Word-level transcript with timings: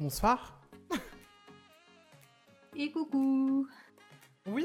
Bonsoir. 0.00 0.60
Et 2.76 2.90
coucou. 2.90 3.66
Oui. 4.46 4.64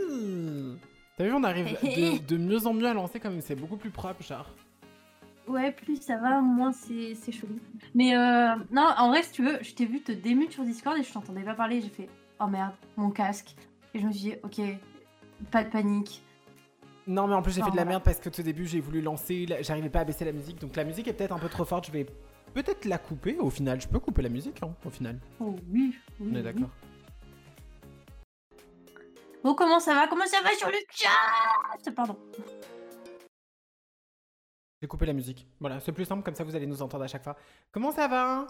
T'as 1.17 1.25
vu, 1.25 1.33
on 1.33 1.43
arrive 1.43 1.77
de, 1.81 2.17
de 2.27 2.37
mieux 2.37 2.67
en 2.67 2.73
mieux 2.73 2.87
à 2.87 2.93
lancer 2.93 3.19
comme 3.19 3.39
c'est 3.41 3.55
beaucoup 3.55 3.77
plus 3.77 3.89
propre, 3.91 4.21
genre. 4.23 4.49
Ouais, 5.47 5.71
plus 5.71 6.01
ça 6.01 6.17
va, 6.17 6.39
moins 6.39 6.71
c'est 6.71 7.15
c'est 7.15 7.31
chelou. 7.31 7.57
Mais 7.95 8.15
euh, 8.15 8.55
non, 8.71 8.87
en 8.97 9.09
vrai, 9.09 9.23
si 9.23 9.31
tu 9.31 9.43
veux, 9.43 9.57
je 9.61 9.73
t'ai 9.73 9.85
vu 9.85 10.01
te 10.01 10.11
démute 10.11 10.51
sur 10.51 10.63
Discord 10.63 10.97
et 10.97 11.03
je 11.03 11.11
t'entendais 11.11 11.41
pas 11.43 11.55
parler. 11.55 11.81
J'ai 11.81 11.89
fait 11.89 12.09
oh 12.39 12.47
merde, 12.47 12.73
mon 12.95 13.09
casque. 13.09 13.55
Et 13.93 13.99
je 13.99 14.05
me 14.05 14.11
suis 14.11 14.21
dit 14.31 14.35
ok, 14.43 14.61
pas 15.49 15.63
de 15.63 15.69
panique. 15.69 16.21
Non, 17.07 17.27
mais 17.27 17.33
en 17.33 17.41
plus, 17.41 17.51
j'ai 17.53 17.61
Enfin, 17.61 17.71
fait 17.71 17.75
de 17.77 17.81
la 17.81 17.85
merde 17.85 18.03
parce 18.03 18.19
que 18.19 18.29
tout 18.29 18.43
début, 18.43 18.67
j'ai 18.67 18.79
voulu 18.79 19.01
lancer, 19.01 19.45
la- 19.47 19.61
j'arrivais 19.63 19.89
pas 19.89 20.01
à 20.01 20.03
baisser 20.05 20.23
la 20.23 20.31
musique. 20.31 20.59
Donc 20.61 20.75
la 20.75 20.83
musique 20.83 21.07
est 21.07 21.13
peut-être 21.13 21.33
un 21.33 21.39
peu 21.39 21.49
trop 21.49 21.65
forte. 21.65 21.87
Je 21.87 21.91
vais 21.91 22.05
peut-être 22.53 22.85
la 22.85 22.97
couper. 22.97 23.37
Au 23.39 23.49
final, 23.49 23.81
je 23.81 23.87
peux 23.87 23.99
couper 23.99 24.21
la 24.21 24.29
musique, 24.29 24.61
hein, 24.63 24.73
au 24.85 24.89
final. 24.89 25.19
Oh 25.39 25.55
oui, 25.69 25.95
oui. 26.19 26.27
On 26.31 26.33
est 26.33 26.37
oui. 26.37 26.43
d'accord. 26.43 26.69
Bon, 29.43 29.55
comment 29.55 29.79
ça 29.79 29.95
va? 29.95 30.07
Comment 30.07 30.25
ça 30.25 30.41
va 30.43 30.51
sur 30.51 30.69
le 30.69 30.77
chat? 30.91 31.91
Pardon. 31.95 32.17
J'ai 34.81 34.87
coupé 34.87 35.05
la 35.05 35.13
musique. 35.13 35.47
Voilà, 35.59 35.79
c'est 35.79 35.91
plus 35.91 36.05
simple, 36.05 36.23
comme 36.23 36.35
ça 36.35 36.43
vous 36.43 36.55
allez 36.55 36.67
nous 36.67 36.81
entendre 36.81 37.03
à 37.03 37.07
chaque 37.07 37.23
fois. 37.23 37.35
Comment 37.71 37.91
ça 37.91 38.07
va? 38.07 38.47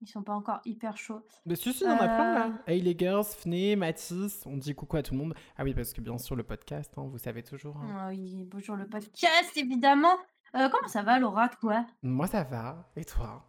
Ils 0.00 0.06
sont 0.08 0.22
pas 0.22 0.34
encore 0.34 0.60
hyper 0.64 0.96
chauds. 0.96 1.22
Mais 1.44 1.56
si, 1.56 1.72
si, 1.72 1.82
il 1.82 1.86
y 1.88 1.90
en 1.90 1.94
a 1.96 1.98
plein 2.08 2.34
là. 2.34 2.46
Euh. 2.46 2.52
Hey 2.68 2.80
les 2.80 2.96
girls, 2.96 3.24
Fné, 3.24 3.74
Mathis, 3.74 4.44
on 4.46 4.56
dit 4.56 4.74
coucou 4.74 4.96
à 4.96 5.02
tout 5.02 5.12
le 5.14 5.18
monde. 5.18 5.34
Ah 5.56 5.64
oui, 5.64 5.74
parce 5.74 5.92
que 5.92 6.00
bien 6.00 6.16
sûr, 6.18 6.36
le 6.36 6.44
podcast, 6.44 6.92
hein, 6.96 7.02
vous 7.10 7.18
savez 7.18 7.42
toujours. 7.42 7.76
hein. 7.78 7.96
Ah 7.98 8.08
oui, 8.10 8.44
bonjour 8.44 8.76
le 8.76 8.86
podcast 8.86 9.56
évidemment. 9.56 10.16
Euh, 10.54 10.68
comment 10.68 10.88
ça 10.88 11.02
va 11.02 11.18
Laura, 11.18 11.48
toi? 11.48 11.84
Moi 12.02 12.26
ça 12.28 12.44
va, 12.44 12.88
et 12.96 13.04
toi? 13.04 13.44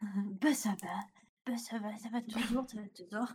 Bah 0.40 0.52
ça 0.54 0.70
va, 0.82 0.88
bah 1.46 1.56
ça 1.56 1.78
va, 1.78 1.96
ça 1.96 2.08
va 2.10 2.20
toujours, 2.22 2.64
ça 2.70 2.76
va 2.80 2.88
toujours. 2.88 3.28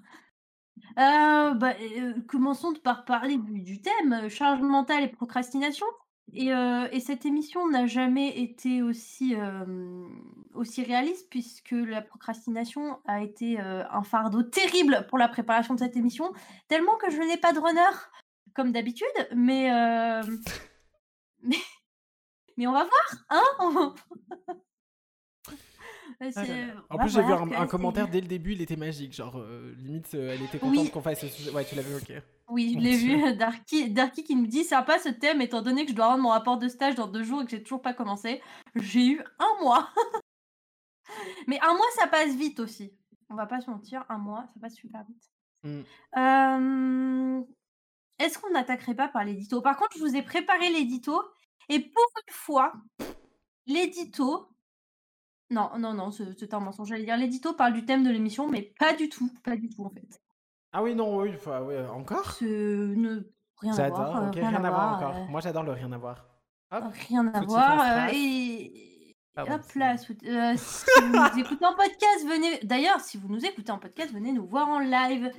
Euh, 0.98 1.54
bah, 1.54 1.74
euh, 1.82 2.14
commençons 2.28 2.74
par 2.82 3.04
parler 3.04 3.38
du, 3.38 3.62
du 3.62 3.82
thème, 3.82 4.14
euh, 4.14 4.30
charge 4.30 4.62
mentale 4.62 5.04
et 5.04 5.08
procrastination. 5.10 5.86
Et, 6.34 6.48
et 6.48 7.00
cette 7.02 7.26
émission 7.26 7.68
n'a 7.70 7.88
jamais 7.88 8.40
été 8.40 8.82
aussi, 8.82 9.36
aussi 10.54 10.84
réaliste 10.84 11.30
puisque 11.30 11.72
la 11.72 12.02
procrastination 12.02 13.00
a 13.06 13.22
été 13.22 13.60
un 13.60 14.04
fardeau 14.04 14.42
terrible 14.44 15.06
pour 15.10 15.18
la 15.18 15.28
préparation 15.28 15.74
de 15.74 15.80
cette 15.80 15.98
émission, 15.98 16.32
tellement 16.70 16.96
que 16.98 17.10
je 17.12 17.22
n'ai 17.22 17.38
pas 17.38 17.52
de 17.54 17.60
runner, 17.60 17.98
comme 18.56 18.72
d'habitude, 18.72 19.08
mais, 19.36 19.70
mais, 21.44 21.58
mais 22.58 22.68
on 22.68 22.72
va 22.72 22.86
voir, 22.86 23.26
hein 23.30 23.44
Ah 23.60 23.66
là 23.68 23.92
C'est- 24.46 24.48
là. 24.48 24.56
En 26.22 26.26
on 26.92 26.98
va 26.98 27.04
plus, 27.04 27.14
j'ai 27.14 27.24
vu 27.24 27.34
un, 27.34 27.68
commentaire 27.68 28.08
dès 28.08 28.22
le 28.22 28.28
début, 28.28 28.54
il 28.54 28.62
était 28.62 28.76
magique. 28.76 29.14
Genre, 29.14 29.40
euh, 29.40 29.74
limite, 29.80 30.14
euh, 30.14 30.34
elle 30.34 30.44
était 30.44 30.60
contente 30.60 30.84
Oui. 30.86 30.92
qu'on 30.92 31.02
fasse 31.02 31.22
ce 31.22 31.28
sujet. 31.28 31.50
Ouais, 31.52 31.66
tu 31.66 31.74
l'as 31.76 31.82
vu, 31.82 31.96
ok. 31.96 32.22
Oui, 32.50 32.70
je 32.74 32.76
Mon 32.76 32.82
l'ai 32.84 32.98
Dieu. 32.98 33.18
vu. 33.18 33.36
Darky, 33.36 33.90
Darky 33.90 34.24
qui 34.24 34.36
me 34.36 34.46
dit 34.46 34.64
sympa 34.64 35.00
ce 35.00 35.10
thème 35.10 35.42
étant 35.42 35.62
donné 35.62 35.84
que 35.86 35.92
je 35.92 35.96
dois 35.96 36.08
rendre 36.08 36.22
mon 36.22 36.30
rapport 36.30 36.58
de 36.58 36.68
stage 36.68 36.96
dans 36.96 37.08
deux 37.08 37.24
jours 37.24 37.42
et 37.42 37.46
que 37.46 37.52
j'ai 37.52 37.64
toujours 37.64 37.82
pas 37.82 37.94
commencé. 37.94 38.42
J'ai 38.76 39.08
eu 39.08 39.22
un 39.40 39.64
mois. 39.64 39.90
Mais 41.48 41.60
un 41.62 41.74
mois, 41.74 41.88
ça 41.98 42.08
passe 42.08 42.36
vite 42.36 42.60
aussi. 42.60 42.94
On 43.30 43.36
va 43.36 43.46
pas 43.48 43.62
se 43.62 43.70
mentir, 43.70 44.06
un 44.10 44.18
mois, 44.18 44.46
ça 44.54 44.60
passe 44.62 44.76
super 44.76 45.04
vite. 45.06 45.32
Mm. 45.64 45.82
Euh, 46.18 47.42
Est-ce 48.20 48.38
qu'on 48.38 48.52
n'attaquerait 48.52 48.96
pas 48.96 49.08
par 49.08 49.24
l'édito? 49.24 49.62
Par 49.62 49.76
contre, 49.78 49.98
je 49.98 50.04
vous 50.04 50.16
ai 50.16 50.22
préparé 50.22 50.70
l'édito 50.70 51.20
et 51.70 51.80
pour 51.80 52.04
une 52.28 52.34
fois, 52.34 52.74
l'édito. 53.66 54.51
Non, 55.52 55.70
non, 55.78 55.94
non, 55.94 56.10
c'est 56.12 56.38
c'est 56.40 56.54
un 56.54 56.60
mensonge. 56.60 56.88
J'allais 56.90 57.04
dire 57.06 57.18
l'édito 57.18 57.54
parle 57.54 57.74
du 57.74 57.86
thème 57.86 58.04
de 58.04 58.10
l'émission, 58.10 58.48
mais 58.50 58.74
pas 58.80 58.94
du 58.94 59.10
tout, 59.10 59.30
pas 59.44 59.56
du 59.56 59.70
tout 59.70 59.84
en 59.86 59.90
fait. 59.92 60.22
Ah 60.74 60.82
oui, 60.82 60.96
non, 60.96 61.18
oui, 61.20 61.32
enfin, 61.36 61.62
ouais, 61.62 61.86
encore? 61.88 62.32
C'est 62.32 62.46
ne... 62.46 63.30
rien 63.58 63.74
à 63.74 63.76
J'adore, 63.76 63.98
voir. 63.98 64.24
euh, 64.24 64.28
ok, 64.30 64.36
rien, 64.36 64.64
à 64.64 64.70
voir 64.72 64.96
encore. 64.98 65.16
euh, 65.18 65.26
Moi, 65.30 65.42
j'adore 65.42 65.64
le 65.64 65.74
rien 65.74 65.92
à 65.92 65.98
voir. 65.98 66.26
Hop, 66.72 66.84
Rien 67.10 67.28
à 67.28 67.42
voir. 67.42 68.08
euh, 68.08 68.12
et 68.14 69.18
Pardon, 69.34 69.54
hop 69.56 69.62
là, 69.76 69.96
euh, 69.96 70.54
si 70.58 70.86
vous 71.02 71.12
nous 71.12 71.40
écoutez 71.40 71.66
en 71.66 71.76
podcast, 71.76 72.26
venez. 72.26 72.60
D'ailleurs, 72.64 73.02
si 73.02 73.18
vous 73.18 73.28
nous 73.28 73.46
écoutez 73.46 73.72
en 73.72 73.80
podcast, 73.80 74.14
venez 74.14 74.32
nous 74.32 74.48
voir 74.48 74.70
en 74.70 74.80
live. 74.80 75.32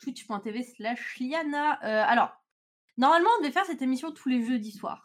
Twitch.tv 0.00 0.62
slash 0.64 1.18
Liana. 1.20 1.78
Euh, 1.84 2.04
alors, 2.08 2.30
normalement, 2.96 3.28
on 3.38 3.42
devait 3.42 3.52
faire 3.52 3.66
cette 3.66 3.82
émission 3.82 4.10
tous 4.12 4.28
les 4.28 4.42
jeudis 4.44 4.72
soirs. 4.72 5.04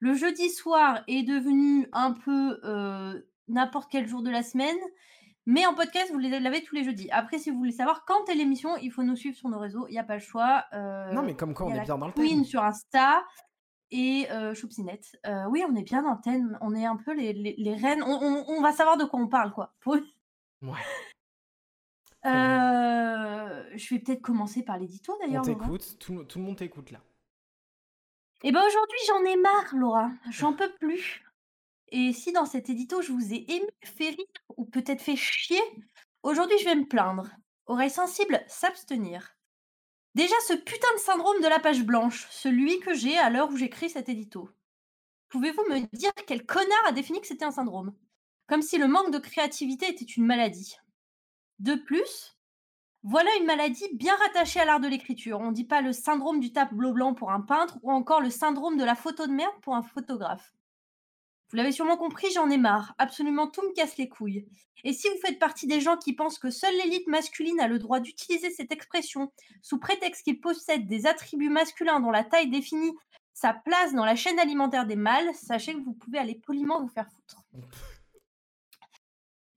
Le 0.00 0.14
jeudi 0.14 0.50
soir 0.50 1.02
est 1.08 1.22
devenu 1.24 1.88
un 1.92 2.12
peu 2.12 2.60
euh, 2.64 3.20
n'importe 3.48 3.90
quel 3.90 4.06
jour 4.06 4.22
de 4.22 4.30
la 4.30 4.42
semaine. 4.42 4.76
Mais 5.46 5.64
en 5.66 5.74
podcast, 5.74 6.12
vous 6.12 6.18
les- 6.18 6.40
l'avez 6.40 6.62
tous 6.62 6.74
les 6.74 6.84
jeudis. 6.84 7.08
Après, 7.10 7.38
si 7.38 7.50
vous 7.50 7.56
voulez 7.58 7.72
savoir 7.72 8.04
quand 8.04 8.28
est 8.28 8.34
l'émission, 8.34 8.76
il 8.76 8.90
faut 8.92 9.02
nous 9.02 9.16
suivre 9.16 9.36
sur 9.36 9.48
nos 9.48 9.58
réseaux. 9.58 9.86
Il 9.88 9.92
n'y 9.92 9.98
a 9.98 10.04
pas 10.04 10.14
le 10.16 10.20
choix. 10.20 10.64
euh, 10.74 11.10
Non, 11.12 11.22
mais 11.22 11.34
comme 11.34 11.54
quoi, 11.54 11.66
on 11.66 11.74
est 11.74 11.80
bien 11.80 11.96
dans 11.96 12.06
le 12.06 12.12
Queen 12.12 12.44
sur 12.44 12.62
Insta 12.62 13.24
et 13.90 14.26
euh, 14.30 14.52
Choupsinette. 14.54 15.16
Euh, 15.26 15.44
oui, 15.48 15.64
on 15.66 15.74
est 15.74 15.82
bien 15.84 16.02
dans 16.02 16.12
le 16.12 16.20
thème. 16.22 16.58
On 16.60 16.74
est 16.74 16.84
un 16.84 16.96
peu 16.96 17.14
les, 17.14 17.32
les, 17.32 17.54
les 17.56 17.74
reines. 17.74 18.02
On, 18.02 18.18
on- 18.20 18.44
on 18.48 18.60
va 18.60 18.72
savoir 18.72 18.98
de 18.98 19.04
quoi 19.04 19.18
on 19.20 19.28
parle, 19.28 19.52
quoi. 19.52 19.74
Pour- 19.80 19.96
Ouais. 20.62 20.72
Euh, 22.26 23.62
je 23.76 23.94
vais 23.94 24.00
peut-être 24.00 24.20
commencer 24.22 24.62
par 24.64 24.76
l'édito, 24.78 25.14
On 25.14 25.26
d'ailleurs. 25.26 25.44
Laura. 25.44 25.58
t'écoute, 25.60 25.96
tout, 26.00 26.24
tout 26.24 26.38
le 26.38 26.44
monde 26.44 26.56
t'écoute 26.56 26.90
là. 26.90 26.98
Eh 28.42 28.52
ben 28.52 28.60
aujourd'hui, 28.66 28.98
j'en 29.06 29.24
ai 29.24 29.36
marre, 29.36 29.74
Laura. 29.76 30.10
J'en 30.30 30.52
peux 30.52 30.70
plus. 30.80 31.24
Et 31.90 32.12
si 32.12 32.32
dans 32.32 32.46
cet 32.46 32.68
édito, 32.68 33.02
je 33.02 33.12
vous 33.12 33.32
ai 33.32 33.44
ému, 33.48 33.68
fait 33.82 34.10
rire 34.10 34.26
ou 34.56 34.64
peut-être 34.64 35.00
fait 35.00 35.16
chier, 35.16 35.62
aujourd'hui, 36.22 36.58
je 36.58 36.64
vais 36.64 36.74
me 36.74 36.86
plaindre. 36.86 37.30
Oreille 37.66 37.90
sensible, 37.90 38.42
s'abstenir. 38.46 39.36
Déjà, 40.14 40.34
ce 40.46 40.54
putain 40.54 40.92
de 40.94 41.00
syndrome 41.00 41.40
de 41.40 41.48
la 41.48 41.60
page 41.60 41.84
blanche, 41.84 42.26
celui 42.30 42.80
que 42.80 42.94
j'ai 42.94 43.16
à 43.18 43.30
l'heure 43.30 43.50
où 43.50 43.56
j'écris 43.56 43.90
cet 43.90 44.08
édito. 44.08 44.50
Pouvez-vous 45.28 45.62
me 45.68 45.96
dire 45.96 46.12
quel 46.26 46.44
connard 46.46 46.86
a 46.86 46.92
défini 46.92 47.20
que 47.20 47.26
c'était 47.26 47.44
un 47.44 47.50
syndrome? 47.50 47.94
Comme 48.46 48.62
si 48.62 48.78
le 48.78 48.88
manque 48.88 49.12
de 49.12 49.18
créativité 49.18 49.88
était 49.88 50.04
une 50.04 50.24
maladie. 50.24 50.76
De 51.58 51.74
plus, 51.74 52.38
voilà 53.02 53.30
une 53.38 53.46
maladie 53.46 53.88
bien 53.94 54.16
rattachée 54.16 54.60
à 54.60 54.64
l'art 54.64 54.80
de 54.80 54.88
l'écriture. 54.88 55.40
On 55.40 55.50
ne 55.50 55.54
dit 55.54 55.64
pas 55.66 55.82
le 55.82 55.92
syndrome 55.92 56.40
du 56.40 56.52
tableau 56.52 56.92
blanc 56.92 57.14
pour 57.14 57.30
un 57.30 57.40
peintre 57.40 57.78
ou 57.82 57.92
encore 57.92 58.20
le 58.20 58.30
syndrome 58.30 58.76
de 58.76 58.84
la 58.84 58.94
photo 58.94 59.26
de 59.26 59.32
merde 59.32 59.54
pour 59.62 59.74
un 59.74 59.82
photographe. 59.82 60.52
Vous 61.50 61.56
l'avez 61.56 61.72
sûrement 61.72 61.96
compris, 61.96 62.30
j'en 62.32 62.50
ai 62.50 62.58
marre. 62.58 62.94
Absolument 62.98 63.46
tout 63.48 63.62
me 63.62 63.72
casse 63.72 63.96
les 63.96 64.08
couilles. 64.08 64.46
Et 64.84 64.92
si 64.92 65.08
vous 65.08 65.18
faites 65.24 65.38
partie 65.38 65.66
des 65.66 65.80
gens 65.80 65.96
qui 65.96 66.12
pensent 66.12 66.38
que 66.38 66.50
seule 66.50 66.76
l'élite 66.76 67.06
masculine 67.06 67.60
a 67.60 67.68
le 67.68 67.78
droit 67.78 68.00
d'utiliser 68.00 68.50
cette 68.50 68.70
expression 68.70 69.32
sous 69.62 69.78
prétexte 69.78 70.24
qu'il 70.24 70.40
possède 70.40 70.86
des 70.86 71.06
attributs 71.06 71.48
masculins 71.48 72.00
dont 72.00 72.10
la 72.10 72.24
taille 72.24 72.50
définit 72.50 72.92
sa 73.32 73.54
place 73.54 73.94
dans 73.94 74.04
la 74.04 74.16
chaîne 74.16 74.38
alimentaire 74.38 74.86
des 74.86 74.96
mâles, 74.96 75.32
sachez 75.34 75.72
que 75.72 75.80
vous 75.80 75.94
pouvez 75.94 76.18
aller 76.18 76.34
poliment 76.34 76.80
vous 76.80 76.88
faire 76.88 77.08
foutre. 77.08 77.44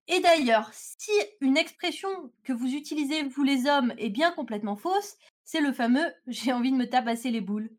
Et 0.07 0.19
d'ailleurs, 0.19 0.69
si 0.73 1.11
une 1.39 1.57
expression 1.57 2.09
que 2.43 2.53
vous 2.53 2.73
utilisez, 2.73 3.23
vous 3.23 3.43
les 3.43 3.65
hommes, 3.65 3.93
est 3.97 4.09
bien 4.09 4.31
complètement 4.31 4.75
fausse, 4.75 5.17
c'est 5.45 5.61
le 5.61 5.73
fameux 5.73 6.13
j'ai 6.27 6.53
envie 6.53 6.71
de 6.71 6.77
me 6.77 6.89
tabasser 6.89 7.31
les 7.31 7.41
boules. 7.41 7.71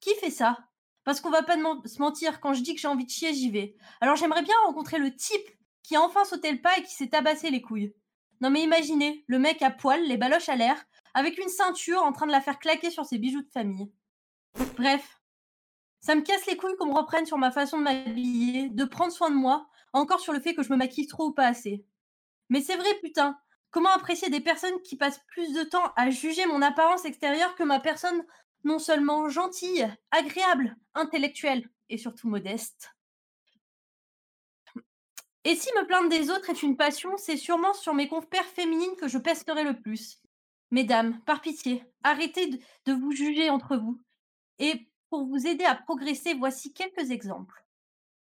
Qui 0.00 0.14
fait 0.14 0.30
ça? 0.30 0.69
Parce 1.04 1.20
qu'on 1.20 1.30
va 1.30 1.42
pas 1.42 1.56
se 1.56 2.00
mentir, 2.00 2.40
quand 2.40 2.52
je 2.52 2.62
dis 2.62 2.74
que 2.74 2.80
j'ai 2.80 2.88
envie 2.88 3.06
de 3.06 3.10
chier, 3.10 3.32
j'y 3.34 3.50
vais. 3.50 3.76
Alors 4.00 4.16
j'aimerais 4.16 4.42
bien 4.42 4.54
rencontrer 4.66 4.98
le 4.98 5.14
type 5.14 5.48
qui 5.82 5.96
a 5.96 6.02
enfin 6.02 6.24
sauté 6.24 6.52
le 6.52 6.60
pas 6.60 6.76
et 6.78 6.82
qui 6.82 6.94
s'est 6.94 7.08
tabassé 7.08 7.50
les 7.50 7.62
couilles. 7.62 7.94
Non 8.40 8.50
mais 8.50 8.62
imaginez, 8.62 9.24
le 9.26 9.38
mec 9.38 9.62
à 9.62 9.70
poil, 9.70 10.02
les 10.04 10.16
baloches 10.16 10.48
à 10.48 10.56
l'air, 10.56 10.82
avec 11.14 11.38
une 11.38 11.48
ceinture 11.48 12.02
en 12.02 12.12
train 12.12 12.26
de 12.26 12.32
la 12.32 12.40
faire 12.40 12.58
claquer 12.58 12.90
sur 12.90 13.04
ses 13.04 13.18
bijoux 13.18 13.42
de 13.42 13.50
famille. 13.50 13.90
Bref, 14.76 15.20
ça 16.00 16.14
me 16.14 16.22
casse 16.22 16.46
les 16.46 16.56
couilles 16.56 16.76
qu'on 16.76 16.86
me 16.86 16.96
reprenne 16.96 17.26
sur 17.26 17.38
ma 17.38 17.50
façon 17.50 17.78
de 17.78 17.82
m'habiller, 17.82 18.68
de 18.70 18.84
prendre 18.84 19.12
soin 19.12 19.30
de 19.30 19.36
moi, 19.36 19.68
encore 19.92 20.20
sur 20.20 20.32
le 20.32 20.40
fait 20.40 20.54
que 20.54 20.62
je 20.62 20.72
me 20.72 20.78
maquille 20.78 21.06
trop 21.06 21.28
ou 21.28 21.32
pas 21.32 21.46
assez. 21.46 21.84
Mais 22.48 22.60
c'est 22.60 22.76
vrai, 22.76 22.94
putain. 23.02 23.38
Comment 23.70 23.90
apprécier 23.90 24.30
des 24.30 24.40
personnes 24.40 24.80
qui 24.82 24.96
passent 24.96 25.20
plus 25.28 25.52
de 25.52 25.62
temps 25.62 25.92
à 25.96 26.10
juger 26.10 26.44
mon 26.46 26.62
apparence 26.62 27.04
extérieure 27.04 27.54
que 27.54 27.62
ma 27.62 27.78
personne 27.78 28.24
non 28.64 28.78
seulement 28.78 29.28
gentille, 29.28 29.88
agréable, 30.10 30.76
intellectuelle 30.94 31.68
et 31.88 31.98
surtout 31.98 32.28
modeste 32.28 32.90
Et 35.44 35.54
si 35.54 35.68
me 35.76 35.86
plaindre 35.86 36.08
des 36.08 36.30
autres 36.30 36.50
est 36.50 36.62
une 36.62 36.76
passion, 36.76 37.16
c'est 37.16 37.36
sûrement 37.36 37.74
sur 37.74 37.94
mes 37.94 38.08
confrères 38.08 38.44
féminines 38.44 38.96
que 38.96 39.08
je 39.08 39.18
pesterai 39.18 39.64
le 39.64 39.80
plus. 39.80 40.20
Mesdames, 40.70 41.20
par 41.22 41.40
pitié, 41.40 41.84
arrêtez 42.04 42.60
de, 42.86 42.92
vous 42.92 43.12
juger 43.12 43.50
entre 43.50 43.76
vous. 43.76 44.00
Et 44.58 44.88
pour 45.08 45.26
vous 45.26 45.46
aider 45.46 45.64
à 45.64 45.74
progresser, 45.74 46.34
voici 46.34 46.72
quelques 46.72 47.10
exemples. 47.10 47.64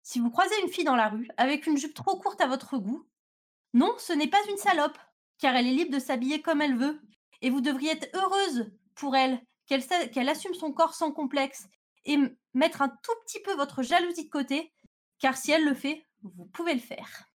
Si 0.03 0.19
vous 0.19 0.29
croisez 0.29 0.55
une 0.63 0.69
fille 0.69 0.85
dans 0.85 0.95
la 0.95 1.09
rue 1.09 1.27
avec 1.37 1.67
une 1.67 1.77
jupe 1.77 1.93
trop 1.93 2.17
courte 2.17 2.39
à 2.39 2.47
votre 2.47 2.77
goût, 2.77 3.05
non, 3.73 3.93
ce 3.97 4.13
n'est 4.13 4.29
pas 4.29 4.41
une 4.49 4.57
salope, 4.57 4.97
car 5.37 5.55
elle 5.55 5.67
est 5.67 5.73
libre 5.73 5.91
de 5.91 5.99
s'habiller 5.99 6.41
comme 6.41 6.61
elle 6.61 6.77
veut, 6.77 7.01
et 7.41 7.49
vous 7.49 7.61
devriez 7.61 7.91
être 7.91 8.09
heureuse 8.15 8.71
pour 8.95 9.15
elle, 9.15 9.41
qu'elle 9.69 10.29
assume 10.29 10.53
son 10.53 10.73
corps 10.73 10.93
sans 10.93 11.11
complexe, 11.11 11.67
et 12.05 12.17
mettre 12.53 12.81
un 12.81 12.89
tout 12.89 13.13
petit 13.25 13.39
peu 13.41 13.53
votre 13.55 13.83
jalousie 13.83 14.25
de 14.25 14.29
côté, 14.29 14.73
car 15.19 15.37
si 15.37 15.51
elle 15.51 15.65
le 15.65 15.75
fait, 15.75 16.07
vous 16.23 16.45
pouvez 16.45 16.73
le 16.73 16.79
faire. 16.79 17.25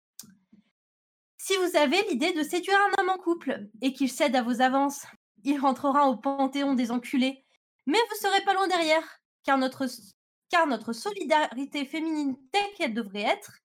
Si 1.36 1.54
vous 1.56 1.76
avez 1.76 2.02
l'idée 2.08 2.32
de 2.32 2.42
séduire 2.42 2.78
un 2.78 3.02
homme 3.02 3.10
en 3.10 3.18
couple 3.18 3.68
et 3.82 3.92
qu'il 3.92 4.10
cède 4.10 4.34
à 4.34 4.42
vos 4.42 4.62
avances, 4.62 5.04
il 5.44 5.58
rentrera 5.58 6.08
au 6.08 6.16
panthéon 6.16 6.74
des 6.74 6.90
enculés. 6.90 7.44
Mais 7.86 7.98
vous 8.08 8.16
serez 8.16 8.42
pas 8.44 8.54
loin 8.54 8.66
derrière, 8.66 9.20
car 9.42 9.58
notre, 9.58 9.86
car 10.48 10.66
notre 10.66 10.92
solidarité 10.92 11.84
féminine 11.84 12.36
telle 12.50 12.72
qu'elle 12.76 12.94
devrait 12.94 13.20
être, 13.20 13.58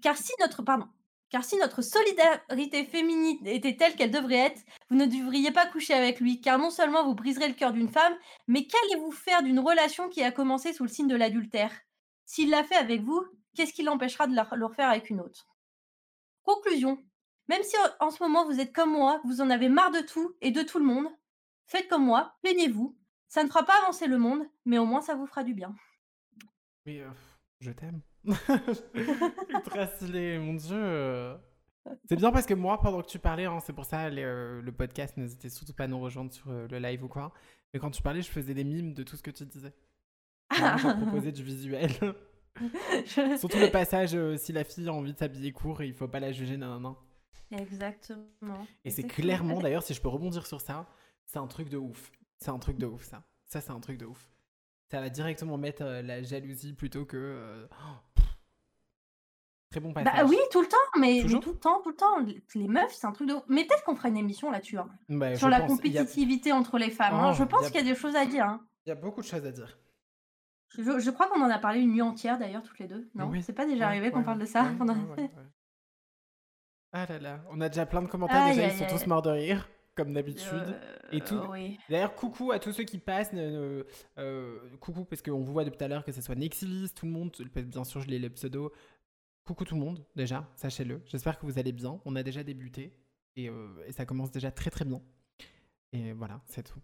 car 0.00 0.16
si 0.16 0.32
notre, 0.40 0.62
pardon, 0.62 0.88
car 1.32 1.44
si 1.44 1.56
notre 1.56 1.80
solidarité 1.80 2.84
féminine 2.84 3.44
était 3.46 3.74
telle 3.74 3.96
qu'elle 3.96 4.10
devrait 4.10 4.34
être, 4.34 4.60
vous 4.90 4.96
ne 4.96 5.06
devriez 5.06 5.50
pas 5.50 5.66
coucher 5.66 5.94
avec 5.94 6.20
lui, 6.20 6.42
car 6.42 6.58
non 6.58 6.68
seulement 6.68 7.06
vous 7.06 7.14
briserez 7.14 7.48
le 7.48 7.54
cœur 7.54 7.72
d'une 7.72 7.88
femme, 7.88 8.14
mais 8.48 8.66
qu'allez-vous 8.66 9.12
faire 9.12 9.42
d'une 9.42 9.58
relation 9.58 10.10
qui 10.10 10.22
a 10.22 10.30
commencé 10.30 10.74
sous 10.74 10.82
le 10.82 10.90
signe 10.90 11.08
de 11.08 11.16
l'adultère? 11.16 11.72
S'il 12.26 12.50
l'a 12.50 12.64
fait 12.64 12.76
avec 12.76 13.00
vous, 13.00 13.24
qu'est-ce 13.54 13.72
qui 13.72 13.82
l'empêchera 13.82 14.26
de 14.26 14.34
le 14.34 14.66
refaire 14.66 14.90
avec 14.90 15.08
une 15.08 15.20
autre? 15.20 15.48
Conclusion. 16.42 17.02
Même 17.48 17.62
si 17.62 17.76
en 18.00 18.10
ce 18.10 18.22
moment 18.22 18.44
vous 18.44 18.60
êtes 18.60 18.74
comme 18.74 18.92
moi, 18.92 19.22
vous 19.24 19.40
en 19.40 19.48
avez 19.48 19.70
marre 19.70 19.90
de 19.90 20.00
tout 20.00 20.36
et 20.42 20.50
de 20.50 20.62
tout 20.62 20.78
le 20.78 20.84
monde, 20.84 21.08
faites 21.64 21.88
comme 21.88 22.04
moi, 22.04 22.36
plaignez-vous. 22.42 22.94
Ça 23.28 23.42
ne 23.42 23.48
fera 23.48 23.64
pas 23.64 23.78
avancer 23.80 24.06
le 24.06 24.18
monde, 24.18 24.46
mais 24.66 24.76
au 24.76 24.84
moins 24.84 25.00
ça 25.00 25.14
vous 25.14 25.26
fera 25.26 25.44
du 25.44 25.54
bien. 25.54 25.74
Mais 26.84 27.00
euh, 27.00 27.10
je 27.60 27.70
t'aime. 27.70 28.02
Très 29.64 29.86
stylé, 29.88 30.38
mon 30.38 30.54
dieu. 30.54 30.76
Euh. 30.76 31.36
C'est 32.08 32.16
bien 32.16 32.30
parce 32.30 32.46
que 32.46 32.54
moi, 32.54 32.80
pendant 32.80 33.02
que 33.02 33.08
tu 33.08 33.18
parlais, 33.18 33.46
hein, 33.46 33.58
c'est 33.60 33.72
pour 33.72 33.84
ça 33.84 34.06
euh, 34.06 34.62
le 34.62 34.72
podcast, 34.72 35.16
n'hésitez 35.16 35.48
surtout 35.48 35.72
pas 35.72 35.84
à 35.84 35.88
nous 35.88 36.00
rejoindre 36.00 36.32
sur 36.32 36.50
le 36.52 36.78
live 36.78 37.02
ou 37.04 37.08
quoi. 37.08 37.32
Mais 37.72 37.80
quand 37.80 37.90
tu 37.90 38.02
parlais, 38.02 38.22
je 38.22 38.30
faisais 38.30 38.54
des 38.54 38.64
mimes 38.64 38.94
de 38.94 39.02
tout 39.02 39.16
ce 39.16 39.22
que 39.22 39.32
tu 39.32 39.44
disais. 39.44 39.74
je 40.52 41.02
proposais 41.02 41.32
du 41.32 41.42
visuel. 41.42 41.90
Surtout 43.38 43.58
le 43.58 43.70
passage, 43.70 44.16
si 44.36 44.52
la 44.52 44.62
fille 44.62 44.88
a 44.88 44.92
envie 44.92 45.12
de 45.12 45.18
s'habiller 45.18 45.52
court, 45.52 45.82
il 45.82 45.94
faut 45.94 46.06
pas 46.08 46.20
la 46.20 46.30
juger, 46.30 46.56
non, 46.56 46.78
non, 46.78 46.80
non. 46.80 46.96
Exactement. 47.50 48.66
Et 48.84 48.90
c'est 48.90 49.02
clairement, 49.02 49.60
d'ailleurs, 49.60 49.82
si 49.82 49.94
je 49.94 50.00
peux 50.00 50.08
rebondir 50.08 50.46
sur 50.46 50.60
ça, 50.60 50.86
c'est 51.26 51.38
un 51.38 51.46
truc 51.46 51.68
de 51.68 51.78
ouf. 51.78 52.10
C'est 52.38 52.50
un 52.50 52.58
truc 52.58 52.78
de 52.78 52.86
ouf, 52.86 53.04
ça. 53.04 53.24
Ça, 53.46 53.60
c'est 53.60 53.70
un 53.70 53.80
truc 53.80 53.98
de 53.98 54.06
ouf. 54.06 54.28
Ça 54.90 55.00
va 55.00 55.08
directement 55.08 55.56
mettre 55.56 55.82
euh, 55.82 56.02
la 56.02 56.22
jalousie 56.22 56.74
plutôt 56.74 57.04
que. 57.04 57.16
Euh, 57.16 57.66
très 59.72 59.80
bon 59.80 59.90
bah 59.90 60.04
passage. 60.04 60.22
Bah 60.22 60.28
oui, 60.28 60.36
tout 60.52 60.60
le 60.60 60.68
temps, 60.68 60.76
mais, 61.00 61.22
tout 61.22 61.28
le 61.28 61.58
temps, 61.58 61.80
tout 61.82 61.90
le 61.90 61.96
temps. 61.96 62.18
Les 62.54 62.68
meufs, 62.68 62.92
c'est 62.92 63.06
un 63.06 63.12
truc 63.12 63.28
de. 63.28 63.34
Mais 63.48 63.64
peut-être 63.64 63.82
qu'on 63.84 63.96
fera 63.96 64.08
une 64.08 64.16
émission 64.16 64.50
là-dessus. 64.50 64.78
Hein. 64.78 64.88
Bah, 65.08 65.34
sur 65.34 65.48
la 65.48 65.62
compétitivité 65.62 66.52
entre 66.52 66.78
les 66.78 66.90
femmes. 66.90 67.14
Hein. 67.14 67.30
Oh, 67.32 67.34
je 67.36 67.44
pense 67.44 67.66
qu'il 67.66 67.76
y 67.76 67.84
a 67.84 67.92
des 67.92 67.94
choses 67.94 68.14
à 68.14 68.24
dire. 68.26 68.44
Hein. 68.44 68.60
Il 68.86 68.90
y 68.90 68.92
a 68.92 68.96
beaucoup 68.96 69.20
de 69.20 69.26
choses 69.26 69.44
à 69.44 69.50
dire. 69.50 69.78
Je, 70.78 71.10
crois 71.10 71.28
qu'on 71.28 71.42
en 71.42 71.50
a 71.50 71.58
parlé 71.58 71.80
une 71.80 71.92
nuit 71.92 72.02
entière 72.02 72.38
d'ailleurs, 72.38 72.62
toutes 72.62 72.78
les 72.78 72.86
deux. 72.86 73.10
Non, 73.14 73.30
c'est 73.42 73.52
pas 73.52 73.66
déjà 73.66 73.86
arrivé 73.86 74.10
qu'on 74.10 74.22
parle 74.22 74.38
de 74.38 74.46
ça? 74.46 74.66
Pendant... 74.78 74.96
Ah 76.94 77.06
là 77.08 77.18
là, 77.18 77.40
on 77.50 77.58
a 77.62 77.70
déjà 77.70 77.86
plein 77.86 78.02
de 78.02 78.06
commentaires 78.06 78.48
déjà, 78.48 78.66
ils 78.66 78.72
sont 78.72 78.86
tous 78.86 79.06
morts 79.06 79.22
de 79.22 79.30
rire, 79.30 79.66
comme 79.94 80.12
d'habitude. 80.12 80.78
et 81.10 81.22
tout. 81.22 81.40
D'ailleurs, 81.88 82.14
coucou 82.14 82.52
à 82.52 82.58
tous 82.58 82.72
ceux 82.72 82.84
qui 82.84 82.98
passent. 82.98 83.30
Euh, 83.32 84.58
coucou, 84.78 85.06
parce 85.06 85.22
qu'on 85.22 85.40
vous 85.40 85.52
voit 85.54 85.64
depuis 85.64 85.78
tout 85.78 85.84
à 85.84 85.88
l'heure, 85.88 86.04
que 86.04 86.12
ce 86.12 86.20
soit 86.20 86.34
Nexilis, 86.34 86.92
tout 86.94 87.06
le 87.06 87.12
monde. 87.12 87.34
Bien 87.54 87.84
sûr, 87.84 88.02
je 88.02 88.08
lis 88.08 88.18
les 88.18 88.28
pseudos. 88.28 88.72
Coucou 89.44 89.64
tout 89.64 89.74
le 89.74 89.80
monde, 89.80 90.04
déjà, 90.14 90.48
sachez-le. 90.54 91.02
J'espère 91.06 91.38
que 91.38 91.46
vous 91.46 91.58
allez 91.58 91.72
bien. 91.72 92.00
On 92.04 92.14
a 92.14 92.22
déjà 92.22 92.44
débuté 92.44 92.96
et, 93.36 93.48
euh, 93.48 93.84
et 93.86 93.92
ça 93.92 94.06
commence 94.06 94.30
déjà 94.30 94.50
très 94.52 94.70
très 94.70 94.84
bien. 94.84 95.00
Et 95.92 96.12
voilà, 96.12 96.40
c'est 96.46 96.62
tout. 96.62 96.80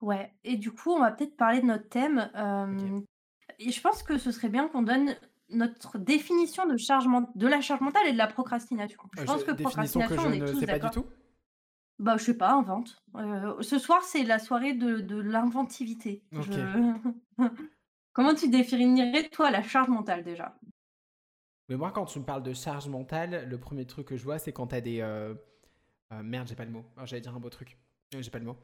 Ouais, 0.00 0.32
et 0.44 0.56
du 0.56 0.70
coup, 0.70 0.90
on 0.90 1.00
va 1.00 1.10
peut-être 1.10 1.36
parler 1.36 1.60
de 1.60 1.66
notre 1.66 1.88
thème. 1.88 2.30
et 3.58 3.70
je 3.70 3.80
pense 3.80 4.02
que 4.02 4.18
ce 4.18 4.30
serait 4.30 4.50
bien 4.50 4.68
qu'on 4.68 4.82
donne 4.82 5.16
notre 5.48 5.98
définition 5.98 6.66
de, 6.66 6.76
charge 6.76 7.06
de 7.34 7.46
la 7.46 7.60
charge 7.60 7.80
mentale 7.80 8.06
et 8.08 8.12
de 8.12 8.18
la 8.18 8.26
procrastination. 8.26 9.00
Je 9.16 9.24
pense 9.24 9.44
que 9.44 9.52
procrastination, 9.52 10.22
on 10.26 10.32
est 10.32 10.40
tous 10.40 10.60
sais 10.60 10.66
pas 10.66 10.78
du 10.78 10.90
tout. 10.90 11.06
Bah, 11.98 12.16
je 12.18 12.24
sais 12.24 12.36
pas, 12.36 12.52
invente. 12.52 13.02
ce 13.60 13.78
soir, 13.78 14.02
c'est 14.02 14.24
la 14.24 14.38
soirée 14.38 14.74
de, 14.74 15.00
de 15.00 15.16
l'inventivité. 15.16 16.22
Comment 18.12 18.34
tu 18.34 18.48
définirais, 18.48 19.28
toi, 19.30 19.50
la 19.50 19.62
charge 19.62 19.88
mentale 19.88 20.22
déjà? 20.22 20.56
Mais 21.68 21.76
moi, 21.76 21.90
quand 21.92 22.04
tu 22.04 22.18
me 22.18 22.24
parles 22.24 22.42
de 22.42 22.52
charge 22.52 22.88
mentale, 22.88 23.48
le 23.48 23.58
premier 23.58 23.86
truc 23.86 24.08
que 24.08 24.16
je 24.16 24.24
vois, 24.24 24.38
c'est 24.38 24.52
quand 24.52 24.68
tu 24.68 24.74
as 24.74 24.80
des. 24.80 25.00
Euh, 25.00 25.34
merde, 26.22 26.48
j'ai 26.48 26.54
pas 26.54 26.64
le 26.64 26.70
mot. 26.70 26.84
Oh, 26.98 27.02
j'allais 27.04 27.22
dire 27.22 27.34
un 27.34 27.40
beau 27.40 27.50
truc. 27.50 27.78
J'ai 28.18 28.30
pas 28.30 28.38
le 28.38 28.44
mot. 28.44 28.56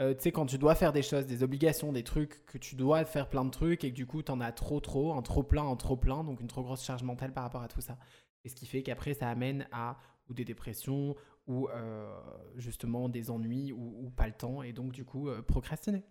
Euh, 0.00 0.14
tu 0.14 0.22
sais, 0.22 0.32
quand 0.32 0.46
tu 0.46 0.58
dois 0.58 0.74
faire 0.74 0.92
des 0.92 1.02
choses, 1.02 1.26
des 1.26 1.42
obligations, 1.42 1.92
des 1.92 2.04
trucs, 2.04 2.46
que 2.46 2.58
tu 2.58 2.76
dois 2.76 3.04
faire 3.04 3.28
plein 3.28 3.44
de 3.44 3.50
trucs 3.50 3.82
et 3.82 3.90
que 3.90 3.96
du 3.96 4.06
coup, 4.06 4.22
tu 4.22 4.30
en 4.30 4.40
as 4.40 4.52
trop, 4.52 4.80
trop, 4.80 5.14
un 5.14 5.22
trop 5.22 5.42
plein, 5.42 5.68
un 5.68 5.76
trop 5.76 5.96
plein, 5.96 6.22
donc 6.22 6.40
une 6.40 6.46
trop 6.46 6.62
grosse 6.62 6.84
charge 6.84 7.02
mentale 7.02 7.32
par 7.32 7.42
rapport 7.42 7.62
à 7.62 7.68
tout 7.68 7.80
ça. 7.80 7.98
Et 8.44 8.48
ce 8.48 8.54
qui 8.54 8.66
fait 8.66 8.82
qu'après, 8.82 9.14
ça 9.14 9.28
amène 9.28 9.66
à 9.72 9.98
ou 10.28 10.34
des 10.34 10.44
dépressions 10.44 11.16
ou 11.46 11.68
euh, 11.68 12.14
justement 12.56 13.08
des 13.08 13.30
ennuis 13.30 13.72
ou, 13.72 14.10
pas 14.14 14.26
le 14.26 14.34
temps 14.34 14.62
et 14.62 14.72
donc 14.72 14.92
du 14.92 15.04
coup, 15.04 15.28
euh, 15.28 15.42
procrastiner. 15.42 16.04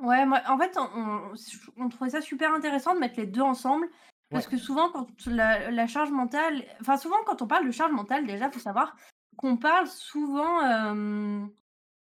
Ouais, 0.00 0.26
moi, 0.26 0.40
en 0.48 0.58
fait, 0.58 0.76
on, 1.76 1.88
trouvait 1.88 2.10
ça 2.10 2.20
super 2.20 2.52
intéressant 2.52 2.94
de 2.94 3.00
mettre 3.00 3.20
les 3.20 3.26
deux 3.26 3.42
ensemble. 3.42 3.86
Parce 4.30 4.46
que 4.46 4.56
souvent, 4.56 4.90
quand 4.90 5.08
la, 5.26 5.70
la, 5.70 5.86
charge 5.86 6.12
mentale, 6.12 6.64
enfin, 6.80 6.96
souvent, 6.96 7.16
quand 7.26 7.42
on 7.42 7.46
parle 7.46 7.66
de 7.66 7.72
charge 7.72 7.92
mentale, 7.92 8.26
déjà, 8.26 8.46
il 8.46 8.52
faut 8.52 8.60
savoir 8.60 8.96
qu'on 9.36 9.56
parle 9.56 9.88
souvent 9.88 10.60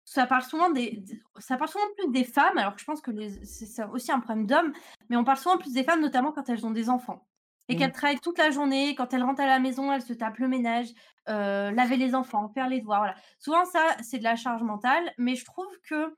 ça 0.07 0.25
parle 0.25 0.43
souvent 0.43 0.69
des, 0.69 1.03
ça 1.37 1.57
parle 1.57 1.69
souvent 1.69 1.85
plus 1.97 2.09
des 2.11 2.23
femmes, 2.23 2.57
alors 2.57 2.73
que 2.73 2.79
je 2.79 2.85
pense 2.85 3.01
que 3.01 3.11
c'est 3.43 3.83
aussi 3.83 4.09
un 4.09 4.21
problème 4.21 4.47
d'hommes, 4.47 4.71
mais 5.09 5.17
on 5.17 5.25
parle 5.25 5.37
souvent 5.37 5.57
plus 5.57 5.73
des 5.73 5.83
femmes, 5.83 5.99
notamment 5.99 6.31
quand 6.31 6.47
elles 6.47 6.65
ont 6.65 6.71
des 6.71 6.89
enfants. 6.89 7.27
Et 7.67 7.75
qu'elles 7.75 7.91
travaillent 7.91 8.21
toute 8.21 8.37
la 8.37 8.49
journée, 8.49 8.95
quand 8.95 9.13
elles 9.13 9.23
rentrent 9.23 9.41
à 9.41 9.45
la 9.45 9.59
maison, 9.59 9.91
elles 9.91 10.01
se 10.01 10.13
tapent 10.13 10.37
le 10.37 10.47
ménage, 10.47 10.87
euh, 11.27 11.71
laver 11.71 11.97
les 11.97 12.15
enfants, 12.15 12.47
faire 12.47 12.69
les 12.69 12.79
devoirs. 12.79 12.99
Voilà. 12.99 13.15
Souvent, 13.39 13.65
ça, 13.65 13.81
c'est 14.01 14.19
de 14.19 14.23
la 14.23 14.37
charge 14.37 14.63
mentale, 14.63 15.11
mais 15.17 15.35
je 15.35 15.43
trouve 15.43 15.67
que 15.83 16.15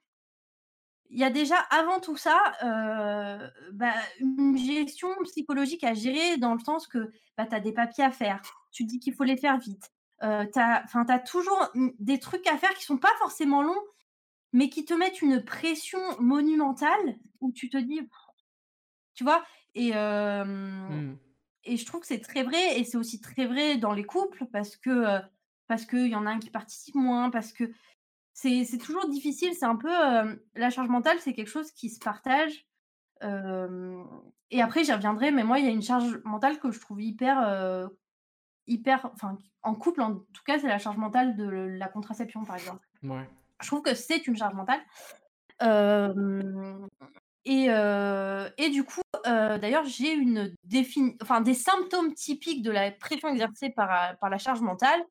il 1.10 1.20
y 1.20 1.24
a 1.24 1.30
déjà 1.30 1.58
avant 1.72 2.00
tout 2.00 2.18
ça 2.18 2.40
euh, 2.64 3.50
bah, 3.74 3.94
une 4.20 4.58
gestion 4.58 5.10
psychologique 5.24 5.84
à 5.84 5.94
gérer 5.94 6.38
dans 6.38 6.54
le 6.54 6.60
sens 6.60 6.88
que 6.88 7.12
bah, 7.38 7.46
tu 7.48 7.56
as 7.56 7.60
des 7.60 7.72
papiers 7.72 8.04
à 8.04 8.12
faire, 8.12 8.42
tu 8.72 8.84
dis 8.84 9.00
qu'il 9.00 9.14
faut 9.14 9.24
les 9.24 9.38
faire 9.38 9.58
vite, 9.58 9.92
euh, 10.24 10.46
tu 10.52 10.60
as, 10.60 11.20
toujours 11.20 11.72
des 12.00 12.20
trucs 12.20 12.48
à 12.48 12.58
faire 12.58 12.74
qui 12.74 12.84
sont 12.84 12.98
pas 12.98 13.14
forcément 13.20 13.64
longs, 13.64 13.82
mais 14.54 14.70
qui 14.70 14.86
te 14.86 14.94
mettent 14.94 15.22
une 15.22 15.44
pression 15.44 16.00
monumentale 16.20 17.18
où 17.40 17.52
tu 17.52 17.70
te 17.70 17.78
dis, 17.78 18.02
tu 19.16 19.24
vois, 19.24 19.44
et, 19.76 19.94
mmh. 19.94 21.18
et 21.64 21.78
je 21.78 21.86
trouve 21.86 22.02
que 22.02 22.08
c'est 22.08 22.20
très 22.20 22.44
vrai, 22.44 22.80
et 22.80 22.84
c'est 22.84 22.98
aussi 22.98 23.22
très 23.22 23.46
vrai 23.46 23.78
dans 23.78 23.94
les 23.94 24.04
couples 24.04 24.46
parce 24.52 24.76
que 24.76 25.20
parce 25.68 25.86
qu'il 25.86 26.08
y 26.08 26.16
en 26.16 26.26
a 26.26 26.32
un 26.32 26.40
qui 26.40 26.50
participe 26.50 26.96
moins, 26.96 27.30
parce 27.30 27.54
que 27.54 27.72
c'est 28.42 28.78
toujours 28.78 29.08
difficile, 29.10 29.54
c'est 29.54 29.66
un 29.66 29.76
peu 29.76 29.92
la 30.56 30.70
charge 30.70 30.90
mentale, 30.90 31.18
c'est 31.20 31.34
quelque 31.34 31.50
chose 31.50 31.72
qui 31.72 31.90
se 31.90 32.00
partage. 32.00 32.66
et 33.22 34.62
après, 34.62 34.84
j'y 34.84 34.94
reviendrai, 34.94 35.32
mais 35.32 35.44
moi, 35.44 35.60
il 35.60 35.66
y 35.66 35.68
a 35.68 35.72
une 35.72 35.82
charge 35.82 36.20
mentale 36.24 36.60
que 36.60 36.72
je 36.72 36.80
trouve 36.80 37.02
hyper 37.02 37.90
hyper, 38.70 39.10
enfin, 39.14 39.38
en 39.64 39.76
couple, 39.76 40.02
en 40.02 40.16
tout 40.16 40.44
cas, 40.46 40.60
c'est 40.60 40.68
la 40.68 40.78
charge 40.78 40.98
mentale 40.98 41.36
de 41.36 41.44
la 41.44 41.88
contraception, 41.88 42.46
par 42.46 42.56
exemple. 42.56 42.88
Ouais. 43.04 43.28
Je 43.62 43.68
trouve 43.68 43.82
que 43.82 43.94
c'est 43.94 44.26
une 44.28 44.38
charge 44.38 44.54
mentale. 44.54 44.80
et, 47.46 47.66
et, 47.66 48.70
du 48.70 48.84
coup, 48.86 49.02
d'ailleurs, 49.26 49.86
j'ai 49.86 50.14
une 50.14 50.56
défini 50.64 51.18
enfin, 51.22 51.42
des 51.42 51.56
symptômes 51.56 52.14
typiques 52.14 52.62
de 52.62 52.72
la 52.72 52.92
pression 52.92 53.28
exercée 53.28 53.70
par, 53.72 54.18
par 54.20 54.30
la 54.30 54.38
charge 54.38 54.62
mentale. 54.62 55.02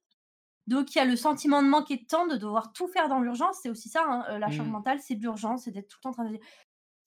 Donc, 0.69 0.95
il 0.95 0.99
y 0.99 1.01
a 1.01 1.05
le 1.07 1.17
sentiment 1.17 1.63
de 1.63 1.69
manquer 1.69 1.97
de 1.97 2.05
temps, 2.05 2.27
de 2.27 2.37
devoir 2.37 2.73
tout 2.73 2.89
faire 2.89 3.09
dans 3.09 3.21
l'urgence. 3.21 3.59
C'est 3.63 3.71
aussi 3.71 3.89
ça, 3.89 4.05
hein, 4.07 4.39
la 4.39 4.51
charge 4.51 4.69
mmh. 4.69 4.73
mentale, 4.73 5.01
c'est 5.01 5.15
l'urgence, 5.15 5.65
c'est 5.65 5.71
d'être 5.71 5.89
tout 5.89 5.97
le 5.99 6.03
temps 6.03 6.11
en 6.11 6.13
train 6.13 6.25
de 6.25 6.37
dire 6.37 6.41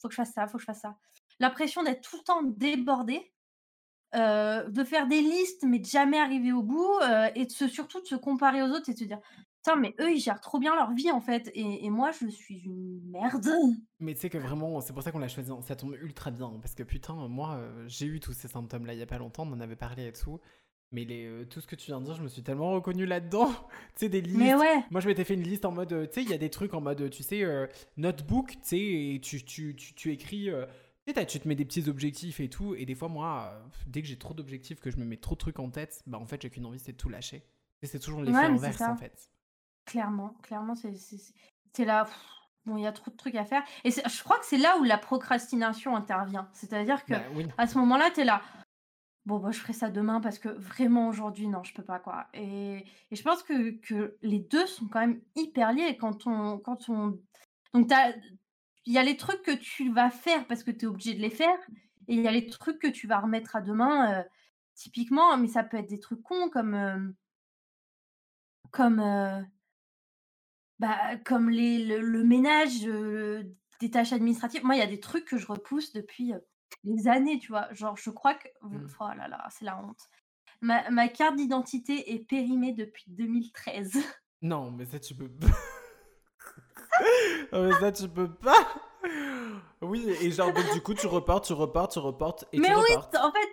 faut 0.01 0.07
que 0.07 0.15
je 0.15 0.21
fasse 0.21 0.33
ça, 0.33 0.47
faut 0.47 0.57
que 0.57 0.61
je 0.61 0.65
fasse 0.65 0.81
ça. 0.81 0.97
La 1.39 1.51
pression 1.51 1.83
d'être 1.83 2.01
tout 2.01 2.17
le 2.17 2.23
temps 2.23 2.41
débordé, 2.41 3.31
de 4.13 4.83
faire 4.83 5.07
des 5.07 5.21
listes, 5.21 5.63
mais 5.63 5.77
de 5.77 5.85
jamais 5.85 6.19
arriver 6.19 6.51
au 6.51 6.63
bout, 6.63 6.99
et 7.35 7.45
de 7.45 7.51
se, 7.51 7.67
surtout 7.67 8.01
de 8.01 8.07
se 8.07 8.15
comparer 8.15 8.63
aux 8.63 8.69
autres 8.69 8.89
et 8.89 8.93
de 8.93 8.97
se 8.97 9.03
dire 9.03 9.19
Putain, 9.63 9.75
mais 9.75 9.93
eux, 9.99 10.11
ils 10.11 10.19
gèrent 10.19 10.41
trop 10.41 10.57
bien 10.57 10.73
leur 10.73 10.91
vie 10.91 11.11
en 11.11 11.21
fait, 11.21 11.51
et, 11.53 11.87
moi, 11.91 12.09
je 12.11 12.27
suis 12.27 12.61
une 12.61 12.99
merde. 13.11 13.47
Mais 13.99 14.15
tu 14.15 14.21
sais 14.21 14.29
que 14.31 14.39
vraiment, 14.39 14.81
c'est 14.81 14.91
pour 14.91 15.03
ça 15.03 15.11
qu'on 15.11 15.19
l'a 15.19 15.27
choisi, 15.27 15.51
ça 15.61 15.75
tombe 15.75 15.95
ultra 16.01 16.31
bien, 16.31 16.51
parce 16.59 16.73
que 16.73 16.81
putain, 16.81 17.13
moi, 17.27 17.61
j'ai 17.85 18.07
eu 18.07 18.19
tous 18.19 18.33
ces 18.33 18.47
symptômes-là 18.47 18.93
il 18.93 18.99
y 18.99 19.03
a 19.03 19.07
pas 19.07 19.19
longtemps, 19.19 19.47
on 19.47 19.53
en 19.53 19.59
avait 19.59 19.75
parlé 19.75 20.07
et 20.07 20.13
tout. 20.13 20.39
Mais 20.91 21.05
les, 21.05 21.45
tout 21.49 21.61
ce 21.61 21.67
que 21.67 21.75
tu 21.75 21.87
viens 21.87 22.01
de 22.01 22.05
dire, 22.05 22.15
je 22.15 22.21
me 22.21 22.27
suis 22.27 22.43
tellement 22.43 22.71
reconnue 22.71 23.05
là-dedans. 23.05 23.47
tu 23.95 24.05
sais, 24.05 24.09
des 24.09 24.21
listes. 24.21 24.37
Mais 24.37 24.55
ouais. 24.55 24.83
Moi, 24.89 24.99
je 25.01 25.07
m'étais 25.07 25.23
fait 25.23 25.35
une 25.35 25.43
liste 25.43 25.65
en 25.65 25.71
mode, 25.71 26.09
tu 26.09 26.13
sais, 26.13 26.23
il 26.23 26.29
y 26.29 26.33
a 26.33 26.37
des 26.37 26.49
trucs 26.49 26.73
en 26.73 26.81
mode, 26.81 27.09
tu 27.09 27.23
sais, 27.23 27.45
notebook, 27.97 28.51
tu 28.51 28.57
sais, 28.63 28.79
et 28.79 29.19
tu, 29.21 29.43
tu, 29.43 29.75
tu, 29.75 29.93
tu 29.93 30.11
écris 30.11 30.49
tu 31.27 31.39
te 31.39 31.47
mets 31.47 31.55
des 31.55 31.65
petits 31.65 31.89
objectifs 31.89 32.39
et 32.39 32.49
tout, 32.49 32.75
et 32.75 32.85
des 32.85 32.95
fois, 32.95 33.09
moi, 33.09 33.51
euh, 33.51 33.67
dès 33.87 34.01
que 34.01 34.07
j'ai 34.07 34.17
trop 34.17 34.33
d'objectifs, 34.33 34.79
que 34.79 34.91
je 34.91 34.97
me 34.97 35.05
mets 35.05 35.17
trop 35.17 35.35
de 35.35 35.39
trucs 35.39 35.59
en 35.59 35.69
tête, 35.69 36.01
bah 36.07 36.17
en 36.17 36.25
fait, 36.25 36.41
j'ai 36.41 36.49
qu'une 36.49 36.65
envie, 36.65 36.79
c'est 36.79 36.93
de 36.93 36.97
tout 36.97 37.09
lâcher. 37.09 37.43
Et 37.81 37.87
c'est 37.87 37.99
toujours 37.99 38.21
l'effet 38.21 38.37
inverse, 38.37 38.81
en 38.81 38.95
fait. 38.95 39.29
Clairement, 39.85 40.35
clairement, 40.43 40.75
c'est 40.75 41.85
là. 41.85 42.07
bon, 42.65 42.77
il 42.77 42.83
y 42.83 42.87
a 42.87 42.91
trop 42.91 43.09
de 43.09 43.15
trucs 43.15 43.35
à 43.35 43.45
faire 43.45 43.63
et 43.83 43.89
je 43.89 44.23
crois 44.23 44.37
que 44.37 44.45
c'est 44.45 44.57
là 44.57 44.77
où 44.77 44.83
la 44.83 44.97
procrastination 44.99 45.95
intervient. 45.95 46.47
C'est-à-dire 46.53 47.03
que 47.03 47.13
Bah 47.13 47.23
oui. 47.33 47.47
à 47.57 47.65
ce 47.65 47.77
moment-là, 47.79 48.11
tu 48.13 48.21
es 48.21 48.23
là: 48.23 48.41
«Bon, 49.27 49.51
je 49.51 49.59
ferai 49.59 49.73
ça 49.73 49.89
demain 49.91 50.19
parce 50.19 50.39
que 50.39 50.49
vraiment 50.49 51.07
aujourd'hui, 51.07 51.47
non, 51.47 51.63
je 51.63 51.73
peux 51.73 51.83
pas, 51.83 51.99
quoi» 51.99 52.27
et 52.33 52.85
je 53.11 53.21
pense 53.21 53.43
que 53.43 54.17
les 54.23 54.39
2 54.39 54.65
sont 54.65 54.87
quand 54.87 54.99
même 55.01 55.21
hyper 55.35 55.73
liés 55.73 55.95
quand 55.97 56.25
on 56.27 56.57
quand 56.57 56.89
on 56.89 57.19
donc 57.73 57.89
il 58.85 58.93
y 58.93 58.97
a 58.97 59.03
les 59.03 59.17
trucs 59.17 59.43
que 59.43 59.55
tu 59.55 59.91
vas 59.91 60.09
faire 60.09 60.47
parce 60.47 60.63
que 60.63 60.71
tu 60.71 60.85
es 60.85 60.87
obligé 60.87 61.13
de 61.13 61.21
les 61.21 61.29
faire 61.29 61.57
et 62.07 62.15
il 62.15 62.21
y 62.21 62.27
a 62.27 62.31
les 62.31 62.47
trucs 62.47 62.79
que 62.79 62.87
tu 62.87 63.07
vas 63.07 63.19
remettre 63.19 63.55
à 63.55 63.61
demain, 63.61 64.25
typiquement, 64.75 65.37
mais 65.37 65.47
ça 65.47 65.63
peut 65.63 65.77
être 65.77 65.89
des 65.89 65.99
trucs 65.99 66.23
cons 66.23 66.49
comme, 66.49 67.13
comme, 68.71 68.97
bah, 70.79 71.17
comme 71.25 71.49
le 71.51 72.23
ménage, 72.23 72.81
des 73.79 73.91
tâches 73.91 74.13
administratives. 74.13 74.63
Moi, 74.65 74.75
il 74.75 74.79
y 74.79 74.81
a 74.83 74.87
des 74.87 74.99
trucs 74.99 75.25
que 75.25 75.37
je 75.37 75.47
repousse 75.47 75.93
depuis, 75.93 76.33
des 76.83 77.07
années, 77.07 77.39
tu 77.39 77.51
vois? 77.51 77.67
Genre, 77.73 77.97
je 77.97 78.09
crois 78.09 78.35
que 78.35 78.47
Mmh. 78.61 78.87
oh 78.99 79.07
là 79.17 79.27
là, 79.27 79.47
c'est 79.49 79.65
la 79.65 79.77
honte. 79.79 79.99
Ma 80.61 80.87
ma 80.91 81.07
carte 81.07 81.35
d'identité 81.35 82.13
est 82.13 82.19
périmée 82.19 82.73
depuis 82.73 83.05
2013. 83.07 83.93
Non, 84.43 84.71
mais 84.71 84.85
ça 84.85 84.99
tu 84.99 85.15
peux 85.15 85.29
pas. 85.29 85.47
Non 87.51 87.63
mais 87.67 87.73
ça 87.79 87.91
tu 87.91 88.07
peux 88.09 88.33
pas. 88.33 88.67
Oui 89.81 90.07
et 90.21 90.31
genre 90.31 90.53
donc 90.53 90.71
du 90.73 90.81
coup 90.81 90.93
tu 90.93 91.07
reportes, 91.07 91.45
tu 91.45 91.53
reportes, 91.53 91.93
tu 91.93 91.99
reportes 91.99 92.45
et 92.51 92.57
tu 92.57 92.61
Mais 92.61 92.73
oui, 92.73 92.81
reportes. 92.95 93.15
en 93.17 93.31
fait, 93.31 93.49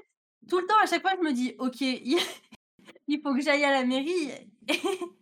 tout 0.49 0.59
le 0.59 0.67
temps, 0.67 0.79
à 0.83 0.87
chaque 0.87 1.03
fois, 1.03 1.13
je 1.17 1.23
me 1.23 1.33
dis: 1.33 1.55
«OK, 1.59 1.81
il 1.81 3.21
faut 3.23 3.35
que 3.35 3.41
j'aille 3.41 3.65
à 3.65 3.71
la 3.71 3.85
mairie» 3.85 4.33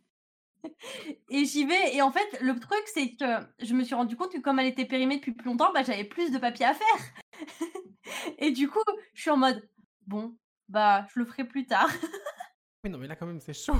et 1.31 1.45
j'y 1.45 1.65
vais 1.65 1.95
et 1.95 2.03
en 2.03 2.11
fait, 2.11 2.39
le 2.41 2.59
truc, 2.59 2.83
c'est 2.87 3.15
que 3.17 3.25
je 3.61 3.75
me 3.75 3.85
suis 3.85 3.95
rendu 3.95 4.17
compte 4.17 4.33
que 4.33 4.41
comme 4.41 4.59
elle 4.59 4.67
était 4.67 4.85
périmée 4.85 5.17
depuis 5.17 5.33
plus 5.33 5.49
longtemps, 5.49 5.73
bah, 5.73 5.83
j'avais 5.83 6.05
plus 6.05 6.31
de 6.33 6.39
papiers 6.39 6.67
à 6.67 6.75
faire 6.75 7.47
et 8.39 8.51
du 8.53 8.69
coup, 8.69 8.83
je 9.15 9.21
suis 9.23 9.31
en 9.31 9.37
mode: 9.37 9.63
«Bon, 10.07 10.37
bah, 10.69 11.07
je 11.15 11.19
le 11.21 11.25
ferai 11.25 11.45
plus 11.45 11.67
tard». 11.67 11.91
Oui, 12.85 12.93
non 12.93 12.99
mais 12.99 13.09
là 13.09 13.17
quand 13.17 13.27
même 13.27 13.41
c'est 13.41 13.53
chaud. 13.53 13.75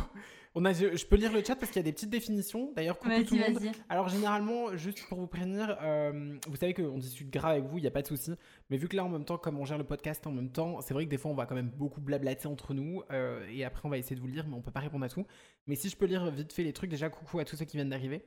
On 0.57 0.65
a 0.65 0.73
je 0.73 0.97
je 0.97 1.07
peux 1.07 1.15
lire 1.15 1.33
le 1.33 1.45
chat 1.45 1.55
parce 1.55 1.71
qu'il 1.71 1.79
y 1.79 1.85
a 1.85 1.85
des 1.85 1.93
petites 1.93 2.11
définitions. 2.11 2.73
D'ailleurs 2.75 2.99
coucou 2.99 3.23
tout 3.23 3.37
le 3.37 3.53
monde. 3.53 3.73
Alors 3.89 4.09
généralement, 4.09 4.77
juste 4.77 5.07
pour 5.09 5.21
vous 5.21 5.29
prévenir, 5.29 5.79
hem, 5.81 6.41
vous 6.49 6.57
savez 6.57 6.75
qu'on 6.75 6.99
discute 6.99 7.31
gras 7.31 7.51
avec 7.51 7.67
vous, 7.67 7.79
il 7.79 7.85
y 7.85 7.87
a 7.87 7.93
pas 7.93 8.03
de 8.03 8.09
souci. 8.09 8.33
Mais 8.69 8.79
vu 8.79 8.89
que 8.89 8.97
là 8.97 9.05
en 9.05 9.09
même 9.09 9.25
temps, 9.25 9.39
comme 9.39 9.61
on 9.61 9.65
gère 9.65 9.79
le 9.79 9.85
podcast 9.85 10.27
en 10.27 10.33
même 10.33 10.51
temps, 10.51 10.81
c'est 10.81 10.93
vrai 10.93 11.05
que 11.05 11.11
des 11.11 11.19
fois 11.19 11.31
on 11.31 11.35
va 11.37 11.47
quand 11.47 11.55
même 11.55 11.71
beaucoup 11.71 12.01
blablater 12.01 12.49
entre 12.49 12.75
nous, 12.75 13.05
heu 13.13 13.47
et 13.49 13.65
après 13.65 13.83
on 13.85 13.91
va 13.91 13.99
essayer 13.99 14.17
de 14.17 14.21
vous 14.21 14.27
le 14.27 14.33
lire, 14.33 14.49
mais 14.49 14.57
on 14.57 14.63
peut 14.63 14.73
pas 14.73 14.81
répondre 14.81 15.05
à 15.05 15.09
tout. 15.09 15.25
Mais 15.69 15.77
si 15.77 15.89
je 15.89 15.97
peux 15.97 16.07
lire 16.07 16.29
vite 16.33 16.53
fait 16.53 16.65
les 16.65 16.73
trucs, 16.73 16.91
déjà 16.91 17.09
coucou 17.09 17.39
à 17.39 17.45
tous 17.45 17.55
ceux 17.55 17.65
qui 17.65 17.77
viennent 17.77 17.91
d'arriver. 17.91 18.25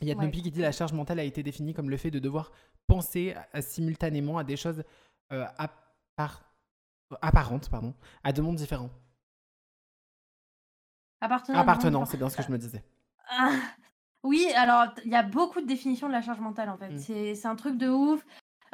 Il 0.00 0.06
y 0.06 0.12
a 0.12 0.16
Ouais, 0.16 0.30
qui 0.30 0.42
dit. 0.42 0.60
«La 0.60 0.70
charge 0.70 0.92
mentale 0.92 1.18
a 1.18 1.24
été 1.24 1.42
définie 1.42 1.74
comme 1.74 1.90
le 1.90 1.96
fait 1.96 2.12
de 2.12 2.20
devoir 2.20 2.52
penser 2.86 3.34
à 3.52 3.62
simultanément 3.62 4.38
à 4.38 4.44
des 4.44 4.56
choses, 4.56 4.84
heu, 5.32 5.44
appar 5.58 6.54
apparentes, 7.22 7.70
pardon, 7.70 7.94
à 8.24 8.32
2 8.32 8.42
mondes 8.42 8.56
différents». 8.56 8.90
Appartenant 11.20 11.60
à 11.60 11.66
2 11.66 11.76
mondes 11.78 11.94
Appartenant, 11.94 12.04
c'est 12.06 12.16
bien 12.16 12.30
ce 12.30 12.36
que 12.38 12.42
je 12.42 12.50
me 12.50 12.56
disais. 12.58 12.82
Ah! 13.26 13.50
Oui, 14.24 14.48
alors 14.56 14.86
il 15.04 15.12
y 15.12 15.14
a 15.14 15.22
beaucoup 15.22 15.60
de 15.60 15.66
définitions 15.66 16.08
de 16.08 16.12
la 16.12 16.20
charge 16.22 16.40
mentale, 16.40 16.68
en 16.70 16.76
fait. 16.76 16.92
Mmh. 16.92 16.98
C'est 16.98 17.46
un 17.46 17.54
truc 17.56 17.78
de 17.78 17.88
ouf. 17.88 18.24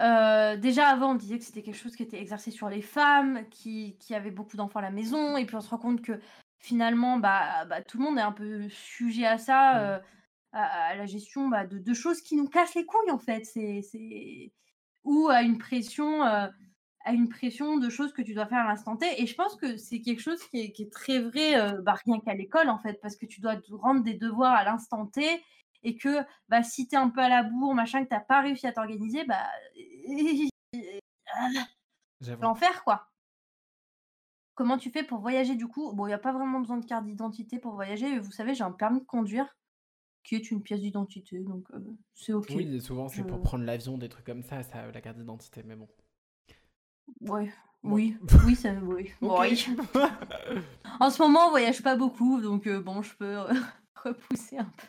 Heu, 0.01 0.57
déjà 0.59 0.89
avant, 0.89 1.13
on 1.13 1.15
disait 1.17 1.39
que 1.39 1.45
c'était 1.45 1.63
quelque 1.63 1.77
chose 1.77 1.95
qui 1.97 2.03
était 2.03 2.19
exercé 2.21 2.51
sur 2.51 2.69
les 2.71 2.81
femmes 2.83 3.47
qui 3.51 3.99
qui 3.99 4.15
avaient 4.15 4.31
beaucoup 4.31 4.57
d'enfants 4.57 4.79
à 4.81 4.83
la 4.83 4.91
maison 4.91 5.37
et 5.37 5.45
puis 5.47 5.55
on 5.57 5.61
se 5.61 5.69
rend 5.71 5.79
compte 5.79 6.01
que 6.03 6.19
finalement, 6.59 7.19
bah 7.19 7.67
bah, 7.67 7.83
tout 7.83 7.99
le 7.99 8.05
monde 8.05 8.19
est 8.19 8.23
un 8.23 8.33
peu 8.33 8.69
sujet 8.71 9.27
à 9.27 9.37
ça, 9.39 9.59
Mmh. 9.73 9.95
heu, 9.99 10.03
à 10.53 10.63
à 10.91 10.97
la 10.97 11.07
gestion, 11.07 11.49
bah, 11.49 11.67
de 11.67 11.79
de 11.79 11.95
choses 11.95 12.23
qui 12.23 12.37
nous 12.37 12.49
cassent 12.49 12.75
les 12.75 12.87
couilles, 12.87 13.11
en 13.11 13.19
fait. 13.19 13.45
C'est 13.45 13.83
ou 15.05 15.29
à 15.29 15.43
une 15.43 15.59
pression, 15.59 16.25
heu, 16.25 16.51
à 17.07 17.13
une 17.13 17.29
pression 17.29 17.77
de 17.79 17.89
choses 17.91 18.13
que 18.13 18.23
tu 18.23 18.35
dois 18.35 18.47
faire 18.47 18.61
à 18.61 18.69
l'instant 18.69 18.97
T 18.97 19.07
et 19.23 19.27
je 19.27 19.35
pense 19.35 19.57
que 19.57 19.77
c'est 19.77 20.01
quelque 20.01 20.21
chose 20.23 20.43
qui 20.49 20.61
est 20.61 20.73
qui 20.73 20.85
est 20.85 20.93
très 20.93 21.21
vrai, 21.21 21.57
heu, 21.59 21.83
bah, 21.83 21.95
rien 22.07 22.21
qu'à 22.21 22.35
l'école, 22.35 22.69
en 22.71 22.79
fait, 22.79 23.01
parce 23.03 23.17
que 23.17 23.27
tu 23.27 23.41
dois 23.41 23.57
te 23.57 23.73
rendre 23.75 24.03
des 24.03 24.15
devoirs 24.15 24.55
à 24.55 24.65
l'instant 24.65 25.07
T 25.07 25.43
et 25.83 25.97
que, 25.97 26.25
bah, 26.49 26.63
si 26.63 26.89
tu 26.89 26.95
es 26.97 26.99
un 26.99 27.11
peu 27.11 27.21
à 27.21 27.29
la 27.29 27.43
bourre, 27.45 27.75
machin, 27.75 28.05
que 28.05 28.09
tu 28.09 28.15
as 28.15 28.21
pas 28.21 28.41
réussi 28.41 28.67
à 28.67 28.73
t'organiser, 28.73 29.25
bah, 29.25 29.47
ah, 31.35 31.49
l'enfer, 32.41 32.85
quoi. 32.85 33.09
Comment 34.55 34.79
tu 34.79 34.91
fais 34.91 35.03
pour 35.05 35.21
voyager, 35.21 35.55
du 35.57 35.67
coup? 35.69 35.93
Bon, 35.93 36.07
il 36.07 36.11
y 36.11 36.15
a 36.15 36.19
pas 36.19 36.33
vraiment 36.33 36.61
besoin 36.61 36.79
de 36.79 36.85
carte 36.87 37.05
d'identité 37.05 37.59
pour 37.59 37.75
voyager. 37.75 38.19
Vous 38.19 38.33
savez, 38.33 38.55
j'ai 38.55 38.65
un 38.65 38.73
permis 38.73 39.01
de 39.01 39.05
conduire 39.07 39.57
qui 40.25 40.35
est 40.35 40.51
une 40.51 40.63
pièce 40.63 40.81
d'identité, 40.81 41.39
donc 41.41 41.71
heu, 41.73 41.85
c'est 42.15 42.33
OK. 42.33 42.51
Oui, 42.55 42.81
souvent 42.81 43.09
c'est 43.09 43.19
Je 43.19 43.23
pour 43.23 43.41
prendre 43.43 43.65
l'avion, 43.65 43.99
des 43.99 44.09
trucs 44.09 44.25
comme 44.25 44.43
ça, 44.43 44.63
ça 44.63 44.91
la 44.91 45.01
carte 45.01 45.19
d'identité, 45.19 45.63
mais 45.65 45.77
bon. 45.77 45.89
Ouais, 47.21 47.53
oui, 47.83 48.17
oui, 48.47 48.57
ça 48.57 48.73
oui, 48.83 49.13
oui. 49.21 49.67
En 51.01 51.11
ce 51.11 51.23
moment, 51.23 51.47
on 51.47 51.51
voyage 51.51 51.83
pas 51.83 51.97
beaucoup, 51.97 52.41
donc 52.41 52.67
heu, 52.67 52.81
bon, 52.81 53.03
je 53.03 53.15
peux, 53.17 53.37
repousser 53.97 54.59
un 54.59 54.65
peu. 54.65 54.87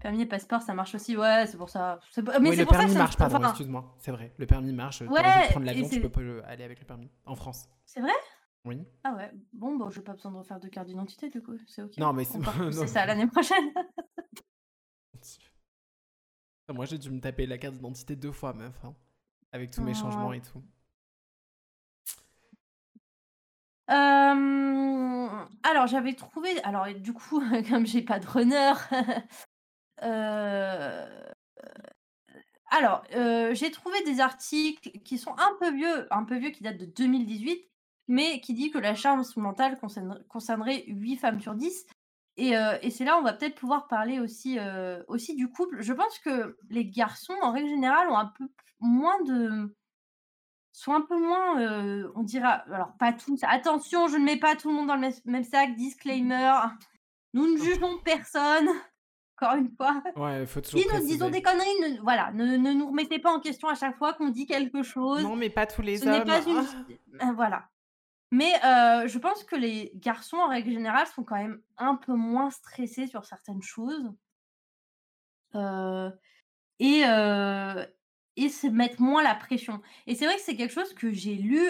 Permis 0.00 0.22
et 0.22 0.26
passeport, 0.26 0.62
ça 0.62 0.74
marche 0.74 0.94
aussi, 0.94 1.16
ouais, 1.16 1.46
c'est 1.46 1.56
pour 1.56 1.70
ça. 1.70 1.98
Mais 2.40 2.50
Oui, 2.50 2.56
c'est 2.56 2.56
le 2.58 2.64
pour 2.64 2.74
ça 2.74 2.84
que 2.84 2.90
permis 2.90 2.92
ça 2.92 2.98
marche, 2.98 3.16
pardon, 3.16 3.36
enfin, 3.36 3.48
excuse-moi, 3.48 3.96
c'est 3.98 4.12
vrai. 4.12 4.32
Le 4.38 4.46
permis 4.46 4.72
marche, 4.72 5.02
ouais 5.02 5.50
prendre 5.50 5.66
l'avion, 5.66 5.88
tu 5.88 5.94
c'est 5.94 6.00
peux 6.00 6.08
pas, 6.08 6.20
aller 6.46 6.62
avec 6.64 6.78
le 6.80 6.86
permis, 6.86 7.10
en 7.26 7.34
France. 7.34 7.68
c'est 7.86 8.00
vrai? 8.00 8.12
Oui. 8.64 8.84
Ah 9.04 9.14
ouais, 9.14 9.30
bon, 9.52 9.76
bah, 9.76 9.88
j'ai 9.90 10.02
pas 10.02 10.14
besoin 10.14 10.32
de 10.32 10.36
refaire 10.36 10.60
de 10.60 10.68
carte 10.68 10.88
d'identité, 10.88 11.30
du 11.30 11.42
coup, 11.42 11.56
c'est 11.66 11.82
OK. 11.82 11.96
Non, 11.98 12.12
mais 12.12 12.24
c'est 12.24 12.36
On 12.38 12.42
non. 12.70 12.86
ça 12.86 13.06
l'année 13.06 13.26
prochaine. 13.26 13.72
Moi, 16.70 16.84
j'ai 16.84 16.98
dû 16.98 17.10
me 17.10 17.20
taper 17.20 17.46
la 17.46 17.56
carte 17.56 17.74
d'identité 17.76 18.14
2 18.14 18.32
fois, 18.32 18.52
meuf, 18.52 18.74
hein, 18.84 18.94
avec 19.52 19.70
tous 19.70 19.82
mes 19.82 19.94
changements 19.94 20.28
Oh. 20.28 20.32
et 20.34 20.42
tout. 20.42 20.62
Hem, 23.88 25.48
alors 25.62 25.86
j'avais 25.86 26.12
trouvé 26.14 26.62
alors 26.62 26.86
et 26.86 26.94
du 26.94 27.14
coup, 27.14 27.40
comme 27.70 27.86
j'ai 27.86 28.02
pas 28.02 28.18
de 28.18 28.26
runner, 28.26 28.72
heu, 30.02 31.28
alors, 32.70 33.02
heu, 33.16 33.54
j'ai 33.54 33.70
trouvé 33.70 34.02
des 34.04 34.20
articles 34.20 34.90
qui 35.00 35.16
sont 35.16 35.34
un 35.38 35.56
peu 35.58 35.74
vieux 35.74 36.06
un 36.12 36.24
peu 36.24 36.36
vieux, 36.36 36.50
qui 36.50 36.62
datent 36.62 36.76
de 36.76 36.84
2018, 36.84 37.66
mais 38.08 38.40
qui 38.40 38.54
dit 38.54 38.70
que 38.70 38.78
la 38.78 38.94
charge 38.94 39.36
mentale 39.36 39.78
concerne 39.78 40.24
concernerait 40.28 40.84
8 40.88 41.16
femmes 41.16 41.40
sur 41.40 41.54
10 41.54 41.86
et 42.36 42.56
heu 42.56 42.78
et 42.82 42.90
c'est 42.90 43.04
là 43.04 43.16
où 43.16 43.20
on 43.20 43.22
va 43.22 43.32
peut-être 43.34 43.54
pouvoir 43.56 43.88
parler 43.88 44.20
aussi, 44.20 44.58
heu, 44.58 45.04
aussi 45.08 45.34
du 45.34 45.48
couple. 45.50 45.80
Je 45.82 45.92
pense 45.92 46.18
que 46.20 46.56
les 46.70 46.86
garçons, 46.86 47.34
en 47.42 47.52
règle 47.52 47.68
générale, 47.68 48.08
ont 48.10 48.16
un 48.16 48.32
peu 48.36 48.48
moins 48.80 49.20
de 49.24 49.74
sont 50.72 50.92
un 50.94 51.00
peu 51.00 51.18
moins, 51.18 51.60
heu, 51.60 52.12
on 52.14 52.22
dira 52.22 52.50
alors 52.50 52.92
pas 52.98 53.12
tous, 53.12 53.40
attention, 53.42 54.06
je 54.08 54.16
ne 54.16 54.24
mets 54.24 54.38
pas 54.38 54.54
tout 54.54 54.68
le 54.68 54.74
monde 54.74 54.86
dans 54.86 54.94
le 54.96 55.08
même 55.24 55.44
sac, 55.44 55.74
disclaimer, 55.74 56.54
nous 57.34 57.52
ne 57.52 57.56
jugeons 57.56 57.98
personne, 58.04 58.68
encore 59.36 59.56
une 59.56 59.70
fois. 59.76 60.02
Ouais, 60.16 60.46
faut 60.46 60.60
toujours 60.60 60.80
Si 60.80 60.86
nous 60.94 61.06
disons 61.06 61.30
des 61.30 61.42
conneries, 61.42 61.80
ne 61.80 62.00
voilà, 62.00 62.30
ne 62.32 62.56
ne 62.56 62.72
nous 62.72 62.88
remettez 62.88 63.18
pas 63.18 63.32
en 63.32 63.40
question 63.40 63.68
à 63.68 63.74
chaque 63.74 63.96
fois 63.96 64.12
qu'on 64.14 64.28
dit 64.28 64.46
quelque 64.46 64.82
chose. 64.82 65.22
Non, 65.22 65.34
mais 65.36 65.50
pas 65.50 65.66
tous 65.66 65.82
les 65.82 65.98
Ce 65.98 66.04
n'est 66.04 66.20
hommes. 66.20 66.26
pas 66.26 66.40
une 66.42 66.64
Ah! 67.20 67.32
voilà. 67.32 67.68
Mais 68.32 68.52
je 69.08 69.18
pense 69.18 69.42
que 69.44 69.56
les 69.56 69.90
garçons, 69.94 70.36
en 70.36 70.48
règle 70.48 70.70
générale, 70.70 71.06
sont 71.06 71.24
quand 71.24 71.36
même 71.36 71.62
un 71.78 71.94
peu 71.96 72.12
moins 72.14 72.50
stressés 72.50 73.06
sur 73.06 73.24
certaines 73.24 73.62
choses. 73.62 74.12
Et 76.80 77.02
heu 77.06 77.86
et 78.40 78.48
se 78.50 78.68
mettent 78.68 79.00
moins 79.00 79.22
la 79.24 79.34
pression 79.34 79.82
et 80.06 80.14
c'est 80.14 80.24
vrai 80.24 80.36
que 80.36 80.42
c'est 80.42 80.54
quelque 80.56 80.72
chose 80.72 80.94
que 80.94 81.12
j'ai 81.12 81.34
lu, 81.34 81.60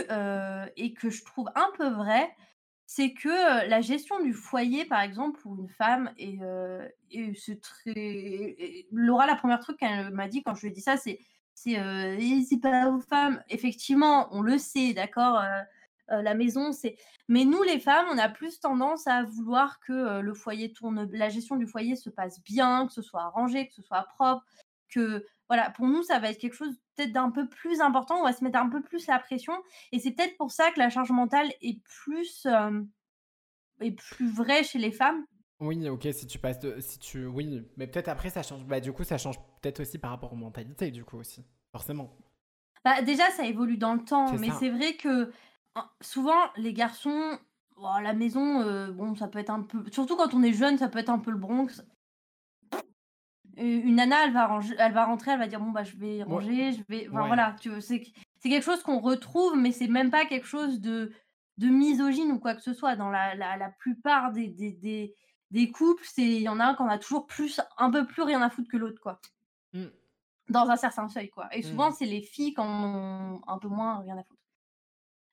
et 0.77 0.93
que 0.95 1.11
je 1.11 1.25
trouve 1.25 1.49
un 1.55 1.71
peu 1.79 1.89
vrai. 1.89 2.31
C'est 2.87 3.13
que, 3.15 3.69
la 3.69 3.81
gestion 3.83 4.23
du 4.23 4.33
foyer, 4.35 4.85
par 4.87 5.01
exemple, 5.03 5.41
pour 5.43 5.57
une 5.59 5.69
femme 5.69 6.13
et 6.19 6.39
et 7.11 7.35
très 7.63 8.57
Laura, 8.93 9.27
la 9.27 9.37
1re 9.37 9.61
truc 9.61 9.79
qu'elle 9.79 10.11
m'a 10.13 10.29
dit 10.29 10.43
quand 10.43 10.55
je 10.55 10.63
lui 10.63 10.69
ai 10.69 10.73
dit 10.73 10.81
ça, 10.83 10.97
c'est 10.99 11.21
c'est, 11.55 11.79
heu: 11.81 12.17
«Et 12.21 12.43
c'est 12.45 12.61
pas 12.61 12.89
aux 12.91 13.01
femmes». 13.01 13.43
Effectivement, 13.51 14.29
on 14.33 14.43
le 14.43 14.59
sait, 14.59 14.93
d'accord, 14.95 15.43
heu, 16.13 16.23
la 16.23 16.35
maison, 16.35 16.73
c'est 16.73 16.97
mais 17.29 17.45
nous, 17.45 17.63
les 17.63 17.79
femmes, 17.81 18.07
on 18.13 18.19
a 18.19 18.29
plus 18.29 18.61
tendance 18.61 19.07
à 19.07 19.25
vouloir 19.25 19.81
que, 19.81 19.93
heu, 19.93 20.21
le 20.23 20.35
foyer 20.35 20.73
tourne 20.73 21.09
la 21.13 21.29
gestion 21.29 21.57
du 21.57 21.67
foyer 21.67 21.97
se 21.97 22.11
passe 22.11 22.43
bien, 22.43 22.87
que 22.87 22.93
ce 22.93 23.03
soit 23.03 23.29
rangé, 23.29 23.67
que 23.69 23.75
ce 23.75 23.83
soit 23.83 24.05
propre, 24.05 24.45
que 24.89 25.25
voilà, 25.49 25.71
pour 25.71 25.87
nous, 25.87 26.03
ça 26.03 26.19
va 26.19 26.31
être 26.31 26.39
quelque 26.39 26.55
chose 26.55 26.77
peut-être 26.97 27.13
d'un 27.13 27.31
peu 27.31 27.49
plus 27.49 27.81
important. 27.81 28.17
On 28.21 28.25
va 28.25 28.33
se 28.33 28.45
mettre 28.45 28.59
un 28.59 28.69
peu 28.69 28.83
plus 28.83 29.07
la 29.07 29.19
pression 29.19 29.55
et 29.93 29.99
c'est 29.99 30.13
peut-être 30.13 30.37
pour 30.37 30.51
ça 30.51 30.71
que 30.73 30.79
la 30.79 30.91
charge 30.91 31.11
mentale 31.11 31.51
est 31.63 31.83
plus, 31.85 32.45
hem, 32.47 32.89
est 33.81 33.93
plus 33.93 34.31
vraie 34.31 34.65
chez 34.65 34.79
les 34.79 34.93
femmes. 34.93 35.27
Oui, 35.61 35.89
OK, 35.89 36.07
si 36.13 36.27
tu 36.27 36.39
passes 36.39 36.61
de 36.61 36.79
si 36.81 36.99
tu 37.01 37.27
oui, 37.27 37.65
mais 37.77 37.89
peut-être 37.89 38.09
après 38.09 38.31
ça 38.31 38.43
change 38.45 38.65
bah, 38.65 38.79
du 38.81 38.93
coup, 38.93 39.03
ça 39.03 39.19
change 39.19 39.39
peut-être 39.61 39.81
aussi 39.81 39.99
par 39.99 40.11
rapport 40.11 40.33
aux 40.33 40.37
mentalités, 40.37 40.91
du 40.93 41.05
coup, 41.05 41.19
aussi, 41.19 41.45
forcément. 41.73 42.17
Bah, 42.85 43.03
déjà, 43.03 43.29
ça 43.31 43.45
évolue 43.47 43.77
dans 43.77 43.95
le 43.95 44.05
temps, 44.05 44.35
mais 44.37 44.51
c'est 44.51 44.71
vrai 44.71 44.97
que, 44.97 45.33
souvent, 46.01 46.39
les 46.57 46.73
garçons, 46.73 47.39
oh, 47.77 47.87
à 47.87 48.01
la 48.03 48.13
maison, 48.15 48.63
heu, 48.63 48.93
bon, 48.93 49.15
ça 49.17 49.29
peut 49.29 49.39
être 49.39 49.51
un 49.51 49.63
peu 49.63 49.85
surtout 49.93 50.17
quand 50.17 50.35
on 50.35 50.43
est 50.43 50.53
jeune, 50.53 50.79
ça 50.79 50.89
peut 50.89 50.99
être 50.99 51.11
un 51.11 51.19
peu 51.19 51.31
le 51.31 51.39
Bronx. 51.39 51.83
une 53.57 53.97
nana, 53.97 54.25
elle 54.27 54.33
va 54.33 54.47
ranger 54.47 54.75
elle 54.79 54.93
va 54.93 55.05
rentrer, 55.05 55.33
elle 55.33 55.39
va 55.39 55.47
dire: 55.49 55.61
«Bon, 55.61 55.71
bah, 55.71 55.85
je 55.85 55.97
vais 55.97 56.23
Ouais. 56.27 56.49
ranger, 56.49 56.73
je 56.73 56.83
vais» 56.89 57.09
enfin, 57.09 57.25
Ouais. 57.25 57.27
voilà, 57.27 57.57
tu 57.61 57.71
vois? 57.71 57.81
C'est 57.81 58.03
c'est 58.41 58.49
quelque 58.51 58.65
chose 58.65 58.83
qu'on 58.83 59.01
retrouve, 59.01 59.57
mais 59.57 59.73
c'est 59.73 59.89
même 59.89 60.11
pas 60.11 60.27
quelque 60.27 60.47
chose 60.47 60.81
de 60.81 61.13
de 61.59 61.69
misogyne 61.69 62.31
ou 62.33 62.39
quoi 62.39 62.55
que 62.55 62.63
ce 62.63 62.73
soit. 62.75 62.97
Dans 62.97 63.11
la 63.11 63.35
la 63.35 63.57
la 63.57 63.71
plupart 63.71 64.33
des 64.33 64.49
des 64.49 64.73
des 64.73 65.15
des 65.51 65.71
couples, 65.71 66.05
c'est 66.07 66.23
il 66.27 66.43
y 66.43 66.49
en 66.49 66.61
a 66.61 66.67
un 66.67 66.75
qui 66.75 66.83
en 66.83 66.89
a 66.89 66.99
toujours 66.99 67.27
plus 67.27 67.61
un 67.79 67.91
peu 67.91 68.07
plus 68.07 68.23
rien 68.23 68.43
à 68.43 68.51
foutre 68.51 68.69
que 68.71 68.77
l'autre, 68.77 69.01
quoi. 69.03 69.21
Mmh. 69.73 69.93
Dans 70.51 70.69
un 70.69 70.77
certain 70.77 71.09
seuil, 71.09 71.31
quoi 71.31 71.49
et 71.57 71.63
souvent, 71.63 71.91
Mmh. 71.91 71.93
c'est 71.93 72.05
les 72.07 72.21
filles 72.23 72.53
qui 72.55 72.61
en 72.61 72.67
ont 72.85 73.41
un 73.47 73.59
peu 73.59 73.69
moins 73.69 74.01
rien 74.01 74.17
à 74.19 74.25
foutre. 74.25 74.38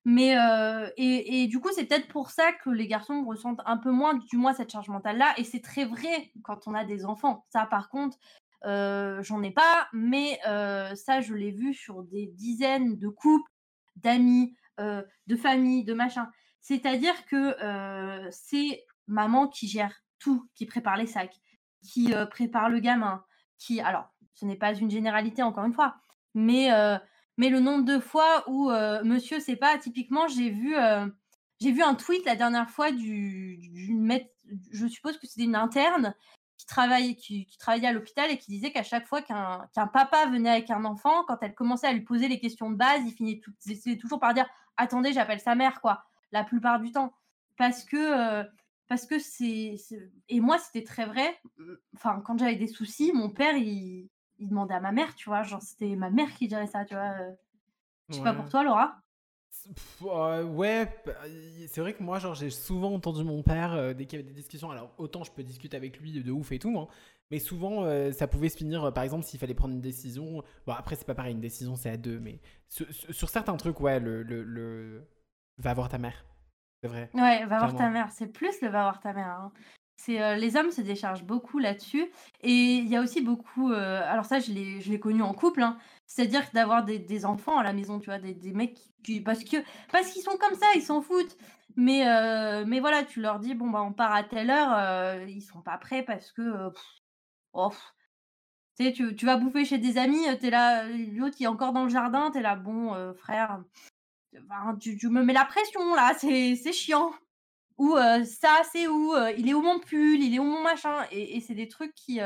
Mais 0.05 0.35
heu 0.37 0.91
et 0.97 1.43
et 1.43 1.47
du 1.47 1.59
coup, 1.59 1.69
c'est 1.73 1.85
peut-être 1.85 2.07
pour 2.07 2.29
ça 2.29 2.51
que 2.53 2.69
les 2.69 2.87
garçons 2.87 3.23
ressentent 3.25 3.61
un 3.65 3.77
peu 3.77 3.91
moins, 3.91 4.13
du 4.15 4.37
moins 4.37 4.53
cette 4.53 4.71
charge 4.71 4.89
mentale-là 4.89 5.33
et 5.37 5.43
c'est 5.43 5.61
très 5.61 5.85
vrai 5.85 6.31
quand 6.43 6.67
on 6.67 6.73
a 6.75 6.85
des 6.85 7.05
enfants. 7.05 7.45
Ça, 7.49 7.65
par 7.65 7.89
contre, 7.89 8.17
heu, 8.65 9.19
j'en 9.23 9.41
ai 9.43 9.51
pas, 9.51 9.87
mais 9.93 10.39
heu, 10.47 10.95
ça, 10.95 11.21
je 11.21 11.33
l'ai 11.33 11.51
vu 11.51 11.73
sur 11.73 12.03
des 12.03 12.27
dizaines 12.27 12.97
de 12.99 13.07
couples, 13.09 13.49
d'amis, 13.95 14.55
heu, 14.79 15.05
de 15.27 15.35
familles, 15.35 15.83
de 15.85 15.93
machin. 15.93 16.29
C'est-à-dire 16.61 17.25
que, 17.25 17.55
heu, 18.25 18.27
c'est 18.31 18.85
maman 19.07 19.47
qui 19.47 19.67
gère 19.67 19.93
tout, 20.19 20.47
qui 20.55 20.65
prépare 20.67 20.97
les 20.97 21.07
sacs, 21.07 21.35
qui, 21.83 22.13
heu, 22.13 22.27
prépare 22.29 22.69
le 22.69 22.79
gamin, 22.79 23.23
qui 23.57 23.81
alors, 23.81 24.13
ce 24.33 24.45
n'est 24.45 24.55
pas 24.57 24.73
une 24.75 24.91
généralité 24.91 25.41
encore 25.43 25.65
une 25.65 25.73
fois, 25.73 25.95
mais 26.35 26.69
mais 27.37 27.49
le 27.49 27.59
nombre 27.59 27.85
de 27.85 27.99
fois 27.99 28.43
où, 28.49 28.69
heu, 28.71 29.03
monsieur 29.03 29.39
sait 29.39 29.55
pas 29.57 29.77
typiquement 29.77 30.27
j'ai 30.27 30.49
vu, 30.49 30.75
heu, 30.77 31.15
j'ai 31.61 31.71
vu 31.71 31.81
un 31.83 31.95
tweet 31.95 32.25
la 32.25 32.35
dernière 32.35 32.69
fois 32.69 32.91
du 32.91 33.59
je 34.71 34.87
suppose 34.87 35.17
que 35.17 35.27
c'était 35.27 35.43
une 35.43 35.55
interne 35.55 36.15
qui 36.57 36.65
travaille 36.67 37.15
qui 37.17 37.47
travaillait 37.59 37.87
à 37.87 37.93
l'hôpital 37.93 38.31
et 38.31 38.37
qui 38.37 38.51
disait 38.51 38.71
qu'à 38.71 38.83
chaque 38.83 39.07
fois 39.07 39.21
qu'un 39.21 39.67
papa 39.93 40.27
venait 40.27 40.49
avec 40.51 40.69
un 40.71 40.85
enfant, 40.85 41.23
quand 41.27 41.37
elle 41.41 41.53
commençait 41.55 41.87
à 41.87 41.93
lui 41.93 42.01
poser 42.01 42.27
les 42.27 42.39
questions 42.39 42.71
de 42.71 42.75
base, 42.77 43.01
il 43.19 43.41
c'est 43.59 43.97
toujours 43.97 44.19
par 44.19 44.33
dire: 44.33 44.47
«Attendez, 44.77 45.11
j'appelle 45.13 45.39
sa 45.41 45.55
mère», 45.55 45.81
quoi, 45.81 46.05
la 46.31 46.43
plupart 46.43 46.79
du 46.79 46.91
temps. 46.91 47.13
Parce 47.57 47.83
que, 47.85 48.41
heu, 48.43 48.47
parce 48.87 49.05
que 49.05 49.19
c'est 49.19 49.75
c'est 49.77 50.09
et 50.29 50.39
moi, 50.39 50.57
c'était 50.59 50.83
très 50.83 51.05
vrai. 51.05 51.37
Enfin, 51.95 52.21
quand 52.25 52.37
j'avais 52.37 52.55
des 52.55 52.67
soucis, 52.67 53.11
mon 53.13 53.29
père, 53.29 53.57
il 53.57 54.09
il 54.39 54.49
demandait 54.49 54.73
à 54.75 54.79
ma 54.79 54.91
mère, 54.91 55.15
tu 55.15 55.29
vois? 55.29 55.43
Genre, 55.43 55.61
c'était 55.61 55.95
ma 55.95 56.09
mère 56.09 56.33
qui 56.33 56.49
gérait 56.49 56.67
ça, 56.67 56.85
tu 56.85 56.95
vois? 56.95 57.11
Heu, 57.21 57.37
je 58.11 58.17
sais 58.17 58.21
pas 58.23 58.33
pour 58.35 58.49
toi, 58.49 58.63
Laura? 58.63 59.01
Pff, 59.73 60.01
ouais, 60.01 60.85
bah, 61.05 61.13
c'est 61.67 61.81
vrai 61.81 61.93
que 61.93 62.03
moi, 62.03 62.19
genre, 62.19 62.35
j'ai 62.35 62.49
souvent 62.51 62.93
entendu 62.93 63.23
mon 63.23 63.41
père, 63.41 63.73
heu, 63.73 63.93
dès 63.95 64.05
qu'il 64.05 64.19
y 64.19 64.21
avait 64.21 64.29
des 64.31 64.35
discussions 64.35 64.69
alors 64.69 64.93
autant 64.99 65.23
je 65.23 65.31
peux 65.31 65.41
discuter 65.43 65.75
avec 65.75 65.99
lui 65.99 66.11
de 66.23 66.31
ouf 66.31 66.51
et 66.51 66.59
tout, 66.59 66.77
hein, 66.77 66.87
mais 67.31 67.39
souvent, 67.39 67.83
heu, 67.85 68.11
ça 68.11 68.27
pouvait 68.27 68.49
se 68.49 68.57
finir, 68.57 68.93
par 68.93 69.03
exemple, 69.03 69.23
s'il 69.25 69.39
fallait 69.39 69.55
prendre 69.55 69.73
une 69.73 69.81
décision 69.81 70.43
bon 70.67 70.73
après 70.73 70.95
c'est 70.95 71.05
pas 71.05 71.15
pareil, 71.15 71.33
une 71.33 71.41
décision 71.41 71.75
c'est 71.75 71.89
à 71.89 71.97
2, 71.97 72.19
mais 72.19 72.39
su 72.69 72.85
su 72.93 73.11
sur 73.13 73.29
certains 73.29 73.57
trucs, 73.57 73.79
ouais, 73.79 73.99
le 73.99 74.21
le 74.23 74.43
le 74.43 75.07
va 75.57 75.73
voir 75.73 75.89
ta 75.89 75.97
mère. 75.97 76.25
C'est 76.83 76.89
vrai, 76.89 77.11
Ouais, 77.13 77.45
va 77.45 77.57
voir 77.59 77.73
ta 77.75 77.89
mère, 77.89 78.11
c'est 78.11 78.27
plus 78.27 78.61
le 78.61 78.67
va 78.69 78.83
voir 78.83 78.99
ta 78.99 79.11
mère, 79.13 79.27
hein. 79.29 79.51
Heu, 80.09 80.35
les 80.37 80.55
hommes 80.55 80.71
se 80.71 80.81
déchargent 80.81 81.23
beaucoup 81.23 81.57
là-dessus 81.59 82.05
et 82.41 82.51
il 82.77 82.87
y 82.87 82.95
a 82.95 83.01
aussi 83.01 83.21
beaucoup, 83.21 83.71
heu, 83.71 83.75
alors 83.75 84.25
ça 84.25 84.39
je 84.39 84.51
l'ai 84.51 84.99
connu 84.99 85.21
en 85.23 85.33
couple, 85.33 85.63
hein, 85.63 85.77
c'est-à-dire 86.05 86.43
d'avoir 86.53 86.83
des 86.85 87.25
enfants 87.25 87.57
à 87.57 87.63
la 87.63 87.73
maison, 87.73 87.99
tu 87.99 88.05
vois? 88.07 88.19
Des 88.19 88.53
mecs 88.53 88.77
qui 89.03 89.21
parce 89.21 89.43
que 89.43 89.57
parce 89.91 90.11
qu'ils 90.11 90.21
sont 90.21 90.37
comme 90.37 90.55
ça, 90.55 90.65
ils 90.75 90.81
s'en 90.83 91.01
foutent. 91.01 91.37
Mais 91.77 92.05
heu, 92.07 92.65
mais 92.65 92.79
voilà, 92.79 93.03
tu 93.03 93.19
leur 93.21 93.39
dis: 93.39 93.53
«Bon, 93.55 93.69
bah, 93.69 93.81
on 93.81 93.91
part 93.93 94.13
à 94.13 94.23
telle 94.23 94.49
heure», 94.49 94.69
heu, 95.23 95.27
ils 95.29 95.41
sont 95.41 95.61
pas 95.61 95.77
prêts 95.77 96.03
parce 96.03 96.31
que, 96.31 96.69
oh, 97.53 97.71
tu 98.77 98.85
sais, 98.85 98.93
tu 98.93 99.25
vas 99.25 99.37
bouffer 99.37 99.65
chez 99.65 99.77
des 99.77 99.97
amis, 99.97 100.27
heu, 100.29 100.37
tu 100.37 100.47
es 100.47 100.49
là, 100.49 100.87
l'autre 100.87 101.37
est 101.41 101.47
encore 101.47 101.73
dans 101.73 101.83
le 101.83 101.89
jardin, 101.89 102.31
tu 102.31 102.39
es 102.39 102.41
là: 102.41 102.55
«Bon, 102.55 102.93
frère, 103.15 103.63
tu 104.79 105.09
me 105.09 105.23
mets 105.23 105.33
la 105.33 105.45
pression 105.45 105.93
là, 105.95 106.13
c'est 106.19 106.55
chiant». 106.73 107.11
Ou 107.77 107.95
ça 108.25 108.61
c'est 108.71 108.87
où? 108.87 109.13
Il 109.37 109.49
est 109.49 109.53
où 109.53 109.61
mon 109.61 109.79
pull? 109.79 110.21
Il 110.21 110.33
est 110.33 110.39
où 110.39 110.43
mon 110.43 110.63
machin? 110.63 111.05
Et 111.11 111.37
et 111.37 111.41
c'est 111.41 111.55
des 111.55 111.67
trucs 111.67 111.93
qui, 111.93 112.19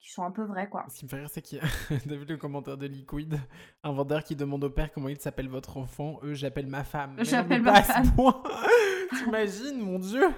qui 0.00 0.10
sont 0.10 0.22
un 0.24 0.30
peu 0.30 0.44
vrais, 0.44 0.68
quoi. 0.68 0.86
Ce 0.88 0.98
qui 0.98 1.04
me 1.04 1.10
fait 1.10 1.16
rire, 1.16 1.28
c'est 1.30 1.42
qu'il 1.42 1.58
y 1.58 1.60
a 1.60 1.66
vu 2.16 2.24
le 2.24 2.36
commentaire 2.36 2.78
de 2.78 2.86
Liquid? 2.86 3.38
Un 3.82 3.92
vendeur 3.92 4.24
qui 4.24 4.34
demande 4.34 4.64
au 4.64 4.70
père 4.70 4.92
comment 4.92 5.08
il 5.08 5.20
s'appelle 5.20 5.48
votre 5.48 5.76
enfant. 5.76 6.20
«Heu, 6.22 6.34
j'appelle 6.34 6.66
ma 6.66 6.84
femme». 6.84 7.16
J'appelle 7.22 7.62
pas 7.62 7.72
ma 7.72 7.78
à 7.78 7.82
ce 7.82 7.92
femme. 7.92 8.14
point! 8.14 8.42
Tu 9.10 9.26
imagines, 9.26 9.78
mon 9.80 9.98
Dieu! 9.98 10.28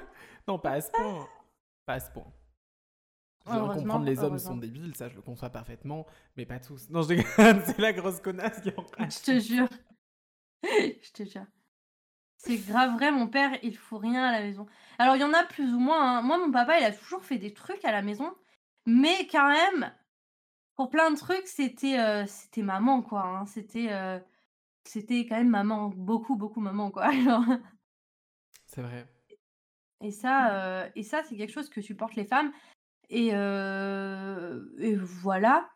Non, 0.49 0.59
pas 0.59 0.73
à 0.73 0.81
ce 0.81 0.91
point, 0.91 1.29
pas 1.87 1.95
à 1.95 2.01
ce 2.01 2.11
point. 2.11 2.33
Je 3.47 3.53
veux 3.53 3.69
comprendre, 3.69 4.05
les 4.05 4.23
hommes 4.23 4.39
sont 4.39 4.57
débiles, 4.57 4.95
ça 4.95 5.09
je 5.09 5.15
le 5.15 5.23
conçois 5.23 5.51
parfaitement, 5.51 6.07
mais 6.37 6.47
pas 6.47 6.59
tous. 6.59 6.89
Non, 6.91 7.03
je 7.03 7.15
c'est 7.67 7.79
la 7.79 7.93
grosse 7.93 8.21
connasse 8.21 8.61
qui 8.61 8.71
en 8.77 8.85
rage. 8.99 9.19
Je 9.19 9.25
te 9.25 9.39
jure. 9.41 9.69
Je 10.65 11.13
te 11.13 11.25
jure. 11.25 11.47
C'est 12.45 12.59
grave 12.59 12.93
vrai, 12.95 13.13
mon 13.13 13.29
père, 13.29 13.57
il 13.63 13.77
fout 13.77 14.01
rien 14.01 14.25
à 14.25 14.33
la 14.33 14.41
maison. 14.41 14.67
Alors 14.99 15.15
il 15.17 15.21
y 15.21 15.25
en 15.25 15.33
a 15.33 15.45
plus 15.45 15.73
ou 15.75 15.79
moins, 15.79 16.19
hein. 16.19 16.23
Moi, 16.23 16.39
mon 16.39 16.51
papa, 16.51 16.79
il 16.81 16.85
a 16.85 16.93
toujours 16.93 17.25
fait 17.25 17.39
des 17.39 17.53
trucs 17.55 17.85
à 17.85 17.93
la 17.93 18.03
maison, 18.03 18.35
mais 18.87 19.29
quand 19.31 19.49
même, 19.49 19.95
pour 20.77 20.91
plein 20.91 21.11
de 21.13 21.17
trucs, 21.19 21.49
c'était, 21.49 22.27
c'était 22.27 22.63
maman, 22.63 23.03
quoi, 23.03 23.23
hein. 23.25 23.47
C'était, 23.47 23.93
heu, 23.93 24.23
c'était 24.85 25.27
quand 25.27 25.37
même 25.37 25.51
maman, 25.51 25.91
beaucoup, 25.91 26.37
beaucoup 26.37 26.61
maman, 26.61 26.91
quoi, 26.91 27.11
C'est 28.67 28.83
vrai. 28.83 29.07
et 30.01 30.11
ça, 30.11 30.91
et 30.95 31.03
ça, 31.03 31.23
c'est 31.23 31.37
quelque 31.37 31.53
chose 31.53 31.69
que 31.71 31.81
supportent 31.81 32.17
les 32.17 32.25
femmes 32.25 32.53
et 33.11 33.33
voilà. 34.97 35.71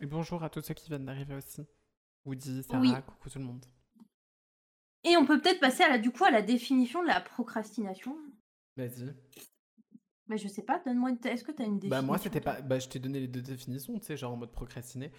Et 0.00 0.06
bonjour 0.06 0.42
à 0.42 0.48
tous 0.48 0.62
ceux 0.62 0.72
qui 0.72 0.88
viennent 0.88 1.04
d'arriver 1.04 1.34
aussi. 1.34 1.66
Woody, 2.26 2.62
Sarah, 2.62 2.80
oui 2.80 2.92
coucou 3.06 3.30
tout 3.30 3.38
le 3.38 3.44
monde. 3.44 3.64
et 5.04 5.16
on 5.16 5.24
peut 5.24 5.40
peut-être 5.40 5.60
passer 5.60 5.84
à 5.84 5.88
la 5.88 5.98
du 5.98 6.10
coup, 6.10 6.24
à 6.24 6.30
la 6.30 6.42
définition 6.42 7.00
de 7.02 7.06
la 7.08 7.20
procrastination. 7.20 8.16
Vas-y. 8.76 9.14
Mais 10.28 10.38
je 10.38 10.48
sais 10.48 10.62
pas, 10.62 10.80
donne-moi 10.84 11.10
une 11.10 11.18
est-ce 11.24 11.44
que 11.44 11.52
tu 11.52 11.62
as 11.62 11.66
une 11.66 11.78
Bah, 11.78 12.02
moi, 12.02 12.16
définition, 12.16 12.22
c'était 12.24 12.40
pas 12.40 12.60
bah, 12.60 12.78
je 12.80 12.88
t'ai 12.88 12.98
donné 12.98 13.20
les 13.20 13.28
2 13.28 13.42
définitions, 13.42 13.98
tu 13.98 14.04
sais, 14.06 14.16
genre 14.16 14.32
en 14.32 14.36
mode 14.36 14.50
procrastiner. 14.52 15.12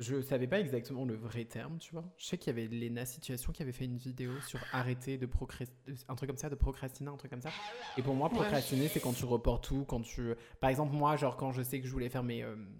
Je 0.00 0.22
savais 0.22 0.48
pas 0.48 0.58
exactement 0.58 1.04
le 1.04 1.14
vrai 1.14 1.44
terme, 1.44 1.78
tu 1.78 1.92
vois? 1.92 2.12
Je 2.16 2.26
sais 2.26 2.36
qu'il 2.38 2.48
y 2.48 2.50
avait 2.58 2.66
Lena 2.66 3.04
Situation 3.06 3.52
qui 3.52 3.62
avait 3.62 3.70
fait 3.72 3.84
une 3.84 3.96
vidéo 3.98 4.40
sur 4.40 4.66
arrêter 4.72 5.18
de 5.18 5.26
procras 5.26 5.66
un 6.08 6.14
truc 6.16 6.28
comme 6.28 6.36
ça, 6.38 6.48
de 6.50 6.56
procrastiner, 6.56 7.10
un 7.10 7.16
truc 7.16 7.30
comme 7.30 7.42
ça. 7.42 7.50
Et 7.96 8.02
pour 8.02 8.16
moi, 8.16 8.28
Ouais. 8.30 8.36
procrastiner, 8.36 8.88
c'est 8.88 9.00
quand 9.00 9.12
tu 9.12 9.24
reportes 9.24 9.64
tout, 9.64 9.84
quand 9.84 10.00
tu 10.00 10.34
par 10.60 10.70
exemple, 10.70 10.94
moi, 10.96 11.14
genre 11.16 11.36
quand 11.36 11.52
je 11.52 11.62
sais 11.62 11.80
que 11.80 11.86
je 11.86 11.92
voulais 11.92 12.08
faire 12.08 12.24
mes, 12.24 12.38
hem, 12.38 12.74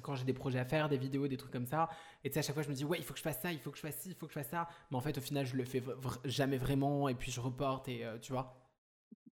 quand 0.00 0.14
j'ai 0.14 0.24
des 0.24 0.32
projets 0.32 0.58
à 0.58 0.64
faire, 0.64 0.88
des 0.88 0.96
vidéos, 0.98 1.28
des 1.28 1.36
trucs 1.36 1.52
comme 1.52 1.66
ça, 1.66 1.88
et 2.24 2.30
tu 2.30 2.34
sais, 2.34 2.40
à 2.40 2.42
chaque 2.42 2.54
fois, 2.54 2.62
je 2.62 2.68
me 2.70 2.74
dis: 2.74 2.84
«Ouais, 2.84 2.98
il 2.98 3.04
faut 3.04 3.12
que 3.12 3.18
je 3.18 3.22
fasse 3.24 3.40
ça, 3.40 3.52
il 3.52 3.58
faut 3.60 3.70
que 3.70 3.76
je 3.76 3.82
fasse 3.82 3.98
ci, 4.00 4.10
il 4.10 4.14
faut 4.14 4.26
que 4.26 4.32
je 4.32 4.38
fasse 4.38 4.48
ça». 4.50 4.68
Mais 4.90 4.96
en 4.96 5.00
fait, 5.00 5.16
au 5.18 5.20
final, 5.20 5.46
je 5.46 5.56
le 5.56 5.64
fais 5.64 5.80
v 5.80 5.92
jamais 6.24 6.56
vraiment 6.58 7.08
et 7.08 7.14
puis 7.14 7.30
je 7.32 7.40
reporte 7.40 7.88
et 7.88 8.04
heu, 8.04 8.18
tu 8.20 8.32
vois? 8.32 8.58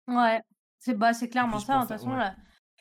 Ouais, 0.06 0.40
c'est 0.78 0.94
bah, 0.96 1.12
c'est 1.12 1.28
Et 1.40 1.44
puis 1.46 1.58
clairement 1.58 1.60
ça, 1.60 1.74
hein. 1.76 1.84
De 1.84 1.88
toute 1.88 1.88
façon, 1.96 2.12
ouais. 2.12 2.16
la 2.16 2.34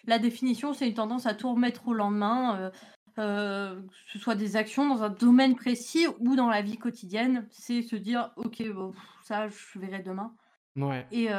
la 0.05 0.19
définition, 0.19 0.73
c'est 0.73 0.87
une 0.87 0.93
tendance 0.93 1.25
à 1.25 1.33
tout 1.33 1.49
remettre 1.51 1.87
au 1.87 1.93
lendemain, 1.93 2.71
heu 3.17 3.21
heu, 3.21 3.87
que 4.05 4.11
ce 4.11 4.19
soit 4.19 4.35
des 4.35 4.55
actions 4.55 4.87
dans 4.87 5.03
un 5.03 5.09
domaine 5.09 5.55
précis 5.55 6.07
ou 6.19 6.35
dans 6.35 6.49
la 6.49 6.61
vie 6.61 6.77
quotidienne. 6.77 7.47
C'est 7.51 7.81
se 7.81 7.95
dire: 7.95 8.31
«OK, 8.37 8.63
bon, 8.73 8.93
ça, 9.21 9.47
je 9.49 9.79
verrai 9.79 10.01
demain» 10.03 10.35
Ouais, 10.77 11.05
et 11.11 11.29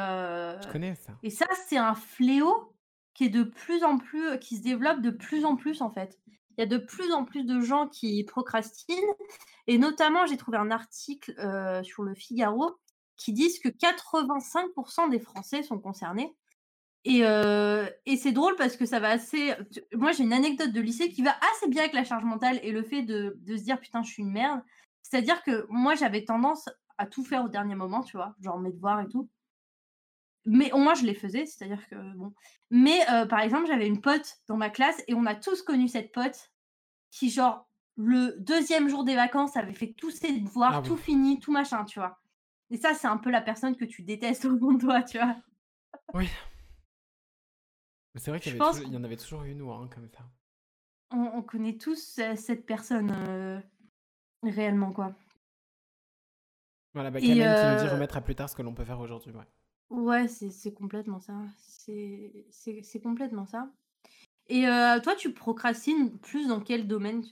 je 0.59 0.67
connais 0.67 0.93
ça. 0.95 1.19
et 1.23 1.29
ça, 1.29 1.45
c'est 1.67 1.77
un 1.77 1.95
fléau 1.95 2.75
qui 3.13 3.25
est 3.25 3.29
de 3.29 3.43
plus 3.43 3.83
en 3.83 3.97
plus 3.97 4.39
qui 4.39 4.57
se 4.57 4.63
développe 4.63 5.01
de 5.01 5.09
plus 5.09 5.45
en 5.45 5.55
plus, 5.55 5.81
en 5.81 5.91
fait. 5.91 6.17
Il 6.57 6.61
y 6.61 6.63
a 6.63 6.65
de 6.65 6.77
plus 6.77 7.11
en 7.13 7.25
plus 7.25 7.45
de 7.45 7.61
gens 7.61 7.87
qui 7.87 8.23
procrastinent 8.23 9.15
et 9.67 9.77
notamment, 9.77 10.25
j'ai 10.25 10.37
trouvé 10.37 10.57
un 10.57 10.71
article, 10.71 11.33
sur 11.83 12.03
Le 12.03 12.13
Figaro 12.15 12.75
qui 13.17 13.33
disent 13.33 13.59
que 13.59 13.69
85 13.69 15.09
des 15.09 15.19
Français 15.19 15.63
sont 15.63 15.79
concernés 15.79 16.35
et 17.05 17.21
c'est 18.17 18.31
drôle 18.33 18.55
parce 18.57 18.75
que 18.75 18.85
ça 18.85 18.99
va 18.99 19.09
assez 19.09 19.53
moi, 19.93 20.11
j'ai 20.11 20.23
une 20.23 20.33
anecdote 20.33 20.71
de 20.71 20.81
lycée 20.81 21.09
qui 21.09 21.21
va 21.21 21.33
assez 21.53 21.69
bien 21.69 21.83
avec 21.83 21.93
la 21.93 22.03
charge 22.03 22.25
mentale 22.25 22.59
et 22.61 22.71
le 22.71 22.83
fait 22.83 23.03
de 23.03 23.37
de 23.39 23.57
se 23.57 23.63
dire: 23.63 23.79
«Putain, 23.79 24.03
je 24.03 24.11
suis 24.11 24.23
une 24.23 24.31
merde». 24.31 24.61
C'est-à-dire 25.01 25.41
que 25.43 25.65
moi, 25.69 25.95
j'avais 25.95 26.25
tendance 26.25 26.69
à 26.97 27.05
tout 27.07 27.23
faire 27.23 27.45
au 27.45 27.47
dernier 27.47 27.75
moment, 27.75 28.03
tu 28.03 28.17
vois? 28.17 28.35
Genre 28.41 28.59
mes 28.59 28.71
devoirs 28.71 28.99
et 28.99 29.07
tout. 29.07 29.29
Mais 30.45 30.71
au 30.71 30.77
moins 30.77 30.93
je 30.95 31.05
les 31.05 31.13
faisais, 31.13 31.45
c'est-à-dire 31.45 31.87
que 31.89 31.95
bon. 32.15 32.33
Mais 32.71 32.99
par 33.29 33.39
exemple, 33.39 33.67
j'avais 33.67 33.87
une 33.87 34.01
pote 34.01 34.37
dans 34.47 34.57
ma 34.57 34.69
classe 34.69 35.01
et 35.07 35.13
on 35.13 35.25
a 35.25 35.35
tous 35.35 35.61
connu 35.61 35.87
cette 35.87 36.11
pote 36.11 36.51
qui 37.11 37.29
genre 37.29 37.67
le 37.97 38.35
deuxième 38.39 38.87
jour 38.87 39.03
des 39.03 39.15
vacances 39.15 39.57
avait 39.57 39.73
fait 39.73 39.93
tous 39.97 40.11
ses 40.11 40.31
Ah 40.31 40.39
devoirs, 40.39 40.81
oui. 40.81 40.87
tout 40.87 40.97
fini, 40.97 41.39
tout 41.39 41.51
machin, 41.51 41.83
tu 41.83 41.99
vois? 41.99 42.19
Et 42.71 42.77
ça, 42.77 42.93
c'est 42.93 43.07
un 43.07 43.17
peu 43.17 43.29
la 43.29 43.41
personne 43.41 43.75
que 43.75 43.85
tu 43.85 44.03
détestes 44.03 44.45
au 44.45 44.57
fond 44.57 44.71
de 44.73 44.79
toi, 44.79 45.03
tu 45.03 45.17
vois? 45.17 45.35
Oui. 46.13 46.29
Mais 48.13 48.21
c'est 48.21 48.31
vrai 48.31 48.39
qu'il 48.39 48.55
y 48.55 48.57
pense 48.57 48.79
en 48.79 49.03
avait 49.03 49.17
toujours 49.17 49.43
une 49.43 49.61
ou 49.61 49.71
un 49.71 49.87
comme 49.87 50.07
ça. 50.07 50.23
On 51.11 51.23
on 51.35 51.41
connaît 51.41 51.77
tous 51.77 52.15
ce 52.15 52.35
cette 52.35 52.65
personne, 52.65 53.11
réellement, 54.43 54.91
quoi 54.91 55.13
Voilà, 56.93 57.11
bah, 57.11 57.19
et 57.19 57.23
qui 57.23 57.29
nous 57.29 57.35
dit: 57.35 57.87
«Remettre 57.87 58.17
à 58.17 58.21
plus 58.21 58.35
tard 58.35 58.49
ce 58.49 58.55
que 58.55 58.61
l'on 58.61 58.73
peut 58.73 58.85
faire 58.85 58.99
aujourd'hui», 58.99 59.31
ouais. 59.31 59.45
Ouais, 59.89 60.27
c'est 60.27 60.51
c'est 60.51 60.73
complètement 60.73 61.19
ça. 61.19 61.33
C'est 61.57 62.45
c'est 62.51 62.83
c'est 62.83 62.99
complètement 62.99 63.45
ça. 63.45 63.71
Et 64.47 64.65
heu, 64.65 65.01
toi, 65.01 65.15
tu 65.15 65.33
procrastines 65.33 66.17
plus 66.19 66.47
dans 66.47 66.59
quel 66.59 66.87
domaine? 66.87 67.23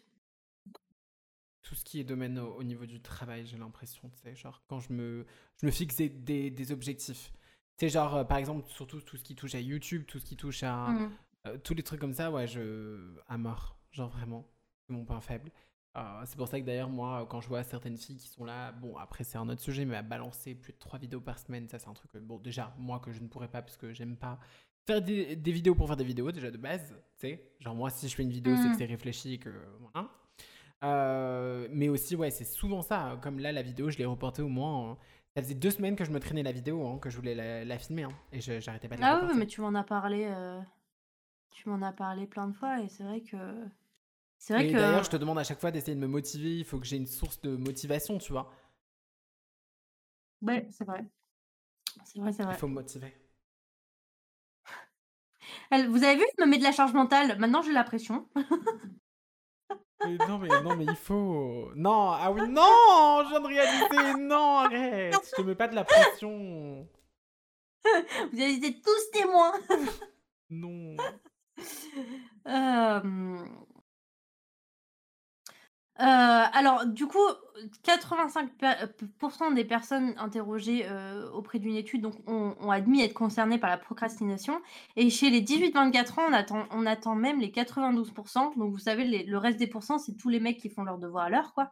Tout 1.63 1.75
ce 1.75 1.83
qui 1.83 1.99
est 1.99 2.03
domaine 2.03 2.39
au, 2.39 2.53
au 2.55 2.63
niveau 2.63 2.85
du 2.85 3.01
travail, 3.01 3.45
j'ai 3.45 3.57
l'impression, 3.57 4.09
tu 4.09 4.17
sais, 4.19 4.35
genre 4.35 4.63
quand 4.67 4.79
je 4.79 4.93
me, 4.93 5.25
je 5.61 5.65
me 5.65 5.71
fixe 5.71 5.97
des, 5.97 6.09
des, 6.09 6.49
des 6.49 6.71
objectifs. 6.71 7.31
Tu 7.77 7.85
sais, 7.85 7.89
genre, 7.89 8.25
par 8.27 8.37
exemple, 8.37 8.67
surtout 8.69 9.01
tout 9.01 9.17
ce 9.17 9.23
qui 9.23 9.35
touche 9.35 9.53
à 9.55 9.59
YouTube, 9.59 10.05
tout 10.07 10.19
ce 10.19 10.25
qui 10.25 10.37
touche 10.37 10.63
à... 10.63 10.89
Mmh. 10.89 11.59
tous 11.63 11.73
les 11.73 11.83
trucs 11.83 11.99
comme 11.99 12.13
ça, 12.13 12.31
ouais, 12.31 12.47
je... 12.47 13.19
à 13.27 13.37
mort, 13.37 13.77
genre 13.91 14.09
vraiment, 14.09 14.47
c'est 14.85 14.93
mon 14.93 15.05
point 15.05 15.21
faible. 15.21 15.51
Euh, 15.97 16.21
c'est 16.25 16.37
pour 16.37 16.47
ça 16.47 16.59
que 16.59 16.65
d'ailleurs, 16.65 16.89
moi, 16.89 17.25
quand 17.29 17.41
je 17.41 17.47
vois 17.47 17.63
certaines 17.63 17.97
filles 17.97 18.17
qui 18.17 18.27
sont 18.27 18.45
là, 18.45 18.71
bon, 18.71 18.97
après 18.97 19.23
c'est 19.23 19.37
un 19.39 19.49
autre 19.49 19.61
sujet, 19.61 19.83
mais 19.85 19.95
à 19.95 20.03
balancer 20.03 20.53
plus 20.53 20.73
de 20.73 20.77
3 20.77 20.99
vidéos 20.99 21.21
par 21.21 21.39
semaine, 21.39 21.67
ça 21.67 21.79
c'est 21.79 21.87
un 21.89 21.93
truc, 21.93 22.11
que, 22.11 22.19
bon, 22.19 22.37
déjà, 22.37 22.75
moi 22.77 22.99
que 22.99 23.11
je 23.11 23.19
ne 23.21 23.27
pourrais 23.27 23.47
pas 23.47 23.61
parce 23.63 23.77
que 23.77 23.91
j'aime 23.93 24.15
pas 24.15 24.39
faire 24.85 25.01
des, 25.01 25.35
des 25.35 25.51
vidéos 25.51 25.73
pour 25.75 25.87
faire 25.87 25.97
des 25.97 26.03
vidéos, 26.03 26.31
déjà 26.31 26.51
de 26.51 26.57
base, 26.57 26.93
tu 27.17 27.27
sais. 27.27 27.51
Genre, 27.59 27.73
moi, 27.75 27.89
si 27.89 28.07
je 28.09 28.15
fais 28.15 28.23
une 28.23 28.29
vidéo, 28.31 28.55
c'est 28.55 28.69
que 28.69 28.75
Mmh. 28.75 28.77
c'est 28.77 28.85
réfléchi 28.85 29.33
et 29.33 29.39
que. 29.39 29.49
Euh, 30.83 31.67
mais 31.71 31.89
aussi, 31.89 32.15
ouais, 32.15 32.29
c'est 32.31 32.43
souvent 32.45 32.81
ça. 32.81 33.01
hein. 33.01 33.17
Comme 33.17 33.39
là, 33.39 33.51
la 33.51 33.61
vidéo, 33.63 33.89
je 33.89 33.97
l'ai 33.97 34.05
reportée 34.05 34.41
au 34.41 34.47
moins. 34.49 34.91
euh, 34.91 34.95
ça 35.35 35.41
faisait 35.43 35.55
deux 35.55 35.71
semaines 35.71 35.95
que 35.95 36.05
je 36.05 36.11
me 36.11 36.19
traînais 36.19 36.43
la 36.43 36.51
vidéo, 36.51 36.85
hein, 36.87 36.99
que 36.99 37.09
je 37.09 37.17
voulais 37.17 37.35
la, 37.35 37.65
la 37.65 37.77
filmer. 37.79 38.03
hein, 38.03 38.11
et 38.31 38.41
je- 38.41 38.59
j'arrêtais 38.59 38.87
pas 38.87 38.95
de 38.95 39.01
la 39.01 39.07
Ah 39.07 39.21
oui, 39.25 39.33
mais 39.37 39.47
tu 39.47 39.61
m'en 39.61 39.73
as 39.75 39.83
parlé, 39.83 40.27
tu 41.51 41.67
m'en 41.69 41.81
as 41.81 41.91
parlé 41.91 42.25
plein 42.25 42.47
de 42.47 42.53
fois 42.53 42.81
et 42.81 42.87
c'est 42.87 43.03
vrai 43.03 43.21
que 43.21 43.35
c'est 44.39 44.53
vrai 44.53 44.65
Et 44.65 44.71
que 44.71 44.77
d'ailleurs, 44.77 45.03
je 45.03 45.09
te 45.09 45.17
demande 45.17 45.39
à 45.39 45.43
chaque 45.43 45.59
fois 45.59 45.71
d'essayer 45.71 45.95
de 45.95 45.99
me 46.01 46.07
motiver. 46.07 46.57
Il 46.57 46.65
faut 46.65 46.79
que 46.79 46.85
j'ai 46.85 46.97
une 46.97 47.07
source 47.07 47.39
de 47.41 47.55
motivation, 47.55 48.17
tu 48.17 48.31
vois. 48.31 48.51
ouais, 50.41 50.67
c'est 50.71 50.85
vrai. 50.85 51.05
C'est 52.05 52.19
vrai, 52.19 52.33
c'est 52.33 52.43
Il 52.45 52.45
vrai. 52.45 52.55
faut 52.55 52.67
me 52.67 52.73
motiver. 52.75 53.13
Elle 55.71 55.87
vous 55.89 56.03
avez 56.03 56.15
vu, 56.17 56.25
je 56.37 56.43
me 56.43 56.49
mets 56.49 56.57
de 56.57 56.63
la 56.63 56.71
charge 56.71 56.93
mentale, 56.93 57.37
maintenant 57.39 57.61
j'ai 57.61 57.71
la 57.73 57.83
pression. 57.83 58.27
Mais 60.03 60.17
non, 60.27 60.37
mais 60.37 60.61
non, 60.61 60.75
mais 60.75 60.85
il 60.85 60.95
faut. 60.95 61.71
Non, 61.75 62.11
ah 62.11 62.31
oui, 62.31 62.47
non, 62.47 63.23
je 63.25 63.29
viens 63.29 63.39
de 63.41 63.47
réaliser. 63.47 64.13
Non, 64.19 64.57
arrête. 64.59 65.15
Je 65.31 65.35
te 65.35 65.41
mets 65.41 65.55
pas 65.55 65.67
de 65.67 65.75
la 65.75 65.83
pression. 65.85 66.87
Vous 68.31 68.39
avez 68.41 68.53
été 68.53 68.81
tous 68.81 69.11
témoins. 69.11 69.53
Non. 70.49 70.97
Hem 72.45 73.66
Heu, 75.99 76.03
alors 76.03 76.85
du 76.85 77.07
coup, 77.07 77.17
85 77.83 78.51
per 78.57 78.73
heu, 78.83 78.87
p 78.87 79.05
des 79.55 79.65
personnes 79.65 80.13
interrogées, 80.17 80.85
heu, 80.87 81.29
auprès 81.33 81.57
d'une 81.57 81.75
étude 81.75 82.01
donc 82.01 82.13
ont 82.27 82.55
ont 82.59 82.69
admis 82.69 83.01
être 83.01 83.15
concernées 83.15 83.57
par 83.57 83.69
la 83.69 83.77
procrastination 83.77 84.61
et 84.95 85.09
chez 85.09 85.31
les 85.31 85.41
18-24 85.41 86.19
ans, 86.19 86.23
on 86.29 86.33
attend 86.33 86.65
on 86.71 86.85
attend 86.85 87.15
même 87.15 87.39
les 87.39 87.51
92 87.51 88.13
donc 88.13 88.71
vous 88.71 88.77
savez 88.77 89.05
les 89.05 89.23
le 89.23 89.37
reste 89.39 89.57
des 89.57 89.65
pourcents, 89.67 89.97
c'est 89.97 90.15
tous 90.15 90.29
les 90.29 90.39
mecs 90.39 90.59
qui 90.59 90.69
font 90.69 90.83
leurs 90.83 90.99
devoirs 90.99 91.25
à 91.25 91.29
l'heure 91.29 91.53
quoi. 91.55 91.71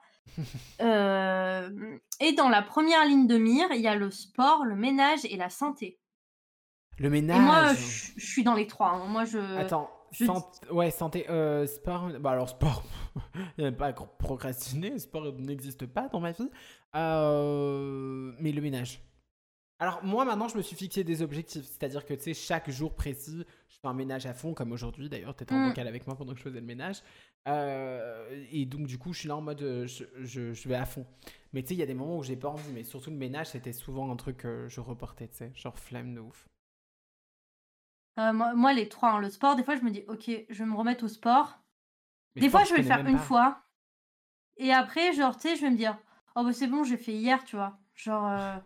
Hem 0.80 2.00
et 2.20 2.34
dans 2.34 2.50
la 2.50 2.64
première 2.64 3.06
ligne 3.06 3.28
de 3.28 3.38
mire, 3.38 3.68
il 3.72 3.82
y 3.82 3.88
a 3.88 3.96
le 3.96 4.10
sport, 4.10 4.66
le 4.66 4.76
ménage 4.76 5.24
et 5.26 5.38
la 5.38 5.50
santé 5.52 6.00
Le 6.98 7.10
et 7.10 7.40
moi, 7.40 7.62
ménage. 7.68 8.14
je 8.18 8.26
suis 8.26 8.44
dans 8.44 8.56
les 8.56 8.66
3 8.66 8.90
hein. 8.90 9.06
Moi 9.08 9.26
je 9.26 9.38
Attends, 9.60 9.92
sant- 10.26 10.52
ouais, 10.72 10.92
santé, 10.92 11.30
euh, 11.30 11.66
sport. 11.68 12.10
Bah 12.20 12.32
alors 12.32 12.50
sport, 12.50 12.84
il 13.58 13.62
n'y 13.64 13.66
a 13.68 13.72
pas 13.72 13.88
à 13.88 13.94
procrastiner, 13.94 14.98
sport 15.00 15.34
n'existe 15.34 15.86
pas 15.86 16.08
dans 16.10 16.20
ma 16.20 16.32
vie. 16.32 16.50
Euh, 16.96 18.32
mais 18.40 18.52
le 18.52 18.62
ménage. 18.62 19.02
Alors 19.80 20.02
moi 20.06 20.24
maintenant 20.24 20.48
je 20.48 20.56
me 20.56 20.62
suis 20.62 20.76
fixé 20.76 21.04
des 21.04 21.22
objectifs, 21.22 21.66
c'est-à-dire 21.66 22.06
que 22.06 22.14
tu 22.14 22.22
sais 22.22 22.34
chaque 22.34 22.70
jour 22.70 22.94
précis, 22.94 23.44
je 23.68 23.76
fais 23.82 23.88
un 23.90 23.94
ménage 23.94 24.26
à 24.26 24.34
fond 24.34 24.54
comme 24.54 24.72
aujourd'hui 24.72 25.10
d'ailleurs, 25.10 25.36
t'étais 25.36 25.54
en 25.54 25.58
Mmh. 25.58 25.68
vocal 25.68 25.88
avec 25.90 26.08
moi 26.08 26.16
pendant 26.16 26.32
que 26.32 26.38
je 26.40 26.44
faisais 26.44 26.62
le 26.62 26.66
ménage. 26.66 27.02
Euh, 27.50 28.46
et 28.52 28.66
donc 28.66 28.88
du 28.88 28.98
coup 28.98 29.12
je 29.12 29.20
suis 29.20 29.28
là 29.28 29.36
en 29.36 29.42
mode 29.42 29.60
je, 29.86 30.06
je- 30.22 30.54
je 30.54 30.70
vais 30.70 30.76
à 30.76 30.86
fond. 30.86 31.06
Mais 31.52 31.62
tu 31.62 31.70
sais 31.70 31.74
il 31.76 31.80
y 31.80 31.84
a 31.84 31.86
des 31.86 31.94
moments 31.94 32.18
où 32.18 32.24
j'ai 32.24 32.38
pas 32.38 32.48
envie, 32.48 32.72
mais 32.74 32.84
surtout 32.86 33.10
le 33.10 33.18
ménage 33.18 33.48
c'était 33.48 33.74
souvent 33.74 34.10
un 34.10 34.16
truc 34.16 34.38
que 34.38 34.68
je 34.70 34.80
reportais, 34.80 35.28
tu 35.28 35.36
sais, 35.38 35.52
genre 35.56 35.78
flemme 35.78 36.16
de 36.16 36.22
ouf. 36.22 36.48
Heu, 38.18 38.32
moi 38.34 38.54
moi 38.56 38.74
les 38.74 38.90
3 38.90 39.10
hein. 39.12 39.20
Le 39.20 39.30
sport, 39.30 39.56
des 39.56 39.64
fois, 39.64 39.76
je 39.76 39.82
me 39.84 39.92
dis: 39.92 40.04
«OK, 40.08 40.30
je 40.50 40.60
vais 40.64 40.70
me 40.70 40.76
remettre 40.76 41.04
au 41.06 41.08
sport». 41.08 41.60
Mais 42.36 42.42
Des 42.42 42.50
fois, 42.50 42.64
je 42.66 42.72
vais 42.74 42.80
le 42.80 42.84
faire 42.86 43.06
une 43.08 43.20
pas. 43.20 43.20
fois 43.20 43.64
et 44.58 44.74
après, 44.74 45.14
genre, 45.14 45.36
tu 45.38 45.50
sais, 45.50 45.56
je 45.56 45.62
vais 45.62 45.72
me 45.72 45.78
dire: 45.78 45.98
«Oh 46.36 46.44
bah, 46.44 46.54
c'est 46.54 46.68
bon, 46.68 46.84
j'ai 46.84 46.98
fait 46.98 47.14
hier», 47.14 47.44
tu 47.46 47.56
vois? 47.58 47.80
Genre, 47.96 48.26
heu 48.30 48.62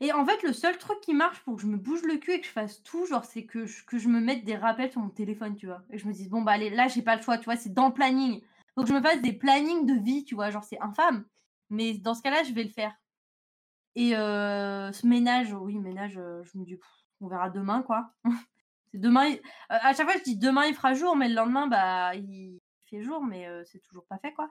et 0.00 0.12
en 0.12 0.24
fait, 0.26 0.42
le 0.44 0.52
seul 0.52 0.78
truc 0.78 1.00
qui 1.00 1.14
marche 1.14 1.40
pour 1.44 1.56
que 1.56 1.62
je 1.62 1.66
me 1.68 1.76
bouge 1.78 2.02
le 2.04 2.18
cul 2.18 2.32
et 2.34 2.40
que 2.40 2.46
je 2.46 2.52
fasse 2.52 2.82
tout, 2.84 3.06
genre, 3.06 3.24
c'est 3.24 3.46
que 3.46 3.66
je 3.66 3.84
que 3.86 3.98
je 3.98 4.08
me 4.08 4.20
mette 4.20 4.44
des 4.44 4.56
rappels 4.56 4.90
sur 4.92 5.00
mon 5.02 5.10
téléphone, 5.10 5.56
tu 5.56 5.66
vois? 5.66 5.84
Et 5.90 5.98
je 5.98 6.06
me 6.08 6.12
dise: 6.14 6.30
«Bon, 6.30 6.42
bah, 6.42 6.52
allez, 6.52 6.70
là, 6.70 6.88
j'ai 6.88 7.02
pas 7.02 7.16
le 7.16 7.22
choix», 7.22 7.38
tu 7.38 7.46
vois? 7.46 7.56
C'est 7.56 7.74
dans 7.74 7.88
le 7.88 7.94
planning. 7.94 8.42
Faut 8.74 8.82
que 8.82 8.88
je 8.88 8.94
me 8.94 9.02
fasse 9.02 9.22
des 9.22 9.32
plannings 9.34 9.86
de 9.86 9.94
vie, 9.94 10.24
tu 10.24 10.34
vois? 10.36 10.50
Genre, 10.50 10.64
c'est 10.64 10.80
infâme, 10.82 11.26
mais 11.70 11.94
dans 11.98 12.14
ce 12.14 12.22
cas-là, 12.22 12.44
je 12.44 12.52
vais 12.54 12.64
le 12.64 12.70
faire 12.70 12.94
et 13.96 14.14
heu, 14.14 14.92
ce 14.92 15.06
ménage, 15.06 15.52
oui, 15.52 15.78
ménage, 15.78 16.14
je 16.14 16.58
me 16.58 16.64
dis: 16.64 16.76
«Pff, 16.76 16.88
«On 17.20 17.28
verra 17.28 17.50
demain, 17.50 17.82
quoi». 17.82 18.14
Demain, 18.94 19.26
il 19.26 19.36
heu, 19.36 19.40
à 19.68 19.92
chaque 19.94 20.08
fois, 20.08 20.18
je 20.18 20.24
dis: 20.24 20.36
«Demain, 20.38 20.66
il 20.66 20.74
fera 20.74 20.94
jour», 20.94 21.16
mais 21.16 21.28
le 21.28 21.34
lendemain, 21.34 21.66
bah, 21.68 22.14
il 22.14 22.60
fait 22.90 23.02
jour, 23.02 23.22
mais 23.24 23.48
heu, 23.48 23.64
c'est 23.64 23.80
toujours 23.80 24.06
pas 24.06 24.18
fait, 24.18 24.32
quoi 24.32 24.50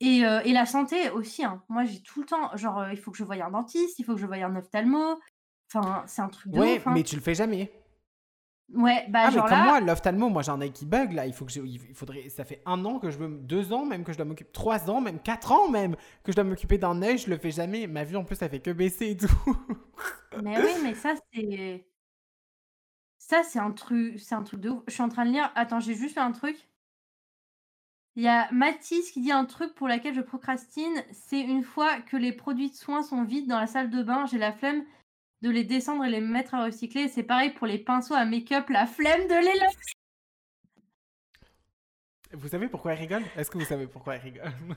et 0.00 0.24
heu 0.24 0.40
et 0.46 0.52
la 0.52 0.66
santé 0.66 1.10
aussi, 1.10 1.44
hein. 1.44 1.62
Moi, 1.68 1.84
j'ai 1.84 2.02
tout 2.02 2.20
le 2.20 2.26
temps 2.26 2.54
genre, 2.56 2.80
heu, 2.82 2.88
il 2.92 2.98
faut 2.98 3.10
que 3.10 3.16
je 3.18 3.24
voie 3.24 3.36
un 3.36 3.50
dentiste, 3.50 3.98
il 3.98 4.04
faut 4.04 4.14
que 4.14 4.20
je 4.20 4.26
voie 4.26 4.36
un 4.36 4.56
ophtalmo. 4.56 5.18
Enfin, 5.72 6.04
c'est 6.06 6.22
un 6.22 6.28
truc 6.28 6.52
de 6.52 6.60
Ouais, 6.60 6.82
ouf, 6.82 6.86
hein. 6.86 6.88
mais 6.88 7.04
tu 7.04 7.14
le 7.14 7.22
fais 7.22 7.34
jamais. 7.36 7.70
Ouais, 8.68 9.06
bah, 9.08 9.28
Ah, 9.28 9.30
mais 9.30 9.42
genre 9.42 9.48
comme 9.48 9.62
là 9.62 9.62
moi, 9.62 9.80
l'ophtalmo, 9.80 10.28
moi 10.28 10.42
j'ai 10.42 10.50
un 10.52 10.60
œil 10.60 10.72
qui 10.72 10.84
bug 10.86 11.12
là. 11.12 11.26
Il 11.26 11.32
faut 11.32 11.44
que 11.46 11.52
je, 11.52 11.60
il 11.60 11.78
faudrait, 11.94 12.28
ça 12.28 12.44
fait 12.44 12.62
un 12.66 12.84
an 12.84 12.98
que 12.98 13.10
je 13.10 13.18
veux, 13.18 13.28
deux 13.28 13.72
ans 13.72 13.84
même 13.86 14.04
que 14.04 14.12
je 14.12 14.18
dois 14.18 14.26
m'occuper, 14.26 14.50
trois 14.52 14.90
ans 14.90 15.00
même, 15.00 15.18
quatre 15.20 15.52
ans 15.52 15.68
même 15.70 15.96
que 16.22 16.32
je 16.32 16.36
dois 16.36 16.44
m'occuper 16.44 16.78
d'un 16.78 17.00
œil. 17.02 17.18
Je 17.18 17.30
le 17.30 17.38
fais 17.38 17.50
jamais. 17.50 17.86
Ma 17.86 18.04
vue 18.04 18.16
en 18.16 18.24
plus, 18.24 18.36
ça 18.36 18.48
fait 18.48 18.60
que 18.60 18.70
baisser 18.70 19.10
et 19.10 19.16
tout. 19.16 19.26
mais 20.34 20.58
oui, 20.60 20.78
mais 20.80 20.94
ça, 20.94 21.14
c'est 21.32 21.86
ça, 23.28 23.42
c'est 23.42 23.58
un 23.58 23.72
truc 23.72 24.20
c'est 24.20 24.36
un 24.36 24.44
truc 24.44 24.60
de 24.60 24.70
ouf. 24.70 24.84
Je 24.86 24.92
suis 24.92 25.02
en 25.02 25.08
train 25.08 25.26
de 25.26 25.32
lire 25.32 25.50
attends, 25.56 25.80
j'ai 25.80 25.94
juste 25.94 26.14
fait 26.14 26.20
un 26.20 26.30
truc. 26.30 26.68
Il 28.14 28.22
y 28.22 28.28
a 28.28 28.48
Mathis 28.52 29.10
qui 29.10 29.20
dit 29.20 29.32
un 29.32 29.44
truc 29.44 29.74
pour 29.74 29.88
laquelle 29.88 30.14
je 30.14 30.20
procrastine, 30.20 31.02
c'est 31.12 31.40
une 31.40 31.64
fois 31.64 32.00
que 32.02 32.16
les 32.16 32.32
produits 32.32 32.70
de 32.70 32.76
soins 32.76 33.02
sont 33.02 33.24
vides 33.24 33.48
dans 33.48 33.58
la 33.58 33.66
salle 33.66 33.90
de 33.90 34.02
bain, 34.02 34.26
j'ai 34.26 34.38
la 34.38 34.52
flemme 34.52 34.84
de 35.42 35.50
les 35.50 35.64
descendre 35.64 36.04
et 36.04 36.10
les 36.10 36.20
mettre 36.20 36.54
à 36.54 36.64
recycler. 36.64 37.08
C'est 37.08 37.24
pareil 37.24 37.50
pour 37.50 37.66
les 37.66 37.78
pinceaux 37.78 38.14
à 38.14 38.24
make-up, 38.24 38.68
la 38.70 38.86
flemme 38.86 39.26
de 39.26 39.34
les 39.34 39.58
laver. 39.58 39.76
Vous 42.32 42.48
savez 42.48 42.68
pourquoi 42.68 42.92
elle 42.92 43.00
rigole? 43.00 43.24
Est-ce 43.36 43.50
que 43.50 43.58
vous 43.58 43.64
savez 43.64 43.88
pourquoi 43.88 44.14
elle 44.14 44.22
rigole? 44.22 44.52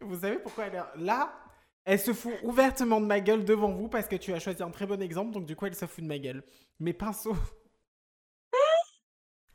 Vous 0.00 0.18
savez 0.18 0.40
pourquoi 0.40 0.66
elle 0.66 0.74
est 0.74 1.04
là 1.04 1.41
Elle 1.84 1.98
se 1.98 2.12
fout 2.12 2.32
ouvertement 2.44 3.00
de 3.00 3.06
ma 3.06 3.20
gueule 3.20 3.44
devant 3.44 3.72
vous 3.72 3.88
parce 3.88 4.06
que 4.06 4.16
tu 4.16 4.32
as 4.32 4.38
choisi 4.38 4.62
un 4.62 4.70
très 4.70 4.86
bon 4.86 5.02
exemple, 5.02 5.32
donc 5.32 5.46
du 5.46 5.56
coup 5.56 5.66
elle 5.66 5.74
se 5.74 5.86
fout 5.86 6.04
de 6.04 6.08
ma 6.08 6.18
gueule. 6.18 6.44
Mes 6.78 6.92
pinceaux. 6.92 7.36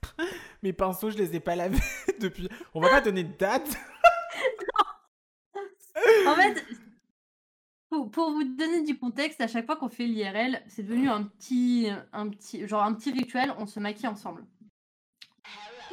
Mes 0.63 0.73
pinceaux, 0.73 1.09
je 1.09 1.17
les 1.17 1.35
ai 1.35 1.39
pas 1.39 1.55
lavés 1.55 1.77
depuis. 2.19 2.49
On 2.73 2.81
va 2.81 2.89
pas 2.89 3.01
donner 3.01 3.23
de 3.23 3.37
date. 3.37 3.77
En 6.27 6.35
fait, 6.35 6.65
pour, 7.89 8.31
vous 8.31 8.43
donner 8.43 8.83
du 8.83 8.97
contexte, 8.97 9.39
à 9.41 9.47
chaque 9.47 9.65
fois 9.65 9.75
qu'on 9.75 9.89
fait 9.89 10.05
l'IRL, 10.05 10.61
c'est 10.67 10.83
devenu 10.83 11.09
un 11.09 11.23
petit, 11.23 11.87
un 12.11 12.29
petit, 12.29 12.67
genre 12.67 12.83
un 12.83 12.93
petit 12.93 13.11
rituel, 13.11 13.53
on 13.57 13.65
se 13.65 13.79
maquille 13.79 14.07
ensemble. 14.07 14.45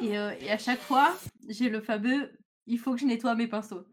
Et, 0.01 0.17
euh, 0.17 0.33
et 0.41 0.51
à 0.51 0.57
chaque 0.57 0.81
fois, 0.81 1.15
j'ai 1.47 1.69
le 1.69 1.79
fameux, 1.79 2.37
il 2.67 2.77
faut 2.77 2.93
que 2.93 2.99
je 2.99 3.05
nettoie 3.05 3.35
mes 3.35 3.47
pinceaux. 3.47 3.85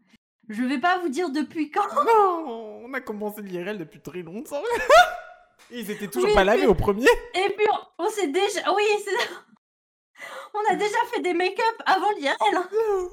Je 0.49 0.63
vais 0.63 0.79
pas 0.79 0.99
vous 0.99 1.09
dire 1.09 1.29
depuis 1.29 1.71
quand. 1.71 1.87
Non, 2.05 2.81
on 2.85 2.93
a 2.93 3.01
commencé 3.01 3.41
l'IRL 3.41 3.77
depuis 3.77 4.01
très 4.01 4.21
longtemps. 4.21 4.61
Et 5.71 5.79
ils 5.79 5.89
étaient 5.91 6.07
toujours 6.07 6.29
Oui, 6.29 6.35
pas 6.35 6.43
lavés 6.43 6.67
au 6.67 6.73
premier. 6.75 7.07
Et 7.35 7.49
puis 7.57 7.65
on, 7.97 8.05
on 8.05 8.09
s'est 8.09 8.27
déjà, 8.27 8.73
oui, 8.75 8.83
c'est, 9.05 9.29
on 10.53 10.73
a 10.73 10.75
déjà 10.75 10.97
fait 11.13 11.21
des 11.21 11.33
make-up 11.33 11.75
avant 11.85 12.11
l'IRL. 12.17 12.35
hein. 12.55 12.69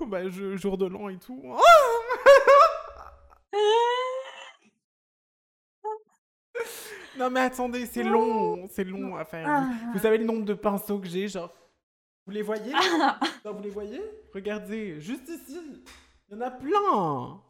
bah, 0.06 0.28
je- 0.28 0.56
jour 0.56 0.76
de 0.76 0.86
l'an 0.86 1.08
et 1.08 1.18
tout. 1.18 1.40
non 7.18 7.30
mais 7.30 7.40
attendez, 7.40 7.86
c'est 7.86 8.02
long, 8.02 8.66
c'est 8.70 8.84
long 8.84 9.16
à 9.16 9.24
faire. 9.24 9.46
Ah. 9.48 9.68
Vous 9.92 9.98
savez 10.00 10.18
le 10.18 10.24
nombre 10.24 10.44
de 10.44 10.54
pinceaux 10.54 10.98
que 10.98 11.08
j'ai, 11.08 11.28
genre. 11.28 11.52
Vous 12.26 12.32
les 12.32 12.42
voyez? 12.42 12.72
Ah. 12.74 13.18
Non, 13.44 13.52
Vous 13.54 13.62
les 13.62 13.70
voyez? 13.70 14.00
Regardez, 14.34 15.00
juste 15.00 15.28
ici. 15.28 15.58
Il 16.30 16.36
y 16.36 16.38
en 16.38 16.42
a 16.42 16.50
plein. 16.50 17.42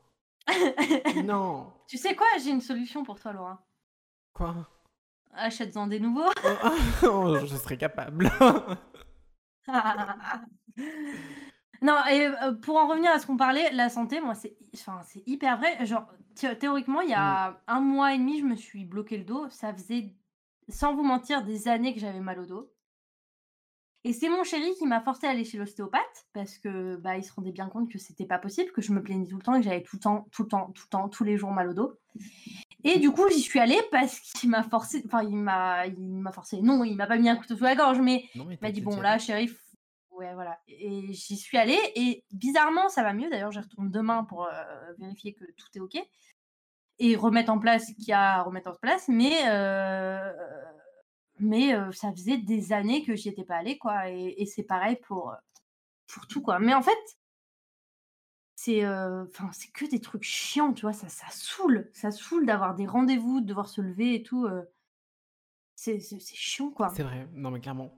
non. 1.24 1.70
tu 1.86 1.98
sais 1.98 2.16
quoi, 2.16 2.26
j'ai 2.42 2.50
une 2.50 2.62
solution 2.62 3.04
pour 3.04 3.20
toi, 3.20 3.32
Laura. 3.32 3.62
Quoi? 4.32 4.66
Achète-en 5.32 5.86
des 5.86 6.00
nouveaux. 6.00 6.30
Oh, 7.04 7.36
Je 7.44 7.56
serais 7.56 7.76
capable. 7.76 8.30
Non 11.82 11.96
et 12.10 12.26
heu, 12.26 12.60
pour 12.60 12.76
en 12.76 12.88
revenir 12.88 13.10
à 13.10 13.18
ce 13.18 13.26
qu'on 13.26 13.38
parlait, 13.38 13.70
la 13.72 13.88
santé, 13.88 14.20
moi, 14.20 14.34
c'est 14.34 14.54
enfin, 14.74 15.00
hyper 15.26 15.56
vrai. 15.56 15.86
Genre, 15.86 16.06
thé 16.34 16.56
théoriquement, 16.58 17.00
il 17.00 17.08
y 17.08 17.14
a 17.14 17.58
1 17.68 17.80
mois 17.80 18.14
et 18.14 18.18
demi, 18.18 18.38
je 18.38 18.44
me 18.44 18.54
suis 18.54 18.84
bloqué 18.84 19.16
le 19.16 19.24
dos. 19.24 19.48
Ça 19.48 19.72
faisait, 19.72 20.14
sans 20.68 20.94
vous 20.94 21.02
mentir, 21.02 21.42
des 21.42 21.68
années 21.68 21.94
que 21.94 22.00
j'avais 22.00 22.20
mal 22.20 22.38
au 22.40 22.44
dos. 22.44 22.70
Et 24.04 24.12
c'est 24.14 24.30
mon 24.30 24.44
chéri 24.44 24.74
qui 24.78 24.86
m'a 24.86 25.00
forcé 25.02 25.26
à 25.26 25.30
aller 25.30 25.44
chez 25.44 25.58
l'ostéopathe 25.58 26.26
parce 26.32 26.56
que, 26.56 26.96
bah, 26.96 27.18
il 27.18 27.24
se 27.24 27.32
rendait 27.34 27.52
bien 27.52 27.68
compte 27.68 27.90
que 27.90 27.98
c'était 27.98 28.24
pas 28.24 28.38
possible, 28.38 28.72
que 28.72 28.80
je 28.80 28.92
me 28.92 29.02
plaignais 29.02 29.26
tout 29.26 29.36
le 29.36 29.42
temps 29.42 29.54
et 29.54 29.58
que 29.60 29.64
j'avais 29.64 29.82
tout 29.82 29.96
le 29.96 30.00
temps, 30.00 30.26
tout 30.32 30.44
le 30.44 30.48
temps, 30.48 30.70
tout 30.74 30.84
le 30.86 30.88
temps, 30.88 31.08
tous 31.10 31.24
les 31.24 31.36
jours 31.36 31.50
mal 31.50 31.68
au 31.68 31.74
dos. 31.74 31.98
Et 32.82 32.98
du 32.98 33.10
coup, 33.10 33.28
j'y 33.28 33.40
suis 33.40 33.58
allée 33.58 33.80
parce 33.90 34.18
qu'il 34.20 34.48
m'a 34.48 34.62
forcé, 34.62 35.02
enfin, 35.04 35.22
il 35.22 35.36
m'a 35.36 35.86
il 35.86 36.00
m'a 36.00 36.32
forcé, 36.32 36.62
non, 36.62 36.82
il 36.82 36.96
m'a 36.96 37.06
pas 37.06 37.18
mis 37.18 37.28
un 37.28 37.36
couteau 37.36 37.56
sous 37.56 37.64
la 37.64 37.76
gorge, 37.76 38.00
mais 38.00 38.24
Non, 38.34 38.46
mais 38.46 38.54
il 38.54 38.58
m'a 38.62 38.70
dit: 38.70 38.80
«Bon 38.80 38.98
là, 39.00 39.18
f» 39.18 39.28
ouais, 40.12 40.32
voilà 40.34 40.58
et 40.66 41.12
j'y 41.12 41.36
suis 41.36 41.58
allée 41.58 41.78
et 41.94 42.24
bizarrement, 42.32 42.88
ça 42.88 43.02
va 43.02 43.12
mieux. 43.12 43.28
D'ailleurs, 43.28 43.52
j'y 43.52 43.60
retourne 43.60 43.90
demain 43.90 44.24
pour, 44.24 44.44
heu, 44.46 44.94
vérifier 44.98 45.34
que 45.34 45.44
tout 45.44 45.68
est 45.74 45.80
OK 45.80 45.98
et 46.98 47.16
remettre 47.16 47.50
en 47.50 47.58
place 47.58 47.88
ce 47.88 47.92
qu'il 47.94 48.08
y 48.08 48.12
a 48.12 48.36
à 48.38 48.42
remettre 48.42 48.70
en 48.70 48.74
place, 48.74 49.08
mais 49.08 49.32
heu, 49.48 50.32
mais 51.40 51.72
ça 51.92 52.12
faisait 52.12 52.38
des 52.38 52.72
années 52.72 53.04
que 53.04 53.16
j'y 53.16 53.28
étais 53.28 53.44
pas 53.44 53.56
allée, 53.56 53.78
quoi 53.78 54.10
et 54.10 54.34
et 54.38 54.46
c'est 54.46 54.62
pareil 54.62 54.96
pour, 55.06 55.34
pour 56.06 56.26
tout, 56.26 56.42
quoi. 56.42 56.58
Mais 56.58 56.74
en 56.74 56.82
fait 56.82 56.98
c'est, 58.56 58.86
enfin, 58.86 59.50
c'est 59.52 59.70
que 59.72 59.86
des 59.86 60.00
trucs 60.00 60.22
chiants, 60.24 60.74
tu 60.74 60.82
vois? 60.82 60.92
Ça 60.92 61.08
ça 61.08 61.26
saoule, 61.30 61.88
ça 61.94 62.10
saoule 62.10 62.44
d'avoir 62.46 62.74
des 62.74 62.86
rendez-vous, 62.86 63.40
de 63.40 63.46
devoir 63.46 63.68
se 63.68 63.80
lever 63.80 64.14
et 64.16 64.22
tout, 64.22 64.46
heu 64.46 64.68
c'est 65.76 65.98
chiant, 66.20 66.70
quoi. 66.70 66.90
C'est 66.90 67.02
vrai, 67.02 67.26
non 67.32 67.50
mais 67.50 67.60
clairement. 67.60 67.90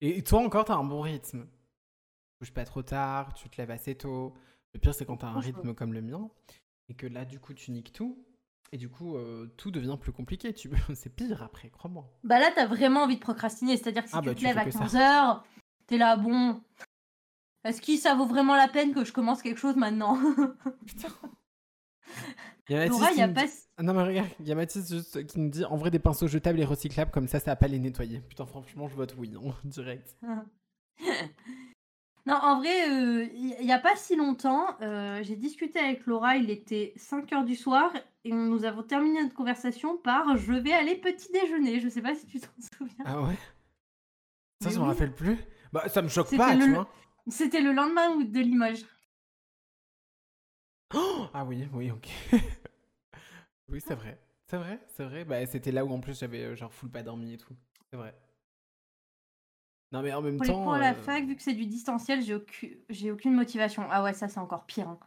Et 0.00 0.22
toi 0.22 0.40
encore, 0.40 0.64
tu 0.64 0.72
as 0.72 0.76
un 0.76 0.84
bon 0.84 1.02
rythme. 1.02 1.46
Tu 1.46 2.38
couches 2.38 2.54
pas 2.54 2.64
trop 2.64 2.82
tard, 2.82 3.34
tu 3.34 3.48
te 3.48 3.58
lèves 3.58 3.70
assez 3.70 3.94
tôt. 3.94 4.34
Le 4.72 4.80
pire, 4.80 4.94
c'est 4.94 5.04
quand 5.04 5.18
tu 5.18 5.26
as 5.26 5.28
un 5.28 5.38
rythme 5.38 5.74
comme 5.74 5.92
le 5.92 6.02
mien 6.02 6.30
et 6.88 6.94
que 6.94 7.06
là, 7.06 7.24
du 7.24 7.38
coup, 7.40 7.54
tu 7.54 7.70
niques 7.70 7.92
tout 7.92 8.24
et 8.72 8.76
du 8.76 8.88
coup, 8.88 9.16
heu, 9.16 9.52
tout 9.56 9.70
devient 9.70 9.96
plus 10.00 10.12
compliqué. 10.12 10.52
Tu 10.52 10.70
c'est 10.94 11.14
pire 11.14 11.42
après, 11.42 11.70
crois-moi. 11.70 12.10
Bah, 12.24 12.38
là, 12.38 12.50
tu 12.52 12.58
as 12.60 12.66
vraiment 12.66 13.02
envie 13.02 13.16
de 13.16 13.20
procrastiner, 13.20 13.76
c'est-à-dire 13.76 14.02
que 14.04 14.08
si 14.10 14.16
Ah 14.16 14.20
tu 14.20 14.26
bah, 14.28 14.34
te 14.34 14.42
lèves 14.42 14.58
à 14.58 14.64
que 14.64 14.70
ça. 14.70 14.80
15:00, 14.80 15.44
tu 15.88 15.94
es 15.94 15.98
là: 15.98 16.16
«Bon, 16.16 16.60
est-ce 17.64 17.80
que 17.80 17.96
ça 17.96 18.14
vaut 18.14 18.26
vraiment 18.26 18.56
la 18.56 18.68
peine 18.68 18.92
que 18.94 19.04
je 19.04 19.12
commence 19.12 19.42
quelque 19.42 19.58
chose 19.60 19.76
maintenant?» 19.76 20.18
Putain. 20.86 21.08
Il 22.68 22.76
y 22.76 22.78
a 22.78 22.86
Laura, 22.86 23.10
il 23.12 23.18
y 23.18 23.22
a 23.22 23.28
pas 23.28 23.44
dit 23.44 23.52
ah 23.76 23.82
non 23.82 23.92
mais 23.92 24.02
regarde, 24.04 24.28
il 24.40 24.46
y 24.46 24.52
a 24.52 24.54
Mathis 24.54 24.88
juste 24.88 25.26
qui 25.26 25.38
nous 25.38 25.50
dit: 25.50 25.64
«En 25.66 25.76
vrai, 25.76 25.90
des 25.90 25.98
pinceaux 25.98 26.28
jetables 26.28 26.60
et 26.60 26.64
recyclables 26.64 27.10
comme 27.10 27.28
ça, 27.28 27.38
ça 27.40 27.50
va 27.50 27.56
pas 27.56 27.66
les 27.68 27.78
nettoyer». 27.78 28.20
Putain, 28.20 28.46
franchement, 28.46 28.88
je 28.88 28.94
vote 28.94 29.14
oui, 29.18 29.32
hein, 29.36 29.52
direct. 29.64 30.16
Non, 32.26 32.34
en 32.36 32.58
vrai, 32.58 32.88
heu, 32.90 33.28
il 33.34 33.48
y 33.50 33.54
il 33.60 33.66
y 33.66 33.72
a 33.72 33.78
pas 33.78 33.96
si 33.96 34.16
longtemps, 34.16 34.76
heu, 34.80 35.22
j'ai 35.22 35.36
discuté 35.36 35.78
avec 35.78 36.06
Laura, 36.06 36.36
il 36.36 36.50
était 36.50 36.92
5:00 36.96 37.44
du 37.44 37.54
soir 37.54 37.92
et 38.24 38.32
nous 38.32 38.64
avons 38.64 38.82
terminé 38.82 39.22
notre 39.22 39.34
conversation 39.34 39.98
par: 39.98 40.36
«Je 40.36 40.52
vais 40.54 40.72
aller 40.72 40.96
petit 40.96 41.30
déjeuner». 41.32 41.80
Je 41.80 41.88
sais 41.88 42.00
pas 42.02 42.14
si 42.14 42.26
tu 42.26 42.40
t'en 42.40 42.48
souviens? 42.78 43.04
Ah 43.04 43.20
ouais? 43.22 43.38
Ça, 44.60 44.70
je 44.70 44.78
me 44.80 44.84
oui. 44.84 44.88
rappelle 44.88 45.14
plus. 45.14 45.38
Bah, 45.72 45.88
ça 45.88 46.02
me 46.02 46.08
choque 46.08 46.34
pas, 46.34 46.56
le 46.56 46.66
tu 46.66 46.70
vois? 46.70 46.88
c'était 47.28 47.60
le 47.60 47.72
lendemain 47.72 48.16
de 48.16 48.40
Limoges. 48.40 48.84
Ah 51.32 51.44
oui, 51.44 51.68
oui, 51.72 51.90
OK. 51.90 52.08
Oui, 53.68 53.80
c'est 53.80 53.94
vrai. 53.94 54.18
C'est 54.46 54.56
vrai, 54.58 54.78
c'est 54.88 55.04
vrai. 55.04 55.24
Bah, 55.24 55.44
c'était 55.46 55.72
là 55.72 55.84
où 55.84 55.92
en 55.92 56.00
plus 56.00 56.18
j'avais, 56.18 56.44
heu, 56.44 56.54
genre 56.54 56.72
full 56.72 56.90
pas 56.90 57.02
dormi 57.02 57.34
et 57.34 57.38
tout. 57.38 57.56
C'est 57.90 57.96
vrai. 57.96 58.14
Non 59.94 60.02
mais 60.02 60.12
en 60.12 60.20
même 60.22 60.36
Pour 60.36 60.44
les 60.44 60.52
cours 60.52 60.64
temps, 60.64 60.72
à 60.74 60.78
la 60.80 60.90
heu 60.90 60.94
fac, 60.94 61.24
vu 61.24 61.36
que 61.36 61.42
c'est 61.42 61.54
du 61.54 61.66
distanciel, 61.66 62.20
j'ai 62.20 62.34
aucu 62.34 62.80
j'ai 62.90 63.10
aucune 63.12 63.34
motivation. 63.34 63.86
Ah 63.90 64.02
ouais, 64.02 64.12
ça, 64.12 64.28
c'est 64.28 64.40
encore 64.40 64.66
pire, 64.66 64.88
hein. 64.88 64.98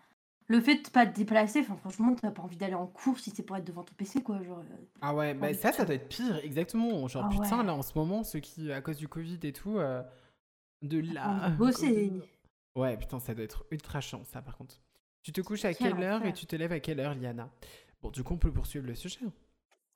Le 0.48 0.62
fait 0.62 0.76
de 0.76 0.90
pas 0.90 1.06
te 1.06 1.14
déplacer, 1.14 1.60
enfin 1.60 1.76
franchement, 1.76 2.16
tu 2.16 2.26
as 2.26 2.32
pas 2.32 2.42
envie 2.42 2.56
d'aller 2.56 2.74
en 2.74 2.88
cours 2.88 3.20
si 3.20 3.32
c'est 3.32 3.44
pour 3.44 3.58
être 3.58 3.66
devant 3.66 3.84
ton 3.84 3.94
PC, 3.96 4.24
quoi, 4.24 4.42
genre, 4.42 4.60
heu, 4.60 4.88
Ah 5.02 5.14
ouais, 5.14 5.34
bah, 5.34 5.54
ça, 5.54 5.72
ça 5.74 5.86
doit 5.86 5.96
être 5.96 6.08
pire, 6.08 6.38
exactement. 6.44 7.08
Genre 7.08 7.26
Ah 7.26 7.30
putain, 7.30 7.64
là, 7.64 7.74
en 7.74 7.82
ce 7.82 7.92
moment, 7.98 8.24
ceux 8.24 8.40
qui 8.40 8.72
à 8.72 8.82
cause 8.82 8.98
du 8.98 9.08
covid 9.08 9.40
et 9.44 9.54
tout, 9.54 9.78
heu, 9.78 10.04
de 10.82 11.00
là 11.14 11.50
de 11.50 11.56
bosser. 11.58 12.12
ouais, 12.76 12.98
putain, 12.98 13.20
ça 13.20 13.34
doit 13.36 13.44
être 13.44 13.66
ultra 13.72 14.02
chiant 14.02 14.24
ça, 14.24 14.42
par 14.42 14.58
contre. 14.58 14.80
Tu 15.24 15.34
te 15.34 15.42
couches 15.42 15.66
à 15.66 15.74
Quel 15.74 15.94
quelle 15.96 16.04
heure 16.04 16.24
et 16.24 16.34
tu 16.34 16.46
te 16.46 16.56
lèves 16.56 16.72
à 16.72 16.80
quelle 16.80 17.00
heure, 17.02 17.14
Liana? 17.14 17.50
Bon, 18.02 18.10
du 18.10 18.24
coup, 18.24 18.36
on 18.36 18.38
peut 18.38 18.54
poursuivre 18.54 18.88
le 18.88 18.96
sujet, 18.96 19.20
hein. 19.26 19.34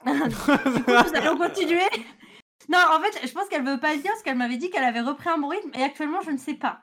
Du 0.29 0.35
coup, 0.35 0.91
nous 0.91 1.15
allons 1.15 1.37
continuer. 1.37 1.79
Non, 2.69 2.79
en 2.91 3.01
fait, 3.01 3.27
je 3.27 3.33
pense 3.33 3.47
qu'elle 3.49 3.65
veut 3.65 3.79
pas 3.79 3.95
dire 3.95 4.11
parce 4.11 4.23
qu'elle 4.23 4.37
m'avait 4.37 4.57
dit 4.57 4.69
qu'elle 4.69 4.83
avait 4.83 5.01
repris 5.01 5.29
un 5.29 5.37
bon 5.37 5.49
rythme 5.49 5.71
et 5.73 5.83
actuellement, 5.83 6.21
je 6.21 6.31
ne 6.31 6.37
sais 6.37 6.55
pas. 6.55 6.81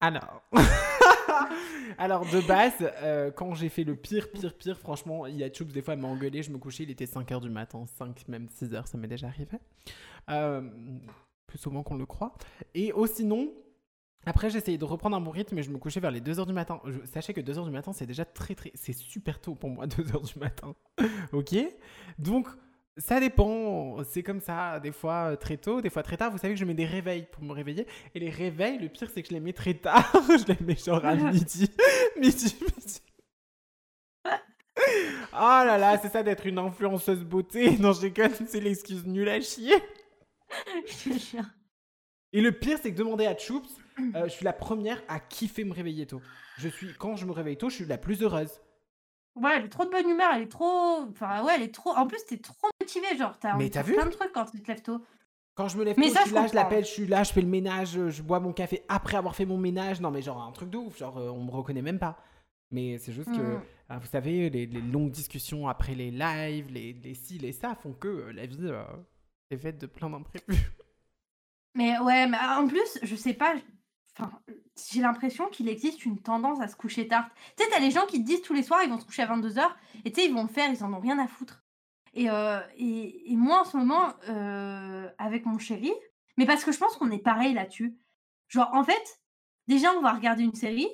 Alors 0.00 0.42
alors 1.98 2.26
de 2.26 2.40
base, 2.46 2.74
heu, 3.02 3.32
quand 3.34 3.54
j'ai 3.54 3.68
fait 3.70 3.84
le 3.84 3.96
pire, 3.96 4.30
pire, 4.30 4.54
pire, 4.56 4.78
franchement, 4.78 5.26
il 5.26 5.36
y 5.36 5.44
a 5.44 5.52
Choups, 5.52 5.72
des 5.72 5.80
fois, 5.80 5.94
elle 5.94 6.00
m'a 6.00 6.08
engueulé, 6.08 6.42
je 6.42 6.50
me 6.50 6.58
couchais, 6.58 6.82
il 6.82 6.90
était 6.90 7.06
05:00 7.06 7.40
du 7.40 7.48
matin, 7.48 7.84
5, 7.86 8.28
même 8.28 8.48
6:00, 8.50 8.86
ça 8.86 8.98
m'est 8.98 9.08
déjà 9.08 9.28
arrivé. 9.28 9.58
Hem, 10.28 11.00
plus 11.46 11.58
souvent 11.58 11.82
qu'on 11.82 11.96
le 11.96 12.06
croit 12.06 12.34
et 12.74 12.92
oh 12.94 13.06
sinon, 13.06 13.52
après 14.26 14.50
j'essayais 14.50 14.78
de 14.78 14.84
reprendre 14.84 15.16
un 15.16 15.20
bon 15.20 15.30
rythme 15.30 15.58
et 15.58 15.62
je 15.62 15.70
me 15.70 15.78
couchais 15.78 16.00
vers 16.00 16.10
les 16.10 16.20
2:00 16.20 16.46
du 16.46 16.52
matin. 16.52 16.80
Sachez 17.06 17.32
que 17.32 17.40
2:00 17.40 17.64
du 17.64 17.70
matin, 17.70 17.92
c'est 17.94 18.06
déjà 18.06 18.24
très, 18.26 18.54
très 18.54 18.72
c'est 18.74 18.92
super 18.92 19.40
tôt 19.40 19.54
pour 19.54 19.70
moi 19.70 19.86
2:00 19.86 20.34
du 20.34 20.38
matin, 20.38 20.74
OK? 21.32 21.54
Donc 22.18 22.48
ça 22.98 23.20
dépend, 23.20 24.02
c'est 24.04 24.22
comme 24.22 24.40
ça, 24.40 24.80
des 24.80 24.92
fois, 24.92 25.32
heu, 25.32 25.36
très 25.36 25.58
tôt, 25.58 25.80
des 25.82 25.90
fois 25.90 26.02
très 26.02 26.16
tard. 26.16 26.30
Vous 26.30 26.38
savez 26.38 26.54
que 26.54 26.60
je 26.60 26.64
mets 26.64 26.74
des 26.74 26.86
réveils 26.86 27.26
pour 27.30 27.42
me 27.42 27.52
réveiller 27.52 27.86
et 28.14 28.20
les 28.20 28.30
réveils, 28.30 28.78
le 28.78 28.88
pire, 28.88 29.10
c'est 29.12 29.22
que 29.22 29.28
je 29.28 29.34
les 29.34 29.40
mets 29.40 29.52
très 29.52 29.74
tard. 29.74 30.10
Je 30.28 30.46
les 30.52 30.58
mets 30.64 30.76
genre 30.76 31.04
à 31.04 31.14
midi, 31.32 31.70
midi, 32.18 32.56
midi. 32.60 33.00
Oh 35.32 35.62
là 35.64 35.76
là, 35.76 35.98
c'est 35.98 36.08
ça 36.10 36.22
d'être 36.22 36.46
une 36.46 36.58
influenceuse 36.58 37.22
beauté. 37.24 37.76
Non, 37.80 37.92
je 37.92 38.02
déconne, 38.02 38.32
c'est 38.46 38.60
l'excuse 38.60 39.06
nulle 39.06 39.28
à 39.28 39.40
chier. 39.40 39.74
Et 42.32 42.40
le 42.40 42.52
pire, 42.52 42.78
c'est 42.82 42.92
que 42.92 42.96
demander 42.98 43.26
à 43.26 43.36
Choups, 43.36 43.68
heu, 43.98 44.24
je 44.24 44.28
suis 44.28 44.44
la 44.44 44.52
première 44.52 45.02
à 45.08 45.20
kiffer 45.20 45.64
me 45.64 45.72
réveiller 45.72 46.06
tôt. 46.06 46.22
Je 46.58 46.68
suis 46.68 46.94
quand 46.94 47.16
je 47.16 47.26
me 47.26 47.32
réveille 47.32 47.58
tôt, 47.58 47.68
je 47.68 47.76
suis 47.76 47.84
la 47.84 47.98
plus 47.98 48.22
heureuse. 48.22 48.60
Ouais, 49.36 49.52
elle 49.56 49.66
est 49.66 49.68
trop 49.68 49.84
de 49.84 49.90
bonne 49.90 50.08
humeur, 50.08 50.32
elle 50.34 50.42
est 50.42 50.48
trop 50.50 51.02
enfin, 51.10 51.44
ouais, 51.44 51.54
elle 51.56 51.62
est 51.62 51.74
trop 51.74 51.90
en 51.94 52.06
plus, 52.06 52.18
tu 52.26 52.34
es 52.34 52.38
trop 52.38 52.68
motivée, 52.80 53.16
genre, 53.18 53.38
tu 53.38 53.46
as 53.46 53.56
envie 53.56 53.68
Mais 53.68 53.68
de 53.68 53.72
tu 53.72 53.78
as 53.78 53.82
faire 53.82 53.84
vu? 53.84 53.94
plein 53.94 54.06
de 54.06 54.10
trucs 54.10 54.32
quand 54.32 54.46
tu 54.46 54.62
te 54.62 54.68
lèves 54.68 54.82
tôt. 54.82 55.04
Quand 55.54 55.68
je 55.68 55.78
me 55.78 55.84
lève 55.84 55.98
Mais 55.98 56.08
tôt, 56.08 56.14
ça, 56.14 56.20
je 56.20 56.26
suis 56.26 56.30
là, 56.32 56.46
je 56.46 56.54
l'appelle, 56.54 56.84
je 56.84 56.90
suis 56.90 57.06
là, 57.06 57.22
je 57.22 57.32
fais 57.32 57.40
le 57.40 57.46
ménage, 57.46 57.96
heu, 57.96 58.10
je 58.10 58.22
bois 58.22 58.40
mon 58.40 58.52
café 58.52 58.82
après 58.88 59.16
avoir 59.16 59.34
fait 59.34 59.46
mon 59.46 59.56
ménage. 59.56 60.00
Non 60.00 60.10
mais 60.10 60.20
genre 60.22 60.42
un 60.42 60.52
truc 60.52 60.68
de 60.70 60.76
ouf, 60.76 60.98
genre, 60.98 61.18
heu, 61.18 61.30
on 61.30 61.44
me 61.44 61.50
reconnaît 61.50 61.82
même 61.82 61.98
pas. 61.98 62.18
Mais 62.70 62.98
c'est 62.98 63.12
juste 63.12 63.32
que, 63.32 63.58
Mmh. 63.58 63.66
ah, 63.88 63.98
vous 63.98 64.06
savez, 64.06 64.50
les 64.50 64.66
les 64.66 64.82
longues 64.82 65.10
discussions 65.12 65.66
après 65.68 65.94
les 65.94 66.10
lives, 66.10 66.70
les 66.72 66.92
les 66.92 67.14
ci, 67.14 67.38
les 67.38 67.52
ça 67.52 67.74
font 67.74 67.92
que, 67.94 68.08
heu, 68.08 68.30
la 68.32 68.46
vie, 68.46 68.58
heu, 68.66 68.82
est 69.50 69.56
faite 69.58 69.78
de 69.80 69.86
plein 69.86 70.10
d'imprévus. 70.10 70.72
Mais 71.74 71.98
ouais, 71.98 72.26
mais 72.26 72.38
en 72.38 72.66
plus, 72.66 72.98
je 73.02 73.14
sais 73.16 73.34
pas, 73.34 73.54
enfin, 74.18 74.40
j'ai 74.92 75.00
l'impression 75.00 75.48
qu'il 75.48 75.68
existe 75.68 76.04
une 76.06 76.20
tendance 76.22 76.60
à 76.60 76.68
se 76.68 76.76
coucher 76.76 77.08
tard. 77.08 77.30
Tu 77.56 77.64
sais, 77.64 77.70
tu 77.70 77.76
as 77.76 77.80
les 77.80 77.90
gens 77.90 78.06
qui 78.06 78.20
te 78.20 78.26
disent 78.26 78.42
tous 78.42 78.54
les 78.54 78.62
soirs, 78.62 78.82
ils 78.84 78.90
vont 78.90 78.98
se 79.00 79.06
coucher 79.06 79.22
à 79.22 79.26
22:00 79.26 79.76
et 80.04 80.12
tu 80.12 80.20
sais, 80.20 80.26
ils 80.28 80.34
vont 80.34 80.42
le 80.44 80.48
faire, 80.48 80.70
ils 80.72 80.84
en 80.84 80.92
ont 80.94 81.00
rien 81.00 81.18
à 81.18 81.28
foutre. 81.28 81.64
Et 82.14 82.30
heu 82.30 82.60
et 82.76 83.32
et 83.32 83.36
moi, 83.36 83.60
en 83.62 83.64
ce 83.64 83.76
moment, 83.76 84.14
heu, 84.28 85.10
avec 85.18 85.46
mon 85.46 85.58
chéri 85.58 85.92
mais 86.38 86.46
parce 86.46 86.64
que 86.64 86.72
je 86.72 86.78
pense 86.78 86.96
qu'on 86.96 87.10
est 87.10 87.18
pareil 87.18 87.54
là-dessus. 87.54 87.98
Genre, 88.48 88.70
en 88.74 88.84
fait, 88.84 89.20
déjà, 89.68 89.92
on 89.94 90.02
va 90.02 90.12
regarder 90.12 90.42
une 90.44 90.54
série, 90.54 90.88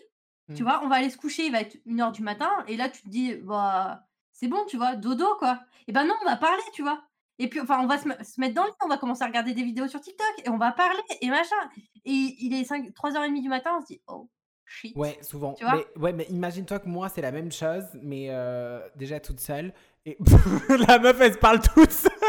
tu 0.54 0.62
Mmh. 0.62 0.64
vois? 0.64 0.82
On 0.84 0.88
va 0.88 0.96
aller 0.96 1.10
se 1.10 1.18
coucher, 1.18 1.46
il 1.46 1.52
va 1.52 1.60
être 1.62 1.78
01:00 1.86 2.12
du 2.12 2.22
matin 2.22 2.50
et 2.68 2.76
là, 2.76 2.88
tu 2.90 3.02
te 3.02 3.08
dis: 3.08 3.34
«Bah, 3.36 4.06
c'est 4.32 4.48
bon», 4.48 4.64
tu 4.66 4.76
vois? 4.76 4.96
Dodo, 4.96 5.36
quoi. 5.38 5.60
Et 5.88 5.92
bah 5.92 6.04
non, 6.04 6.14
on 6.22 6.26
va 6.26 6.36
parler, 6.36 6.62
tu 6.74 6.82
vois? 6.82 7.04
Et 7.42 7.48
puis, 7.48 7.60
enfin, 7.60 7.80
on 7.82 7.88
va 7.88 7.98
se 7.98 8.06
me 8.06 8.14
se 8.22 8.40
mettre 8.40 8.54
dans 8.54 8.62
le 8.62 8.68
lit, 8.68 8.74
on 8.84 8.88
va 8.88 8.98
commencer 8.98 9.24
à 9.24 9.26
regarder 9.26 9.52
des 9.52 9.64
vidéos 9.64 9.88
sur 9.88 10.00
TikTok 10.00 10.32
et 10.44 10.48
on 10.48 10.58
va 10.58 10.70
parler 10.70 11.00
et 11.20 11.28
machin. 11.28 11.56
Et 12.04 12.36
il 12.38 12.54
est 12.54 12.62
5 12.62 12.94
3:30 12.94 13.42
du 13.42 13.48
matin, 13.48 13.72
on 13.78 13.80
se 13.80 13.86
dit: 13.88 14.00
«Oh 14.06 14.28
shit», 14.64 14.96
Ouais, 14.96 15.18
souvent. 15.22 15.54
tu 15.54 15.64
vois? 15.64 15.74
Mais 15.74 16.00
ouais, 16.00 16.12
mais 16.12 16.24
imagine-toi 16.30 16.78
que 16.78 16.88
moi, 16.88 17.08
c'est 17.08 17.20
la 17.20 17.32
même 17.32 17.50
chose, 17.50 17.82
mais 18.00 18.28
heu, 18.30 18.80
déjà 18.94 19.18
toute 19.18 19.40
seule 19.40 19.74
et 20.06 20.16
la 20.88 21.00
meuf, 21.00 21.20
elle 21.20 21.32
se 21.32 21.38
parle 21.38 21.60
toute 21.60 21.90
seule. 21.90 22.12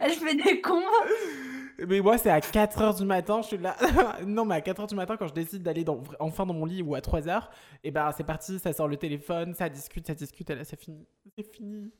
Elle 0.00 0.12
fait 0.12 0.34
des 0.36 0.60
combos. 0.60 0.86
Mais 1.88 2.00
moi, 2.00 2.16
c'est 2.16 2.30
à 2.30 2.38
4:00 2.40 2.98
du 2.98 3.04
matin, 3.04 3.42
je 3.42 3.48
suis 3.48 3.58
là 3.58 3.76
non, 4.26 4.44
mais 4.46 4.54
à 4.54 4.60
4:00 4.60 4.86
du 4.86 4.94
matin, 4.94 5.16
quand 5.18 5.26
je 5.26 5.34
décide 5.34 5.62
d'aller 5.62 5.84
dans 5.84 6.02
enfin 6.20 6.46
dans 6.46 6.54
mon 6.54 6.64
lit 6.64 6.82
ou 6.82 6.94
à 6.94 7.00
3:00 7.00 7.50
et 7.84 7.90
ben, 7.90 8.10
c'est 8.16 8.24
parti, 8.24 8.58
ça 8.58 8.72
sort 8.72 8.88
le 8.88 8.96
téléphone, 8.96 9.54
ça 9.54 9.68
discute, 9.68 10.06
ça 10.06 10.14
discute 10.14 10.48
et 10.50 10.54
là, 10.54 10.64
c'est 10.64 10.80
fini. 10.80 11.06
C'est 11.36 11.54
fini. 11.54 11.92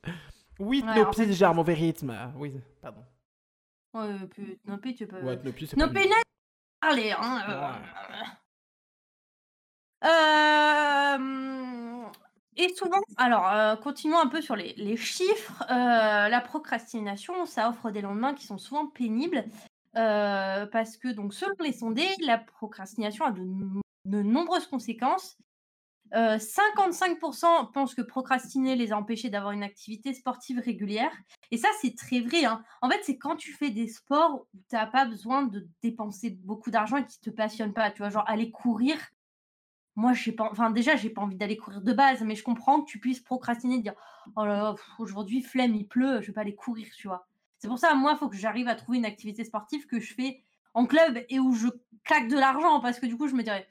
Oui, 0.59 0.83
Ouais, 0.83 0.91
en 0.91 0.95
Tnopi, 0.95 1.17
fait, 1.17 1.33
j'ai 1.33 1.45
un 1.45 1.55
mauvais 1.55 1.75
rythme. 1.75 2.17
Oui, 2.37 2.61
pardon. 2.81 3.05
Ouais, 3.95 4.15
puis 4.31 4.59
Nopi, 4.65 4.95
tu 4.95 5.07
peux 5.07 5.21
Ouais, 5.23 5.37
Tnopi, 5.37 5.67
c'est 5.67 5.77
pas 5.77 5.87
Nopi, 5.87 5.99
lui. 5.99 6.05
laisse 6.09 6.23
parler, 6.81 7.13
hein, 7.13 7.45
Ouais. 7.49 7.55
heu. 10.05 10.09
Hem 10.09 12.07
et 12.57 12.69
souvent 12.75 13.01
alors, 13.17 13.47
heu, 13.51 13.77
continuons 13.83 14.19
un 14.19 14.27
peu 14.27 14.43
sur 14.43 14.57
les 14.57 14.75
les 14.75 14.97
chiffres, 14.97 15.65
la 15.69 16.41
procrastination, 16.41 17.47
ça 17.47 17.69
offre 17.69 17.91
des 17.91 18.03
lendemains 18.03 18.35
qui 18.35 18.47
sont 18.47 18.59
souvent 18.59 18.87
pénibles. 18.87 19.45
Parce 19.95 20.97
que 20.99 21.09
donc 21.09 21.33
selon 21.35 21.55
les 21.61 21.73
sondés, 21.73 22.09
la 22.21 22.39
procrastination 22.39 23.25
a 23.25 23.31
de 23.31 23.43
de 24.05 24.23
nombreuses 24.23 24.67
conséquences. 24.67 25.39
Heu, 26.15 26.39
55% 26.39 27.67
pensent 27.67 27.95
que 27.95 28.03
procrastiner 28.03 28.77
les 28.77 28.93
a 28.93 28.99
empêchés 28.99 29.31
d'avoir 29.31 29.53
une 29.53 29.63
activité 29.63 30.13
sportive 30.13 30.59
régulière 30.59 31.13
et 31.51 31.57
ça, 31.57 31.69
c'est 31.81 31.97
très 31.97 32.21
vrai, 32.21 32.45
hein. 32.45 32.63
En 32.83 32.91
fait, 32.91 33.01
c'est 33.03 33.17
quand 33.19 33.37
tu 33.37 33.53
fais 33.53 33.71
des 33.71 33.89
sports 33.89 34.47
où 34.55 34.59
tu 34.69 34.77
as 34.77 34.87
pas 34.87 35.07
besoin 35.07 35.43
de 35.45 35.67
dépenser 35.83 36.31
beaucoup 36.31 36.71
d'argent 36.71 36.99
et 36.99 37.07
qui 37.07 37.21
te 37.21 37.31
passionnent 37.31 37.73
pas, 37.75 37.91
tu 37.91 37.99
vois? 37.99 38.11
Genre 38.11 38.25
aller 38.29 38.51
courir, 38.51 38.97
moi 39.97 40.13
j'ai 40.15 40.33
pas 40.33 40.49
enfin 40.51 40.71
déjà, 40.71 40.97
j'ai 40.97 41.11
pas 41.11 41.23
envie 41.23 41.37
d'aller 41.37 41.57
courir 41.57 41.83
de 41.83 41.93
base, 41.93 42.23
mais 42.23 42.35
je 42.35 42.43
comprends 42.45 42.83
que 42.83 42.91
tu 42.91 42.99
puisses 43.01 43.21
procrastiner, 43.21 43.81
dire: 43.81 43.95
«Oh 44.37 44.45
là 44.45 44.57
là, 44.57 44.75
aujourd'hui 44.99 45.43
flemme, 45.43 45.75
il 45.75 45.87
pleut, 45.89 46.21
je 46.23 46.29
vais 46.29 46.33
pas 46.33 46.43
aller 46.43 46.55
courir», 46.55 46.89
tu 46.97 47.09
vois? 47.09 47.27
C'est 47.59 47.69
pour 47.69 47.79
ça, 47.79 47.95
moi, 47.95 48.13
il 48.15 48.19
faut 48.19 48.29
que 48.29 48.37
j'arrive 48.37 48.69
à 48.69 48.75
trouver 48.75 48.99
une 48.99 49.05
activité 49.07 49.45
sportive 49.45 49.87
que 49.87 50.01
je 50.01 50.15
fais 50.15 50.43
en 50.75 50.87
club 50.87 51.25
et 51.29 51.39
où 51.41 51.53
je 51.55 51.69
claque 52.05 52.29
de 52.29 52.37
l'argent 52.39 52.81
parce 52.81 52.99
que 53.01 53.07
du 53.07 53.17
coup, 53.17 53.29
je 53.29 53.35
me 53.35 53.43
dirais: 53.43 53.67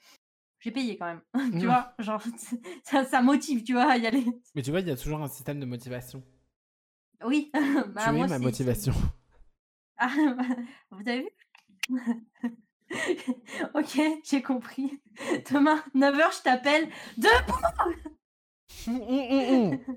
«J'ai 0.62 0.72
payé 0.72 0.98
quand 0.98 1.06
même», 1.08 1.22
tu 1.60 1.66
Mmh. 1.66 1.66
vois? 1.66 1.94
Genre 2.00 2.22
ça 2.84 3.04
ça 3.04 3.22
motive, 3.22 3.64
tu 3.64 3.74
vois, 3.74 3.92
à 3.92 3.98
y 3.98 4.08
aller. 4.08 4.26
Mais 4.56 4.62
tu 4.62 4.72
vois, 4.72 4.80
il 4.80 4.88
y 4.88 4.92
a 4.92 4.96
toujours 4.96 5.22
un 5.22 5.28
système 5.28 5.60
de 5.60 5.66
motivation. 5.66 6.24
Oui, 7.26 7.52
Tu 7.54 7.60
bah 7.90 8.08
es 8.08 8.12
moi 8.12 8.28
ma 8.28 8.40
motivation. 8.40 8.94
ah, 9.98 10.10
vous 10.92 11.02
avez 11.08 11.22
vu? 11.22 11.30
OK, 13.74 14.02
j'ai 14.24 14.42
compris. 14.42 15.00
Demain 15.52 15.84
9:00 15.94 16.32
je 16.38 16.42
t'appelle: 16.44 16.90
«Debout!» 17.18 17.54
Mmh, 18.88 18.92
mmh, 18.94 19.72
mmh, 19.72 19.76
mmh. 19.76 19.96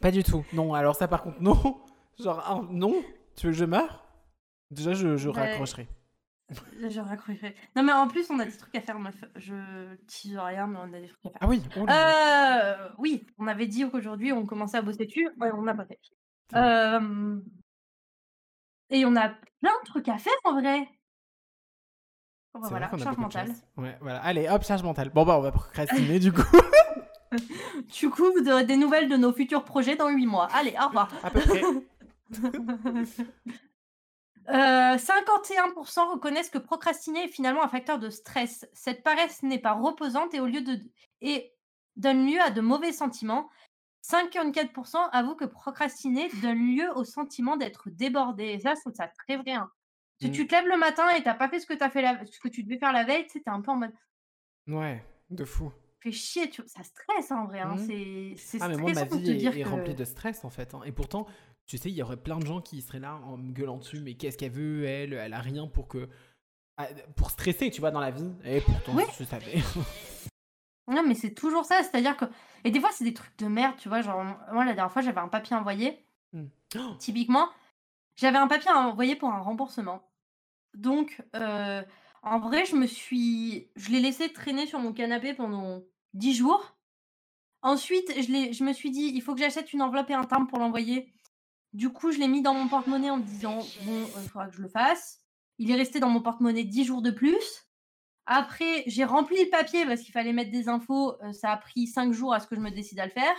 Pas 0.00 0.10
du 0.10 0.22
tout. 0.22 0.44
Non, 0.52 0.74
alors 0.74 0.94
ça 0.96 1.08
par 1.08 1.22
contre, 1.22 1.40
non. 1.40 1.80
Genre, 2.18 2.42
ah, 2.46 2.60
non, 2.70 3.02
tu 3.36 3.46
veux 3.46 3.52
que 3.52 3.58
je 3.58 3.64
meure? 3.64 4.04
Déjà, 4.70 4.94
je 4.94 5.16
je 5.16 5.28
Bah, 5.28 5.42
raccrocherai. 5.42 5.86
Je 6.50 7.00
raccrocherai. 7.00 7.56
Non, 7.74 7.82
mais 7.82 7.92
en 7.92 8.08
plus, 8.08 8.30
on 8.30 8.38
a 8.38 8.44
des 8.44 8.56
trucs 8.56 8.74
à 8.74 8.80
faire 8.80 8.98
meuf. 8.98 9.24
Je 9.36 9.94
tease 10.06 10.38
rien, 10.38 10.66
mais 10.66 10.78
on 10.78 10.92
a 10.94 11.00
des 11.00 11.08
trucs 11.08 11.26
à 11.26 11.30
faire. 11.30 11.38
Ah 11.40 11.48
oui, 11.48 11.62
oh. 11.76 11.86
Heu, 11.88 12.92
oui, 12.98 13.26
on 13.38 13.46
avait 13.46 13.66
dit 13.66 13.88
qu'aujourd'hui 13.90 14.32
on 14.32 14.46
commençait 14.46 14.78
à 14.78 14.82
bosser 14.82 15.06
dessus. 15.06 15.28
Ouais, 15.40 15.50
on 15.52 15.62
n'a 15.62 15.74
pas 15.74 15.86
fait. 15.86 15.98
Et 18.90 19.04
on 19.04 19.16
a 19.16 19.30
plein 19.60 19.72
de 19.82 19.86
trucs 19.86 20.08
à 20.08 20.18
faire 20.18 20.32
en 20.44 20.60
vrai. 20.60 20.88
Bon 22.54 22.60
bah 22.60 22.68
voilà, 22.70 22.90
charge 22.96 23.18
mentale. 23.18 23.52
Ouais, 23.76 23.98
voilà. 24.00 24.22
Allez, 24.22 24.48
hop, 24.48 24.64
charge 24.64 24.82
mentale. 24.82 25.10
Bon, 25.10 25.24
bah, 25.24 25.36
on 25.38 25.42
va 25.42 25.52
procrastiner 25.52 26.18
du 26.18 26.32
coup. 26.32 26.42
Du 27.98 28.08
coup, 28.08 28.22
vous 28.32 28.48
aurez 28.48 28.64
des 28.64 28.76
nouvelles 28.76 29.08
de 29.08 29.16
nos 29.16 29.32
futurs 29.32 29.64
projets 29.64 29.96
dans 29.96 30.08
8 30.08 30.26
mois. 30.26 30.48
Allez, 30.54 30.74
au 30.80 30.86
revoir. 30.86 31.10
À 31.22 31.30
peu 31.30 31.40
près. 31.40 31.60
Heu, 34.48 34.98
51% 34.98 36.10
reconnaissent 36.12 36.50
que 36.50 36.58
procrastiner 36.58 37.24
est 37.24 37.28
finalement 37.28 37.62
un 37.64 37.68
facteur 37.68 37.98
de 37.98 38.10
stress. 38.10 38.66
Cette 38.72 39.02
paresse 39.02 39.42
n'est 39.42 39.58
pas 39.58 39.72
reposante 39.72 40.34
et 40.34 40.40
au 40.40 40.46
lieu 40.46 40.62
de 40.62 40.78
et 41.20 41.52
donne 41.96 42.26
lieu 42.30 42.40
à 42.40 42.50
de 42.50 42.60
mauvais 42.60 42.92
sentiments. 42.92 43.48
54% 44.02 44.98
avouent 45.12 45.34
que 45.34 45.44
procrastiner 45.46 46.28
donne 46.42 46.76
lieu 46.76 46.88
au 46.96 47.02
sentiment 47.04 47.56
d'être 47.56 47.90
débordé 47.90 48.44
et 48.44 48.60
ça, 48.60 48.74
trouve 48.74 48.94
ça 48.94 49.08
très 49.08 49.36
vrai, 49.36 49.52
hein. 49.52 49.70
Si 50.22 50.28
Mmh. 50.28 50.32
tu 50.32 50.46
te 50.46 50.54
lèves 50.54 50.66
le 50.68 50.78
matin 50.78 51.10
et 51.10 51.22
tu 51.22 51.28
as 51.28 51.34
pas 51.34 51.48
fait 51.50 51.60
ce 51.60 51.66
que 51.66 51.74
tu 51.74 51.82
as 51.82 51.90
fait 51.90 52.00
la 52.00 52.24
ce 52.24 52.38
que 52.40 52.48
tu 52.48 52.62
devais 52.62 52.78
faire 52.78 52.92
la 52.92 53.04
veille, 53.04 53.24
tu 53.26 53.32
sais, 53.32 53.40
tu 53.40 53.50
es 53.50 53.52
un 53.52 53.60
peu 53.60 53.70
en 53.72 53.76
mode: 53.76 53.92
Ouais, 54.68 55.04
de 55.30 55.44
fou. 55.44 55.72
«Fais 56.00 56.12
chier», 56.12 56.48
tu 56.50 56.62
ça 56.66 56.82
stresse 56.84 57.30
en 57.32 57.46
vrai, 57.46 57.60
hein. 57.60 57.74
Mmh. 57.74 57.78
C'est 57.78 58.34
c'est 58.36 58.58
Ah, 58.62 58.68
mais 58.68 58.76
moi, 58.76 58.92
ma 58.92 59.04
vie 59.04 59.30
est, 59.30 59.44
est 59.60 59.64
remplie 59.64 59.92
que 59.94 59.98
de 59.98 60.04
stress 60.04 60.44
en 60.44 60.50
fait. 60.50 60.72
hein. 60.74 60.80
Et 60.84 60.92
pourtant, 60.92 61.26
tu 61.66 61.78
sais, 61.78 61.90
il 61.90 61.94
y 61.96 62.02
aurait 62.02 62.16
plein 62.16 62.38
de 62.38 62.46
gens 62.46 62.60
qui 62.60 62.80
seraient 62.82 63.00
là 63.00 63.16
en 63.24 63.36
me 63.36 63.52
gueulant 63.52 63.76
dessus. 63.78 64.00
Mais 64.00 64.14
qu'est-ce 64.14 64.38
qu'elle 64.38 64.52
veut, 64.52 64.84
elle 64.84 65.12
Elle 65.14 65.32
a 65.34 65.40
rien 65.40 65.66
pour 65.66 65.88
que. 65.88 66.08
ah, 66.76 66.86
Pour 67.16 67.30
stresser, 67.30 67.70
tu 67.70 67.80
vois, 67.80 67.90
dans 67.90 68.00
la 68.00 68.10
vie. 68.10 68.30
Et 68.44 68.60
pourtant, 68.60 68.94
Oui. 68.94 69.04
je 69.18 69.24
savais. 69.24 69.56
Non, 70.88 71.02
mais 71.04 71.14
c'est 71.16 71.34
toujours 71.34 71.64
ça, 71.64 71.82
c'est-à-dire 71.82 72.16
que 72.16 72.26
et 72.62 72.70
des 72.70 72.78
fois, 72.78 72.90
c'est 72.92 73.02
des 73.02 73.12
trucs 73.12 73.36
de 73.38 73.46
merde, 73.46 73.74
tu 73.76 73.88
vois? 73.88 74.02
Genre, 74.02 74.22
moi, 74.52 74.64
la 74.64 74.72
dernière 74.72 74.92
fois, 74.92 75.02
j'avais 75.02 75.18
un 75.18 75.26
papier 75.26 75.56
envoyé. 75.56 76.06
Oh, 76.32 76.94
typiquement, 77.00 77.48
j'avais 78.16 78.38
un 78.38 78.46
papier 78.46 78.70
à 78.70 78.78
envoyer 78.86 79.16
pour 79.16 79.28
un 79.30 79.40
remboursement. 79.40 80.08
Donc, 80.74 81.20
heu, 81.34 81.84
en 82.22 82.38
vrai, 82.38 82.66
je 82.66 82.76
me 82.76 82.86
suis 82.86 83.68
je 83.74 83.90
l'ai 83.90 83.98
laissé 83.98 84.32
traîner 84.32 84.66
sur 84.68 84.78
mon 84.78 84.92
canapé 84.92 85.34
pendant 85.34 85.82
10 86.14 86.34
jours. 86.34 86.76
Ensuite, 87.62 88.12
je 88.16 88.52
je 88.52 88.62
me 88.64 88.72
suis 88.72 88.92
dit: 88.92 89.10
«Il 89.12 89.22
faut 89.22 89.34
que 89.34 89.40
j'achète 89.40 89.72
une 89.72 89.82
enveloppe 89.82 90.10
et 90.10 90.14
un 90.14 90.22
timbre 90.24 90.46
pour 90.46 90.58
l'envoyer». 90.60 91.12
Du 91.76 91.90
coup, 91.90 92.10
je 92.10 92.18
l'ai 92.18 92.26
mis 92.26 92.40
dans 92.40 92.54
mon 92.54 92.68
porte-monnaie 92.68 93.10
en 93.10 93.18
me 93.18 93.22
disant: 93.22 93.58
«Bon, 93.82 94.06
il 94.22 94.28
faudra 94.30 94.48
que 94.48 94.56
je 94.56 94.62
le 94.62 94.68
fasse». 94.68 95.20
Il 95.58 95.70
est 95.70 95.74
resté 95.74 96.00
dans 96.00 96.08
mon 96.08 96.22
porte-monnaie 96.22 96.64
10 96.64 96.84
jours 96.84 97.02
de 97.02 97.10
plus. 97.10 97.68
Après, 98.24 98.82
j'ai 98.86 99.04
rempli 99.04 99.44
le 99.44 99.50
papier 99.50 99.84
parce 99.84 100.00
qu'il 100.00 100.12
fallait 100.12 100.32
mettre 100.32 100.50
des 100.50 100.70
infos, 100.70 101.12
heu, 101.22 101.32
ça 101.32 101.50
a 101.50 101.56
pris 101.58 101.86
5 101.86 102.14
jours 102.14 102.32
à 102.32 102.40
ce 102.40 102.46
que 102.46 102.56
je 102.56 102.60
me 102.60 102.70
décide 102.70 102.98
à 102.98 103.04
le 103.04 103.10
faire 103.10 103.36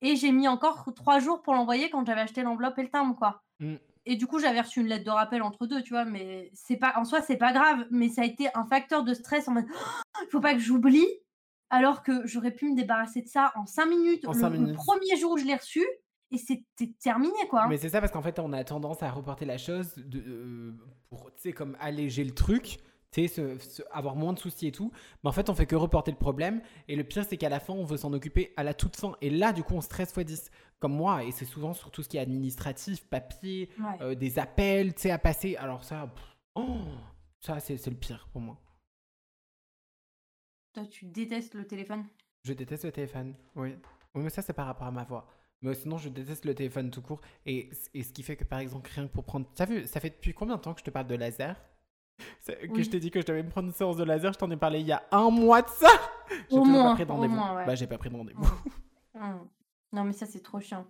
et 0.00 0.16
j'ai 0.16 0.32
mis 0.32 0.48
encore 0.48 0.92
3 0.94 1.20
jours 1.20 1.40
pour 1.40 1.54
l'envoyer 1.54 1.88
quand 1.88 2.04
j'avais 2.04 2.20
acheté 2.22 2.42
l'enveloppe 2.42 2.78
et 2.78 2.82
le 2.82 2.90
timbre, 2.90 3.16
quoi 3.16 3.44
hmm. 3.60 3.76
et 4.06 4.16
du 4.16 4.26
coup, 4.26 4.40
j'avais 4.40 4.60
reçu 4.60 4.80
une 4.80 4.88
lettre 4.88 5.04
de 5.04 5.10
rappel 5.10 5.40
entre 5.40 5.66
2, 5.66 5.82
tu 5.82 5.90
vois? 5.90 6.04
Mais 6.04 6.50
c'est 6.52 6.76
pas 6.76 6.94
en 6.96 7.04
soi, 7.04 7.22
c'est 7.22 7.36
pas 7.36 7.52
grave, 7.52 7.86
mais 7.90 8.08
ça 8.08 8.22
a 8.22 8.24
été 8.24 8.48
un 8.54 8.66
facteur 8.66 9.04
de 9.04 9.14
stress 9.14 9.46
en 9.46 9.52
mode: 9.52 9.66
«Il 10.20 10.30
faut 10.30 10.40
pas 10.40 10.54
que 10.54 10.60
j'oublie», 10.60 11.06
alors 11.70 12.02
que 12.02 12.26
j'aurais 12.26 12.50
pu 12.50 12.68
me 12.68 12.76
débarrasser 12.76 13.22
de 13.22 13.28
ça 13.28 13.52
en 13.54 13.66
5 13.66 13.86
minutes, 13.86 14.26
En 14.26 14.32
le 14.32 14.50
minutes. 14.50 14.76
1er 14.76 15.18
jour 15.18 15.32
où 15.32 15.38
je 15.38 15.44
l'ai 15.44 15.54
reçu 15.54 15.86
et 16.32 16.38
c'était 16.38 16.92
terminé, 17.00 17.36
quoi, 17.50 17.68
Mais 17.68 17.76
c'est 17.76 17.88
ça 17.90 18.00
parce 18.00 18.10
qu'en 18.12 18.22
fait, 18.22 18.38
on 18.38 18.52
a 18.52 18.64
tendance 18.64 19.02
à 19.02 19.10
reporter 19.10 19.44
la 19.44 19.58
chose 19.58 19.94
de, 19.96 20.18
euh, 20.20 20.72
pour, 21.10 21.30
comme 21.54 21.76
alléger 21.80 22.24
le 22.24 22.34
truc, 22.34 22.78
se- 23.14 23.58
se- 23.58 23.82
avoir 23.90 24.16
moins 24.16 24.32
de 24.32 24.38
soucis 24.38 24.66
et 24.68 24.72
tout. 24.72 24.90
Mais 25.22 25.28
en 25.28 25.32
fait, 25.32 25.50
on 25.50 25.54
fait 25.54 25.66
que 25.66 25.76
reporter 25.76 26.10
le 26.10 26.16
problème. 26.18 26.62
Et 26.88 26.96
le 26.96 27.04
pire, 27.04 27.24
c'est 27.28 27.36
qu'à 27.36 27.50
la 27.50 27.60
fin, 27.60 27.74
on 27.74 27.84
veut 27.84 27.98
s'en 27.98 28.12
occuper 28.14 28.54
à 28.56 28.62
la 28.64 28.72
toute 28.74 28.96
fin. 28.96 29.14
Et 29.20 29.28
là, 29.30 29.52
du 29.52 29.62
coup, 29.62 29.74
on 29.74 29.80
stresse 29.82 30.10
x 30.16 30.24
10. 30.24 30.50
Comme 30.80 30.94
moi, 30.94 31.22
et 31.22 31.30
c'est 31.30 31.44
souvent 31.44 31.74
sur 31.74 31.90
tout 31.90 32.02
ce 32.02 32.08
qui 32.08 32.16
est 32.16 32.20
administratif, 32.20 33.06
papier, 33.06 33.68
Ouais. 33.78 33.98
euh, 34.00 34.14
des 34.14 34.38
appels, 34.38 34.94
tu 34.94 35.02
sais, 35.02 35.10
à 35.10 35.18
passer. 35.18 35.54
Alors 35.56 35.84
ça, 35.84 36.06
pff, 36.08 36.24
oh, 36.56 36.78
ça, 37.40 37.60
c'est 37.60 37.76
c'est 37.76 37.90
le 37.90 37.96
pire 37.96 38.26
pour 38.32 38.40
moi. 38.40 38.58
Toi, 40.72 40.86
tu 40.86 41.04
détestes 41.04 41.54
le 41.54 41.66
téléphone? 41.66 42.04
Je 42.44 42.52
déteste 42.54 42.84
le 42.84 42.92
téléphone, 42.92 43.34
oui. 43.54 43.74
Oui, 44.14 44.22
mais 44.24 44.30
ça, 44.30 44.42
c'est 44.42 44.52
par 44.54 44.66
rapport 44.66 44.86
à 44.86 44.90
ma 44.90 45.04
voix. 45.04 45.26
Mais 45.62 45.74
sinon, 45.74 45.96
je 45.98 46.08
déteste 46.08 46.44
le 46.44 46.54
téléphone 46.54 46.90
tout 46.90 47.02
court. 47.02 47.20
Et, 47.46 47.70
et 47.94 48.02
ce 48.02 48.12
qui 48.12 48.22
fait 48.22 48.36
que, 48.36 48.44
par 48.44 48.58
exemple, 48.58 48.90
rien 48.94 49.06
que 49.06 49.12
pour 49.12 49.24
prendre. 49.24 49.46
T'as 49.54 49.64
vu, 49.66 49.86
ça 49.86 50.00
fait 50.00 50.10
depuis 50.10 50.34
combien 50.34 50.56
de 50.56 50.60
temps 50.60 50.74
que 50.74 50.80
je 50.80 50.84
te 50.84 50.90
parle 50.90 51.06
de 51.06 51.14
laser? 51.14 51.56
Que 52.46 52.66
Oui. 52.68 52.84
je 52.84 52.90
t'ai 52.90 53.00
dit 53.00 53.10
que 53.10 53.20
je 53.20 53.26
devais 53.26 53.42
me 53.42 53.48
prendre 53.48 53.68
une 53.68 53.74
séance 53.74 53.96
de 53.96 54.04
laser, 54.04 54.32
je 54.32 54.38
t'en 54.38 54.50
ai 54.50 54.56
parlé 54.56 54.80
il 54.80 54.86
y 54.86 54.92
a 54.92 55.02
un 55.12 55.30
mois 55.30 55.62
de 55.62 55.68
ça 55.68 55.88
J'ai 56.50 56.58
Au 56.58 56.62
toujours 56.62 56.66
moins, 56.66 56.90
pas 56.90 56.94
pris 56.94 57.06
de 57.06 57.10
au 57.10 57.14
rendez-vous. 57.14 57.34
ouais. 57.56 57.66
Bah, 57.66 57.74
j'ai 57.74 57.86
pas 57.86 57.98
pris 57.98 58.10
de 58.10 58.16
rendez-vous. 58.16 58.44
Mmh. 59.14 59.48
Non, 59.92 60.04
mais 60.04 60.12
ça, 60.12 60.26
c'est 60.26 60.40
trop 60.42 60.60
chiant. 60.60 60.86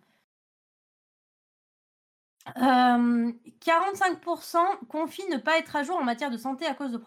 Hem, 2.57 3.39
45% 3.61 4.87
confient 4.89 5.29
ne 5.31 5.37
pas 5.39 5.59
être 5.59 5.77
à 5.77 5.85
jour 5.85 5.97
en 5.97 6.03
matière 6.05 6.31
de 6.31 6.37
santé 6.37 6.67
à 6.67 6.75
cause 6.75 6.91
de 6.93 7.01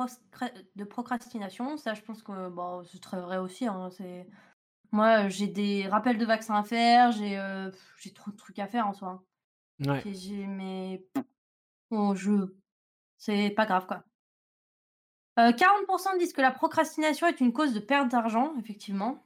de 0.76 0.84
procrastination. 0.86 1.78
Ça, 1.78 1.94
je 1.94 2.02
pense 2.02 2.24
que, 2.24 2.50
bon, 2.50 2.84
c'est 2.86 3.02
très 3.02 3.20
vrai 3.20 3.38
aussi, 3.38 3.68
hein, 3.68 3.90
c'est 3.92 4.28
moi, 4.96 5.26
heu, 5.26 5.30
j'ai 5.30 5.48
des 5.48 5.88
rappels 5.88 6.18
de 6.18 6.26
vaccins 6.26 6.56
à 6.56 6.64
faire, 6.64 7.12
j'ai, 7.12 7.38
j'ai 8.00 8.14
trop 8.14 8.32
de 8.32 8.36
trucs 8.36 8.60
à 8.60 8.68
faire 8.68 8.88
en 8.88 8.94
soi, 8.94 9.10
hein. 9.10 9.24
Ouais. 9.80 10.06
J'ai 10.06 10.16
j'ai 10.16 10.48
mais 10.48 11.06
bon, 11.92 12.16
je 12.16 12.32
c'est 13.18 13.52
pas 13.52 13.66
grave, 13.68 13.88
quoi. 13.88 14.06
Heu, 15.38 15.52
40% 15.54 16.16
disent 16.18 16.32
que 16.32 16.40
la 16.42 16.52
procrastination 16.52 17.28
est 17.28 17.42
une 17.42 17.52
cause 17.52 17.74
de 17.74 17.82
perte 17.82 18.08
d'argent, 18.12 18.56
effectivement. 18.58 19.26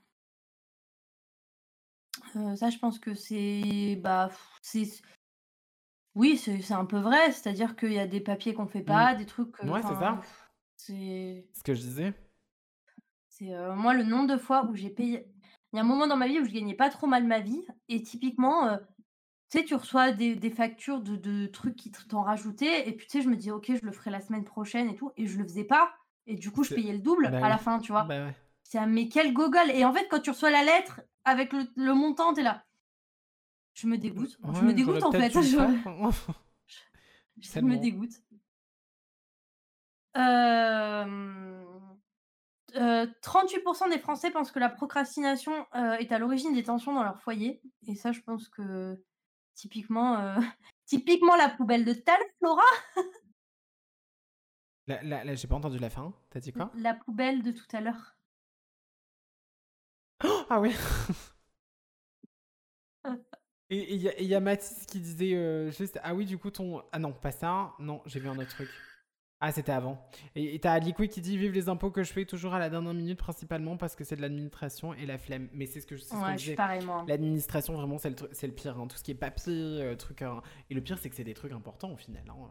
Ça, 2.56 2.70
je 2.72 2.78
pense 2.80 3.00
que 3.00 3.14
c'est, 3.14 3.96
bah, 4.02 4.30
c'est 4.62 4.84
oui, 6.16 6.38
c'est 6.38 6.62
c'est 6.62 6.74
un 6.74 6.86
peu 6.86 6.98
vrai, 7.00 7.32
c'est-à-dire 7.32 7.76
qu'il 7.76 7.94
y 7.94 8.00
a 8.00 8.08
des 8.08 8.20
papiers 8.22 8.54
qu'on 8.54 8.68
fait 8.68 8.84
Mm. 8.88 9.06
pas, 9.06 9.16
des 9.16 9.26
trucs, 9.26 9.60
heu, 9.62 9.70
Ouais, 9.70 9.84
c'est 9.84 9.96
enfin, 9.96 9.96
ça. 9.96 10.22
c'est 10.78 11.50
Ce 11.54 11.64
que 11.64 11.74
je 11.76 11.82
disais. 11.82 12.14
c'est, 13.28 13.46
moi, 13.76 13.94
le 13.94 14.04
nombre 14.04 14.28
de 14.34 14.38
fois 14.38 14.66
où 14.66 14.76
j'ai 14.76 14.90
payé 14.90 15.32
il 15.74 15.78
y 15.78 15.80
a 15.80 15.84
un 15.84 15.86
moment 15.86 16.08
dans 16.08 16.18
ma 16.18 16.28
vie 16.28 16.40
où 16.40 16.46
je 16.46 16.52
gagnais 16.52 16.76
pas 16.76 16.90
trop 16.90 17.08
mal 17.08 17.26
ma 17.26 17.40
vie 17.40 17.66
et 17.90 18.02
typiquement, 18.04 18.68
heu, 18.74 18.78
tu 19.52 19.60
sais, 19.60 19.66
tu 19.66 19.76
reçois 19.76 20.12
des 20.14 20.36
des 20.36 20.50
factures 20.52 21.02
de 21.02 21.16
de 21.18 21.48
trucs 21.48 21.76
qui 21.76 21.92
t 21.92 22.00
t'ont 22.10 22.22
rajouté 22.24 22.88
et 22.90 22.94
puis, 22.96 23.08
tu 23.08 23.20
sais, 23.20 23.24
je 23.24 23.30
me 23.30 23.36
dis: 23.38 23.52
«OK, 23.52 23.68
je 23.82 23.86
le 23.86 23.92
ferai 23.92 24.12
la 24.12 24.22
semaine 24.22 24.46
prochaine 24.46 24.90
et 24.90 24.96
tout» 24.96 25.12
et 25.18 25.28
je 25.28 25.38
le 25.38 25.44
faisais 25.46 25.66
pas 25.66 25.94
et 26.28 26.36
du 26.36 26.52
coup, 26.52 26.64
je 26.64 26.72
payais 26.74 26.94
le 26.94 27.00
double 27.00 27.28
Bah 27.32 27.40
à 27.42 27.50
la 27.50 27.58
fin, 27.58 27.80
tu 27.80 27.92
vois? 27.92 28.08
Bah 28.08 28.26
ouais. 28.26 28.36
C'est 28.64 28.78
«Ah 28.80 28.88
mais 28.88 29.10
quel 29.10 29.34
gogol» 29.34 29.72
et 29.72 29.86
en 29.86 29.94
fait, 29.94 30.08
quand 30.10 30.20
tu 30.22 30.32
reçois 30.32 30.52
la 30.52 30.64
lettre 30.64 31.02
avec 31.26 31.54
le 31.54 31.66
le 31.76 31.94
montant, 31.96 32.34
tu 32.34 32.42
es 32.42 32.44
là: 32.44 32.66
«Je 33.74 33.88
me 33.88 33.98
dégoûte, 33.98 34.38
je 34.52 34.64
me 34.64 34.74
dégoûte, 34.74 35.02
en 35.04 35.12
fait, 35.14 35.32
je 35.42 35.58
je 37.42 37.60
me 37.66 37.78
dégoûte». 37.78 38.22
Hem, 40.16 41.59
heu, 42.76 43.12
38% 43.22 43.90
des 43.90 44.00
Français 44.00 44.32
pensent 44.32 44.52
que 44.52 44.60
la 44.60 44.70
procrastination, 44.70 45.54
heu, 45.76 45.94
est 46.00 46.12
à 46.12 46.20
l'origine 46.20 46.54
des 46.54 46.64
tensions 46.64 46.94
dans 46.94 47.04
leur 47.04 47.20
foyer 47.22 47.62
et 47.88 47.96
ça, 47.96 48.12
je 48.12 48.22
pense 48.22 48.50
que 48.50 49.02
typiquement, 49.56 50.20
heu, 50.20 50.36
typiquement 50.86 51.36
la 51.36 51.50
poubelle 51.50 51.86
de 51.86 51.94
tout 51.94 52.04
à 52.12 52.18
l'heure, 52.18 52.28
Laura. 52.42 52.64
La, 54.88 55.02
la- 55.04 55.24
la- 55.24 55.36
J'ai 55.36 55.48
pas 55.48 55.56
entendu 55.56 55.78
la 55.78 55.90
fin. 55.90 56.14
T'as 56.30 56.40
dit 56.40 56.52
quoi? 56.52 56.72
La 56.76 56.94
poubelle 56.96 57.44
de 57.44 57.52
tout 57.52 57.68
à 57.74 57.82
l'heure. 57.82 58.16
Ah 60.50 60.60
oui 60.60 60.74
Et 63.72 63.94
il 63.94 64.02
y, 64.02 64.10
a- 64.10 64.20
et 64.20 64.26
y 64.26 64.34
a 64.34 64.40
Mathis 64.40 64.86
qui 64.88 65.00
disait 65.00 65.36
euh, 65.36 65.70
juste 65.72 66.00
Ah 66.04 66.16
oui, 66.16 66.26
du 66.26 66.38
coup, 66.40 66.50
ton. 66.50 66.82
Ah 66.92 66.98
non, 67.00 67.14
pas 67.14 67.32
ça. 67.32 67.74
Non, 67.80 68.02
j'ai 68.08 68.20
vu 68.20 68.28
un 68.28 68.38
autre 68.38 68.48
truc. 68.50 68.70
Ah, 69.42 69.52
c'était 69.54 69.72
avant. 69.72 69.98
Et 70.36 70.60
t'as 70.60 70.78
Liquid 70.80 71.10
qui 71.10 71.22
dit 71.22 71.38
Vive 71.38 71.54
les 71.54 71.70
impôts 71.70 71.92
que 71.92 72.04
je 72.04 72.12
fais 72.12 72.26
toujours 72.26 72.54
à 72.54 72.60
la 72.60 72.70
dernière 72.70 72.94
minute, 72.94 73.18
principalement 73.18 73.78
parce 73.78 73.96
que 73.96 74.04
c'est 74.04 74.18
de 74.18 74.22
l'administration 74.22 74.94
et 74.94 75.06
la 75.06 75.18
flemme. 75.18 75.48
Mais 75.54 75.66
c'est 75.66 75.80
ce 75.80 75.88
que 75.88 75.96
je 75.96 76.04
qu'on 76.06 76.22
Ouais, 76.22 76.38
je. 76.38 76.54
L'administration, 77.08 77.74
vraiment, 77.74 77.98
c'est 77.98 78.10
le, 78.10 78.30
c'est 78.34 78.48
le 78.48 78.54
pire. 78.54 78.78
hein. 78.78 78.88
Tout 78.88 78.98
ce 78.98 79.04
qui 79.04 79.12
est 79.12 79.16
papier, 79.16 79.54
euh, 79.82 79.96
truc. 79.96 80.22
hein. 80.24 80.42
Et 80.70 80.74
le 80.74 80.82
pire, 80.82 80.98
c'est 80.98 81.10
que 81.10 81.16
c'est 81.16 81.24
des 81.24 81.34
trucs 81.34 81.54
importants 81.54 81.92
au 81.92 81.96
final. 81.96 82.24
hein. 82.30 82.50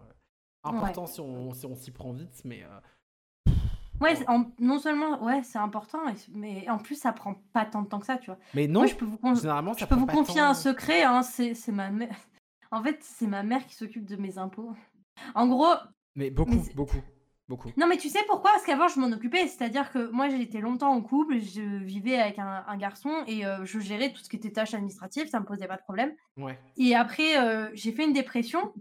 Importants 0.64 1.07
si 1.07 1.20
on 1.20 1.53
si 1.53 1.66
on 1.66 1.74
s'y 1.74 1.91
prend 1.91 2.12
vite, 2.12 2.41
mais. 2.45 2.62
euh, 2.64 3.53
Ouais, 4.01 4.14
en- 4.28 4.45
non 4.61 4.78
seulement, 4.78 5.20
ouais, 5.24 5.43
c'est 5.43 5.59
important, 5.59 5.99
mais 6.32 6.68
en 6.70 6.78
plus, 6.78 6.95
ça 6.95 7.12
prend 7.12 7.34
pas 7.53 7.64
tant 7.64 7.82
de 7.82 7.89
temps 7.89 7.99
que 7.99 8.07
ça, 8.07 8.16
tu 8.16 8.26
vois. 8.26 8.39
Mais 8.55 8.68
non, 8.68 8.80
Moi, 8.80 8.86
je 8.86 8.95
peux 8.95 9.05
vous, 9.05 9.18
con- 9.18 9.34
généralement, 9.34 9.74
ça 9.74 9.80
je 9.80 9.86
peux 9.86 9.97
vous 9.97 10.07
confier 10.07 10.41
un 10.41 10.55
secret, 10.55 11.03
hein, 11.03 11.22
c'est 11.22 11.55
ma 11.68 11.91
mère. 11.91 12.09
En 12.70 12.82
fait, 12.82 12.99
c'est 13.03 13.26
ma 13.26 13.43
mère 13.43 13.66
qui 13.66 13.74
s'occupe 13.74 14.05
de 14.05 14.16
mes 14.16 14.36
impôts. 14.39 14.72
En 15.34 15.49
gros, 15.49 15.72
Mais 16.19 16.31
beaucoup, 16.31 16.51
Mais 16.51 16.75
beaucoup, 16.75 16.97
beaucoup. 17.49 17.71
non, 17.77 17.87
mais 17.87 17.97
tu 17.97 18.09
sais 18.09 18.19
pourquoi? 18.27 18.51
Parce 18.51 18.64
qu'avant, 18.64 18.89
je 18.89 18.99
m'en 18.99 19.07
occupais. 19.12 19.47
C'est-à-dire 19.47 19.91
que 19.93 20.11
moi, 20.11 20.27
été 20.29 20.61
longtemps 20.61 20.93
en 20.93 21.01
couple, 21.01 21.39
je 21.39 21.62
vivais 21.85 22.19
avec 22.19 22.39
un, 22.41 22.64
un 22.66 22.77
garçon 22.77 23.23
et 23.29 23.47
euh, 23.47 23.64
je 23.64 23.79
gérais 23.79 24.12
tout 24.12 24.21
ce 24.23 24.29
qui 24.29 24.35
était 24.37 24.51
tâches 24.51 24.75
administratives, 24.75 25.29
ça 25.29 25.39
me 25.39 25.45
posait 25.47 25.69
pas 25.69 25.77
de 25.77 25.83
problème. 25.83 26.12
Ouais. 26.37 26.59
Et 26.77 26.97
après, 26.97 27.39
euh, 27.39 27.71
j'ai 27.75 27.93
fait 27.93 28.05
une 28.05 28.12
dépression. 28.12 28.73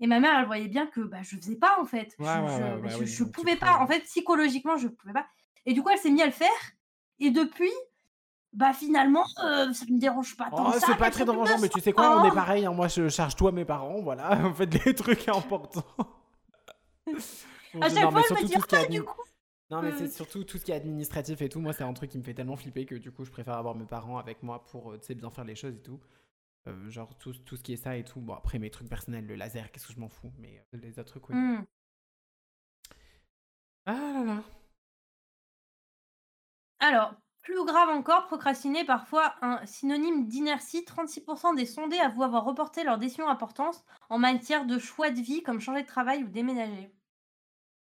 Et 0.00 0.08
ma 0.08 0.18
mère, 0.18 0.36
elle 0.36 0.46
voyait 0.46 0.66
bien 0.66 0.86
que 0.88 1.00
bah, 1.00 1.18
je 1.22 1.36
faisais 1.36 1.54
pas 1.56 1.76
en 1.80 1.84
fait. 1.84 2.16
Ouais, 2.18 2.26
je, 2.26 2.82
ouais, 2.82 2.90
je- 2.90 3.04
je- 3.04 3.04
je 3.18 3.24
pouvais 3.24 3.54
pas. 3.56 3.78
En 3.80 3.86
fait, 3.86 4.00
psychologiquement, 4.00 4.76
je 4.76 4.88
pouvais 4.88 5.12
pas. 5.14 5.26
Et 5.66 5.72
du 5.72 5.82
coup, 5.82 5.90
elle 5.90 5.98
s'est 5.98 6.10
mise 6.10 6.22
à 6.22 6.26
le 6.26 6.32
faire. 6.32 6.48
Et 7.20 7.30
depuis, 7.30 7.70
bah 8.52 8.72
finalement, 8.72 9.24
euh, 9.44 9.72
ça 9.72 9.84
me 9.88 9.98
dérange 10.00 10.36
pas 10.36 10.50
tant 10.50 10.66
Oh, 10.70 10.72
c'est 10.84 10.96
pas 10.96 11.10
très 11.10 11.24
dérangeant, 11.24 11.58
mais 11.62 11.68
tu 11.68 11.78
sais 11.80 11.92
quoi, 11.92 12.20
on 12.20 12.24
est 12.24 12.30
Oh. 12.32 12.34
pareil. 12.34 12.66
hein, 12.66 12.72
Moi, 12.72 12.88
je 12.88 13.08
charge 13.08 13.36
toi 13.36 13.52
mes 13.52 13.64
parents, 13.64 14.00
voilà. 14.02 14.30
En 14.44 14.52
fait, 14.52 14.84
les 14.84 14.94
trucs 14.94 15.28
importants. 15.28 15.84
Bon, 17.74 17.82
À 17.82 17.88
chaque 17.88 18.04
non, 18.04 18.12
mais 18.12 18.22
fois, 18.22 18.36
me 18.40 18.44
est 18.44 18.74
ah, 18.74 18.86
du 18.86 19.02
coup. 19.02 19.22
Non, 19.70 19.82
mais 19.82 19.90
c'est 19.92 20.04
euh, 20.04 20.08
surtout 20.08 20.44
tout 20.44 20.58
ce 20.58 20.64
qui 20.64 20.70
est 20.70 20.76
administratif 20.76 21.42
et 21.42 21.48
tout. 21.48 21.58
Moi, 21.58 21.72
c'est 21.72 21.82
un 21.82 21.92
truc 21.92 22.10
qui 22.10 22.18
me 22.18 22.22
fait 22.22 22.34
tellement 22.34 22.54
flipper 22.54 22.86
que 22.86 22.94
du 22.94 23.10
coup, 23.10 23.24
je 23.24 23.32
préfère 23.32 23.54
avoir 23.54 23.74
mes 23.74 23.84
parents 23.84 24.18
avec 24.18 24.44
moi 24.44 24.64
pour, 24.66 24.92
euh, 24.92 25.00
bien 25.16 25.30
faire 25.30 25.44
les 25.44 25.56
choses 25.56 25.74
et 25.74 25.82
tout. 25.82 25.98
Euh, 26.68 26.90
genre, 26.90 27.16
tout, 27.18 27.32
tout 27.32 27.56
ce 27.56 27.62
qui 27.62 27.72
est 27.72 27.76
ça 27.76 27.96
et 27.96 28.04
tout. 28.04 28.20
Bon, 28.20 28.34
après, 28.34 28.58
mes 28.58 28.70
trucs 28.70 28.88
personnels, 28.88 29.26
le 29.26 29.34
laser, 29.34 29.70
qu'est-ce 29.72 29.88
que 29.88 29.92
je 29.92 30.00
m'en 30.00 30.08
fous. 30.08 30.32
Mais 30.38 30.64
euh, 30.74 30.78
les 30.78 30.98
autres 30.98 31.10
trucs, 31.10 31.28
oui. 31.30 31.34
Hmm. 31.34 31.64
Ah 33.86 33.92
là 33.92 34.24
là. 34.24 34.44
Alors, 36.78 37.14
plus 37.44 37.64
grave 37.64 37.90
encore, 37.90 38.26
procrastiner 38.26 38.84
parfois 38.84 39.34
un 39.42 39.64
synonyme 39.66 40.26
d'inertie. 40.26 40.84
36% 40.84 41.54
des 41.54 41.66
sondés 41.66 42.00
avouent 42.00 42.24
avoir 42.24 42.44
reporté 42.44 42.82
leur 42.84 42.98
décision 42.98 43.28
importante 43.28 43.84
en 44.08 44.18
matière 44.18 44.64
de 44.66 44.78
choix 44.78 45.10
de 45.10 45.20
vie, 45.20 45.42
comme 45.42 45.60
changer 45.60 45.82
de 45.82 45.86
travail 45.86 46.24
ou 46.24 46.28
déménager. 46.28 46.90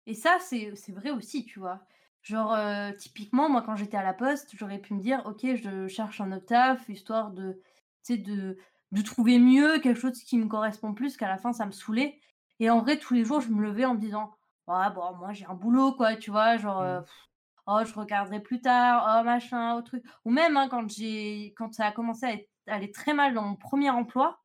Et 0.07 0.14
ça, 0.14 0.38
c'est 0.40 0.92
vrai 0.92 1.11
aussi, 1.11 1.44
tu 1.44 1.61
vois. 1.61 1.80
Genre, 2.22 2.55
euh, 2.55 2.92
typiquement, 2.92 3.48
moi, 3.48 3.62
quand 3.62 3.76
j'étais 3.76 3.96
à 3.96 4.03
la 4.03 4.14
poste, 4.14 4.53
j'aurais 4.55 4.78
pu 4.78 4.94
me 4.94 5.00
dire, 5.00 5.22
ok, 5.26 5.44
je 5.57 5.86
cherche 5.86 6.20
un 6.20 6.38
taf, 6.40 6.88
histoire 6.88 7.30
de, 7.30 7.61
de, 8.09 8.57
de 8.90 9.03
trouver 9.03 9.38
mieux, 9.38 9.80
quelque 9.80 10.00
chose 10.00 10.22
qui 10.22 10.38
me 10.38 10.48
correspond 10.48 10.94
plus, 10.94 11.16
qu'à 11.16 11.28
la 11.28 11.36
fin, 11.36 11.53
ça 11.53 11.66
me 11.66 11.72
saoulait. 11.72 12.18
Et 12.59 12.70
en 12.70 12.80
vrai, 12.80 12.98
tous 12.98 13.14
les 13.14 13.24
jours, 13.24 13.40
je 13.40 13.50
me 13.50 13.62
levais 13.62 13.84
en 13.84 13.94
me 13.94 14.00
disant, 14.00 14.34
ouais, 14.66 14.90
bon, 14.94 15.14
moi, 15.16 15.32
j'ai 15.32 15.44
un 15.46 15.55
boulot, 15.55 15.92
quoi, 15.92 16.16
tu 16.16 16.30
vois, 16.30 16.57
genre, 16.57 16.80
euh, 16.80 17.00
pff, 17.03 17.32
oh, 17.67 17.81
je 17.85 17.93
regarderai 17.95 18.41
plus 18.41 18.61
tard, 18.61 19.21
oh, 19.21 19.25
machin, 19.25 19.75
au 19.77 19.83
truc. 19.83 20.05
Ou 20.25 20.31
même, 20.31 20.57
hein, 20.57 20.69
quand 20.69 20.89
j'ai, 20.91 21.55
quand 21.57 21.73
ça 21.75 21.87
a 21.87 21.93
commencé 21.93 22.27
à 22.27 22.33
être- 22.35 22.51
à 22.69 22.75
aller 22.77 22.91
très 22.93 23.15
mal 23.15 23.35
dans 23.35 23.43
mon 23.43 23.57
premier 23.57 23.91
emploi, 23.91 24.41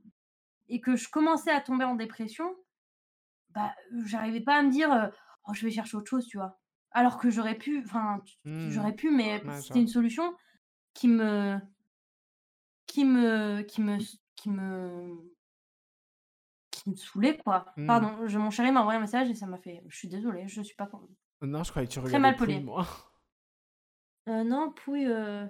et 0.70 0.82
que 0.82 0.96
je 0.96 1.10
commençais 1.10 1.52
à 1.52 1.62
tomber 1.62 1.86
en 1.86 1.96
dépression, 1.96 2.56
bah, 3.50 3.74
j'arrivais 4.06 4.42
pas 4.42 4.56
à 4.58 4.64
me 4.64 4.70
dire, 4.72 4.92
euh, 4.92 5.08
oh, 5.48 5.54
je 5.54 5.66
vais 5.66 5.72
chercher 5.72 5.98
autre 5.98 6.10
chose, 6.10 6.28
tu 6.28 6.38
vois. 6.38 6.60
Alors 6.92 7.18
que 7.18 7.30
j'aurais 7.30 7.56
pu, 7.58 7.82
enfin, 7.86 8.22
Hmm. 8.46 8.70
j'aurais 8.70 8.94
pu, 8.96 9.12
mais 9.12 9.44
Ouais, 9.46 9.62
c'était 9.62 9.80
une 9.82 9.88
solution 9.88 10.36
qui 10.94 11.08
me, 11.08 11.60
qui 12.86 13.06
me, 13.06 13.62
qui 13.64 13.82
me, 13.82 13.98
qui 14.36 14.50
me, 14.50 15.32
qui 16.72 16.90
me 16.90 16.96
saoulait, 16.96 17.38
quoi. 17.38 17.66
Hmm. 17.78 17.86
Pardon, 17.88 18.28
je, 18.28 18.38
mon 18.38 18.50
chéri 18.52 18.72
m'a 18.72 18.82
envoyé 18.82 18.98
un 18.98 19.02
message 19.02 19.30
et 19.30 19.36
ça 19.36 19.48
m'a 19.48 19.58
fait, 19.58 19.84
je 19.88 19.98
suis 19.98 20.08
désolée, 20.08 20.48
je 20.48 20.62
suis 20.62 20.76
pas 20.76 20.88
Non, 21.42 21.64
je 21.64 21.70
croyais 21.72 21.88
que 21.88 21.94
tu 21.94 22.00
Très 22.00 22.08
regardais 22.08 22.22
mal 22.22 22.36
Pouille, 22.36 22.54
poli. 22.56 22.64
moi. 22.64 22.86
Euh, 24.30 24.44
non, 24.44 24.74
Pouille, 24.74 25.06
euh, 25.08 25.48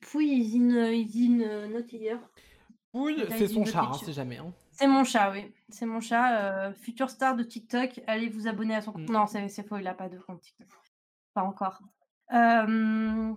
Pouille 0.00 0.32
is 0.32 0.56
in, 0.56 0.70
uh, 0.70 0.90
is 0.90 1.12
in 1.18 1.40
uh, 1.40 1.68
not 1.68 1.84
here. 1.92 2.18
Pouille, 2.92 3.26
c'est 3.28 3.46
son 3.46 3.66
chat, 3.66 3.82
hein, 3.82 3.92
c'est 4.02 4.14
jamais. 4.14 4.38
Hein. 4.38 4.54
C'est 4.72 4.86
mon 4.86 5.04
chat, 5.04 5.30
oui. 5.30 5.52
C'est 5.68 5.84
mon 5.84 6.00
chat, 6.00 6.40
euh, 6.40 6.72
futur 6.72 7.10
star 7.10 7.36
de 7.36 7.42
TikTok. 7.42 8.00
Allez 8.06 8.30
vous 8.30 8.48
abonner 8.48 8.74
à 8.74 8.80
son 8.80 8.92
compte. 8.92 9.06
Mm. 9.06 9.12
Non, 9.12 9.26
c'est 9.26 9.46
c'est 9.48 9.68
faux, 9.68 9.76
il 9.76 9.86
a 9.86 9.92
pas 9.92 10.08
de 10.08 10.18
compte 10.18 10.40
TikTok. 10.40 10.66
Pas 11.34 11.42
encore. 11.42 11.82
Euh... 12.32 13.34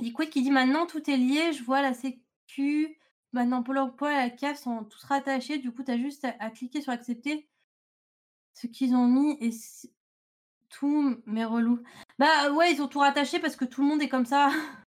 Liquid 0.00 0.30
qui 0.30 0.42
dit 0.42 0.50
maintenant 0.50 0.86
tout 0.86 1.08
est 1.08 1.16
lié, 1.16 1.52
je 1.52 1.62
vois 1.62 1.80
la 1.80 1.94
sécu. 1.94 2.98
Maintenant 3.32 3.62
Pôle 3.62 3.78
emploi 3.78 4.10
et 4.12 4.16
la 4.16 4.30
CAF 4.30 4.58
sont 4.58 4.82
tous 4.84 5.04
rattachés, 5.04 5.58
du 5.58 5.70
coup 5.70 5.84
tu 5.84 5.92
as 5.92 5.98
juste 5.98 6.24
à, 6.24 6.34
à 6.40 6.50
cliquer 6.50 6.80
sur 6.80 6.92
accepter 6.92 7.48
ce 8.54 8.66
qu'ils 8.66 8.94
ont 8.94 9.06
mis 9.06 9.36
et 9.40 9.52
tout, 10.68 11.20
mais 11.26 11.44
relou. 11.44 11.82
Bah 12.18 12.50
ouais, 12.52 12.72
ils 12.72 12.82
ont 12.82 12.88
tout 12.88 12.98
rattaché 13.00 13.38
parce 13.38 13.56
que 13.56 13.64
tout 13.64 13.82
le 13.82 13.88
monde 13.88 14.02
est 14.02 14.08
comme 14.08 14.26
ça. 14.26 14.50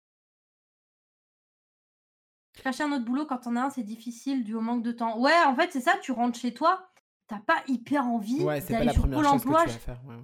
Chercher 2.63 2.85
un 2.85 2.93
autre 2.93 3.05
boulot 3.05 3.27
quand 3.27 3.47
on 3.47 3.57
a 3.57 3.63
un, 3.63 3.71
c'est 3.71 3.83
difficile 3.83 4.45
dû 4.45 4.55
au 4.55 4.61
manque 4.61 4.83
de 4.83 4.93
temps. 4.93 5.19
Ouais, 5.19 5.33
en 5.47 5.55
fait, 5.55 5.71
c'est 5.73 5.81
ça, 5.81 5.97
tu 6.03 6.13
rentres 6.13 6.39
chez 6.39 6.53
toi, 6.53 6.91
t'as 7.27 7.39
pas 7.39 7.63
hyper 7.69 8.07
envie 8.07 8.43
Ouais, 8.45 8.61
d'aller 8.61 8.93
sur 8.93 9.09
Pôle 9.09 9.27
emploi, 9.27 9.65
ouais. 9.65 10.17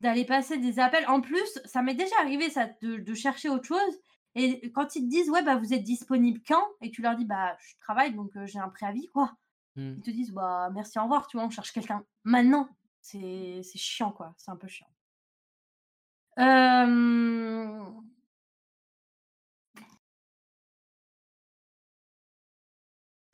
d'aller 0.00 0.24
passer 0.24 0.58
des 0.58 0.80
appels. 0.80 1.06
En 1.06 1.20
plus, 1.20 1.60
ça 1.66 1.82
m'est 1.82 1.94
déjà 1.94 2.16
arrivé 2.20 2.50
ça, 2.50 2.68
de, 2.82 2.96
de 2.96 3.14
chercher 3.14 3.48
autre 3.48 3.66
chose. 3.66 4.00
Et 4.34 4.72
quand 4.72 4.96
ils 4.96 5.04
te 5.04 5.08
disent, 5.08 5.30
ouais, 5.30 5.42
bah 5.42 5.56
vous 5.56 5.72
êtes 5.72 5.84
disponible 5.84 6.40
quand? 6.46 6.64
Et 6.80 6.90
tu 6.90 7.02
leur 7.02 7.14
dis, 7.16 7.24
bah 7.24 7.56
je 7.60 7.74
travaille, 7.80 8.14
donc 8.14 8.36
euh, 8.36 8.46
j'ai 8.46 8.58
un 8.58 8.68
préavis, 8.68 9.06
quoi. 9.08 9.32
Hmm. 9.76 9.94
Ils 9.98 10.02
te 10.02 10.10
disent, 10.10 10.32
bah 10.32 10.70
merci, 10.74 10.98
au 10.98 11.02
revoir, 11.02 11.26
tu 11.28 11.36
vois, 11.36 11.46
on 11.46 11.50
cherche 11.50 11.72
quelqu'un 11.72 12.02
maintenant. 12.24 12.68
C'est 13.00 13.62
chiant, 13.76 14.12
quoi. 14.12 14.34
C'est 14.36 14.50
un 14.50 14.56
peu 14.56 14.68
chiant. 14.68 14.88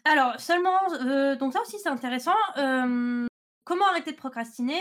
Alors, 0.05 0.39
seulement, 0.39 0.79
donc 1.39 1.53
ça 1.53 1.61
aussi 1.63 1.79
c'est 1.83 1.89
intéressant. 1.89 2.35
Comment 3.65 3.87
arrêter 3.87 4.13
de 4.13 4.17
procrastiner 4.17 4.81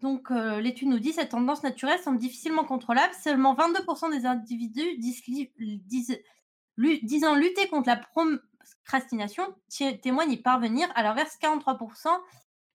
Donc, 0.00 0.30
l'étude 0.30 0.88
nous 0.88 0.98
dit 0.98 1.12
cette 1.12 1.30
tendance 1.30 1.62
naturelle 1.62 2.00
semble 2.00 2.18
difficilement 2.18 2.64
contrôlable. 2.64 3.14
Seulement 3.22 3.54
22% 3.54 4.10
des 4.10 4.26
individus 4.26 4.98
disent, 4.98 6.18
disant 7.02 7.34
lutter 7.36 7.68
contre 7.68 7.88
la 7.88 7.96
procrastination 7.96 9.44
ti- 9.68 10.00
témoignent 10.00 10.32
y 10.32 10.42
parvenir. 10.42 10.88
À 10.96 11.04
l'inverse, 11.04 11.36
43% 11.40 12.08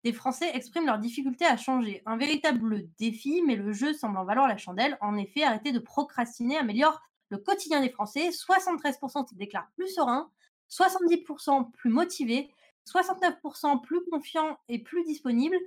des 0.07 0.13
Français 0.13 0.49
expriment 0.53 0.85
leur 0.85 0.99
difficulté 0.99 1.45
à 1.45 1.57
changer. 1.57 2.01
Un 2.05 2.15
véritable 2.15 2.87
défi, 2.97 3.41
mais 3.45 3.57
le 3.57 3.73
jeu 3.73 3.93
semble 3.93 4.17
en 4.17 4.23
valoir 4.23 4.47
la 4.47 4.55
chandelle. 4.55 4.97
En 5.01 5.17
effet, 5.17 5.43
arrêter 5.43 5.73
de 5.73 5.79
procrastiner 5.79 6.57
améliore 6.57 7.01
le 7.29 7.37
quotidien 7.37 7.81
des 7.81 7.89
Français. 7.89 8.29
73% 8.29 9.27
se 9.27 9.35
déclarent 9.35 9.69
plus 9.75 9.89
sereins, 9.89 10.31
70% 10.69 11.71
plus 11.71 11.89
motivés, 11.89 12.49
69% 12.85 13.81
plus 13.81 13.99
confiants 14.09 14.57
et 14.69 14.79
plus 14.79 15.03
disponibles, 15.03 15.57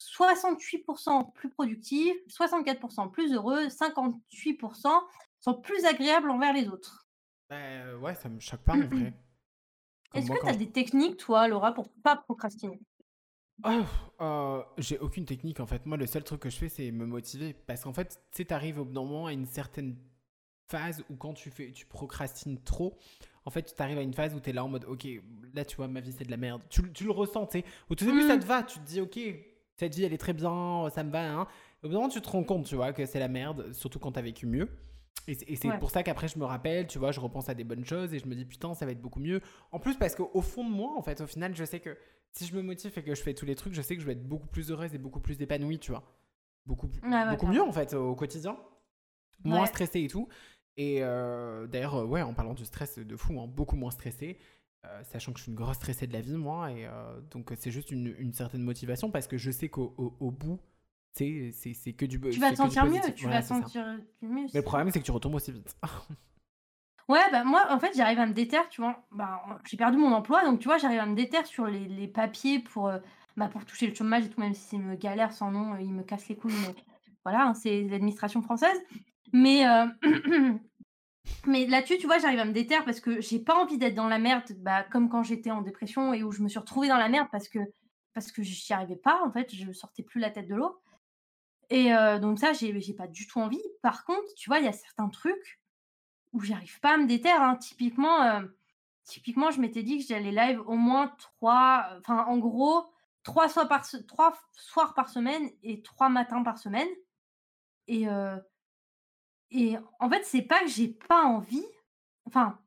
68% 0.00 1.32
plus 1.32 1.48
productifs, 1.48 2.16
64% 2.28 3.10
plus 3.10 3.32
heureux, 3.32 3.68
58% 3.68 5.00
sont 5.40 5.54
plus 5.54 5.86
agréables 5.86 6.30
envers 6.30 6.52
les 6.52 6.68
autres. 6.68 7.08
Bah, 7.48 7.56
euh, 7.56 7.98
ouais, 8.00 8.14
ça 8.14 8.28
me 8.28 8.38
choque 8.38 8.60
pas 8.60 8.74
en 8.74 8.80
vrai. 8.80 9.14
Comme 10.10 10.20
Est-ce 10.20 10.26
moi, 10.28 10.36
que 10.36 10.44
tu 10.44 10.50
as 10.50 10.56
des 10.56 10.70
techniques, 10.70 11.16
toi, 11.16 11.48
Laura, 11.48 11.72
pour 11.72 11.90
pas 12.02 12.16
procrastiner? 12.16 12.78
Euh, 14.20 14.62
j'ai 14.78 14.98
aucune 14.98 15.24
technique 15.24 15.60
en 15.60 15.66
fait. 15.66 15.84
Moi, 15.86 15.96
le 15.96 16.06
seul 16.06 16.22
truc 16.24 16.40
que 16.40 16.50
je 16.50 16.56
fais, 16.56 16.68
c'est 16.68 16.90
me 16.90 17.06
motiver. 17.06 17.54
Parce 17.66 17.82
qu'en 17.82 17.92
fait, 17.92 18.08
tu 18.30 18.36
sais, 18.38 18.44
t'arrives 18.44 18.78
au 18.80 18.84
bout 18.84 18.92
d'un 18.92 19.02
moment 19.02 19.26
à 19.26 19.32
une 19.32 19.46
certaine 19.46 19.96
phase 20.68 21.04
où 21.10 21.16
quand 21.16 21.34
tu 21.34 21.50
fais, 21.50 21.70
tu 21.72 21.86
procrastines 21.86 22.58
trop, 22.62 22.96
en 23.44 23.50
fait, 23.50 23.74
tu 23.74 23.82
arrives 23.82 23.98
à 23.98 24.02
une 24.02 24.12
phase 24.14 24.34
où 24.34 24.40
tu 24.40 24.50
es 24.50 24.52
là 24.52 24.64
en 24.64 24.68
mode, 24.68 24.84
ok, 24.84 25.06
là, 25.54 25.64
tu 25.64 25.76
vois, 25.76 25.88
ma 25.88 26.00
vie, 26.00 26.12
c'est 26.12 26.24
de 26.24 26.30
la 26.30 26.36
merde. 26.36 26.60
Tu, 26.68 26.82
le- 26.82 26.92
tu 26.92 27.04
le 27.04 27.10
ressens, 27.10 27.46
tu 27.46 27.60
sais. 27.60 27.64
Au 27.88 27.94
tout 27.94 28.04
début, 28.04 28.22
ça 28.22 28.36
Mm. 28.36 28.40
te 28.40 28.44
va. 28.46 28.62
Tu 28.62 28.78
te 28.78 28.84
dis, 28.86 29.00
ok, 29.00 29.18
cette 29.76 29.94
vie, 29.94 30.04
elle 30.04 30.12
est 30.12 30.18
très 30.18 30.34
bien, 30.34 30.88
ça 30.94 31.02
me 31.02 31.10
va. 31.10 31.32
Hein. 31.32 31.46
Au 31.82 31.86
bout 31.86 31.92
d'un 31.94 32.00
moment, 32.00 32.08
tu 32.10 32.20
te 32.20 32.28
rends 32.28 32.44
compte, 32.44 32.66
tu 32.66 32.74
vois, 32.76 32.92
que 32.92 33.06
c'est 33.06 33.18
la 33.18 33.28
merde, 33.28 33.72
surtout 33.72 33.98
quand 33.98 34.12
t'as 34.12 34.20
vécu 34.22 34.46
mieux. 34.46 34.68
Et 35.26 35.56
c'est 35.56 35.68
Ouais. 35.68 35.78
pour 35.78 35.90
ça 35.90 36.02
qu'après, 36.02 36.26
je 36.28 36.38
me 36.38 36.44
rappelle, 36.44 36.86
tu 36.86 36.98
vois, 36.98 37.12
je 37.12 37.20
repense 37.20 37.50
à 37.50 37.54
des 37.54 37.64
bonnes 37.64 37.84
choses 37.84 38.14
et 38.14 38.18
je 38.18 38.26
me 38.26 38.34
dis, 38.34 38.46
putain, 38.46 38.72
ça 38.74 38.86
va 38.86 38.92
être 38.92 39.00
beaucoup 39.00 39.20
mieux. 39.20 39.42
En 39.72 39.78
plus, 39.78 39.94
parce 39.96 40.14
qu'au 40.14 40.30
au 40.32 40.40
fond 40.40 40.64
de 40.64 40.70
moi, 40.74 40.94
en 40.96 41.02
fait, 41.02 41.20
au 41.20 41.26
final, 41.26 41.54
je 41.54 41.64
sais 41.64 41.80
que 41.80 41.96
si 42.32 42.46
je 42.46 42.54
me 42.54 42.62
motive 42.62 42.92
et 42.96 43.02
que 43.02 43.14
je 43.14 43.22
fais 43.22 43.34
tous 43.34 43.46
les 43.46 43.54
trucs, 43.54 43.74
je 43.74 43.82
sais 43.82 43.94
que 43.96 44.00
je 44.02 44.06
vais 44.06 44.12
être 44.12 44.26
beaucoup 44.28 44.46
plus 44.48 44.70
heureuse 44.70 44.94
et 44.94 44.98
beaucoup 44.98 45.20
plus 45.20 45.40
épanouie, 45.40 45.78
tu 45.78 45.90
vois. 45.90 46.04
Beaucoup, 46.66 46.86
Ouais, 47.02 47.08
ouais, 47.08 47.30
beaucoup 47.30 47.46
mieux 47.46 47.62
en 47.62 47.72
fait 47.72 47.94
au 47.94 48.14
quotidien. 48.14 48.56
Moins 49.44 49.62
Ouais. 49.62 49.66
stressée 49.66 50.00
et 50.02 50.08
tout. 50.08 50.28
Et 50.76 50.98
euh, 51.02 51.66
d'ailleurs, 51.66 51.94
euh, 51.96 52.04
ouais, 52.04 52.22
en 52.22 52.34
parlant 52.34 52.54
du 52.54 52.64
stress 52.64 52.98
de 52.98 53.16
fou, 53.16 53.40
hein, 53.40 53.46
beaucoup 53.46 53.76
moins 53.76 53.90
stressée. 53.90 54.38
euh, 54.84 55.02
sachant 55.04 55.32
que 55.32 55.38
je 55.38 55.42
suis 55.44 55.50
une 55.50 55.56
grosse 55.58 55.76
stressée 55.76 56.06
de 56.06 56.12
la 56.12 56.20
vie, 56.20 56.36
moi. 56.36 56.70
Et 56.70 56.86
euh, 56.86 57.20
donc, 57.32 57.52
c'est 57.58 57.72
juste 57.72 57.90
une, 57.90 58.14
une 58.18 58.32
certaine 58.32 58.62
motivation 58.62 59.10
parce 59.10 59.26
que 59.26 59.36
je 59.36 59.50
sais 59.50 59.68
qu'au 59.68 59.92
au, 59.98 60.16
au 60.20 60.30
bout, 60.30 60.60
c'est 61.12 61.52
que 61.96 62.06
du 62.06 62.20
Tu 62.20 62.38
vas 62.38 62.50
te 62.52 62.56
sentir 62.56 62.84
mieux, 62.86 63.00
tu 63.16 63.24
Voilà, 63.24 63.40
vas 63.40 63.46
sentir 63.46 63.84
mieux. 64.22 64.46
Mais 64.52 64.60
le 64.60 64.62
problème, 64.62 64.90
c'est 64.92 65.00
que 65.00 65.04
tu 65.04 65.10
retombes 65.10 65.34
aussi 65.34 65.50
vite. 65.50 65.76
Ouais, 67.08 67.20
bah 67.32 67.42
moi, 67.42 67.66
en 67.70 67.80
fait, 67.80 67.92
j'arrive 67.96 68.18
à 68.18 68.26
me 68.26 68.34
déterre, 68.34 68.68
tu 68.68 68.82
vois. 68.82 69.02
Bah, 69.12 69.42
j'ai 69.64 69.78
perdu 69.78 69.96
mon 69.96 70.12
emploi, 70.12 70.44
donc 70.44 70.60
tu 70.60 70.68
vois, 70.68 70.76
j'arrive 70.76 71.00
à 71.00 71.06
me 71.06 71.14
déterre 71.14 71.46
sur 71.46 71.66
les, 71.66 72.06
papiers 72.06 72.58
pour, 72.58 72.88
euh, 72.88 72.98
bah, 73.36 73.50
toucher 73.66 73.86
le 73.86 73.94
chômage 73.94 74.26
et 74.26 74.28
tout, 74.28 74.40
même 74.40 74.52
si 74.54 74.60
c'est 74.68 74.76
une 74.76 74.94
galère 74.94 75.32
sans 75.32 75.50
nom, 75.50 75.74
euh, 75.74 75.80
ils 75.80 75.92
me 75.92 76.02
cassent 76.02 76.28
les 76.28 76.36
couilles, 76.36 76.52
voilà, 77.24 77.46
hein, 77.46 77.54
c'est 77.54 77.84
l'administration 77.84 78.42
française. 78.42 78.78
Mais, 79.32 79.66
euh, 79.66 79.86
mais 81.46 81.66
là-dessus, 81.66 81.96
tu 81.96 82.06
vois, 82.06 82.18
j'arrive 82.18 82.40
à 82.40 82.44
me 82.44 82.52
déterre 82.52 82.84
parce 82.84 83.00
que 83.00 83.22
j'ai 83.22 83.38
pas 83.38 83.56
envie 83.56 83.78
d'être 83.78 83.94
dans 83.94 84.08
la 84.08 84.18
merde, 84.18 84.44
bah, 84.58 84.82
comme 84.82 85.08
quand 85.08 85.22
j'étais 85.22 85.50
en 85.50 85.62
dépression 85.62 86.12
et 86.12 86.22
où 86.22 86.30
je 86.30 86.42
me 86.42 86.48
suis 86.48 86.58
retrouvée 86.58 86.88
dans 86.88 86.98
la 86.98 87.08
merde 87.08 87.28
parce 87.32 87.48
que, 87.48 87.60
parce 88.12 88.32
que 88.32 88.42
j'y 88.42 88.72
arrivais 88.74 88.96
pas, 88.96 89.22
en 89.24 89.32
fait, 89.32 89.54
je 89.54 89.72
sortais 89.72 90.02
plus 90.02 90.20
la 90.20 90.30
tête 90.30 90.48
de 90.48 90.54
l'eau. 90.54 90.78
Et 91.70 91.90
donc 92.20 92.38
ça, 92.38 92.54
j'ai 92.54 92.94
pas 92.94 93.06
du 93.06 93.26
tout 93.26 93.40
envie. 93.40 93.60
Par 93.82 94.04
contre, 94.06 94.26
tu 94.38 94.48
vois, 94.48 94.58
il 94.58 94.64
y 94.64 94.68
a 94.68 94.72
certains 94.72 95.08
trucs 95.10 95.60
où 96.32 96.40
j'arrive 96.40 96.78
pas 96.80 96.94
à 96.94 96.96
me 96.98 97.06
déterre. 97.06 97.42
hein. 97.42 97.56
Typiquement, 97.56 98.22
euh, 98.22 98.42
typiquement, 99.04 99.50
je 99.50 99.60
m'étais 99.60 99.82
dit 99.82 99.98
que 99.98 100.04
j'allais 100.06 100.32
live 100.32 100.60
au 100.66 100.76
moins 100.76 101.08
trois, 101.18 101.88
enfin 101.98 102.24
en 102.26 102.38
gros, 102.38 102.84
trois 103.22 103.48
soirs 103.48 103.68
par, 103.68 103.84
se- 103.84 103.96
trois 103.96 104.34
soirs 104.52 104.94
par 104.94 105.08
semaine 105.08 105.50
et 105.62 105.82
trois 105.82 106.08
matins 106.08 106.42
par 106.42 106.58
semaine. 106.58 106.88
Et, 107.86 108.08
euh, 108.08 108.36
et 109.50 109.76
en 109.98 110.10
fait, 110.10 110.24
c'est 110.24 110.42
pas 110.42 110.60
que 110.60 110.68
j'ai 110.68 110.88
pas 110.88 111.24
envie. 111.24 111.64
Enfin, 112.26 112.58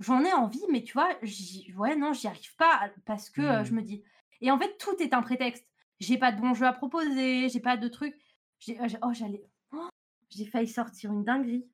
j'en 0.00 0.24
ai 0.24 0.32
envie, 0.32 0.62
mais 0.70 0.82
tu 0.82 0.94
vois, 0.94 1.10
j'y- 1.22 1.72
ouais, 1.74 1.96
non, 1.96 2.12
j'y 2.14 2.26
arrive 2.26 2.54
pas 2.56 2.90
parce 3.04 3.28
que 3.30 3.42
euh, 3.42 3.64
je 3.64 3.70
Mhm. 3.72 3.76
me 3.76 3.82
dis. 3.82 4.02
Et 4.40 4.50
en 4.50 4.58
fait, 4.58 4.76
tout 4.78 4.96
est 5.00 5.12
un 5.14 5.22
prétexte. 5.22 5.66
J'ai 6.00 6.18
pas 6.18 6.32
de 6.32 6.40
bon 6.40 6.54
jeu 6.54 6.66
à 6.66 6.72
proposer, 6.72 7.48
j'ai 7.48 7.60
pas 7.60 7.76
de 7.76 7.86
trucs. 7.88 8.16
J'ai, 8.58 8.80
euh, 8.80 8.88
j'ai- 8.88 8.98
oh, 9.02 9.12
j'allais. 9.12 9.44
oh, 9.72 9.88
j'ai 10.30 10.46
failli 10.46 10.66
sortir 10.68 11.12
une 11.12 11.22
dinguerie. 11.24 11.66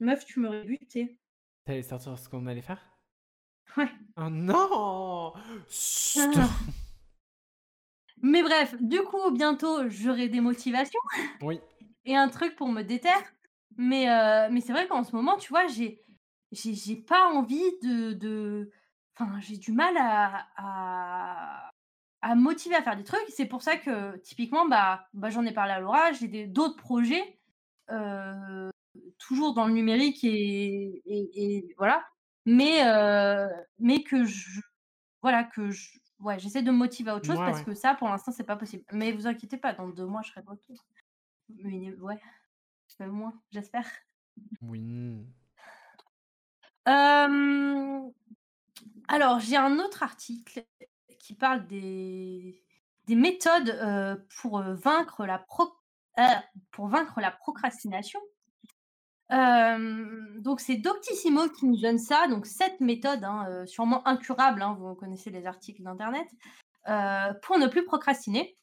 Meuf, 0.00 0.24
tu 0.24 0.40
m'aurais 0.40 0.64
buté. 0.64 1.18
T'allais 1.64 1.82
sortir 1.82 2.18
ce 2.18 2.28
qu'on 2.28 2.46
allait 2.46 2.62
faire? 2.62 2.80
Ouais. 3.76 3.88
Oh 4.16 4.28
non 4.28 5.32
Chut. 5.68 6.20
Ah. 6.36 6.48
Mais 8.22 8.42
bref, 8.42 8.74
du 8.80 9.00
coup, 9.02 9.30
bientôt, 9.32 9.88
j'aurai 9.88 10.28
des 10.28 10.40
motivations 10.40 11.00
Oui. 11.42 11.60
et 12.04 12.16
un 12.16 12.28
truc 12.28 12.56
pour 12.56 12.68
me 12.68 12.82
déterre. 12.82 13.22
Mais, 13.76 14.08
euh, 14.08 14.48
mais 14.52 14.60
c'est 14.60 14.72
vrai 14.72 14.86
qu'en 14.86 15.02
ce 15.04 15.14
moment, 15.16 15.36
tu 15.36 15.48
vois, 15.48 15.66
j'ai, 15.66 16.00
j'ai, 16.52 16.74
j'ai 16.74 16.96
pas 16.96 17.26
envie 17.28 17.64
de. 17.82 18.12
de... 18.12 18.70
Enfin, 19.18 19.38
j'ai 19.40 19.56
du 19.56 19.72
mal 19.72 19.96
à, 19.96 20.46
à, 20.56 21.70
à 22.22 22.34
me 22.34 22.40
motiver 22.40 22.76
à 22.76 22.82
faire 22.82 22.96
des 22.96 23.04
trucs. 23.04 23.20
C'est 23.28 23.46
pour 23.46 23.62
ça 23.62 23.76
que, 23.76 24.16
typiquement, 24.18 24.66
bah, 24.68 25.08
bah, 25.12 25.30
j'en 25.30 25.44
ai 25.44 25.52
parlé 25.52 25.72
à 25.72 25.80
Laura, 25.80 26.12
j'ai 26.12 26.28
des- 26.28 26.46
d'autres 26.46 26.76
projets, 26.76 27.38
euh, 27.90 28.70
toujours 29.26 29.54
dans 29.54 29.66
le 29.66 29.72
numérique 29.72 30.22
et, 30.24 31.02
et, 31.06 31.56
et 31.56 31.74
voilà. 31.78 32.04
Mais, 32.46 32.86
euh, 32.86 33.48
mais 33.78 34.02
que 34.02 34.24
je. 34.24 34.60
Voilà, 35.22 35.44
que 35.44 35.70
je. 35.70 35.98
Ouais, 36.20 36.38
j'essaie 36.38 36.62
de 36.62 36.70
me 36.70 36.76
motiver 36.76 37.10
à 37.10 37.16
autre 37.16 37.26
chose 37.26 37.38
Ouais, 37.38 37.44
parce 37.46 37.58
ouais. 37.60 37.64
que 37.64 37.74
ça, 37.74 37.94
pour 37.94 38.08
l'instant, 38.08 38.32
c'est 38.32 38.44
pas 38.44 38.56
possible. 38.56 38.84
Mais 38.92 39.12
vous 39.12 39.26
inquiétez 39.26 39.56
pas, 39.56 39.72
dans 39.72 39.88
deux 39.88 40.06
mois, 40.06 40.22
je 40.22 40.30
serai 40.30 40.42
de 40.42 40.48
retour. 40.50 40.86
Mais 41.48 41.94
ouais, 41.96 42.20
même 43.00 43.10
moins, 43.10 43.34
j'espère. 43.50 43.86
Oui. 44.62 45.26
Euh, 46.88 48.00
alors, 49.08 49.40
j'ai 49.40 49.56
un 49.56 49.78
autre 49.78 50.02
article 50.02 50.64
qui 51.18 51.34
parle 51.34 51.66
des, 51.66 52.62
des 53.06 53.14
méthodes 53.14 53.70
euh, 53.70 54.16
pour, 54.40 54.62
vaincre 54.62 55.24
la 55.26 55.38
pro- 55.38 55.72
euh, 56.18 56.22
pour 56.70 56.88
vaincre 56.88 57.20
la 57.20 57.30
procrastination. 57.30 58.20
Donc, 59.30 60.60
c'est 60.60 60.76
Doctissimo 60.76 61.48
qui 61.48 61.66
nous 61.66 61.80
donne 61.80 61.98
ça. 61.98 62.26
Donc, 62.28 62.46
cette 62.46 62.80
méthode, 62.80 63.24
hein, 63.24 63.46
euh, 63.48 63.66
sûrement 63.66 64.06
incurable, 64.06 64.62
hein, 64.62 64.76
vous 64.78 64.94
connaissez 64.94 65.30
les 65.30 65.46
articles 65.46 65.82
d'Internet, 65.82 66.28
euh, 66.88 67.32
pour 67.42 67.58
ne 67.58 67.66
plus 67.66 67.84
procrastiner. 67.84 68.56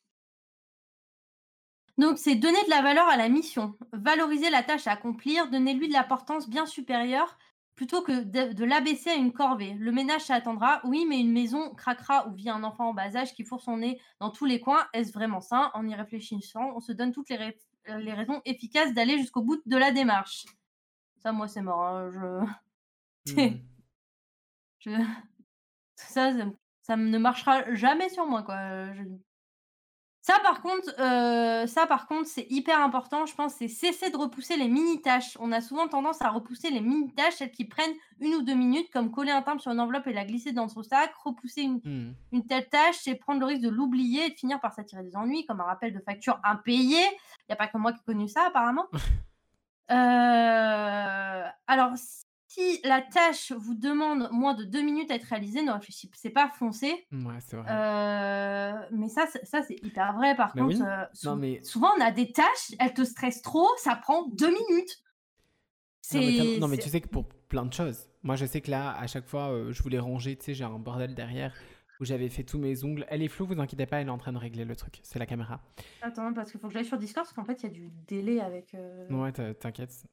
Donc, 1.97 2.17
c'est 2.17 2.35
donner 2.35 2.63
de 2.65 2.69
la 2.69 2.81
valeur 2.81 3.07
à 3.09 3.17
la 3.17 3.29
mission, 3.29 3.75
valoriser 3.93 4.49
la 4.49 4.63
tâche 4.63 4.87
à 4.87 4.91
accomplir, 4.91 5.49
donner-lui 5.49 5.87
de 5.87 5.93
l'importance 5.93 6.49
bien 6.49 6.65
supérieure 6.65 7.37
plutôt 7.75 8.03
que 8.03 8.23
de, 8.23 8.63
l'abaisser 8.63 9.09
à 9.09 9.15
une 9.15 9.33
corvée. 9.33 9.75
Le 9.79 9.91
ménage, 9.91 10.21
ça 10.21 10.35
attendra. 10.35 10.81
Oui, 10.83 11.05
mais 11.09 11.19
une 11.19 11.31
maison 11.31 11.73
craquera 11.73 12.27
où 12.27 12.33
vit 12.33 12.49
un 12.49 12.63
enfant 12.63 12.89
en 12.89 12.93
bas 12.93 13.15
âge 13.15 13.33
qui 13.33 13.43
fourre 13.43 13.61
son 13.61 13.77
nez 13.77 13.99
dans 14.19 14.29
tous 14.29 14.45
les 14.45 14.59
coins. 14.59 14.85
Est-ce 14.93 15.11
vraiment 15.11 15.41
ça 15.41 15.71
En 15.73 15.87
y 15.87 15.95
réfléchissant, 15.95 16.73
on 16.75 16.79
se 16.79 16.91
donne 16.91 17.11
toutes 17.11 17.29
les, 17.29 17.37
euh, 17.39 17.51
les 17.87 18.13
raisons 18.13 18.41
efficaces 18.45 18.93
d'aller 18.93 19.17
jusqu'au 19.17 19.41
bout 19.43 19.61
de 19.65 19.77
la 19.77 19.91
démarche. 19.91 20.45
Ça, 21.17 21.31
moi, 21.31 21.47
c'est 21.47 21.61
mort. 21.61 21.83
hein, 21.83 22.11
Je... 23.25 23.33
Hmm. 23.33 23.59
je... 24.79 24.91
Ça, 25.95 26.33
ça, 26.33 26.45
ça 26.81 26.95
ne 26.97 27.17
marchera 27.17 27.73
jamais 27.75 28.09
sur 28.09 28.25
moi, 28.25 28.43
quoi. 28.43 28.55
euh, 28.55 28.93
Ça, 30.23 30.37
par 30.43 30.61
contre, 30.61 30.87
euh, 30.99 31.65
ça, 31.65 31.87
par 31.87 32.05
contre, 32.05 32.27
c'est 32.27 32.45
hyper 32.51 32.79
important. 32.79 33.25
Je 33.25 33.33
pense, 33.33 33.55
c'est 33.55 33.67
cesser 33.67 34.11
de 34.11 34.17
repousser 34.17 34.55
les 34.55 34.67
mini 34.67 35.01
tâches. 35.01 35.35
On 35.39 35.51
a 35.51 35.61
souvent 35.61 35.87
tendance 35.87 36.21
à 36.21 36.29
repousser 36.29 36.69
les 36.69 36.79
mini 36.79 37.11
tâches, 37.15 37.33
celles 37.37 37.49
qui 37.51 37.65
prennent 37.65 37.95
une 38.19 38.35
ou 38.35 38.43
deux 38.43 38.53
minutes, 38.53 38.91
comme 38.91 39.09
coller 39.09 39.31
un 39.31 39.41
timbre 39.41 39.61
sur 39.61 39.71
une 39.71 39.79
enveloppe 39.79 40.05
et 40.05 40.13
la 40.13 40.23
glisser 40.23 40.51
dans 40.51 40.67
son 40.69 40.83
sac. 40.83 41.11
Repousser 41.23 41.61
une, 41.63 41.81
Hmm. 41.83 42.13
une 42.33 42.45
telle 42.45 42.69
tâche, 42.69 42.97
c'est 43.01 43.15
prendre 43.15 43.39
le 43.39 43.47
risque 43.47 43.61
de 43.63 43.69
l'oublier 43.69 44.27
et 44.27 44.29
de 44.29 44.35
finir 44.35 44.59
par 44.59 44.73
s'attirer 44.73 45.01
des 45.01 45.15
ennuis, 45.15 45.43
comme 45.47 45.59
un 45.59 45.63
rappel 45.65 45.91
de 45.91 45.99
facture 45.99 46.39
impayée. 46.43 47.03
Il 47.39 47.45
n'y 47.49 47.53
a 47.53 47.55
pas 47.55 47.67
que 47.67 47.77
moi 47.79 47.91
qui 47.91 47.99
ai 48.01 48.03
connu 48.05 48.27
ça, 48.27 48.45
apparemment. 48.47 48.85
Euh, 49.89 51.43
alors, 51.67 51.91
si 52.53 52.81
la 52.83 53.01
tâche 53.01 53.51
vous 53.53 53.75
demande 53.75 54.27
moins 54.31 54.53
de 54.53 54.63
deux 54.65 54.81
minutes 54.81 55.09
à 55.11 55.15
être 55.15 55.23
réalisée, 55.25 55.61
ne 55.63 55.71
réfléchissez 55.71 56.29
pas, 56.29 56.49
foncez. 56.57 57.05
Ouais, 57.11 57.37
c'est 57.39 57.55
vrai. 57.55 57.71
Euh, 57.71 58.73
mais 58.91 59.07
ça, 59.07 59.25
c'est- 59.31 59.45
ça 59.45 59.61
c'est 59.63 59.75
hyper 59.83 60.13
vrai. 60.15 60.35
Par 60.35 60.51
Mais 60.55 60.61
contre, 60.63 60.75
oui. 60.77 60.83
euh, 60.85 61.05
sou- 61.13 61.27
Non, 61.29 61.35
mais- 61.37 61.63
souvent 61.63 61.89
on 61.97 62.01
a 62.01 62.11
des 62.11 62.31
tâches, 62.31 62.75
elles 62.79 62.93
te 62.93 63.03
stressent 63.03 63.41
trop, 63.41 63.67
ça 63.77 63.95
prend 63.95 64.27
deux 64.27 64.49
minutes. 64.51 65.01
Non 66.13 66.19
mais, 66.19 66.57
non, 66.59 66.67
mais 66.67 66.77
tu 66.77 66.89
sais 66.89 66.99
que 66.99 67.07
pour 67.07 67.25
plein 67.47 67.65
de 67.65 67.73
choses. 67.73 68.07
Moi, 68.23 68.35
je 68.35 68.45
sais 68.45 68.59
que 68.59 68.69
là, 68.69 68.91
à 68.97 69.07
chaque 69.07 69.27
fois, 69.27 69.49
euh, 69.51 69.71
je 69.71 69.81
voulais 69.81 69.99
ranger, 69.99 70.35
tu 70.35 70.45
sais, 70.45 70.53
j'ai 70.53 70.63
un 70.65 70.77
bordel 70.77 71.15
derrière 71.15 71.53
où 72.01 72.05
j'avais 72.05 72.27
fait 72.29 72.43
tous 72.43 72.57
mes 72.57 72.83
ongles. 72.83 73.05
Elle 73.09 73.21
est 73.21 73.27
floue, 73.29 73.45
vous 73.45 73.59
inquiétez 73.61 73.85
pas, 73.85 74.01
elle 74.01 74.07
est 74.07 74.11
en 74.11 74.17
train 74.17 74.33
de 74.33 74.37
régler 74.37 74.65
le 74.65 74.75
truc. 74.75 74.99
C'est 75.03 75.19
la 75.19 75.25
caméra. 75.25 75.61
Attends, 76.01 76.33
parce 76.33 76.51
qu'il 76.51 76.59
faut 76.59 76.67
que 76.67 76.73
j'aille 76.73 76.85
sur 76.85 76.97
Discord, 76.97 77.25
parce 77.25 77.33
qu'en 77.33 77.45
fait, 77.45 77.63
il 77.63 77.67
y 77.67 77.69
a 77.69 77.73
du 77.73 77.89
délai 78.07 78.41
avec. 78.41 78.75
Ouais, 79.09 79.31
t'in- 79.31 79.53
t'inquiète. 79.53 80.03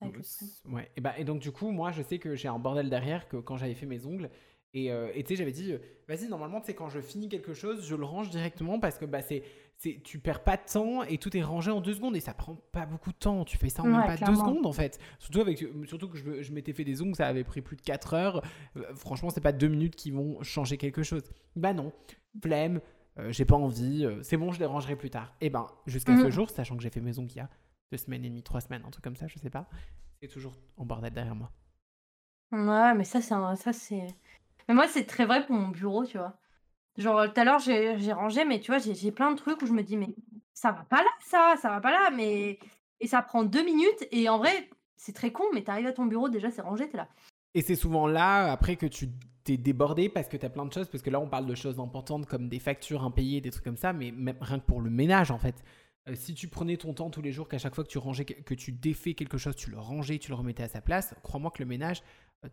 Avec 0.00 0.16
le 0.16 0.22
stream. 0.22 0.50
Ouais. 0.66 0.90
Et, 0.96 1.00
bah, 1.00 1.14
et 1.18 1.24
donc, 1.24 1.40
du 1.40 1.52
coup, 1.52 1.70
moi, 1.70 1.92
je 1.92 2.02
sais 2.02 2.18
que 2.18 2.34
j'ai 2.34 2.48
un 2.48 2.58
bordel 2.58 2.88
derrière 2.90 3.28
que 3.28 3.36
quand 3.36 3.56
j'avais 3.56 3.74
fait 3.74 3.86
mes 3.86 4.04
ongles. 4.06 4.30
Et 4.72 4.92
euh, 4.92 5.10
tu 5.16 5.24
sais, 5.26 5.36
j'avais 5.36 5.50
dit, 5.50 5.72
euh, 5.72 5.78
vas-y, 6.08 6.28
normalement, 6.28 6.60
tu 6.60 6.66
sais, 6.66 6.74
quand 6.74 6.88
je 6.88 7.00
finis 7.00 7.28
quelque 7.28 7.54
chose, 7.54 7.84
je 7.84 7.96
le 7.96 8.04
range 8.04 8.30
directement 8.30 8.78
parce 8.78 8.98
que 8.98 9.04
bah, 9.04 9.20
c'est, 9.20 9.42
c'est, 9.76 10.00
tu 10.04 10.20
perds 10.20 10.44
pas 10.44 10.56
de 10.56 10.62
temps 10.72 11.02
et 11.02 11.18
tout 11.18 11.36
est 11.36 11.42
rangé 11.42 11.72
en 11.72 11.80
deux 11.80 11.94
secondes 11.94 12.14
et 12.14 12.20
ça 12.20 12.34
prend 12.34 12.54
pas 12.70 12.86
beaucoup 12.86 13.10
de 13.10 13.16
temps. 13.16 13.44
Tu 13.44 13.56
fais 13.56 13.68
ça 13.68 13.82
en 13.82 13.86
même 13.86 14.06
pas 14.06 14.16
deux 14.16 14.34
secondes 14.36 14.66
en 14.66 14.72
fait. 14.72 15.00
Surtout, 15.18 15.40
avec, 15.40 15.58
surtout 15.88 16.08
que 16.08 16.16
je, 16.16 16.42
je 16.42 16.52
m'étais 16.52 16.72
fait 16.72 16.84
des 16.84 17.02
ongles, 17.02 17.16
ça 17.16 17.26
avait 17.26 17.42
pris 17.42 17.62
plus 17.62 17.74
de 17.76 17.82
4 17.82 18.14
heures. 18.14 18.42
Euh, 18.76 18.94
franchement, 18.94 19.30
c'est 19.30 19.40
pas 19.40 19.50
deux 19.52 19.66
minutes 19.66 19.96
qui 19.96 20.12
vont 20.12 20.40
changer 20.44 20.76
quelque 20.76 21.02
chose. 21.02 21.24
Bah 21.56 21.72
non, 21.72 21.92
flemme, 22.40 22.80
euh, 23.18 23.32
j'ai 23.32 23.44
pas 23.44 23.56
envie, 23.56 24.04
euh, 24.04 24.22
c'est 24.22 24.36
bon, 24.36 24.52
je 24.52 24.60
les 24.60 24.66
rangerai 24.66 24.94
plus 24.94 25.10
tard. 25.10 25.34
Et 25.40 25.50
ben, 25.50 25.66
jusqu'à 25.86 26.16
ce 26.16 26.26
Mhm. 26.26 26.30
jour, 26.30 26.48
sachant 26.50 26.76
que 26.76 26.82
j'ai 26.84 26.90
fait 26.90 27.00
mes 27.00 27.18
ongles 27.18 27.32
il 27.32 27.38
y 27.38 27.40
a 27.40 27.48
deux 27.90 27.98
semaines 27.98 28.24
et 28.24 28.28
demie, 28.28 28.42
trois 28.42 28.60
semaines, 28.60 28.82
un 28.86 28.90
truc 28.90 29.04
comme 29.04 29.16
ça, 29.16 29.26
je 29.26 29.38
sais 29.38 29.50
pas, 29.50 29.68
c'est 30.20 30.28
toujours 30.28 30.56
en 30.76 30.84
bordel 30.84 31.12
derrière 31.12 31.34
moi. 31.34 31.50
Ouais, 32.52 32.94
mais 32.94 33.04
ça, 33.04 33.20
c'est 33.20 33.34
un- 33.34 33.56
ça, 33.56 33.72
c'est. 33.72 34.06
Mais 34.68 34.74
moi, 34.74 34.88
c'est 34.88 35.04
très 35.06 35.24
vrai 35.26 35.46
pour 35.46 35.56
mon 35.56 35.68
bureau, 35.68 36.04
tu 36.04 36.18
vois. 36.18 36.36
Genre, 36.98 37.32
tout 37.32 37.40
à 37.40 37.44
l'heure, 37.44 37.60
j'ai 37.60 37.98
j'ai 38.00 38.12
rangé, 38.12 38.44
mais 38.44 38.60
tu 38.60 38.70
vois, 38.72 38.78
j'ai 38.78 38.94
j'ai 38.94 39.12
plein 39.12 39.32
de 39.32 39.36
trucs 39.36 39.62
où 39.62 39.66
je 39.66 39.72
me 39.72 39.82
dis, 39.82 39.96
mais 39.96 40.14
ça 40.54 40.72
va 40.72 40.84
pas 40.84 41.02
là, 41.02 41.10
ça, 41.22 41.54
ça 41.60 41.70
va 41.70 41.80
pas 41.80 41.92
là, 41.92 42.10
mais. 42.10 42.58
Et 43.00 43.06
ça 43.08 43.22
prend 43.22 43.44
deux 43.44 43.64
minutes, 43.64 44.06
et 44.12 44.28
en 44.28 44.38
vrai, 44.38 44.70
c'est 44.96 45.14
très 45.14 45.32
con, 45.32 45.44
mais 45.54 45.62
t'arrives 45.64 45.86
à 45.86 45.92
ton 45.92 46.06
bureau, 46.06 46.28
déjà, 46.28 46.50
c'est 46.50 46.62
rangé, 46.62 46.88
t'es 46.88 46.98
là. 46.98 47.08
Et 47.54 47.62
c'est 47.62 47.76
souvent 47.76 48.06
là, 48.06 48.52
après, 48.52 48.76
que 48.76 48.86
tu 48.86 49.08
t'es 49.44 49.56
débordé 49.56 50.08
parce 50.08 50.28
que 50.28 50.36
t'as 50.36 50.50
plein 50.50 50.66
de 50.66 50.72
choses, 50.72 50.88
parce 50.88 51.02
que 51.02 51.10
là, 51.10 51.20
on 51.20 51.28
parle 51.28 51.46
de 51.46 51.54
choses 51.54 51.80
importantes 51.80 52.26
comme 52.26 52.48
des 52.48 52.58
factures 52.60 53.02
impayées, 53.04 53.40
des 53.40 53.50
trucs 53.50 53.64
comme 53.64 53.76
ça, 53.78 53.92
mais 53.92 54.10
même 54.12 54.36
rien 54.40 54.58
que 54.60 54.66
pour 54.66 54.80
le 54.82 54.90
ménage, 54.90 55.30
en 55.30 55.38
fait. 55.38 55.64
Euh, 56.08 56.14
si 56.14 56.34
tu 56.34 56.48
prenais 56.48 56.76
ton 56.76 56.94
temps 56.94 57.10
tous 57.10 57.20
les 57.22 57.32
jours, 57.32 57.48
qu'à 57.48 57.58
chaque 57.58 57.74
fois 57.74 57.84
que 57.84 57.90
tu 57.90 57.98
rangeais, 57.98 58.24
que 58.24 58.54
tu 58.54 58.72
défais 58.72 59.14
quelque 59.14 59.36
chose, 59.38 59.54
tu 59.54 59.70
le 59.70 59.78
rangeais, 59.78 60.18
tu 60.18 60.30
le 60.30 60.34
remettais 60.34 60.62
à 60.62 60.68
sa 60.68 60.80
place, 60.80 61.14
crois-moi 61.22 61.50
que 61.50 61.62
le 61.62 61.68
ménage, 61.68 62.02
euh, 62.44 62.48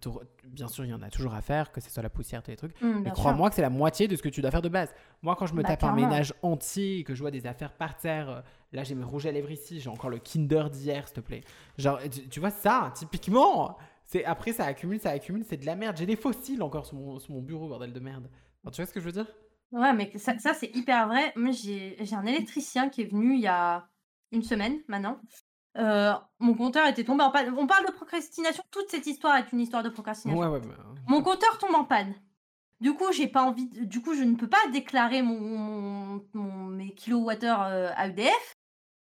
bien 0.45 0.67
sûr, 0.67 0.83
il 0.83 0.89
y 0.89 0.93
en 0.93 1.01
a 1.01 1.09
toujours 1.09 1.33
à 1.33 1.41
faire, 1.41 1.71
que 1.71 1.79
ce 1.79 1.89
soit 1.89 2.03
la 2.03 2.09
poussière, 2.09 2.43
tous 2.43 2.51
les 2.51 2.57
trucs. 2.57 2.79
Mmh, 2.81 3.01
Mais 3.05 3.11
crois-moi 3.11 3.49
que 3.49 3.55
c'est 3.55 3.61
la 3.61 3.69
moitié 3.69 4.09
de 4.09 4.17
ce 4.17 4.21
que 4.21 4.27
tu 4.27 4.41
dois 4.41 4.51
faire 4.51 4.61
de 4.61 4.67
base. 4.67 4.93
Moi, 5.21 5.35
quand 5.37 5.45
je 5.47 5.53
me 5.53 5.61
Bah, 5.61 5.69
tape 5.69 5.85
un 5.85 5.93
ménage 5.93 6.33
entier 6.41 6.99
et 6.99 7.03
que 7.05 7.15
je 7.15 7.21
vois 7.21 7.31
des 7.31 7.47
affaires 7.47 7.71
par 7.71 7.95
terre, 7.95 8.29
euh, 8.29 8.41
là 8.73 8.83
j'ai 8.83 8.95
mes 8.95 9.05
rouges 9.05 9.25
à 9.27 9.31
lèvres 9.31 9.49
ici, 9.51 9.79
j'ai 9.79 9.89
encore 9.89 10.09
le 10.09 10.19
Kinder 10.19 10.69
d'hier, 10.69 11.07
s'il 11.07 11.15
te 11.15 11.21
plaît. 11.21 11.41
Genre, 11.77 11.99
tu, 12.11 12.27
tu 12.27 12.39
vois 12.41 12.51
ça, 12.51 12.91
typiquement, 12.95 13.77
c'est 14.05 14.25
après 14.25 14.51
ça 14.51 14.65
accumule, 14.65 14.99
ça 14.99 15.11
accumule, 15.11 15.45
c'est 15.47 15.57
de 15.57 15.65
la 15.65 15.75
merde. 15.77 15.95
J'ai 15.97 16.05
des 16.05 16.17
fossiles 16.17 16.61
encore 16.61 16.85
sur 16.85 16.97
mon, 16.97 17.17
sur 17.19 17.33
mon 17.33 17.41
bureau, 17.41 17.69
bordel 17.69 17.93
de 17.93 17.99
merde. 18.01 18.29
Tu 18.73 18.81
vois 18.81 18.85
ce 18.85 18.91
que 18.91 18.99
je 18.99 19.05
veux 19.05 19.13
dire? 19.13 19.27
Ouais, 19.71 19.93
mais 19.93 20.09
que 20.09 20.17
ça, 20.17 20.37
ça, 20.39 20.53
c'est 20.53 20.73
hyper 20.75 21.07
vrai. 21.07 21.33
Moi, 21.35 21.51
j'ai 21.51 21.97
j'ai 21.99 22.15
un 22.15 22.25
électricien 22.25 22.89
qui 22.89 23.01
est 23.01 23.11
venu 23.11 23.33
il 23.35 23.41
y 23.41 23.47
a 23.47 23.87
une 24.31 24.43
semaine 24.43 24.81
maintenant. 24.87 25.19
Euh, 25.77 26.13
mon 26.39 26.53
compteur 26.55 26.87
était 26.87 27.03
tombé 27.03 27.23
en 27.23 27.31
panne. 27.31 27.53
On 27.57 27.67
parle 27.67 27.85
de 27.85 27.91
procrastination. 27.91 28.63
Toute 28.71 28.89
cette 28.89 29.05
histoire 29.05 29.35
est 29.37 29.51
une 29.51 29.59
histoire 29.59 29.83
de 29.83 29.89
procrastination. 29.89 30.39
Ouais, 30.41 30.47
ouais, 30.47 30.59
bah, 30.65 30.75
Mon 31.07 31.21
compteur 31.21 31.57
tombe 31.59 31.75
en 31.75 31.83
panne. 31.85 32.15
Du 32.79 32.93
coup, 32.93 33.11
j'ai 33.11 33.27
pas 33.27 33.43
envie. 33.43 33.67
de- 33.69 33.83
Du 33.85 34.01
coup, 34.01 34.13
je 34.15 34.23
ne 34.23 34.35
peux 34.35 34.49
pas 34.49 34.65
déclarer 34.71 35.21
mon, 35.21 35.39
mon- 35.39 36.25
mon- 36.33 36.65
mes 36.67 36.93
kilowattheures 36.95 37.61
euh, 37.63 37.89
à 37.95 38.07
EDF. 38.07 38.55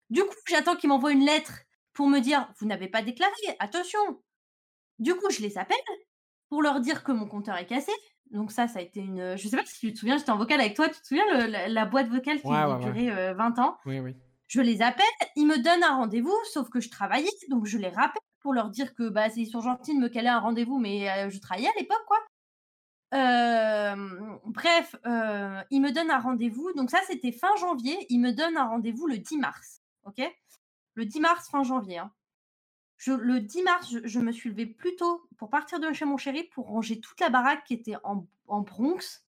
Du 0.10 0.22
coup, 0.22 0.36
j'attends 0.48 0.76
qu'il 0.76 0.90
m'envoie 0.90 1.12
une 1.12 1.26
lettre 1.26 1.60
pour 1.94 2.08
me 2.08 2.20
dire 2.20 2.48
vous 2.60 2.66
n'avez 2.68 2.88
pas 2.88 3.02
déclaré. 3.04 3.34
Attention. 3.60 4.00
Du 5.00 5.14
coup, 5.16 5.30
je 5.30 5.42
les 5.42 5.58
appelle 5.58 5.78
pour 6.50 6.62
leur 6.62 6.80
dire 6.80 7.04
que 7.04 7.12
mon 7.12 7.28
compteur 7.28 7.58
est 7.58 7.66
cassé. 7.66 7.92
Donc 8.34 8.52
ça, 8.52 8.68
ça 8.68 8.80
a 8.80 8.82
été 8.82 9.00
une. 9.00 9.38
Je 9.38 9.48
sais 9.48 9.56
pas 9.56 9.66
si 9.66 9.80
tu 9.80 9.94
te 9.94 10.00
souviens, 10.00 10.18
j'étais 10.18 10.32
en 10.32 10.38
vocal 10.38 10.60
avec 10.60 10.76
toi. 10.76 10.90
Tu 10.90 11.00
te 11.00 11.08
souviens 11.08 11.24
le- 11.34 11.46
la, 11.46 11.68
la 11.70 11.86
boîte 11.86 12.10
vocale 12.10 12.42
qui 12.42 12.48
Ouais, 12.48 12.56
a 12.56 12.70
ouais, 12.78 12.84
duré 12.84 13.10
euh, 13.12 13.34
20 13.36 13.58
ans? 13.60 13.78
Oui, 13.86 14.00
oui. 14.00 14.16
je 14.48 14.60
les 14.62 14.82
appelle, 14.82 15.06
ils 15.36 15.46
me 15.48 15.58
donnent 15.58 15.84
un 15.84 15.96
rendez-vous, 15.96 16.36
sauf 16.52 16.70
que 16.70 16.80
je 16.82 16.90
travaillais, 16.90 17.30
donc 17.50 17.66
je 17.66 17.78
les 17.78 17.90
rappelle 17.90 18.22
pour 18.42 18.54
leur 18.54 18.70
dire 18.70 18.94
que 18.94 19.08
bah, 19.08 19.28
ils 19.36 19.48
sont 19.48 19.62
gentils 19.62 19.96
de 19.96 20.02
me 20.02 20.10
caler 20.10 20.28
un 20.28 20.40
rendez-vous, 20.40 20.78
mais 20.80 21.10
euh, 21.10 21.30
je 21.30 21.40
travaillais 21.40 21.70
à 21.70 21.80
l'époque, 21.80 22.04
quoi. 22.08 22.18
Euh, 23.14 23.96
bref, 24.46 24.96
euh, 25.06 25.62
ils 25.70 25.80
me 25.82 25.92
donnent 25.92 26.10
un 26.12 26.20
rendez-vous, 26.20 26.72
donc 26.76 26.90
ça 26.90 27.00
c'était 27.08 27.32
fin 27.32 27.56
janvier, 27.60 27.96
ils 28.10 28.20
me 28.20 28.32
donnent 28.32 28.58
un 28.58 28.66
rendez-vous 28.68 29.06
le 29.08 29.20
10 29.20 29.38
mars, 29.38 29.82
ok? 30.06 30.22
Le 30.96 31.06
10 31.06 31.20
mars, 31.20 31.48
fin 31.50 31.64
janvier. 31.64 32.00
hein. 32.00 32.12
Je, 33.04 33.12
le 33.12 33.42
10 33.42 33.64
mars, 33.64 33.92
je, 33.92 34.00
je 34.04 34.20
me 34.22 34.32
suis 34.32 34.50
levée 34.50 34.66
plus 34.66 34.96
tôt 34.96 35.28
pour 35.38 35.50
partir 35.50 35.82
de 35.82 35.92
chez 35.92 36.06
mon 36.06 36.16
chéri 36.16 36.44
pour 36.54 36.68
ranger 36.68 37.02
toute 37.02 37.20
la 37.20 37.30
baraque 37.30 37.66
qui 37.66 37.74
était 37.74 37.98
en, 38.06 38.26
en 38.48 38.62
Bronx 38.62 39.26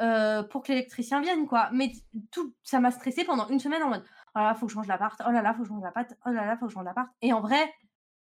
euh, 0.00 0.42
pour 0.42 0.62
que 0.62 0.72
l'électricien 0.72 1.20
vienne, 1.20 1.46
quoi. 1.46 1.68
Mais 1.72 1.92
tout, 2.30 2.54
ça 2.62 2.80
m'a 2.80 2.90
stressé 2.90 3.24
pendant 3.24 3.46
une 3.48 3.58
semaine 3.58 3.82
en 3.82 3.90
mode 3.90 4.04
oh 4.34 4.38
là 4.38 4.44
là, 4.44 4.54
faut 4.54 4.64
que 4.64 4.72
je 4.72 4.76
change 4.76 4.86
l'appart, 4.86 5.20
oh 5.26 5.30
là 5.30 5.42
là, 5.42 5.52
faut 5.52 5.58
que 5.58 5.64
je 5.64 5.68
change 5.68 5.82
l'appart, 5.82 6.14
oh 6.24 6.30
là 6.30 6.46
là, 6.46 6.56
faut 6.56 6.64
que 6.64 6.70
je 6.70 6.74
change 6.74 6.86
l'appart. 6.86 7.10
Et 7.20 7.34
en 7.34 7.42
vrai, 7.42 7.74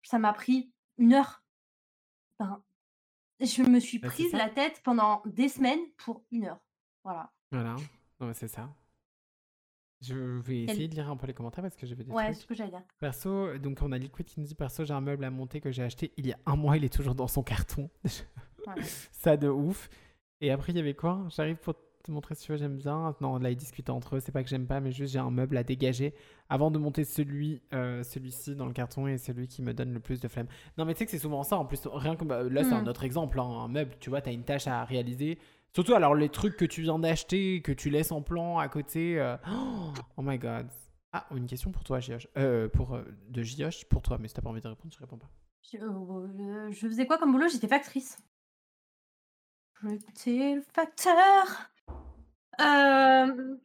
ça 0.02 0.18
m'a 0.18 0.32
pris 0.32 0.72
une 0.96 1.12
heure. 1.12 1.42
Enfin, 2.38 2.62
je 3.40 3.62
me 3.64 3.80
suis 3.80 3.98
Bah, 3.98 4.08
prise 4.08 4.32
la 4.32 4.48
tête 4.48 4.80
pendant 4.82 5.22
des 5.26 5.50
semaines 5.50 5.80
pour 5.98 6.24
une 6.32 6.46
heure. 6.46 6.60
Voilà. 7.04 7.30
Voilà, 7.50 7.76
c'est 8.32 8.48
ça. 8.48 8.70
Je 10.00 10.14
vais 10.14 10.60
essayer 10.62 10.86
de 10.88 10.94
lire 10.94 11.10
un 11.10 11.16
peu 11.16 11.26
les 11.26 11.34
commentaires 11.34 11.62
parce 11.62 11.74
que 11.76 11.86
j'avais 11.86 12.04
des 12.04 12.12
Ouais, 12.12 12.26
trucs. 12.26 12.36
ce 12.42 12.46
que 12.46 12.54
j'allais 12.54 12.70
dire. 12.70 12.82
Perso, 13.00 13.58
donc 13.58 13.78
on 13.82 13.90
a 13.92 13.98
Liquid 13.98 14.26
dit 14.38 14.54
perso, 14.54 14.84
j'ai 14.84 14.94
un 14.94 15.00
meuble 15.00 15.24
à 15.24 15.30
monter 15.30 15.60
que 15.60 15.72
j'ai 15.72 15.82
acheté 15.82 16.12
il 16.16 16.26
y 16.26 16.32
a 16.32 16.38
un 16.46 16.54
mois, 16.56 16.76
il 16.76 16.84
est 16.84 16.92
toujours 16.92 17.14
dans 17.16 17.26
son 17.26 17.42
carton. 17.42 17.90
Ça 19.12 19.36
de 19.36 19.48
ouf. 19.48 19.88
Et 20.40 20.50
après, 20.52 20.72
il 20.72 20.76
y 20.76 20.80
avait 20.80 20.94
quoi? 20.94 21.26
J'arrive 21.30 21.56
pour 21.56 21.74
te 22.08 22.12
montrer 22.12 22.34
si 22.34 22.44
tu 22.46 22.52
veux, 22.52 22.58
j'aime 22.58 22.76
bien. 22.76 23.14
Non, 23.20 23.38
là, 23.38 23.50
ils 23.50 23.56
discutent 23.56 23.90
entre 23.90 24.16
eux, 24.16 24.20
c'est 24.20 24.32
pas 24.32 24.42
que 24.42 24.48
j'aime 24.48 24.66
pas, 24.66 24.80
mais 24.80 24.90
juste 24.90 25.12
j'ai 25.12 25.18
un 25.20 25.30
meuble 25.30 25.56
à 25.56 25.62
dégager 25.62 26.12
avant 26.48 26.70
de 26.72 26.78
monter 26.78 27.04
celui, 27.04 27.62
euh, 27.72 28.02
celui-ci 28.02 28.56
dans 28.56 28.66
le 28.66 28.72
carton 28.72 29.06
et 29.06 29.18
celui 29.18 29.46
qui 29.48 29.62
me 29.62 29.72
donne 29.72 29.92
le 29.94 30.00
plus 30.00 30.18
de 30.20 30.26
flemme. 30.28 30.48
Non, 30.76 30.84
mais 30.84 30.94
tu 30.94 30.98
sais 30.98 31.04
que 31.04 31.10
c'est 31.12 31.18
souvent 31.18 31.42
ça 31.44 31.56
en 31.56 31.64
plus. 31.64 31.86
Rien 31.86 32.16
que 32.16 32.24
bah, 32.24 32.42
là, 32.42 32.64
c'est 32.64 32.72
un 32.74 32.82
Mm. 32.82 32.88
autre 32.88 33.04
exemple, 33.04 33.38
hein, 33.38 33.44
un 33.44 33.68
meuble, 33.68 33.94
tu 34.00 34.10
vois, 34.10 34.20
t'as 34.20 34.32
une 34.32 34.44
tâche 34.44 34.66
à 34.66 34.84
réaliser. 34.84 35.38
Surtout, 35.74 35.94
alors, 35.94 36.14
les 36.14 36.28
trucs 36.30 36.56
que 36.56 36.64
tu 36.64 36.82
viens 36.82 36.98
d'acheter, 36.98 37.60
que 37.62 37.72
tu 37.72 37.90
laisses 37.90 38.10
en 38.10 38.22
plan 38.22 38.58
à 38.58 38.68
côté. 38.68 39.20
euh, 39.20 39.36
Oh 40.16 40.22
my 40.22 40.38
god. 40.38 40.66
Ah, 41.12 41.26
une 41.34 41.46
question 41.46 41.70
pour 41.72 41.84
toi, 41.84 42.00
Gioche. 42.00 42.26
Euh, 42.36 42.68
pour, 42.68 42.98
de 43.28 43.42
Gioche, 43.42 43.84
pour 43.86 44.02
toi, 44.02 44.18
mais 44.18 44.28
si 44.28 44.34
t'as 44.34 44.42
pas 44.42 44.50
envie 44.50 44.60
de 44.60 44.68
répondre, 44.68 44.92
tu 44.92 44.98
réponds 45.00 45.18
pas. 45.18 45.30
Je, 45.70 45.76
je 46.70 46.88
faisais 46.88 47.06
quoi 47.06 47.18
comme 47.18 47.32
boulot? 47.32 47.48
J'étais 47.48 47.68
factrice. 47.68 48.18
J'étais 49.82 50.54
le 50.56 50.62
facteur. 50.74 51.46
Euh, 52.60 53.56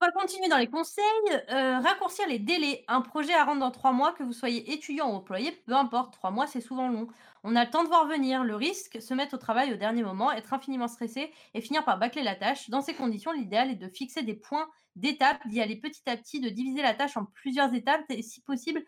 on 0.00 0.06
va 0.06 0.12
continuer 0.12 0.48
dans 0.48 0.58
les 0.58 0.66
conseils. 0.66 1.04
Euh, 1.50 1.78
raccourcir 1.78 2.26
les 2.28 2.38
délais. 2.38 2.84
Un 2.88 3.00
projet 3.00 3.32
à 3.32 3.44
rendre 3.44 3.60
dans 3.60 3.70
trois 3.70 3.92
mois, 3.92 4.12
que 4.12 4.22
vous 4.22 4.32
soyez 4.32 4.72
étudiant 4.72 5.10
ou 5.10 5.14
employé, 5.14 5.52
peu 5.66 5.74
importe. 5.74 6.12
Trois 6.14 6.30
mois, 6.30 6.46
c'est 6.46 6.60
souvent 6.60 6.88
long. 6.88 7.08
On 7.42 7.56
a 7.56 7.64
le 7.64 7.70
temps 7.70 7.84
de 7.84 7.88
voir 7.88 8.06
venir. 8.06 8.44
Le 8.44 8.54
risque, 8.54 9.00
se 9.00 9.14
mettre 9.14 9.34
au 9.34 9.38
travail 9.38 9.72
au 9.72 9.76
dernier 9.76 10.02
moment, 10.02 10.30
être 10.32 10.52
infiniment 10.52 10.88
stressé 10.88 11.32
et 11.54 11.60
finir 11.60 11.84
par 11.84 11.98
bâcler 11.98 12.22
la 12.22 12.34
tâche. 12.34 12.68
Dans 12.70 12.82
ces 12.82 12.94
conditions, 12.94 13.32
l'idéal 13.32 13.70
est 13.70 13.76
de 13.76 13.88
fixer 13.88 14.22
des 14.22 14.34
points 14.34 14.68
d'étape, 14.96 15.46
d'y 15.46 15.60
aller 15.60 15.76
petit 15.76 16.02
à 16.06 16.16
petit, 16.16 16.40
de 16.40 16.50
diviser 16.50 16.82
la 16.82 16.94
tâche 16.94 17.16
en 17.16 17.24
plusieurs 17.24 17.72
étapes 17.74 18.04
et 18.10 18.22
si 18.22 18.42
possible 18.42 18.84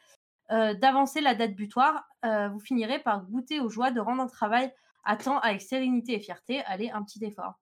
euh, 0.53 0.75
d'avancer 0.75 1.21
la 1.21 1.35
date 1.35 1.55
butoir. 1.55 2.07
Vous 2.53 2.61
finirez 2.61 2.99
par 2.99 3.25
goûter 3.25 3.61
aux 3.61 3.69
joies 3.69 3.93
de 3.93 4.01
rendre 4.01 4.23
un 4.23 4.27
travail 4.27 4.73
à 5.05 5.17
temps 5.17 5.39
avec 5.39 5.63
sérénité 5.63 6.15
et 6.15 6.21
fierté. 6.21 6.63
Allez, 6.67 6.91
un 6.91 7.03
petit 7.03 7.25
effort. 7.25 7.55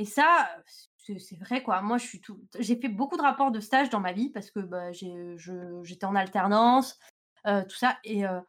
Et 0.00 0.06
ça, 0.06 0.48
c'est 0.96 1.38
vrai 1.38 1.62
quoi. 1.62 1.82
Moi, 1.82 1.98
je 1.98 2.06
suis 2.06 2.22
tout. 2.22 2.40
J'ai 2.58 2.74
fait 2.80 2.88
beaucoup 2.88 3.18
de 3.18 3.22
rapports 3.22 3.50
de 3.50 3.60
stage 3.60 3.90
dans 3.90 4.00
ma 4.00 4.14
vie 4.14 4.30
parce 4.30 4.50
que 4.50 4.60
bah, 4.60 4.92
j'étais 4.92 6.06
en 6.06 6.14
alternance, 6.14 6.98
euh, 7.46 7.62
tout 7.64 7.76
ça, 7.76 7.98
et, 8.04 8.26
euh, 8.26 8.40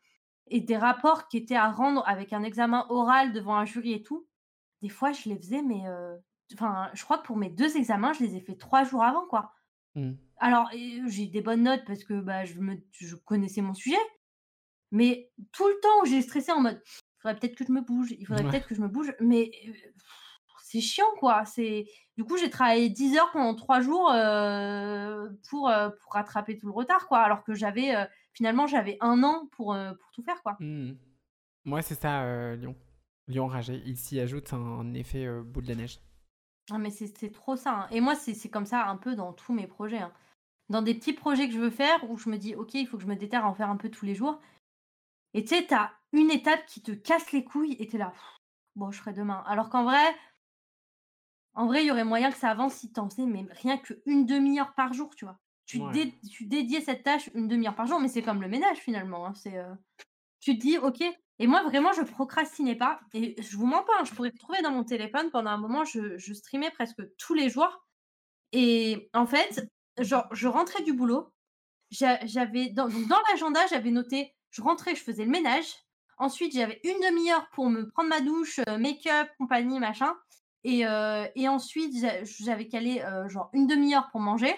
et 0.47 0.61
des 0.61 0.77
rapports 0.77 1.27
qui 1.27 1.35
étaient 1.35 1.57
à 1.57 1.69
rendre 1.69 2.07
avec 2.07 2.31
un 2.31 2.43
examen 2.43 2.85
oral 2.87 3.33
devant 3.33 3.57
un 3.57 3.65
jury 3.65 3.91
et 3.91 4.01
tout. 4.01 4.29
Des 4.81 4.87
fois, 4.87 5.11
je 5.11 5.27
les 5.27 5.35
faisais, 5.35 5.61
mais 5.61 5.85
euh, 5.87 6.15
enfin, 6.53 6.89
je 6.93 7.03
crois 7.03 7.17
que 7.17 7.25
pour 7.25 7.35
mes 7.35 7.49
deux 7.49 7.75
examens, 7.75 8.13
je 8.13 8.23
les 8.23 8.37
ai 8.37 8.39
fait 8.39 8.55
trois 8.55 8.85
jours 8.85 9.03
avant, 9.03 9.27
quoi. 9.27 9.51
Hmm. 9.95 10.13
Alors, 10.37 10.69
j'ai 11.07 11.27
des 11.27 11.41
bonnes 11.41 11.63
notes 11.63 11.83
parce 11.85 12.05
que 12.05 12.21
bah, 12.21 12.45
je, 12.45 12.57
me, 12.61 12.77
je 12.93 13.17
connaissais 13.17 13.61
mon 13.61 13.73
sujet, 13.73 13.97
mais 14.91 15.29
tout 15.51 15.67
le 15.67 15.77
temps 15.81 16.01
où 16.01 16.05
j'ai 16.05 16.21
stressé 16.21 16.53
en 16.53 16.61
mode, 16.61 16.81
il 16.85 17.21
faudrait 17.21 17.37
peut-être 17.37 17.55
que 17.57 17.65
je 17.65 17.73
me 17.73 17.81
bouge, 17.81 18.13
il 18.17 18.25
faudrait 18.25 18.45
Ouais. 18.45 18.51
peut-être 18.51 18.67
que 18.67 18.75
je 18.75 18.81
me 18.81 18.87
bouge, 18.87 19.13
mais 19.19 19.51
c'est 20.71 20.81
chiant 20.81 21.05
quoi. 21.19 21.45
C'est 21.45 21.85
du 22.17 22.23
coup 22.23 22.37
j'ai 22.37 22.49
travaillé 22.49 22.89
10 22.89 23.17
heures 23.17 23.31
pendant 23.31 23.55
3 23.55 23.81
jours 23.81 24.11
euh, 24.11 25.29
pour, 25.49 25.69
euh, 25.69 25.89
pour 26.01 26.13
rattraper 26.13 26.57
tout 26.57 26.67
le 26.67 26.73
retard 26.73 27.07
quoi, 27.07 27.19
alors 27.19 27.43
que 27.43 27.53
j'avais 27.53 27.95
euh, 27.95 28.05
finalement 28.33 28.67
j'avais 28.67 28.97
un 29.01 29.23
an 29.23 29.47
pour, 29.51 29.75
pour 29.75 30.11
tout 30.11 30.23
faire 30.23 30.41
quoi. 30.43 30.55
Hmm. 30.59 30.93
Moi, 31.63 31.81
c'est 31.83 31.93
ça, 31.99 32.55
Lyon. 32.55 32.75
Lyon 33.27 33.47
ragé. 33.47 33.83
Il 33.85 33.95
s'y 33.97 34.19
ajoute 34.19 34.51
un 34.53 34.93
effet 34.95 35.27
boule 35.43 35.65
de 35.65 35.75
neige. 35.75 35.99
Ah, 36.71 36.77
mais 36.79 36.89
c'est 36.89 37.07
c'est 37.17 37.31
trop 37.31 37.55
ça. 37.55 37.71
hein. 37.81 37.87
Et 37.91 38.01
moi 38.01 38.15
c'est 38.15 38.33
c'est 38.33 38.49
comme 38.49 38.65
ça 38.65 38.87
un 38.87 38.97
peu 38.97 39.15
dans 39.15 39.33
tous 39.33 39.53
mes 39.53 39.67
projets. 39.67 39.99
hein. 39.99 40.11
Dans 40.69 40.81
des 40.81 40.95
petits 40.95 41.13
projets 41.13 41.47
que 41.47 41.53
je 41.53 41.59
veux 41.59 41.69
faire 41.69 42.09
où 42.09 42.17
je 42.17 42.29
me 42.29 42.37
dis 42.37 42.55
ok 42.55 42.73
il 42.75 42.87
faut 42.87 42.97
que 42.97 43.03
je 43.03 43.07
me 43.09 43.15
déterre 43.15 43.45
à 43.45 43.49
en 43.49 43.53
faire 43.53 43.69
un 43.69 43.77
peu 43.77 43.89
tous 43.89 44.05
les 44.05 44.15
jours. 44.15 44.39
Et 45.33 45.43
tu 45.43 45.49
sais 45.55 45.65
t'as 45.67 45.91
une 46.13 46.31
étape 46.31 46.65
qui 46.65 46.81
te 46.81 46.91
casse 46.91 47.31
les 47.31 47.43
couilles 47.43 47.75
et 47.79 47.87
t'es 47.87 47.97
là 47.97 48.13
bon 48.75 48.89
je 48.91 48.99
ferai 48.99 49.13
demain. 49.13 49.43
Alors 49.47 49.69
qu'en 49.69 49.83
vrai 49.83 50.15
En 51.53 51.65
vrai, 51.67 51.83
il 51.83 51.87
y 51.87 51.91
aurait 51.91 52.03
moyen 52.05 52.31
que 52.31 52.37
ça 52.37 52.49
avance 52.49 52.75
si 52.75 52.91
t'en 52.91 53.09
faisais 53.09 53.25
mais 53.25 53.45
rien 53.51 53.77
qu'une 53.77 54.25
demi-heure 54.25 54.73
par 54.73 54.93
jour, 54.93 55.15
tu 55.15 55.25
vois. 55.25 55.37
Tu, 55.65 55.79
Ouais. 55.79 55.91
dé- 55.91 56.19
tu 56.29 56.45
dédiais 56.45 56.81
cette 56.81 57.03
tâche 57.03 57.29
une 57.33 57.47
demi-heure 57.47 57.75
par 57.75 57.87
jour, 57.87 57.99
mais 57.99 58.07
c'est 58.07 58.21
comme 58.21 58.41
le 58.41 58.47
ménage 58.47 58.77
finalement. 58.77 59.25
hein, 59.27 59.33
C'est, 59.33 59.57
euh, 59.57 59.73
Tu 60.41 60.57
te 60.57 60.61
dis, 60.61 60.77
ok. 60.77 61.01
Et 61.39 61.47
moi, 61.47 61.63
vraiment, 61.63 61.93
je 61.93 62.01
procrastinais 62.03 62.75
pas. 62.75 63.01
Et 63.13 63.41
je 63.41 63.57
vous 63.57 63.65
mens 63.67 63.83
pas, 63.83 63.93
hein, 63.99 64.05
je 64.05 64.13
pourrais 64.13 64.29
retrouver 64.29 64.61
dans 64.61 64.71
mon 64.71 64.83
téléphone 64.83 65.29
pendant 65.31 65.51
un 65.51 65.57
moment, 65.57 65.85
je, 65.85 66.17
je 66.17 66.33
streamais 66.33 66.71
presque 66.71 67.01
tous 67.17 67.33
les 67.33 67.49
jours. 67.49 67.85
Et 68.53 69.09
en 69.13 69.25
fait, 69.25 69.69
genre, 69.99 70.27
je 70.33 70.47
rentrais 70.47 70.83
du 70.83 70.93
boulot. 70.93 71.33
j'a- 71.91 72.25
J'avais 72.25 72.69
dans, 72.69 72.87
dans 72.89 73.21
l'agenda, 73.29 73.65
j'avais 73.67 73.91
noté, 73.91 74.35
je 74.51 74.61
rentrais, 74.61 74.95
je 74.95 75.03
faisais 75.03 75.25
le 75.25 75.31
ménage. 75.31 75.67
Ensuite, 76.17 76.53
j'avais 76.53 76.79
une 76.83 76.99
demi-heure 77.01 77.49
pour 77.51 77.69
me 77.69 77.89
prendre 77.89 78.09
ma 78.09 78.21
douche, 78.21 78.59
euh, 78.69 78.77
make-up, 78.77 79.29
compagnie, 79.37 79.79
machin. 79.79 80.15
Et, 80.63 80.85
euh, 80.85 81.25
et 81.35 81.47
ensuite, 81.47 81.97
j'a- 81.99 82.23
j'avais 82.23 82.67
calé 82.67 83.01
euh, 83.01 83.27
genre 83.29 83.49
une 83.53 83.67
demi-heure 83.67 84.09
pour 84.11 84.21
manger. 84.21 84.53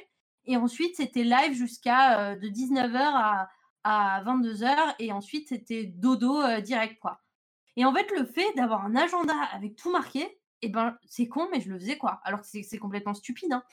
Et 0.45 0.57
ensuite, 0.57 0.95
c'était 0.97 1.23
live 1.23 1.53
jusqu'à 1.53 2.19
euh, 2.31 2.35
de 2.35 2.49
19h 2.49 2.97
à, 2.97 3.49
à 3.83 4.23
22h. 4.23 4.95
Et 4.99 5.11
ensuite, 5.11 5.49
c'était 5.49 5.85
dodo 5.85 6.41
direct, 6.61 6.99
quoi. 6.99 7.21
Et 7.75 7.85
en 7.85 7.93
fait, 7.93 8.09
le 8.17 8.25
fait 8.25 8.53
d'avoir 8.55 8.85
un 8.85 8.95
agenda 8.95 9.33
avec 9.51 9.75
tout 9.75 9.91
marqué, 9.91 10.39
eh 10.61 10.69
ben, 10.69 10.97
c'est 11.05 11.27
con, 11.27 11.47
mais 11.51 11.59
je 11.61 11.69
le 11.69 11.79
faisais, 11.79 11.97
quoi. 11.97 12.21
Alors 12.23 12.41
que 12.41 12.47
c'est 12.47 12.77
complètement 12.77 13.13
stupide, 13.13 13.51
hein. 13.51 13.63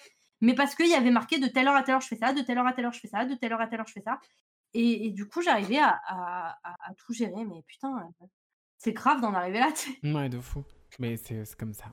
Mais 0.41 0.55
parce 0.55 0.75
qu'il 0.75 0.89
y 0.89 0.95
avait 0.95 1.11
marqué 1.11 1.39
de 1.39 1.47
telle 1.49 1.69
heure 1.69 1.77
à 1.77 1.83
telle 1.83 1.97
heure, 1.97 2.01
je 2.01 2.09
fais 2.09 2.17
ça, 2.17 2.33
de 2.33 2.41
telle 2.41 2.57
heure 2.57 2.67
à 2.67 2.73
telle 2.73 2.87
heure, 2.87 2.93
je 2.93 3.01
fais 3.01 3.09
ça, 3.09 3.27
de 3.27 3.35
telle 3.35 3.53
heure 3.53 3.61
à 3.61 3.67
telle 3.67 3.81
heure, 3.81 3.87
je 3.87 3.93
fais 3.93 4.01
ça. 4.01 4.19
Et, 4.73 5.11
du 5.11 5.29
coup, 5.29 5.43
j'arrivais 5.43 5.81
à, 5.81 6.59
tout 6.97 7.13
gérer. 7.13 7.45
Mais 7.45 7.63
putain, 7.67 8.09
c'est 8.79 8.93
grave 8.93 9.21
d'en 9.21 9.35
arriver 9.35 9.59
là, 9.59 9.71
tu 9.73 9.93
sais. 9.93 10.13
Ouais, 10.13 10.29
de 10.29 10.41
fou. 10.41 10.65
Mais 10.99 11.17
c'est 11.17 11.45
comme 11.57 11.75
ça. 11.75 11.93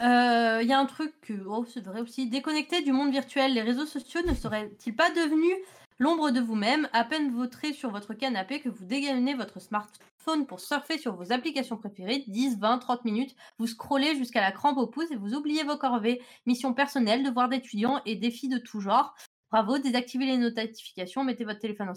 Euh, 0.00 0.60
Il 0.62 0.68
y 0.68 0.72
a 0.72 0.78
un 0.78 0.86
truc 0.86 1.20
que, 1.20 1.32
oh, 1.46 1.64
c'est 1.64 1.84
vrai 1.84 2.00
aussi, 2.00 2.28
déconnecté 2.28 2.82
du 2.82 2.92
monde 2.92 3.10
virtuel, 3.10 3.54
les 3.54 3.62
réseaux 3.62 3.86
sociaux 3.86 4.22
ne 4.26 4.34
seraient-ils 4.34 4.94
pas 4.94 5.10
devenus 5.10 5.56
l'ombre 5.98 6.30
de 6.30 6.40
vous-même, 6.40 6.88
à 6.92 7.04
peine 7.04 7.32
vautré 7.32 7.72
sur 7.72 7.90
votre 7.90 8.14
canapé 8.14 8.60
que 8.60 8.68
vous 8.68 8.84
dégainez 8.84 9.34
votre 9.34 9.60
smartphone 9.60 10.46
pour 10.46 10.60
surfer 10.60 10.96
sur 10.98 11.16
vos 11.16 11.32
applications 11.32 11.76
préférées, 11.76 12.24
10, 12.28 12.58
20, 12.58 12.78
30 12.78 13.04
minutes, 13.04 13.34
vous 13.58 13.66
scrollez 13.66 14.14
jusqu'à 14.16 14.40
la 14.40 14.52
crampe 14.52 14.78
au 14.78 14.86
pouce 14.86 15.10
et 15.10 15.16
vous 15.16 15.34
oubliez 15.34 15.64
vos 15.64 15.76
corvées, 15.76 16.22
missions 16.46 16.72
personnelles, 16.72 17.24
devoirs 17.24 17.48
d'étudiants 17.48 18.00
et 18.06 18.14
défis 18.14 18.48
de 18.48 18.58
tout 18.58 18.80
genre. 18.80 19.14
Bravo, 19.50 19.78
désactivez 19.78 20.26
les 20.26 20.36
notifications, 20.36 21.24
mettez 21.24 21.44
votre 21.44 21.58
téléphone 21.58 21.92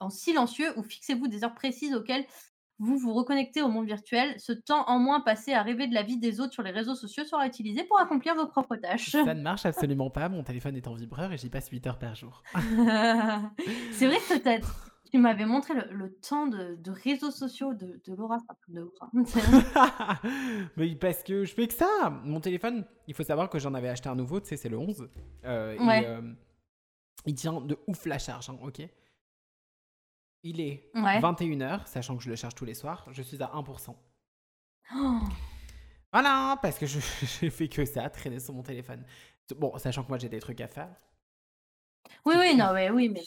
en 0.00 0.10
silencieux 0.10 0.72
ou 0.76 0.82
fixez-vous 0.82 1.28
des 1.28 1.44
heures 1.44 1.54
précises 1.54 1.94
auxquelles 1.94 2.26
vous 2.78 2.98
vous 2.98 3.12
reconnectez 3.12 3.62
au 3.62 3.68
monde 3.68 3.86
virtuel. 3.86 4.34
Ce 4.38 4.52
temps 4.52 4.84
en 4.88 4.98
moins 4.98 5.20
passé 5.20 5.52
à 5.52 5.62
rêver 5.62 5.86
de 5.86 5.94
la 5.94 6.02
vie 6.02 6.18
des 6.18 6.40
autres 6.40 6.52
sur 6.52 6.62
les 6.62 6.70
réseaux 6.70 6.94
sociaux 6.94 7.24
sera 7.24 7.46
utilisé 7.46 7.84
pour 7.84 8.00
accomplir 8.00 8.34
vos 8.34 8.46
propres 8.46 8.76
tâches. 8.76 9.10
Ça 9.10 9.34
ne 9.34 9.42
marche 9.42 9.66
absolument 9.66 10.10
pas. 10.10 10.28
Mon 10.28 10.42
téléphone 10.42 10.76
est 10.76 10.88
en 10.88 10.94
vibreur 10.94 11.32
et 11.32 11.38
j'y 11.38 11.48
passe 11.48 11.68
8 11.68 11.86
heures 11.86 11.98
par 11.98 12.14
jour. 12.14 12.42
c'est 13.92 14.06
vrai 14.06 14.16
que 14.16 14.38
peut-être. 14.38 14.92
Tu 15.12 15.18
m'avais 15.18 15.44
montré 15.44 15.74
le, 15.74 16.14
temps 16.14 16.46
de, 16.46 16.78
réseaux 16.90 17.30
sociaux 17.30 17.74
de, 17.74 18.00
Laura. 18.16 18.38
De 18.68 18.90
Mais 20.78 20.94
parce 20.96 21.22
que 21.22 21.44
je 21.44 21.52
fais 21.52 21.68
que 21.68 21.74
ça. 21.74 22.10
Mon 22.24 22.40
téléphone, 22.40 22.86
il 23.06 23.12
faut 23.12 23.22
savoir 23.22 23.50
que 23.50 23.58
j'en 23.58 23.74
avais 23.74 23.90
acheté 23.90 24.08
un 24.08 24.14
nouveau, 24.14 24.40
tu 24.40 24.48
sais, 24.48 24.56
c'est 24.56 24.70
le 24.70 24.78
11. 24.78 25.10
Euh, 25.44 25.74
et, 25.74 26.06
euh, 26.06 26.22
il 27.26 27.34
tient 27.34 27.60
de 27.60 27.78
ouf 27.86 28.06
la 28.06 28.18
charge, 28.18 28.48
hein, 28.48 28.56
ok 28.62 28.88
il 30.42 30.60
est 30.60 30.90
21h, 30.94 31.86
sachant 31.86 32.16
que 32.16 32.22
je 32.22 32.30
le 32.30 32.36
charge 32.36 32.54
tous 32.54 32.64
les 32.64 32.74
soirs. 32.74 33.06
Je 33.12 33.22
suis 33.22 33.42
à 33.42 33.46
1%. 33.46 33.94
Voilà, 36.12 36.58
parce 36.60 36.78
que 36.78 36.86
je 36.86 36.98
j'ai 37.40 37.50
fait 37.50 37.68
que 37.68 37.84
ça, 37.84 38.08
traîner 38.10 38.40
sur 38.40 38.52
mon 38.52 38.62
téléphone. 38.62 39.04
Bon, 39.56 39.76
sachant 39.78 40.02
que 40.02 40.08
moi 40.08 40.18
j'ai 40.18 40.28
des 40.28 40.40
trucs 40.40 40.60
à 40.60 40.68
faire. 40.68 40.94
Oui, 42.24 42.34
oui, 42.38 42.56
non, 42.56 42.72
mais 42.72 42.90
oui, 42.90 43.08
mais. 43.08 43.22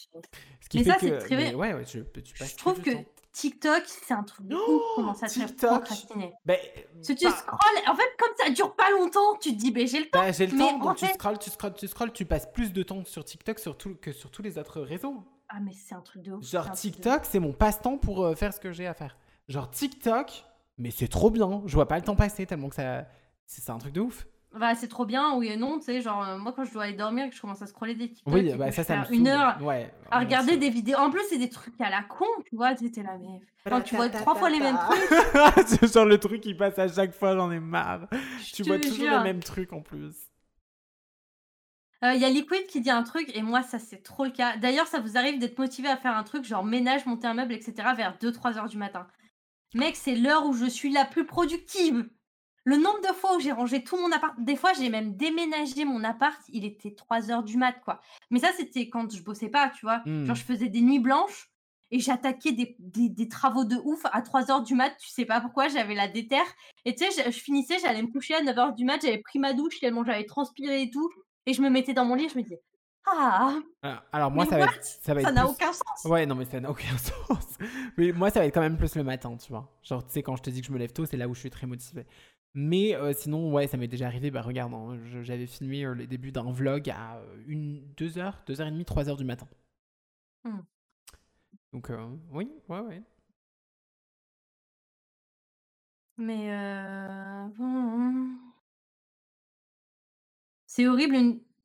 mais 0.73 0.83
ça, 0.83 0.97
c'est 0.99 1.17
très 1.17 1.35
bien. 1.35 1.55
Ouais, 1.55 1.73
ouais, 1.73 1.85
je, 1.85 1.99
je 1.99 2.55
trouve 2.55 2.81
que 2.81 2.91
TikTok, 3.31 3.83
c'est 3.85 4.13
un 4.13 4.23
truc 4.23 4.47
de 4.47 4.55
ouf. 4.55 4.81
Comment 4.95 5.13
ça 5.13 5.27
te 5.27 5.33
fait 5.33 5.55
procrastiner 5.55 6.33
ben, 6.45 6.57
Si 7.01 7.15
tu 7.15 7.27
scrolles, 7.27 7.83
en 7.87 7.95
fait, 7.95 8.09
comme 8.17 8.33
ça 8.37 8.49
dure 8.49 8.75
pas 8.75 8.91
longtemps, 8.91 9.35
tu 9.41 9.51
te 9.51 9.55
dis, 9.55 9.71
ben 9.71 9.87
j'ai 9.87 9.99
le 9.99 10.09
temps. 10.09 10.21
Ben, 10.21 10.33
j'ai 10.33 10.47
le 10.47 10.57
temps, 10.57 10.77
donc 10.77 10.97
tu 10.97 11.05
scrolles, 11.05 11.39
tu 11.39 11.49
scrolles, 11.49 11.73
tu 11.73 11.87
scrolles, 11.87 12.13
tu 12.13 12.25
passes 12.25 12.51
plus 12.51 12.71
de 12.71 12.83
temps 12.83 13.03
sur 13.05 13.25
TikTok 13.25 13.57
que 14.01 14.11
sur 14.11 14.31
tous 14.31 14.41
les 14.41 14.57
autres 14.57 14.81
réseaux. 14.81 15.25
Ah, 15.49 15.59
mais 15.61 15.73
c'est 15.73 15.95
un 15.95 16.01
truc 16.01 16.23
de 16.23 16.33
ouf. 16.33 16.45
Genre 16.45 16.71
TikTok, 16.71 17.21
c'est 17.25 17.39
mon 17.39 17.53
passe-temps 17.53 17.97
pour 17.97 18.25
euh, 18.25 18.35
faire 18.35 18.53
ce 18.53 18.59
que 18.59 18.71
j'ai 18.71 18.87
à 18.87 18.93
faire. 18.93 19.17
Genre 19.47 19.69
TikTok, 19.69 20.45
mais 20.77 20.91
c'est 20.91 21.07
trop 21.07 21.29
bien. 21.29 21.61
Je 21.65 21.75
vois 21.75 21.87
pas 21.87 21.97
le 21.97 22.03
temps 22.03 22.15
passer 22.15 22.45
tellement 22.45 22.69
que 22.69 22.75
ça. 22.75 23.05
C'est 23.45 23.69
un 23.69 23.77
truc 23.77 23.93
de 23.93 24.01
ouf. 24.01 24.25
Bah, 24.57 24.73
c'est 24.73 24.87
trop 24.87 25.05
bien, 25.05 25.35
oui 25.35 25.49
et 25.49 25.57
non, 25.57 25.79
tu 25.79 25.85
sais, 25.85 26.01
genre, 26.01 26.23
euh, 26.23 26.37
moi 26.37 26.53
quand 26.55 26.63
je 26.63 26.71
dois 26.71 26.83
aller 26.83 26.93
dormir 26.93 27.25
et 27.25 27.29
que 27.29 27.35
je 27.35 27.41
commence 27.41 27.61
à 27.61 27.67
scroller 27.67 27.93
des 27.93 28.07
TikTok, 28.07 28.33
oui, 28.33 28.53
bah, 28.57 28.71
ça, 28.71 28.85
ça 28.85 28.99
me 28.99 29.13
une 29.13 29.27
heure 29.27 29.61
ouais, 29.61 29.91
à 30.09 30.19
regarder 30.19 30.55
des 30.55 30.69
vidéos. 30.69 30.97
En 30.97 31.09
plus, 31.09 31.23
c'est 31.29 31.37
des 31.37 31.49
trucs 31.49 31.79
à 31.81 31.89
la 31.89 32.03
con, 32.03 32.25
tu 32.49 32.55
vois, 32.55 32.73
t'es 32.73 33.03
là, 33.03 33.17
mais. 33.19 33.41
Quand 33.69 33.81
tu 33.81 33.97
vois 33.97 34.07
trois 34.07 34.33
fois 34.35 34.49
les 34.49 34.59
mêmes 34.59 34.77
trucs. 34.89 35.67
c'est 35.67 35.93
genre 35.93 36.05
le 36.05 36.17
truc 36.17 36.39
qui 36.39 36.53
passe 36.53 36.79
à 36.79 36.87
chaque 36.87 37.13
fois, 37.13 37.35
j'en 37.35 37.51
ai 37.51 37.59
marre. 37.59 38.07
tu 38.53 38.63
vois 38.63 38.79
toujours 38.79 39.09
les 39.09 39.23
mêmes 39.23 39.43
trucs 39.43 39.73
en 39.73 39.81
plus. 39.81 40.15
Il 42.01 42.07
euh, 42.07 42.13
y 42.15 42.25
a 42.25 42.29
Liquid 42.29 42.67
qui 42.67 42.81
dit 42.81 42.89
un 42.89 43.03
truc, 43.03 43.31
et 43.33 43.41
moi, 43.41 43.63
ça, 43.63 43.79
c'est 43.79 44.03
trop 44.03 44.25
le 44.25 44.31
cas. 44.31 44.57
D'ailleurs, 44.57 44.87
ça 44.87 44.99
vous 44.99 45.17
arrive 45.17 45.39
d'être 45.39 45.57
motivé 45.57 45.87
à 45.87 45.97
faire 45.97 46.15
un 46.15 46.23
truc, 46.23 46.43
genre 46.43 46.63
ménage, 46.63 47.05
monter 47.05 47.27
un 47.27 47.33
meuble, 47.33 47.53
etc., 47.53 47.73
vers 47.95 48.17
2-3 48.17 48.57
heures 48.57 48.67
du 48.67 48.77
matin. 48.77 49.07
Mec, 49.73 49.95
c'est 49.95 50.15
l'heure 50.15 50.45
où 50.45 50.53
je 50.53 50.65
suis 50.65 50.91
la 50.91 51.05
plus 51.05 51.25
productive. 51.25 52.07
Le 52.63 52.77
nombre 52.77 53.01
de 53.01 53.13
fois 53.13 53.35
où 53.35 53.39
j'ai 53.39 53.51
rangé 53.51 53.83
tout 53.83 53.97
mon 53.97 54.11
appart, 54.11 54.33
des 54.39 54.55
fois, 54.55 54.73
j'ai 54.73 54.89
même 54.89 55.15
déménagé 55.15 55.85
mon 55.85 56.03
appart, 56.03 56.41
il 56.49 56.65
était 56.65 56.95
3 56.95 57.31
heures 57.31 57.43
du 57.43 57.57
mat, 57.57 57.73
quoi. 57.83 58.01
Mais 58.31 58.39
ça, 58.39 58.49
c'était 58.57 58.89
quand 58.89 59.13
je 59.13 59.21
bossais 59.23 59.49
pas, 59.49 59.69
tu 59.69 59.85
vois. 59.85 60.01
Genre, 60.05 60.13
hmm. 60.13 60.35
je 60.35 60.43
faisais 60.43 60.69
des 60.69 60.81
nuits 60.81 60.99
blanches 60.99 61.51
et 61.91 61.99
j'attaquais 61.99 62.53
des, 62.53 62.75
des, 62.79 63.29
travaux 63.29 63.65
de 63.65 63.75
ouf 63.83 64.01
à 64.11 64.21
3 64.21 64.51
heures 64.51 64.63
du 64.63 64.73
mat, 64.73 64.91
tu 64.99 65.09
sais 65.09 65.25
pas 65.25 65.41
pourquoi, 65.41 65.67
j'avais 65.67 65.93
la 65.93 66.07
déterre. 66.07 66.47
Et 66.85 66.95
tu 66.95 67.05
sais, 67.05 67.23
je, 67.23 67.31
je, 67.31 67.39
finissais, 67.39 67.77
j'allais 67.79 68.01
me 68.01 68.11
coucher 68.11 68.33
à 68.33 68.41
9 68.41 68.57
heures 68.57 68.73
du 68.73 68.83
mat, 68.83 68.99
j'avais 69.01 69.19
pris 69.19 69.37
ma 69.37 69.53
douche 69.53 69.79
tellement 69.79 70.03
j'avais 70.03 70.25
transpiré 70.25 70.81
et 70.81 70.89
tout. 70.89 71.09
Et 71.45 71.53
je 71.53 71.61
me 71.61 71.69
mettais 71.69 71.93
dans 71.93 72.05
mon 72.05 72.15
lit, 72.15 72.29
je 72.29 72.37
me 72.37 72.43
disais, 72.43 72.61
ah 73.05 73.59
Alors, 74.11 74.31
moi, 74.31 74.45
ça 74.45 74.57
va, 74.57 74.65
être, 74.65 74.83
ça 74.83 75.13
va 75.13 75.21
Ça 75.21 75.31
n'a 75.31 75.47
aucun 75.47 75.71
sens 75.71 76.05
Ouais, 76.05 76.25
non, 76.25 76.35
mais 76.35 76.45
ça 76.45 76.59
n'a 76.59 76.69
aucun 76.69 76.97
sens. 76.97 77.57
mais 77.97 78.11
moi, 78.11 78.29
ça 78.29 78.39
va 78.39 78.45
être 78.45 78.53
quand 78.53 78.61
même 78.61 78.77
plus 78.77 78.95
le 78.95 79.03
matin, 79.03 79.37
tu 79.37 79.51
vois. 79.51 79.71
Genre, 79.83 80.05
tu 80.05 80.13
sais, 80.13 80.23
quand 80.23 80.35
je 80.35 80.43
te 80.43 80.49
dis 80.49 80.61
que 80.61 80.67
je 80.67 80.71
me 80.71 80.77
lève 80.77 80.91
tôt, 80.91 81.05
c'est 81.05 81.17
là 81.17 81.27
où 81.27 81.35
je 81.35 81.39
suis 81.39 81.49
très 81.49 81.67
motivé. 81.67 82.05
Mais 82.55 82.95
euh, 82.95 83.13
sinon, 83.13 83.51
ouais, 83.53 83.67
ça 83.67 83.77
m'est 83.77 83.87
déjà 83.87 84.07
arrivé. 84.07 84.31
Bah, 84.31 84.41
regarde, 84.41 84.73
hein, 84.73 84.97
j'avais 85.21 85.45
filmé 85.45 85.85
euh, 85.85 85.93
les 85.93 86.07
débuts 86.07 86.31
d'un 86.31 86.51
vlog 86.51 86.89
à 86.89 87.17
euh, 87.17 87.43
une, 87.47 87.85
deux 87.95 88.17
heures, 88.17 88.41
deux 88.47 88.61
heures 88.61 88.67
et 88.67 88.71
demie, 88.71 88.85
trois 88.85 89.09
heures 89.09 89.17
du 89.17 89.25
matin. 89.25 89.47
Hmm. 90.43 90.61
Donc, 91.73 91.91
oui, 92.31 92.49
ouais, 92.69 92.79
ouais. 92.79 93.03
Mais 96.17 96.49
euh... 96.49 97.47
C'est 100.75 100.87
horrible 100.87 101.15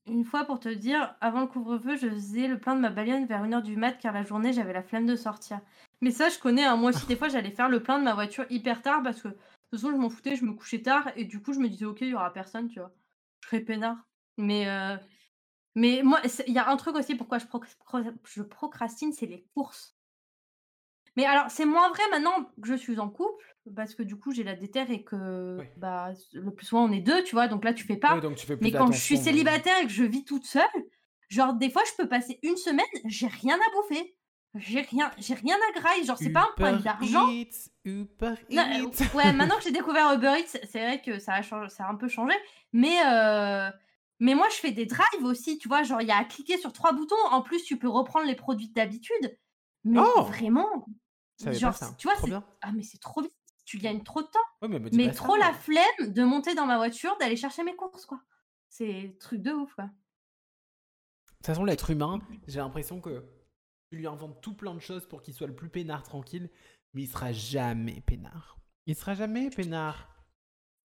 une, 0.06 0.24
fois 0.24 0.44
pour 0.44 0.60
te 0.60 0.68
dire, 0.68 1.16
avant 1.20 1.40
le 1.40 1.48
couvre-feu, 1.48 1.96
je 1.96 2.08
faisais 2.08 2.46
le 2.46 2.60
plein 2.60 2.76
de 2.76 2.80
ma 2.80 2.90
bagnole 2.90 3.26
vers 3.26 3.42
1h 3.42 3.60
du 3.60 3.74
mat 3.74 3.94
car 3.94 4.14
la 4.14 4.22
journée 4.22 4.52
j'avais 4.52 4.72
la 4.72 4.84
flemme 4.84 5.04
de 5.04 5.16
sortir. 5.16 5.60
Mais 6.00 6.12
ça, 6.12 6.28
je 6.28 6.38
connais, 6.38 6.62
hein. 6.62 6.76
moi 6.76 6.90
aussi, 6.90 7.04
des 7.06 7.16
fois 7.16 7.28
j'allais 7.28 7.50
faire 7.50 7.68
le 7.68 7.82
plein 7.82 7.98
de 7.98 8.04
ma 8.04 8.14
voiture 8.14 8.46
hyper 8.50 8.82
tard 8.82 9.02
parce 9.02 9.20
que 9.20 9.26
de 9.26 9.34
toute 9.34 9.80
façon 9.80 9.90
je 9.90 9.96
m'en 9.96 10.10
foutais, 10.10 10.36
je 10.36 10.44
me 10.44 10.52
couchais 10.52 10.80
tard 10.82 11.10
et 11.16 11.24
du 11.24 11.42
coup 11.42 11.52
je 11.52 11.58
me 11.58 11.68
disais, 11.68 11.86
ok, 11.86 12.02
il 12.02 12.10
y 12.10 12.14
aura 12.14 12.32
personne, 12.32 12.68
tu 12.68 12.78
vois. 12.78 12.92
Je 13.40 13.48
serais 13.48 13.62
peinard. 13.62 13.96
Mais, 14.36 14.68
euh, 14.68 14.96
mais 15.74 16.02
moi, 16.04 16.20
il 16.46 16.54
y 16.54 16.58
a 16.58 16.70
un 16.70 16.76
truc 16.76 16.94
aussi 16.94 17.16
pourquoi 17.16 17.38
je, 17.38 17.46
je 18.26 18.42
procrastine, 18.42 19.12
c'est 19.12 19.26
les 19.26 19.44
courses. 19.56 19.96
Mais 21.16 21.24
alors, 21.24 21.50
c'est 21.50 21.64
moins 21.64 21.88
vrai 21.88 22.04
maintenant 22.12 22.44
que 22.62 22.68
je 22.68 22.74
suis 22.74 23.00
en 23.00 23.08
couple, 23.10 23.49
parce 23.76 23.94
que 23.94 24.02
du 24.02 24.16
coup, 24.16 24.32
j'ai 24.32 24.42
la 24.42 24.54
déterre 24.54 24.90
et 24.90 25.02
que 25.02 25.58
bah, 25.76 26.12
le 26.32 26.50
plus 26.50 26.66
souvent, 26.66 26.84
on 26.84 26.92
est 26.92 27.00
deux, 27.00 27.22
tu 27.24 27.34
vois, 27.34 27.48
donc 27.48 27.64
là, 27.64 27.72
tu 27.72 27.84
fais 27.84 27.96
pas. 27.96 28.20
Mais 28.60 28.72
quand 28.72 28.92
je 28.92 28.98
suis 28.98 29.18
célibataire 29.18 29.78
et 29.82 29.86
que 29.86 29.92
je 29.92 30.04
vis 30.04 30.24
toute 30.24 30.44
seule, 30.44 30.64
genre, 31.28 31.54
des 31.54 31.70
fois, 31.70 31.82
je 31.86 32.02
peux 32.02 32.08
passer 32.08 32.38
une 32.42 32.56
semaine, 32.56 32.86
j'ai 33.06 33.26
rien 33.26 33.56
à 33.56 33.74
bouffer. 33.74 34.16
J'ai 34.56 34.80
rien, 34.80 35.12
j'ai 35.18 35.34
rien 35.34 35.54
à 35.54 35.78
grailler, 35.78 36.04
genre, 36.04 36.18
c'est 36.18 36.32
pas 36.32 36.42
un 36.42 36.54
point 36.56 36.72
d'argent. 36.72 37.28
Uber 37.84 38.34
ouais, 39.14 39.32
maintenant 39.32 39.56
que 39.56 39.62
j'ai 39.62 39.70
découvert 39.70 40.12
Uber 40.12 40.40
Eats, 40.40 40.58
c'est 40.68 40.80
vrai 40.80 41.00
que 41.00 41.20
ça 41.20 41.34
a, 41.34 41.42
changé, 41.42 41.68
ça 41.68 41.84
a 41.84 41.90
un 41.90 41.96
peu 41.96 42.08
changé, 42.08 42.34
mais. 42.72 42.96
Euh, 43.06 43.70
mais 44.22 44.34
moi, 44.34 44.46
je 44.50 44.56
fais 44.56 44.70
des 44.70 44.84
drives 44.84 45.24
aussi, 45.24 45.56
tu 45.56 45.66
vois, 45.66 45.82
genre, 45.82 46.02
il 46.02 46.08
y 46.08 46.10
a 46.10 46.18
à 46.18 46.24
cliquer 46.24 46.58
sur 46.58 46.74
trois 46.74 46.92
boutons. 46.92 47.16
En 47.30 47.40
plus, 47.40 47.62
tu 47.62 47.78
peux 47.78 47.88
reprendre 47.88 48.26
les 48.26 48.34
produits 48.34 48.68
d'habitude. 48.68 49.38
Mais 49.84 49.98
oh! 49.98 50.24
vraiment, 50.24 50.68
genre, 51.38 51.74
tu 51.96 52.06
vois, 52.06 52.16
c'est... 52.16 52.30
Ah, 52.60 52.70
mais 52.72 52.82
c'est 52.82 53.00
trop 53.00 53.22
vite. 53.22 53.32
Tu 53.70 53.78
gagnes 53.78 54.02
trop 54.02 54.20
de 54.20 54.26
temps. 54.26 54.68
mais, 54.92 55.12
trop 55.12 55.36
la 55.36 55.52
flemme 55.52 56.12
de 56.12 56.24
monter 56.24 56.56
dans 56.56 56.66
ma 56.66 56.76
voiture, 56.76 57.16
d'aller 57.20 57.36
chercher 57.36 57.62
mes 57.62 57.76
courses, 57.76 58.04
quoi. 58.04 58.20
C'est 58.68 59.16
truc 59.20 59.42
de 59.42 59.52
ouf, 59.52 59.72
quoi. 59.74 59.84
De 59.84 59.90
toute 61.36 61.46
façon, 61.46 61.64
l'être 61.64 61.88
humain, 61.88 62.18
j'ai 62.48 62.58
l'impression 62.58 63.00
que 63.00 63.24
tu 63.88 63.98
lui 63.98 64.08
inventes 64.08 64.40
tout 64.40 64.54
plein 64.54 64.74
de 64.74 64.80
choses 64.80 65.06
pour 65.06 65.22
qu'il 65.22 65.34
soit 65.34 65.46
le 65.46 65.54
plus 65.54 65.68
peinard 65.68 66.02
tranquille, 66.02 66.50
mais 66.94 67.02
il 67.02 67.06
sera 67.06 67.30
jamais 67.30 68.00
peinard. 68.00 68.58
Il 68.86 68.96
sera 68.96 69.14
jamais 69.14 69.50
peinard. 69.50 70.16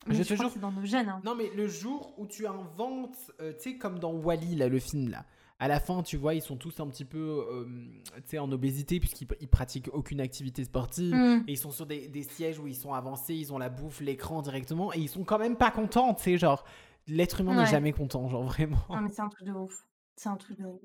je, 0.06 0.22
te 0.22 0.36
jure. 0.36 0.52
C'est 0.52 0.60
dans 0.60 0.72
nos 0.72 0.86
gènes. 0.86 1.10
Hein. 1.10 1.22
Non, 1.26 1.34
mais 1.34 1.50
le 1.56 1.68
jour 1.68 2.14
où 2.20 2.28
tu 2.28 2.46
inventes, 2.46 3.32
euh, 3.42 3.52
tu 3.54 3.72
sais, 3.72 3.78
comme 3.80 3.98
dans 3.98 4.14
Wally, 4.14 4.58
là, 4.58 4.70
le 4.70 4.78
film, 4.78 5.10
là, 5.10 5.26
à 5.60 5.68
la 5.68 5.80
fin, 5.80 6.04
tu 6.04 6.18
vois, 6.18 6.34
ils 6.34 6.42
sont 6.42 6.58
tous 6.58 6.80
un 6.82 6.88
petit 6.88 7.06
peu 7.06 7.46
euh, 7.50 8.40
en 8.40 8.52
obésité 8.52 9.00
puisqu'ils 9.00 9.28
ils 9.40 9.48
pratiquent 9.48 9.90
aucune 9.94 10.20
activité 10.20 10.66
sportive. 10.66 11.16
Mm. 11.16 11.44
Et 11.48 11.54
ils 11.54 11.58
sont 11.58 11.72
sur 11.72 11.86
des, 11.86 12.24
sièges 12.24 12.60
où 12.60 12.68
ils 12.68 12.76
sont 12.76 12.94
avancés, 12.94 13.36
ils 13.36 13.54
ont 13.54 13.58
la 13.58 13.70
bouffe, 13.70 14.02
l'écran 14.02 14.42
directement. 14.42 14.94
Et 14.94 15.00
ils 15.00 15.10
sont 15.10 15.24
quand 15.24 15.40
même 15.40 15.56
pas 15.56 15.72
contents, 15.72 16.14
tu 16.14 16.24
sais, 16.24 16.38
genre, 16.38 16.66
l'être 17.08 17.42
humain 17.42 17.56
n'est 17.56 17.70
jamais 17.70 17.94
content, 17.94 18.28
genre 18.28 18.44
vraiment. 18.44 18.80
Non, 18.90 19.02
mais 19.02 19.10
c'est 19.10 19.22
un 19.22 19.30
truc 19.30 19.48
de 19.48 19.54
ouf. 19.54 19.88
C'est 20.18 20.30
un 20.30 20.36
truc 20.36 20.60
de 20.60 20.66
ouf. 20.66 20.82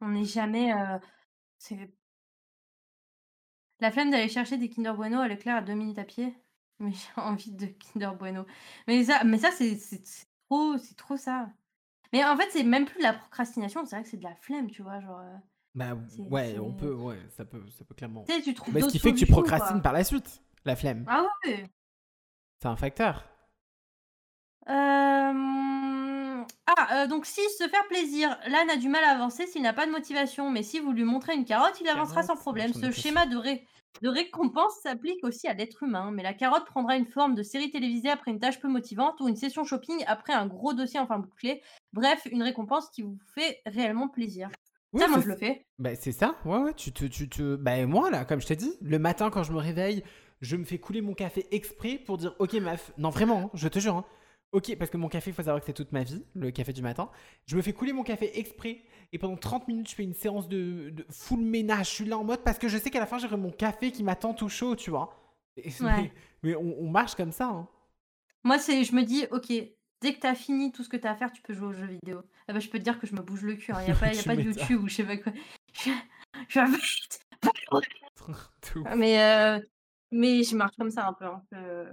On 0.00 0.08
n'est 0.08 0.24
jamais. 0.24 0.72
Euh, 0.72 0.98
c'est. 1.58 1.90
La 3.78 3.90
flemme 3.90 4.10
d'aller 4.10 4.28
chercher 4.28 4.58
des 4.58 4.68
Kinder 4.68 4.94
Bueno 4.94 5.20
à 5.20 5.28
l'éclair 5.28 5.56
à 5.56 5.62
deux 5.62 5.74
minutes 5.74 5.98
à 5.98 6.04
pied. 6.04 6.34
Mais 6.80 6.92
j'ai 6.92 7.20
envie 7.20 7.52
de 7.52 7.66
Kinder 7.66 8.16
Bueno. 8.18 8.44
Mais 8.88 9.04
ça, 9.04 9.22
mais 9.24 9.38
ça 9.38 9.50
c'est 9.52 9.78
trop, 10.48 10.76
c'est 10.78 10.96
trop 10.96 11.16
ça. 11.16 11.50
Mais 12.12 12.24
en 12.24 12.36
fait, 12.36 12.48
c'est 12.50 12.64
même 12.64 12.86
plus 12.86 12.98
de 12.98 13.02
la 13.02 13.12
procrastination, 13.12 13.84
c'est 13.84 13.96
vrai 13.96 14.02
que 14.02 14.10
c'est 14.10 14.16
de 14.16 14.24
la 14.24 14.34
flemme, 14.34 14.70
tu 14.70 14.82
vois, 14.82 15.00
genre. 15.00 15.20
Euh, 15.20 15.36
bah 15.74 15.96
ouais, 16.18 16.58
on 16.58 16.72
peut, 16.72 16.92
ouais, 16.92 17.18
ça 17.30 17.44
peut, 17.44 17.62
ça 17.70 17.84
peut 17.84 17.94
clairement. 17.94 18.24
Tu 18.24 18.32
sais, 18.32 18.42
tu 18.42 18.54
trouves 18.54 18.74
Mais 18.74 18.80
ce 18.80 18.88
qui 18.88 18.98
fait 18.98 19.12
que 19.12 19.18
tu 19.18 19.26
procrastines 19.26 19.82
par 19.82 19.92
la 19.92 20.02
suite, 20.02 20.42
la 20.64 20.74
flemme. 20.74 21.04
Ah 21.08 21.24
ouais. 21.44 21.70
C'est 22.58 22.68
un 22.68 22.76
facteur. 22.76 23.24
Euh... 24.68 25.89
Ah, 26.76 27.02
euh, 27.02 27.06
donc 27.06 27.26
si 27.26 27.40
se 27.58 27.66
faire 27.68 27.86
plaisir, 27.88 28.38
l'âne 28.46 28.70
a 28.70 28.76
du 28.76 28.88
mal 28.88 29.02
à 29.04 29.10
avancer 29.10 29.46
s'il 29.46 29.62
n'a 29.62 29.72
pas 29.72 29.86
de 29.86 29.90
motivation, 29.90 30.50
mais 30.50 30.62
si 30.62 30.78
vous 30.78 30.92
lui 30.92 31.04
montrez 31.04 31.34
une 31.34 31.44
carotte, 31.44 31.80
il 31.80 31.88
avancera 31.88 32.22
sans 32.22 32.36
problème. 32.36 32.72
Ce 32.72 32.90
schéma 32.92 33.26
de, 33.26 33.36
ré 33.36 33.66
de 34.02 34.08
récompense 34.08 34.74
s'applique 34.82 35.24
aussi 35.24 35.48
à 35.48 35.54
l'être 35.54 35.82
humain, 35.82 36.10
mais 36.12 36.22
la 36.22 36.32
carotte 36.34 36.66
prendra 36.66 36.96
une 36.96 37.06
forme 37.06 37.34
de 37.34 37.42
série 37.42 37.70
télévisée 37.70 38.10
après 38.10 38.30
une 38.30 38.38
tâche 38.38 38.60
peu 38.60 38.68
motivante 38.68 39.20
ou 39.20 39.28
une 39.28 39.36
session 39.36 39.64
shopping 39.64 40.04
après 40.06 40.32
un 40.32 40.46
gros 40.46 40.72
dossier 40.72 41.00
enfin 41.00 41.18
bouclé. 41.18 41.60
Bref, 41.92 42.26
une 42.30 42.42
récompense 42.42 42.88
qui 42.90 43.02
vous 43.02 43.18
fait 43.34 43.60
réellement 43.66 44.08
plaisir. 44.08 44.48
Oui, 44.92 45.02
Ça, 45.02 45.08
moi, 45.08 45.20
je 45.20 45.26
le 45.28 45.36
fais. 45.36 45.66
bah, 45.78 45.94
c'est 45.94 46.12
ça, 46.12 46.36
ouais, 46.44 46.58
ouais, 46.58 46.74
tu 46.74 46.92
te, 46.92 47.04
tu 47.04 47.28
te... 47.28 47.56
Bah, 47.56 47.84
moi, 47.86 48.10
là, 48.10 48.24
comme 48.24 48.40
je 48.40 48.46
t'ai 48.46 48.56
dit, 48.56 48.72
le 48.80 48.98
matin, 48.98 49.30
quand 49.30 49.42
je 49.42 49.52
me 49.52 49.58
réveille, 49.58 50.04
je 50.40 50.56
me 50.56 50.64
fais 50.64 50.78
couler 50.78 51.00
mon 51.00 51.14
café 51.14 51.46
exprès 51.52 51.98
pour 51.98 52.18
dire, 52.18 52.34
ok, 52.38 52.54
meuf, 52.54 52.92
non, 52.98 53.10
vraiment, 53.10 53.38
hein, 53.46 53.50
je 53.54 53.68
te 53.68 53.78
jure, 53.78 53.96
hein. 53.96 54.04
Ok, 54.52 54.76
parce 54.76 54.90
que 54.90 54.96
mon 54.96 55.08
café, 55.08 55.30
il 55.30 55.34
faut 55.34 55.42
savoir 55.42 55.60
que 55.60 55.66
c'est 55.66 55.72
toute 55.72 55.92
ma 55.92 56.02
vie, 56.02 56.24
le 56.34 56.50
café 56.50 56.72
du 56.72 56.82
matin, 56.82 57.10
je 57.46 57.56
me 57.56 57.62
fais 57.62 57.72
couler 57.72 57.92
mon 57.92 58.02
café 58.02 58.38
exprès, 58.38 58.82
et 59.12 59.18
pendant 59.18 59.36
30 59.36 59.68
minutes, 59.68 59.90
je 59.90 59.94
fais 59.94 60.02
une 60.04 60.14
séance 60.14 60.48
de, 60.48 60.90
de 60.90 61.06
full 61.10 61.40
ménage, 61.40 61.88
je 61.90 61.94
suis 61.94 62.04
là 62.04 62.18
en 62.18 62.24
mode, 62.24 62.42
parce 62.42 62.58
que 62.58 62.68
je 62.68 62.78
sais 62.78 62.90
qu'à 62.90 63.00
la 63.00 63.06
fin, 63.06 63.18
j'aurai 63.18 63.36
mon 63.36 63.50
café 63.50 63.92
qui 63.92 64.02
m'attend 64.02 64.34
tout 64.34 64.48
chaud, 64.48 64.76
tu 64.76 64.90
vois. 64.90 65.16
Et- 65.56 65.70
Ouais. 65.80 66.02
Mais, 66.02 66.12
mais 66.42 66.56
on, 66.56 66.80
on 66.82 66.90
marche 66.90 67.14
comme 67.14 67.32
ça, 67.32 67.46
hein. 67.48 67.68
Moi, 68.44 68.58
c'est, 68.58 68.84
je 68.84 68.94
me 68.94 69.02
dis, 69.02 69.26
ok, 69.30 69.52
dès 70.00 70.14
que 70.14 70.20
t'as 70.20 70.34
fini 70.34 70.72
tout 70.72 70.82
ce 70.82 70.88
que 70.88 70.96
t'as 70.96 71.12
à 71.12 71.16
faire, 71.16 71.32
tu 71.32 71.42
peux 71.42 71.52
jouer 71.52 71.68
aux 71.68 71.72
jeux 71.72 71.86
vidéo. 71.86 72.22
Ah 72.48 72.54
bah, 72.54 72.60
je 72.60 72.68
peux 72.68 72.78
te 72.78 72.84
dire 72.84 72.98
que 72.98 73.06
je 73.06 73.14
me 73.14 73.20
bouge 73.20 73.42
le 73.42 73.54
cul. 73.54 73.72
Il 73.72 73.84
n'y 73.84 73.90
a 73.90 73.94
pas, 73.94 74.12
y 74.14 74.18
a 74.18 74.22
Tu 74.22 74.28
pas 74.28 74.36
de. 74.36 74.42
YouTube 74.42 74.82
ou 74.82 74.88
je 74.88 74.94
sais 74.94 75.04
pas 75.04 75.16
quoi. 75.18 75.32
Je, 75.74 75.90
je. 76.48 76.60
Mais, 78.96 79.22
euh, 79.22 79.60
mais 80.10 80.42
je 80.42 80.56
marche 80.56 80.76
comme 80.76 80.90
ça 80.90 81.06
un 81.08 81.12
peu. 81.12 81.26
un 81.26 81.42
peu. 81.50 81.86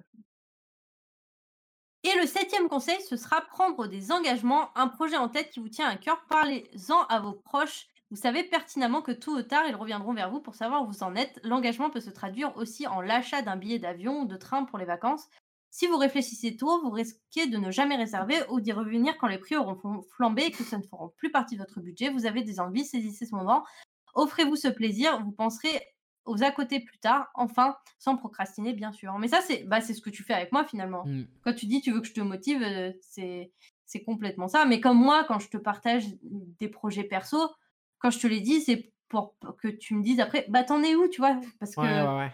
Et 2.08 2.18
le 2.22 2.26
septième 2.26 2.70
conseil, 2.70 3.02
ce 3.02 3.18
sera 3.18 3.42
prendre 3.42 3.86
des 3.86 4.14
engagements, 4.14 4.70
un 4.78 4.88
projet 4.88 5.18
en 5.18 5.28
tête 5.28 5.50
qui 5.50 5.60
vous 5.60 5.68
tient 5.68 5.90
à 5.90 5.98
cœur. 5.98 6.24
Parlez-en 6.30 7.02
à 7.10 7.20
vos 7.20 7.34
proches. 7.34 7.88
Vous 8.12 8.16
savez 8.16 8.46
pertinemment 8.46 9.02
que 9.02 9.12
tôt 9.12 9.36
ou 9.36 9.42
tard, 9.42 9.66
ils 9.68 9.76
reviendront 9.76 10.14
vers 10.14 10.32
vous 10.32 10.40
pour 10.40 10.56
savoir 10.56 10.84
où 10.84 10.88
vous 10.88 11.04
en 11.04 11.16
êtes. 11.16 11.38
L'engagement 11.44 11.90
peut 11.90 12.00
se 12.00 12.10
traduire 12.10 12.56
aussi 12.56 12.88
en 12.88 13.02
l'achat 13.02 13.42
d'un 13.42 13.58
billet 13.58 13.78
d'avion 13.78 14.22
ou 14.22 14.26
de 14.26 14.38
train 14.38 14.64
pour 14.64 14.78
les 14.78 14.86
vacances. 14.86 15.28
Si 15.70 15.86
vous 15.86 15.98
réfléchissez 15.98 16.56
tôt, 16.56 16.82
vous 16.82 16.92
risquez 16.92 17.48
de 17.48 17.58
ne 17.58 17.72
jamais 17.72 17.98
réserver 17.98 18.38
ou 18.52 18.62
d'y 18.62 18.72
revenir 18.72 19.18
quand 19.18 19.28
les 19.28 19.38
prix 19.38 19.58
auront 19.58 19.74
fl- 19.74 20.08
flambé 20.16 20.46
et 20.46 20.52
que 20.52 20.64
ça 20.64 20.78
ne 20.78 20.84
feront 20.84 21.10
plus 21.18 21.30
partie 21.30 21.56
de 21.56 21.60
votre 21.62 21.82
budget. 21.82 22.10
Vous 22.10 22.26
avez 22.26 22.42
des 22.42 22.62
envies, 22.62 22.86
saisissez 22.86 23.26
ce 23.26 23.36
moment. 23.36 23.66
Offrez-vous 24.14 24.56
ce 24.56 24.70
plaisir. 24.70 25.22
Vous 25.26 25.34
penserez 25.34 25.86
aux 26.28 26.44
à 26.44 26.52
côté 26.52 26.80
plus 26.80 27.00
tard, 27.00 27.30
enfin, 27.34 27.76
sans 27.98 28.16
procrastiner, 28.18 28.74
bien 28.74 28.92
sûr. 28.92 29.18
Mais 29.18 29.28
ça, 29.28 29.42
c'est 29.42 29.64
bah, 29.64 29.82
ce 29.82 30.00
que 30.00 30.10
tu 30.10 30.24
fais 30.24 30.34
avec 30.34 30.52
moi 30.52 30.66
finalement. 30.66 31.06
Mm. 31.06 31.24
Quand 31.44 31.54
tu 31.54 31.66
dis 31.66 31.82
tu 31.82 31.92
veux 31.92 32.02
que 32.02 32.08
je 32.08 32.14
te 32.14 32.22
motive, 32.22 32.62
euh, 32.62 32.92
c'est 33.02 33.52
c'est 33.86 34.04
complètement 34.04 34.48
ça. 34.48 34.66
Mais 34.66 34.82
comme 34.82 34.98
moi, 34.98 35.24
quand 35.28 35.40
je 35.40 35.50
te 35.50 35.58
partage 35.58 36.06
des 36.22 36.68
projets 36.68 37.06
perso, 37.06 37.38
quand 38.00 38.10
je 38.10 38.20
te 38.20 38.28
les 38.28 38.42
dis, 38.42 38.62
c'est 38.62 38.92
pour 39.08 39.36
que 39.62 39.70
tu 39.70 39.96
me 39.96 40.04
dises 40.04 40.20
après, 40.20 40.46
bah 40.50 40.64
t'en 40.64 40.84
es 40.84 40.96
où, 40.96 41.08
tu 41.08 41.22
vois? 41.22 41.40
Parce 41.60 41.74
que 41.76 41.82
Ouais, 41.82 42.02
ouais, 42.02 42.18
ouais. 42.18 42.32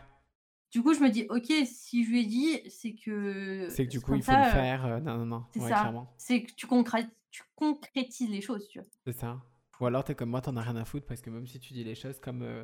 du 0.71 0.81
coup, 0.81 0.93
je 0.95 0.99
me 1.01 1.09
dis, 1.09 1.27
ok, 1.29 1.51
si 1.65 2.03
je 2.03 2.09
lui 2.09 2.21
ai 2.21 2.25
dit, 2.25 2.61
c'est 2.69 2.95
que. 2.95 3.67
C'est 3.69 3.85
que 3.85 3.91
du 3.91 4.01
coup, 4.01 4.15
il 4.15 4.23
faut 4.23 4.31
le 4.31 4.39
euh, 4.39 4.51
faire. 4.51 4.85
euh, 4.85 4.99
non, 4.99 5.19
non, 5.19 5.25
non. 5.25 5.45
C'est 5.53 5.59
ça. 5.59 5.93
C'est 6.17 6.43
que 6.43 6.51
tu, 6.53 6.65
concré- 6.65 7.09
tu 7.29 7.43
concrétises 7.55 8.29
les 8.29 8.41
choses, 8.41 8.67
tu 8.67 8.79
vois. 8.79 8.87
C'est 9.05 9.13
ça. 9.13 9.39
Ou 9.79 9.85
alors 9.85 10.03
t'es 10.03 10.15
comme 10.15 10.29
moi, 10.29 10.41
t'en 10.41 10.55
as 10.55 10.61
rien 10.61 10.75
à 10.77 10.85
foutre 10.85 11.05
parce 11.05 11.21
que 11.21 11.29
même 11.29 11.45
si 11.45 11.59
tu 11.59 11.73
dis 11.73 11.83
les 11.83 11.95
choses 11.95 12.19
comme 12.19 12.41
euh, 12.41 12.63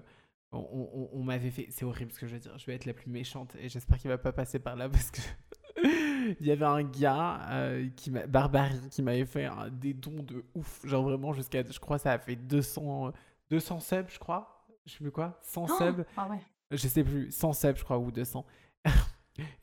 on, 0.51 0.59
on- 0.93 1.09
on 1.13 1.23
m'avait 1.23 1.51
fait, 1.51 1.67
c'est 1.69 1.85
horrible 1.85 2.11
ce 2.11 2.19
que 2.19 2.27
je 2.27 2.33
veux 2.33 2.39
dire. 2.39 2.57
Je 2.57 2.65
vais 2.65 2.75
être 2.75 2.85
la 2.85 2.93
plus 2.93 3.09
méchante 3.09 3.55
et 3.59 3.69
j'espère 3.69 3.97
qu'il 3.97 4.09
va 4.09 4.17
pas 4.17 4.31
passer 4.31 4.59
par 4.59 4.75
là 4.75 4.89
parce 4.89 5.11
que 5.11 5.21
il 6.39 6.45
y 6.45 6.51
avait 6.51 6.65
un 6.65 6.83
gars 6.83 7.41
euh, 7.51 7.87
qui 7.95 8.11
m'a 8.11 8.27
Barbarie 8.27 8.89
qui 8.91 9.01
m'avait 9.01 9.25
fait 9.25 9.47
des 9.71 9.93
dons 9.93 10.21
de 10.23 10.43
ouf, 10.53 10.81
genre 10.85 11.03
vraiment 11.03 11.31
jusqu'à, 11.33 11.63
je 11.63 11.79
crois 11.79 11.97
ça 11.97 12.11
a 12.13 12.19
fait 12.19 12.35
200 12.35 13.07
euh, 13.07 13.11
200 13.49 13.79
subs, 13.79 14.09
je 14.09 14.19
crois. 14.19 14.55
Je 14.85 14.93
sais 14.93 14.97
plus 14.99 15.11
quoi, 15.11 15.39
100 15.43 15.67
subs. 15.77 16.05
Ah 16.17 16.27
ouais. 16.29 16.39
Je 16.71 16.87
sais 16.87 17.03
plus, 17.03 17.31
100 17.31 17.53
subs, 17.53 17.77
je 17.77 17.83
crois, 17.83 17.99
ou 17.99 18.11
200. 18.11 18.43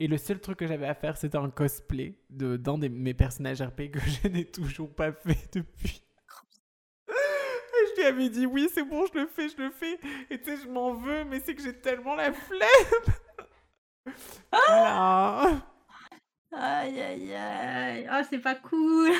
Et 0.00 0.06
le 0.06 0.16
seul 0.18 0.40
truc 0.40 0.58
que 0.58 0.66
j'avais 0.66 0.86
à 0.86 0.94
faire, 0.94 1.16
c'était 1.16 1.36
un 1.38 1.50
cosplay 1.50 2.18
de, 2.30 2.56
d'un 2.56 2.78
de 2.78 2.88
mes 2.88 3.12
personnages 3.14 3.60
RP 3.60 3.90
que 3.90 3.98
je 4.22 4.28
n'ai 4.28 4.44
toujours 4.44 4.94
pas 4.94 5.12
fait 5.12 5.48
depuis. 5.52 6.02
Avais 8.06 8.28
dit, 8.28 8.46
oui, 8.46 8.68
c'est 8.72 8.82
bon, 8.82 9.06
je 9.06 9.18
le 9.18 9.26
fais, 9.26 9.48
je 9.48 9.56
le 9.56 9.70
fais. 9.70 9.98
Et 10.30 10.40
tu 10.40 10.44
sais, 10.44 10.62
je 10.62 10.68
m'en 10.68 10.94
veux, 10.94 11.24
mais 11.24 11.40
c'est 11.40 11.54
que 11.54 11.62
j'ai 11.62 11.78
tellement 11.78 12.14
la 12.14 12.32
flemme. 12.32 13.14
voilà. 14.52 15.66
Aïe, 16.52 17.00
aïe, 17.00 17.34
aïe. 17.34 18.06
Ah, 18.08 18.24
c'est 18.24 18.38
pas 18.38 18.54
cool. 18.54 19.10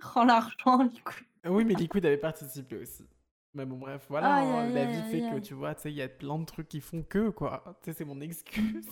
Rends 0.00 0.24
l'argent, 0.24 0.84
du 0.84 1.02
coup. 1.02 1.14
Oui, 1.46 1.64
mais 1.64 1.74
Liquid 1.74 2.04
avait 2.04 2.16
participé 2.16 2.76
aussi. 2.76 3.06
Mais 3.54 3.64
bon, 3.64 3.78
bref, 3.78 4.04
voilà, 4.08 4.34
Aïe, 4.34 4.46
hein, 4.48 4.66
aïe, 4.66 4.72
la 4.74 4.84
vie 4.86 4.96
aïe, 4.96 5.10
fait 5.10 5.30
que, 5.30 5.38
tu 5.40 5.54
vois, 5.54 5.74
tu 5.74 5.82
sais, 5.82 5.90
il 5.92 5.96
y 5.96 6.02
a 6.02 6.08
plein 6.08 6.38
de 6.38 6.44
trucs 6.44 6.68
qui 6.68 6.80
font 6.80 7.02
que, 7.02 7.28
quoi. 7.30 7.78
Tu 7.82 7.90
sais, 7.90 7.98
c'est 7.98 8.04
mon 8.04 8.20
excuse. 8.20 8.88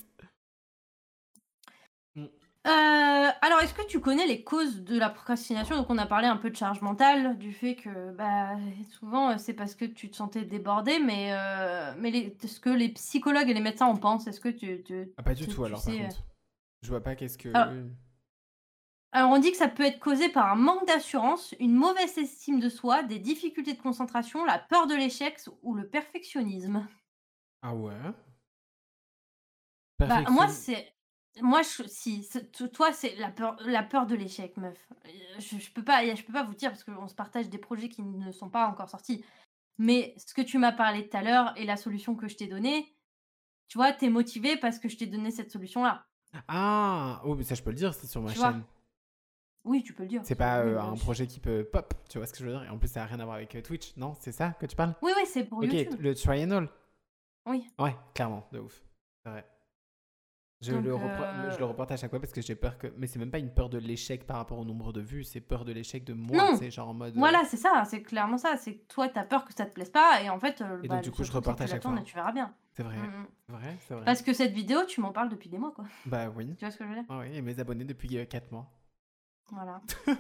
Euh, 2.65 2.71
alors, 3.41 3.61
est-ce 3.61 3.75
que 3.75 3.85
tu 3.87 3.99
connais 4.01 4.27
les 4.27 4.45
causes 4.45 4.83
de 4.83 4.97
la 4.97 5.11
procrastination? 5.11 5.77
Donc, 5.77 5.91
on 5.91 5.99
a 5.99 6.07
parlé 6.07 6.29
un 6.29 6.37
peu 6.37 6.49
de 6.49 6.55
charge 6.57 6.81
mentale, 6.81 7.37
du 7.39 7.53
fait 7.53 7.75
que 7.75 8.13
bah, 8.13 8.57
souvent 8.91 9.31
euh, 9.31 9.35
c'est 9.39 9.55
parce 9.55 9.75
que 9.75 9.85
tu 9.85 10.09
te 10.11 10.15
sentais 10.17 10.45
débordé, 10.45 11.01
mais, 11.01 11.33
euh, 11.33 11.93
mais 11.99 12.11
les- 12.13 12.37
ce 12.47 12.61
que 12.61 12.71
les 12.71 12.91
psychologues 12.91 13.51
et 13.51 13.55
les 13.55 13.61
médecins 13.61 13.87
en 13.87 13.97
pensent, 13.97 14.29
est-ce 14.29 14.39
que 14.41 14.49
tu, 14.49 14.83
tu- 14.85 15.13
Ah, 15.17 15.25
pas 15.25 15.35
du 15.35 15.45
tu- 15.45 15.51
tout, 15.51 15.63
tu 15.63 15.67
alors, 15.67 15.85
par 15.85 15.93
sais, 15.93 16.01
euh, 16.01 16.05
contre. 16.05 16.23
Je 16.83 16.89
vois 16.89 17.03
pas 17.03 17.17
qu'est-ce 17.17 17.39
que... 17.39 17.49
Alors- 17.49 17.75
Alors, 19.11 19.31
on 19.33 19.39
dit 19.39 19.51
que 19.51 19.57
ça 19.57 19.69
peut 19.69 19.83
être 19.85 19.99
causé 19.99 20.29
par 20.29 20.51
un 20.51 20.55
manque 20.55 20.87
d'assurance, 20.87 21.55
une 21.59 21.75
mauvaise 21.75 22.17
estime 22.17 22.61
de 22.61 22.69
soi, 22.69 23.03
des 23.03 23.19
difficultés 23.19 23.75
de 23.75 23.83
concentration, 23.83 24.45
la 24.45 24.59
peur 24.59 24.87
de 24.87 24.95
l'échec 24.95 25.37
ou 25.63 25.75
le 25.75 25.89
perfectionnisme. 25.89 26.87
Ah 27.61 27.75
ouais? 27.75 27.93
Bah, 29.99 30.23
moi, 30.31 30.49
c'est. 30.49 30.92
Moi, 31.41 31.63
je, 31.63 31.85
si, 31.89 32.29
toi, 32.75 32.93
c'est 32.93 33.17
la 33.17 33.31
peur, 33.31 33.57
la 33.65 33.83
peur 33.83 34.07
de 34.07 34.15
l'échec, 34.15 34.57
meuf. 34.59 34.77
Je, 35.39 35.59
je 35.59 35.73
peux 35.73 35.83
pas, 35.83 36.05
je 36.15 36.23
peux 36.23 36.33
pas 36.33 36.43
vous 36.45 36.55
dire 36.55 36.71
parce 36.71 36.85
qu'on 36.85 37.09
se 37.09 37.15
partage 37.15 37.49
des 37.49 37.59
projets 37.59 37.89
qui 37.89 38.03
ne 38.03 38.31
sont 38.33 38.51
pas 38.51 38.67
encore 38.69 38.91
sortis. 38.91 39.25
Mais 39.79 40.15
ce 40.19 40.35
que 40.35 40.43
tu 40.43 40.59
m'as 40.59 40.73
parlé 40.73 41.09
tout 41.09 41.17
à 41.17 41.23
l'heure 41.23 41.53
et 41.57 41.65
la 41.65 41.77
solution 41.79 42.15
que 42.15 42.29
je 42.29 42.37
t'ai 42.37 42.47
donnée, 42.47 42.95
tu 43.69 43.79
vois, 43.79 43.93
t'es 43.93 44.11
motivé 44.11 44.59
parce 44.59 44.79
que 44.79 44.89
je 44.91 44.97
t'ai 44.99 45.07
donné 45.07 45.31
cette 45.31 45.51
solution-là. 45.51 46.05
Ah 46.49 47.23
Oh, 47.25 47.35
mais 47.35 47.45
ça, 47.45 47.55
je 47.55 47.63
peux 47.63 47.71
le 47.71 47.77
dire, 47.77 47.95
c'est 47.95 48.07
sur 48.07 48.21
ma 48.21 48.33
Tu 48.33 48.39
chaîne. 48.39 48.63
Oui, 49.65 49.83
tu 49.83 49.95
peux 49.95 50.03
le 50.03 50.09
dire. 50.11 50.21
C'est 50.25 50.35
pas 50.35 50.61
euh, 50.61 50.79
un 50.81 50.95
je- 50.97 51.01
projet 51.01 51.27
qui 51.27 51.41
peut 51.41 51.65
pop, 51.65 51.95
tu 52.09 52.19
vois 52.19 52.27
ce 52.27 52.33
que 52.33 52.41
je 52.41 52.45
veux 52.45 52.51
dire? 52.53 52.65
Et 52.65 52.69
en 52.69 52.79
plus, 52.79 52.89
ça 52.89 53.01
n'a 53.01 53.07
rien 53.07 53.21
à 53.21 53.25
voir 53.25 53.37
avec 53.37 53.55
euh, 53.55 53.63
Twitch, 53.63 53.97
non? 53.97 54.15
C'est 54.21 54.33
ça 54.33 54.51
que 54.51 54.67
tu 54.67 54.77
parles? 54.77 54.95
Oui, 55.01 55.13
oui, 55.17 55.23
c'est 55.27 55.45
pour 55.45 55.63
Ok, 55.63 55.73
YouTube. 55.73 56.01
le 56.01 56.15
triangle 56.15 56.69
Oui. 57.47 57.67
Ouais, 57.79 57.97
clairement, 58.15 58.47
de 58.53 58.59
ouf. 58.59 58.83
C'est 59.25 59.31
vrai. 59.31 59.47
Je, 60.63 60.73
Donc, 60.73 60.85
le 60.85 60.93
euh, 60.95 61.51
je 61.51 61.59
le 61.59 61.65
reporte 61.65 61.91
à 61.91 61.97
chaque 61.97 62.11
fois 62.11 62.21
parce 62.21 62.33
que 62.33 62.41
j'ai 62.41 62.55
peur 62.55 62.79
que. 62.79 62.87
Mais 62.97 63.09
c'est 63.09 63.19
même 63.19 63.31
pas 63.33 63.39
une 63.41 63.53
peur 63.53 63.69
de 63.69 63.79
l'échec 63.79 64.25
par 64.27 64.37
rapport 64.37 64.59
au 64.59 64.65
nombre 64.65 64.93
de 64.93 65.01
vues, 65.01 65.25
c'est 65.25 65.41
peur 65.41 65.65
de 65.65 65.73
l'échec 65.73 66.05
de 66.05 66.13
moi. 66.15 66.57
C'est 66.57 66.71
genre 66.71 66.89
en 66.91 66.95
mode. 66.95 67.15
euh, 67.17 67.19
Voilà, 67.19 67.43
c'est 67.45 67.57
ça, 67.57 67.85
c'est 67.85 68.03
clairement 68.03 68.39
ça. 68.39 68.57
C'est 68.57 68.77
que 68.77 68.87
toi, 68.87 69.09
t'as 69.09 69.25
peur 69.25 69.45
que 69.45 69.53
ça 69.53 69.67
te 69.67 69.73
plaise 69.75 69.91
pas, 69.91 70.23
et 70.23 70.31
en 70.31 70.39
fait, 70.39 70.61
euh, 70.61 70.81
Et 70.85 70.89
bah, 70.89 70.95
donc, 70.95 71.05
du 71.05 71.11
le 71.11 71.17
coup, 71.17 71.25
je 71.25 71.33
reporte 71.33 71.61
à 71.61 71.67
chaque 71.67 71.83
fois. 71.83 71.99
et 71.99 72.05
tu 72.05 72.15
verras 72.15 72.33
bien. 72.33 72.55
C'est 72.75 72.85
vrai, 72.85 72.97
Mm, 72.97 73.01
mm. 73.07 73.27
c'est 73.47 73.53
vrai, 73.53 73.77
c'est 73.89 73.95
vrai. 73.95 74.05
Parce 74.05 74.23
que 74.23 74.33
cette 74.33 74.53
vidéo, 74.53 74.85
tu 74.87 75.01
m'en 75.01 75.13
parles 75.13 75.29
depuis 75.29 75.49
des 75.51 75.59
mois, 75.59 75.73
quoi. 75.73 75.85
Bah 76.07 76.31
oui. 76.35 76.55
Tu 76.57 76.65
vois 76.65 76.71
ce 76.71 76.79
que 76.79 76.85
je 76.85 76.89
veux 76.91 76.95
dire? 76.95 77.05
Ah 77.09 77.19
oui, 77.19 77.37
et 77.37 77.43
mes 77.43 77.59
abonnés 77.59 77.85
depuis 77.85 78.09
4 78.27 78.51
mois. 78.53 78.71
Voilà. 79.51 79.83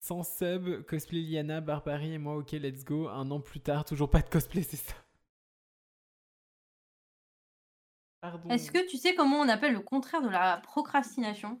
Sans 0.00 0.22
sub, 0.22 0.82
cosplay 0.84 1.22
Liana, 1.22 1.60
Barbarie 1.62 2.12
et 2.12 2.18
moi, 2.18 2.36
ok, 2.36 2.52
let's 2.52 2.84
go. 2.84 3.08
Un 3.08 3.30
an 3.30 3.40
plus 3.40 3.60
tard, 3.60 3.84
toujours 3.86 4.10
pas 4.10 4.20
de 4.20 4.28
cosplay, 4.28 4.62
c'est 4.62 4.76
ça. 4.76 4.94
Pardon. 8.24 8.48
Est-ce 8.48 8.70
que 8.72 8.88
tu 8.88 8.96
sais 8.96 9.14
comment 9.14 9.36
on 9.40 9.48
appelle 9.50 9.74
le 9.74 9.80
contraire 9.80 10.22
de 10.22 10.30
la 10.30 10.56
procrastination? 10.56 11.60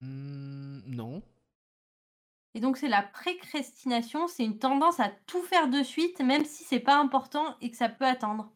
Hmm, 0.00 0.80
non. 0.86 1.22
Et 2.54 2.60
donc, 2.60 2.78
c'est 2.78 2.88
la 2.88 3.02
précrastination, 3.02 4.28
c'est 4.28 4.44
une 4.46 4.58
tendance 4.58 4.98
à 4.98 5.10
tout 5.26 5.42
faire 5.42 5.68
de 5.68 5.82
suite, 5.82 6.20
même 6.22 6.46
si 6.46 6.64
c'est 6.64 6.80
pas 6.80 6.98
important 6.98 7.54
et 7.60 7.70
que 7.70 7.76
ça 7.76 7.90
peut 7.90 8.06
attendre. 8.06 8.50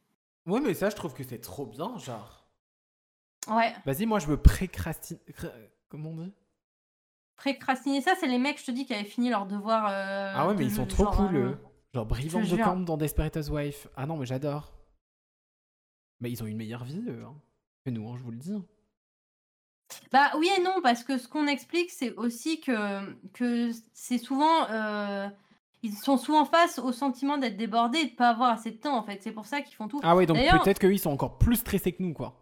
Ouais, 0.47 0.61
mais 0.61 0.73
ça, 0.73 0.89
je 0.89 0.97
trouve 0.97 1.13
que 1.13 1.23
c'est 1.23 1.39
trop 1.41 1.67
bien, 1.67 1.99
genre. 1.99 2.49
Ouais. 3.49 3.75
Vas-y, 3.85 4.07
moi, 4.07 4.21
je 4.21 4.27
veux 4.27 4.41
précrastiner. 4.41 5.21
Comment 5.91 6.13
on 6.13 6.17
dit? 6.17 6.33
Précrastiner, 7.37 8.01
ça, 8.01 8.15
c'est 8.19 8.27
les 8.27 8.39
mecs, 8.39 8.59
je 8.59 8.65
te 8.65 8.71
dis, 8.71 8.87
qui 8.87 8.95
avaient 8.95 9.05
fini 9.05 9.29
leur 9.29 9.45
devoir. 9.45 9.87
euh, 9.91 10.33
Ah 10.35 10.49
ouais, 10.49 10.55
mais 10.55 10.65
de 10.65 10.71
ils 10.71 10.75
sont 10.75 10.87
trop 10.87 11.05
genre, 11.05 11.17
cool, 11.17 11.37
euh, 11.37 11.51
eux. 11.51 11.59
Genre, 11.93 12.07
Brivant 12.07 12.43
je 12.43 12.53
de 12.53 12.57
jure. 12.57 12.65
Camp 12.65 12.81
dans 12.81 12.97
Desperate 12.97 13.37
Housewives. 13.37 13.91
Ah 13.97 14.07
non, 14.07 14.17
mais 14.17 14.25
j'adore. 14.25 14.73
Mais 16.21 16.31
ils 16.31 16.43
ont 16.43 16.47
une 16.47 16.57
meilleure 16.57 16.85
vie, 16.85 17.03
eux. 17.09 17.25
Hein. 17.27 17.35
Que 17.85 17.91
nous, 17.91 18.09
hein, 18.09 18.17
je 18.19 18.23
vous 18.23 18.31
le 18.31 18.39
dis. 18.39 18.63
Bah 20.11 20.31
oui 20.39 20.49
et 20.57 20.63
non, 20.63 20.81
parce 20.83 21.05
que 21.05 21.19
ce 21.19 21.29
qu'on 21.29 21.47
explique, 21.47 21.91
c'est 21.91 22.15
aussi 22.15 22.61
que, 22.61 23.15
que 23.33 23.71
c'est 23.93 24.19
souvent. 24.19 24.69
euh, 24.71 25.29
ils 25.83 25.93
sont 25.95 26.17
souvent 26.17 26.47
face 26.47 26.79
au 26.79 26.93
sentiment 26.93 27.37
d'être 27.37 27.59
débordés 27.59 27.99
et 27.99 28.07
de 28.07 28.15
pas 28.15 28.31
avoir 28.31 28.51
assez 28.53 28.71
de 28.71 28.79
temps, 28.79 28.97
en 28.97 29.03
fait. 29.03 29.23
C'est 29.23 29.33
pour 29.33 29.45
ça 29.45 29.61
qu'ils 29.61 29.77
font 29.77 29.87
tout. 29.87 30.01
Ah 30.03 30.17
ouais, 30.17 30.25
donc 30.25 30.39
peut-être 30.39 30.79
qu'eux, 30.79 30.95
ils 30.95 30.99
sont 30.99 31.11
encore 31.11 31.37
plus 31.39 31.57
stressés 31.57 31.93
que 31.93 32.03
nous, 32.03 32.15
quoi. 32.15 32.41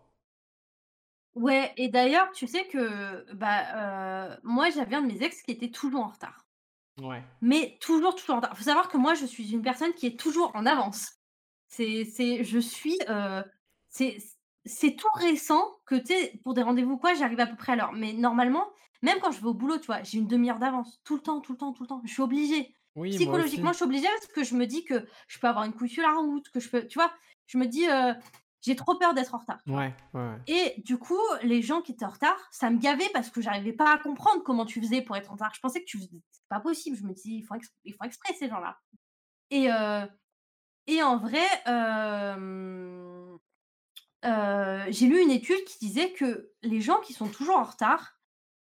Ouais, 1.35 1.73
et 1.77 1.89
d'ailleurs, 1.89 2.31
tu 2.33 2.47
sais 2.47 2.67
que 2.67 3.33
bah, 3.33 3.65
euh, 3.75 4.37
moi, 4.45 4.71
j'avais 4.71 4.95
un 4.95 5.03
de 5.03 5.13
mes 5.13 5.23
ex 5.23 5.43
qui 5.43 5.51
était 5.51 5.71
toujours 5.71 6.05
en 6.05 6.09
retard. 6.09 6.47
Ouais. 7.01 7.23
Mais 7.41 7.79
toujours, 7.81 8.15
toujours 8.15 8.37
en 8.37 8.41
retard. 8.41 8.57
Faut 8.57 8.65
savoir 8.65 8.89
que 8.89 8.99
moi, 8.99 9.15
je 9.15 9.27
suis 9.27 9.53
une 9.53 9.63
personne 9.63 9.93
qui 9.95 10.07
est 10.07 10.21
toujours 10.21 10.53
en 10.55 10.65
avance. 10.65 11.15
C'est, 11.67 12.05
c'est, 12.05 12.45
je 12.45 12.59
suis, 12.59 12.99
euh, 13.09 13.43
c'est, 13.93 14.17
c'est 14.65 14.97
tout 14.97 15.07
récent 15.15 15.63
que, 15.87 15.95
tu 15.95 16.07
sais, 16.07 16.41
pour 16.43 16.55
des 16.55 16.63
rendez-vous 16.63 16.99
quoi, 16.99 17.15
j'arrive 17.15 17.39
à 17.41 17.47
peu 17.47 17.57
près 17.57 17.73
à 17.73 17.77
l'heure. 17.77 17.93
Mais 17.93 18.13
normalement, 18.15 18.67
même 19.03 19.21
quand 19.21 19.31
je 19.31 19.41
vais 19.41 19.47
au 19.47 19.55
boulot, 19.55 19.79
tu 19.79 19.87
vois, 19.87 20.03
j'ai 20.03 20.19
une 20.19 20.27
demi 20.27 20.51
heure 20.51 20.59
d'avance. 20.59 21.01
Tout 21.05 21.15
le 21.17 21.23
temps, 21.23 21.41
tout 21.41 21.53
le 21.53 21.59
temps, 21.59 21.73
tout 21.73 21.85
le 21.85 21.89
temps. 21.89 22.03
Je 22.05 22.13
suis 22.13 22.23
obligée. 22.23 22.75
Oui. 22.97 23.11
Psychologiquement, 23.11 23.71
je 23.71 23.77
suis 23.77 23.85
obligée 23.85 24.09
parce 24.09 24.27
que 24.27 24.45
je 24.45 24.55
me 24.55 24.67
dis 24.67 24.85
que 24.85 25.07
je 25.29 25.39
peux 25.39 25.47
avoir 25.47 25.65
une 25.65 25.73
couille 25.73 25.89
sur 25.89 26.03
la 26.03 26.13
route, 26.15 26.49
que 26.51 26.61
je 26.61 26.69
peux 26.69 26.87
tu 26.87 26.99
vois? 26.99 27.13
Je 27.47 27.59
me 27.59 27.67
dis, 27.67 27.85
j'ai 28.61 28.77
trop 28.77 28.97
peur 28.97 29.15
d'être 29.15 29.35
en 29.35 29.39
retard? 29.39 29.61
Ouais, 29.67 29.95
ouais, 30.15 30.21
ouais. 30.21 30.39
Et 30.47 30.81
du 30.83 30.99
coup, 30.99 31.19
les 31.43 31.63
gens 31.63 31.83
qui 31.83 31.93
étaient 31.93 32.05
en 32.05 32.11
retard, 32.11 32.39
ça 32.51 32.71
me 32.71 32.79
gavait 32.79 33.09
parce 33.13 33.31
que 33.31 33.41
j'arrivais 33.41 33.73
pas 33.73 33.93
à 33.93 33.99
comprendre 33.99 34.43
comment 34.43 34.65
tu 34.65 34.81
faisais 34.81 35.03
pour 35.03 35.17
être 35.17 35.31
en 35.31 35.35
retard. 35.35 35.53
Je 35.55 35.61
pensais 35.61 35.81
que 35.81 35.87
tu 35.87 35.99
faisais 35.99 36.11
c'est 36.31 36.49
pas 36.49 36.61
possible. 36.61 36.97
Je 36.97 37.05
me 37.05 37.13
dis: 37.13 37.37
«Ils 37.37 37.43
font 37.43 37.55
ex 37.57 37.69
ils 37.85 37.95
font 37.95 38.05
exprès 38.05 38.35
ces 38.35 38.49
gens-là» 38.49 38.79
et 39.51 39.69
et 40.87 41.03
en 41.03 41.17
vrai, 41.17 41.45
heu, 44.25 44.81
j'ai 44.91 45.07
lu 45.07 45.21
une 45.21 45.31
étude 45.31 45.65
qui 45.65 45.79
disait 45.79 46.13
que 46.13 46.51
les 46.63 46.81
gens 46.81 47.01
qui 47.01 47.13
sont 47.13 47.29
toujours 47.29 47.57
en 47.59 47.65
retard, 47.65 48.19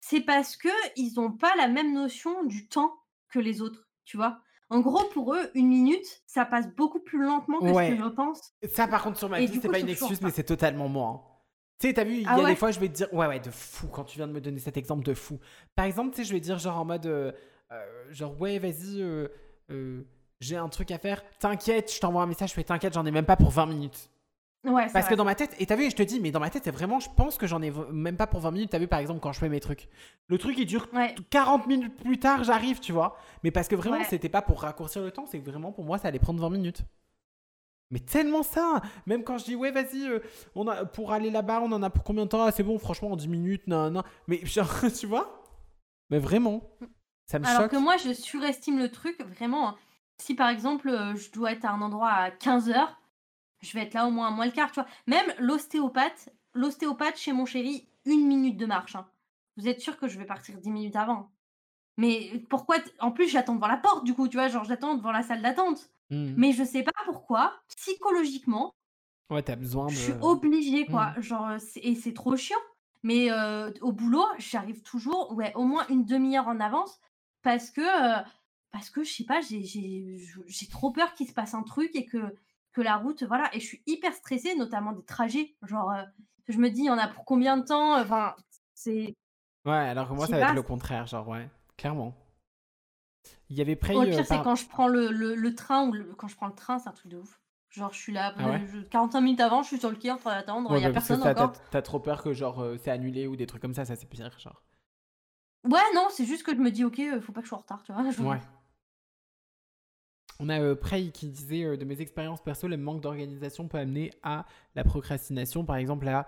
c'est 0.00 0.20
parce 0.20 0.56
qu'ils 0.56 1.20
ont 1.20 1.32
pas 1.32 1.54
la 1.56 1.68
même 1.68 1.92
notion 1.94 2.44
du 2.44 2.68
temps 2.68 2.94
que 3.28 3.38
les 3.38 3.62
autres, 3.62 3.88
tu 4.04 4.16
vois? 4.16 4.40
En 4.70 4.80
gros, 4.80 5.04
pour 5.12 5.34
eux, 5.34 5.50
une 5.54 5.68
minute, 5.68 6.22
ça 6.26 6.44
passe 6.44 6.68
beaucoup 6.74 7.00
plus 7.00 7.22
lentement 7.22 7.60
que 7.60 7.68
ce 7.68 7.72
Ouais. 7.72 7.90
que 7.90 7.96
je 7.96 8.08
pense 8.08 8.40
Ça, 8.72 8.88
par 8.88 9.02
contre, 9.02 9.18
sur 9.18 9.28
ma 9.28 9.40
vie, 9.40 9.58
c'est 9.60 9.68
pas 9.68 9.78
une 9.78 9.88
excuse, 9.88 10.20
mais 10.22 10.30
c'est 10.30 10.44
totalement 10.44 10.88
moi. 10.88 11.08
hein. 11.08 11.30
Tu 11.80 11.88
sais, 11.88 11.94
t'as 11.94 12.04
vu, 12.04 12.14
il 12.14 12.22
y 12.22 12.26
Ah 12.26 12.36
a 12.36 12.44
des 12.46 12.56
fois, 12.56 12.70
je 12.70 12.80
vais 12.80 12.88
te 12.88 12.94
dire, 12.94 13.12
ouais, 13.12 13.26
ouais, 13.26 13.40
de 13.40 13.50
fou, 13.50 13.88
quand 13.88 14.04
tu 14.04 14.16
viens 14.16 14.26
de 14.28 14.32
me 14.32 14.40
donner 14.40 14.58
cet 14.60 14.76
exemple 14.76 15.04
de 15.04 15.12
fou. 15.14 15.38
Par 15.74 15.84
exemple, 15.84 16.10
tu 16.10 16.18
sais, 16.18 16.24
je 16.24 16.32
vais 16.32 16.40
dire, 16.40 16.58
genre, 16.58 16.78
en 16.78 16.84
mode, 16.84 17.06
euh, 17.06 17.32
euh, 17.72 18.12
genre, 18.12 18.40
ouais, 18.40 18.58
vas-y, 18.58 19.02
euh, 19.02 19.28
euh, 19.70 20.02
j'ai 20.40 20.56
un 20.56 20.68
truc 20.68 20.90
à 20.92 20.98
faire, 20.98 21.22
t'inquiète, 21.38 21.92
je 21.92 22.00
t'envoie 22.00 22.22
un 22.22 22.26
message, 22.26 22.50
je 22.50 22.54
fais, 22.54 22.64
t'inquiète, 22.64 22.94
j'en 22.94 23.04
ai 23.06 23.10
même 23.10 23.26
pas 23.26 23.36
pour 23.36 23.50
20 23.50 23.66
minutes. 23.66 24.10
Ouais, 24.64 24.86
Parce 24.92 25.08
que 25.08 25.14
dans 25.14 25.24
ma 25.24 25.34
tête, 25.34 25.54
et 25.58 25.66
t'as 25.66 25.76
vu, 25.76 25.90
je 25.90 25.96
te 25.96 26.02
dis, 26.02 26.20
mais 26.20 26.30
dans 26.30 26.40
ma 26.40 26.48
tête, 26.48 26.64
c'est 26.64 26.70
vraiment, 26.70 26.98
je 26.98 27.08
pense 27.14 27.36
que 27.36 27.46
j'en 27.46 27.60
ai 27.60 27.70
même 27.92 28.16
pas 28.16 28.26
pour 28.26 28.40
20 28.40 28.50
minutes. 28.50 28.70
T'as 28.70 28.78
vu, 28.78 28.88
par 28.88 28.98
exemple, 28.98 29.20
quand 29.20 29.32
je 29.32 29.38
fais 29.38 29.48
mes 29.50 29.60
trucs. 29.60 29.88
Le 30.28 30.38
truc, 30.38 30.56
il 30.58 30.64
dure 30.66 30.88
Ouais. 30.94 31.14
40 31.30 31.66
minutes 31.66 31.94
plus 32.02 32.18
tard, 32.18 32.44
j'arrive, 32.44 32.80
tu 32.80 32.92
vois. 32.92 33.16
Mais 33.42 33.50
parce 33.50 33.68
que 33.68 33.74
vraiment, 33.76 33.98
Ouais. 33.98 34.04
c'était 34.08 34.30
pas 34.30 34.40
pour 34.42 34.62
raccourcir 34.62 35.02
le 35.02 35.10
temps, 35.10 35.26
c'est 35.26 35.38
que 35.40 35.50
vraiment, 35.50 35.70
pour 35.72 35.84
moi, 35.84 35.98
ça 35.98 36.08
allait 36.08 36.18
prendre 36.18 36.40
20 36.40 36.48
minutes. 36.50 36.82
Mais 37.90 37.98
tellement 38.00 38.42
ça 38.42 38.80
Même 39.06 39.22
quand 39.22 39.36
je 39.38 39.44
dis, 39.44 39.54
ouais, 39.54 39.70
vas-y, 39.70 40.08
euh, 40.08 40.20
on 40.54 40.66
a, 40.66 40.84
pour 40.86 41.12
aller 41.12 41.30
là-bas, 41.30 41.60
on 41.62 41.70
en 41.70 41.82
a 41.82 41.90
pour 41.90 42.02
combien 42.02 42.24
de 42.24 42.30
temps? 42.30 42.42
Ah, 42.42 42.50
C'est 42.50 42.62
bon, 42.62 42.78
franchement, 42.78 43.12
en 43.12 43.16
10 43.16 43.28
minutes, 43.28 43.66
non, 43.66 43.90
non. 43.90 44.02
Mais 44.26 44.40
genre, 44.46 44.70
tu 44.98 45.06
vois? 45.06 45.42
Mais 46.10 46.18
vraiment, 46.18 46.62
ça 47.26 47.38
me 47.38 47.44
Alors 47.44 47.62
choque. 47.62 47.70
que 47.72 47.76
moi, 47.76 47.96
je 47.98 48.12
surestime 48.14 48.78
le 48.78 48.90
truc 48.90 49.20
vraiment. 49.20 49.68
hein. 49.68 49.76
Si 50.18 50.34
par 50.34 50.48
exemple, 50.48 50.88
euh, 50.88 51.14
je 51.16 51.30
dois 51.32 51.52
être 51.52 51.64
à 51.64 51.72
un 51.72 51.80
endroit 51.82 52.10
à 52.10 52.30
15 52.30 52.70
heures, 52.70 52.98
je 53.64 53.72
vais 53.74 53.84
être 53.84 53.94
là 53.94 54.06
au 54.06 54.10
moins 54.10 54.28
à 54.28 54.30
moins 54.30 54.46
le 54.46 54.52
quart, 54.52 54.70
tu 54.72 54.80
vois. 54.80 54.88
Même 55.06 55.26
l'ostéopathe, 55.38 56.30
l'ostéopathe 56.54 57.16
chez 57.18 57.32
mon 57.32 57.46
chéri, 57.46 57.88
une 58.04 58.26
minute 58.26 58.56
de 58.56 58.66
marche. 58.66 58.94
hein. 58.96 59.08
Vous 59.56 59.68
êtes 59.68 59.80
sûr 59.80 59.96
que 59.98 60.08
je 60.08 60.18
vais 60.18 60.24
partir 60.26 60.58
10 60.60 60.70
minutes 60.70 60.96
avant? 60.96 61.30
Mais 61.96 62.42
pourquoi 62.50 62.80
t- 62.80 62.90
En 63.00 63.12
plus, 63.12 63.28
j'attends 63.28 63.54
devant 63.54 63.68
la 63.68 63.76
porte, 63.76 64.04
du 64.04 64.14
coup, 64.14 64.28
tu 64.28 64.36
vois, 64.36 64.48
genre 64.48 64.64
j'attends 64.64 64.94
devant 64.96 65.12
la 65.12 65.22
salle 65.22 65.42
d'attente. 65.42 65.90
Mhm. 66.10 66.34
Mais 66.36 66.52
je 66.52 66.64
sais 66.64 66.82
pas 66.82 66.92
pourquoi, 67.04 67.54
psychologiquement, 67.76 68.74
Ouais, 69.30 69.42
t'as 69.42 69.56
besoin 69.56 69.86
de. 69.86 69.92
je 69.92 69.96
suis 69.98 70.12
obligée, 70.20 70.86
quoi. 70.86 71.12
Mhm. 71.16 71.22
Genre, 71.22 71.46
euh, 71.48 71.58
et 71.76 71.94
c'est 71.94 72.12
trop 72.14 72.36
chiant. 72.36 72.58
Mais 73.02 73.30
euh, 73.30 73.70
au 73.80 73.92
boulot, 73.92 74.24
j'arrive 74.38 74.82
toujours, 74.82 75.32
ouais, 75.34 75.52
au 75.54 75.64
moins 75.64 75.86
une 75.88 76.04
demi-heure 76.04 76.48
en 76.48 76.58
avance 76.60 77.00
parce 77.42 77.70
que, 77.70 77.80
euh, 77.82 78.22
parce 78.72 78.90
que 78.90 79.04
je 79.04 79.12
sais 79.12 79.24
pas, 79.24 79.40
j'ai- 79.42 79.62
j'ai 79.62 80.16
je- 80.18 80.40
j'ai 80.46 80.66
trop 80.68 80.90
peur 80.90 81.14
qu'il 81.14 81.28
se 81.28 81.32
passe 81.34 81.54
un 81.54 81.62
truc 81.62 81.90
et 81.94 82.06
que, 82.06 82.34
que 82.74 82.82
la 82.82 82.96
route, 82.96 83.22
voilà. 83.24 83.48
Et 83.54 83.60
je 83.60 83.66
suis 83.66 83.82
hyper 83.86 84.12
stressée, 84.12 84.54
notamment 84.56 84.92
des 84.92 85.04
trajets. 85.04 85.54
Genre, 85.62 85.90
euh, 85.92 86.02
je 86.48 86.58
me 86.58 86.68
dis, 86.68 86.80
il 86.80 86.86
y 86.86 86.90
en 86.90 86.98
a 86.98 87.08
pour 87.08 87.24
combien 87.24 87.56
de 87.56 87.64
temps 87.64 87.98
Enfin, 87.98 88.34
c'est. 88.74 89.14
Ouais, 89.64 89.72
alors 89.72 90.08
que 90.08 90.14
moi, 90.14 90.26
ça 90.26 90.38
va 90.38 90.50
être 90.50 90.54
le 90.54 90.62
contraire, 90.62 91.06
genre, 91.06 91.26
ouais, 91.28 91.48
clairement. 91.78 92.14
Il 93.48 93.56
y 93.56 93.60
avait 93.62 93.76
Prey. 93.76 93.94
Au 93.96 94.02
euh, 94.02 94.04
pire, 94.04 94.16
c'est 94.26 94.34
par- 94.34 94.44
quand 94.44 94.54
je 94.56 94.66
prends 94.66 94.88
le, 94.88 95.10
le, 95.10 95.34
le 95.34 95.54
train 95.54 95.86
ou 95.88 95.92
le- 95.92 96.14
quand 96.14 96.28
je 96.28 96.36
prends 96.36 96.46
le 96.48 96.54
train, 96.54 96.78
c'est 96.78 96.88
un 96.88 96.92
truc 96.92 97.10
de 97.10 97.18
ouf. 97.18 97.40
Genre, 97.70 97.92
je 97.92 97.98
suis 97.98 98.12
là, 98.12 98.34
Ah 98.38 98.48
ouais? 98.50 98.62
je- 98.72 98.80
45 98.80 99.20
minutes 99.20 99.40
avant, 99.40 99.62
je 99.62 99.68
suis 99.68 99.78
sur 99.78 99.90
le 99.90 99.96
quai 99.96 100.10
en 100.10 100.16
train 100.16 100.32
d'attendre, 100.32 100.70
il 100.70 100.74
Ouais, 100.74 100.82
y 100.82 100.84
a 100.84 100.90
personne 100.90 101.20
t'as- 101.20 101.30
encore. 101.30 101.52
t'as 101.70 101.82
trop 101.82 101.98
peur 102.00 102.22
que 102.22 102.32
genre 102.32 102.60
euh, 102.62 102.76
c'est 102.76 102.90
annulé 102.90 103.26
ou 103.26 103.34
des 103.36 103.46
trucs 103.46 103.62
comme 103.62 103.74
ça, 103.74 103.84
ça 103.84 103.96
c'est 103.96 104.06
pire, 104.08 104.38
genre. 104.38 104.62
Ouais, 105.64 105.80
non, 105.94 106.08
c'est 106.10 106.26
juste 106.26 106.42
que 106.44 106.52
je 106.52 106.60
me 106.60 106.70
dis, 106.70 106.84
ok, 106.84 106.98
euh, 107.00 107.20
faut 107.20 107.32
pas 107.32 107.40
que 107.40 107.46
je 107.46 107.48
sois 107.48 107.58
en 107.58 107.62
retard, 107.62 107.82
tu 107.82 107.92
vois. 107.92 108.02
genre. 108.10 108.26
Ouais. 108.32 108.40
On 110.40 110.48
a 110.48 110.60
euh, 110.60 110.74
Prey 110.74 111.10
qui 111.10 111.28
disait 111.28 111.64
euh, 111.64 111.76
de 111.76 111.84
mes 111.84 112.00
expériences 112.00 112.42
perso, 112.42 112.66
le 112.68 112.76
manque 112.76 113.00
d'organisation 113.00 113.68
peut 113.68 113.78
amener 113.78 114.10
à 114.22 114.46
la 114.74 114.84
procrastination. 114.84 115.64
Par 115.64 115.76
exemple, 115.76 116.04
là, 116.06 116.26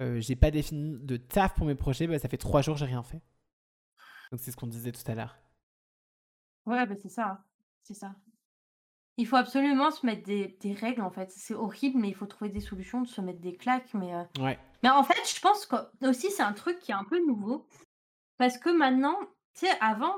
euh, 0.00 0.20
j'ai 0.20 0.36
pas 0.36 0.50
défini 0.50 0.98
de 1.00 1.16
taf 1.16 1.54
pour 1.54 1.66
mes 1.66 1.74
projets, 1.74 2.06
bah, 2.06 2.18
ça 2.18 2.28
fait 2.28 2.36
trois 2.36 2.62
jours 2.62 2.76
j'ai 2.76 2.84
rien 2.86 3.02
fait. 3.02 3.20
Donc 4.30 4.40
c'est 4.40 4.52
ce 4.52 4.56
qu'on 4.56 4.66
disait 4.68 4.92
tout 4.92 5.10
à 5.10 5.14
l'heure. 5.14 5.36
Ouais, 6.66 6.86
bah, 6.86 6.94
c'est 7.02 7.08
ça, 7.08 7.26
hein, 7.26 7.44
c'est 7.82 7.94
ça. 7.94 8.14
Il 9.16 9.26
faut 9.26 9.36
absolument 9.36 9.90
se 9.90 10.06
mettre 10.06 10.22
des, 10.22 10.56
des 10.60 10.72
règles, 10.74 11.02
en 11.02 11.10
fait. 11.10 11.32
C'est 11.32 11.54
horrible, 11.54 11.98
mais 11.98 12.08
il 12.08 12.14
faut 12.14 12.26
trouver 12.26 12.50
des 12.50 12.60
solutions, 12.60 13.02
de 13.02 13.08
se 13.08 13.20
mettre 13.20 13.40
des 13.40 13.56
claques. 13.56 13.92
Mais, 13.94 14.14
euh, 14.14 14.22
Ouais. 14.38 14.56
mais 14.84 14.90
en 14.90 15.02
fait, 15.02 15.16
je 15.34 15.40
pense 15.40 15.66
que 15.66 15.74
aussi, 16.06 16.30
c'est 16.30 16.44
un 16.44 16.52
truc 16.52 16.78
qui 16.78 16.92
est 16.92 16.94
un 16.94 17.02
peu 17.02 17.18
nouveau. 17.26 17.66
Parce 18.36 18.58
que 18.58 18.70
maintenant, 18.70 19.18
tu 19.54 19.66
sais, 19.66 19.72
avant, 19.80 20.14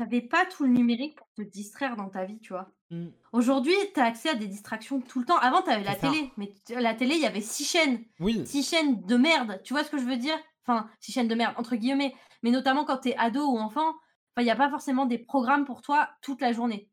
t'avais 0.00 0.22
pas 0.22 0.46
tout 0.46 0.64
le 0.64 0.70
numérique 0.70 1.14
pour 1.16 1.28
te 1.36 1.42
distraire 1.42 1.94
dans 1.96 2.08
ta 2.08 2.24
vie, 2.24 2.38
tu 2.40 2.52
vois? 2.54 2.70
Mm. 2.90 3.08
Aujourd'hui, 3.32 3.74
t'as 3.94 4.06
accès 4.06 4.30
à 4.30 4.34
des 4.34 4.46
distractions 4.46 5.00
tout 5.00 5.20
le 5.20 5.26
temps. 5.26 5.36
Avant, 5.36 5.60
t'avais 5.62 5.84
la 5.84 5.94
C'est 5.94 6.00
ça. 6.00 6.10
télé, 6.10 6.32
mais 6.38 6.52
la 6.70 6.94
télé, 6.94 7.16
il 7.16 7.20
y 7.20 7.26
avait 7.26 7.40
six 7.42 7.64
chaînes. 7.64 8.02
Oui. 8.18 8.46
six 8.46 8.68
chaînes 8.68 9.02
de 9.04 9.16
merde. 9.16 9.60
Tu 9.62 9.74
vois 9.74 9.84
ce 9.84 9.90
que 9.90 9.98
je 9.98 10.04
veux 10.04 10.16
dire? 10.16 10.38
Enfin, 10.66 10.88
six 11.00 11.12
chaînes 11.12 11.28
de 11.28 11.34
merde, 11.34 11.54
entre 11.58 11.76
guillemets. 11.76 12.14
Mais 12.42 12.50
notamment 12.50 12.84
quand 12.84 12.96
t'es 12.98 13.14
ado 13.16 13.44
ou 13.46 13.58
enfant, 13.58 13.94
il 14.38 14.44
n'y 14.44 14.50
a 14.50 14.56
pas 14.56 14.70
forcément 14.70 15.04
des 15.04 15.18
programmes 15.18 15.66
pour 15.66 15.82
toi 15.82 16.08
toute 16.22 16.40
la 16.40 16.52
journée. 16.52 16.88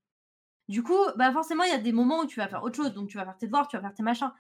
Du 0.68 0.84
coup, 0.84 1.00
bah 1.16 1.32
forcément, 1.32 1.64
il 1.64 1.70
y 1.70 1.74
a 1.74 1.78
des 1.78 1.94
moments 1.94 2.20
où 2.20 2.26
tu 2.26 2.42
vas 2.42 2.50
faire 2.50 2.62
autre 2.64 2.76
chose. 2.76 2.94
Donc, 2.94 3.08
tu 3.08 3.16
vas 3.18 3.24
faire 3.24 3.38
tes 3.38 3.46
devoirs, 3.46 3.70
tu 3.70 3.78
vas 3.78 3.82
faire 3.84 3.94
tes 3.94 4.04
machins. 4.04 4.32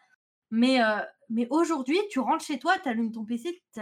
Mais, 0.51 0.81
euh, 0.83 0.97
mais 1.29 1.47
aujourd'hui, 1.49 1.97
tu 2.09 2.19
rentres 2.19 2.43
chez 2.43 2.59
toi, 2.59 2.73
tu 2.83 2.89
allumes 2.89 3.13
ton 3.13 3.23
PC, 3.23 3.61
tu 3.73 3.79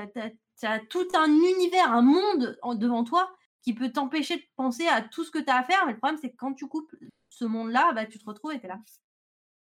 as, 0.68 0.80
tout 0.90 1.08
un 1.16 1.28
univers, 1.28 1.92
un 1.92 2.02
monde 2.04 2.58
en- 2.62 2.76
devant 2.76 3.04
toi 3.04 3.30
qui 3.66 3.74
peut 3.74 3.92
t'empêcher 3.92 4.38
de 4.38 4.44
penser 4.56 4.88
à 4.88 5.02
tout 5.02 5.24
ce 5.24 5.32
que 5.32 5.40
tu 5.40 5.50
as 5.50 5.58
à 5.58 5.64
faire. 5.64 5.86
Mais 5.88 5.94
le 5.94 5.98
problème, 5.98 6.20
c'est 6.22 6.30
que 6.30 6.36
quand 6.38 6.54
tu 6.54 6.68
coupes 6.68 6.94
ce 7.30 7.46
monde-là, 7.46 7.94
bah, 7.94 8.06
tu 8.06 8.20
te 8.20 8.26
retrouves 8.26 8.52
et 8.54 8.60
tu 8.60 8.66
es 8.66 8.70
là. 8.70 8.80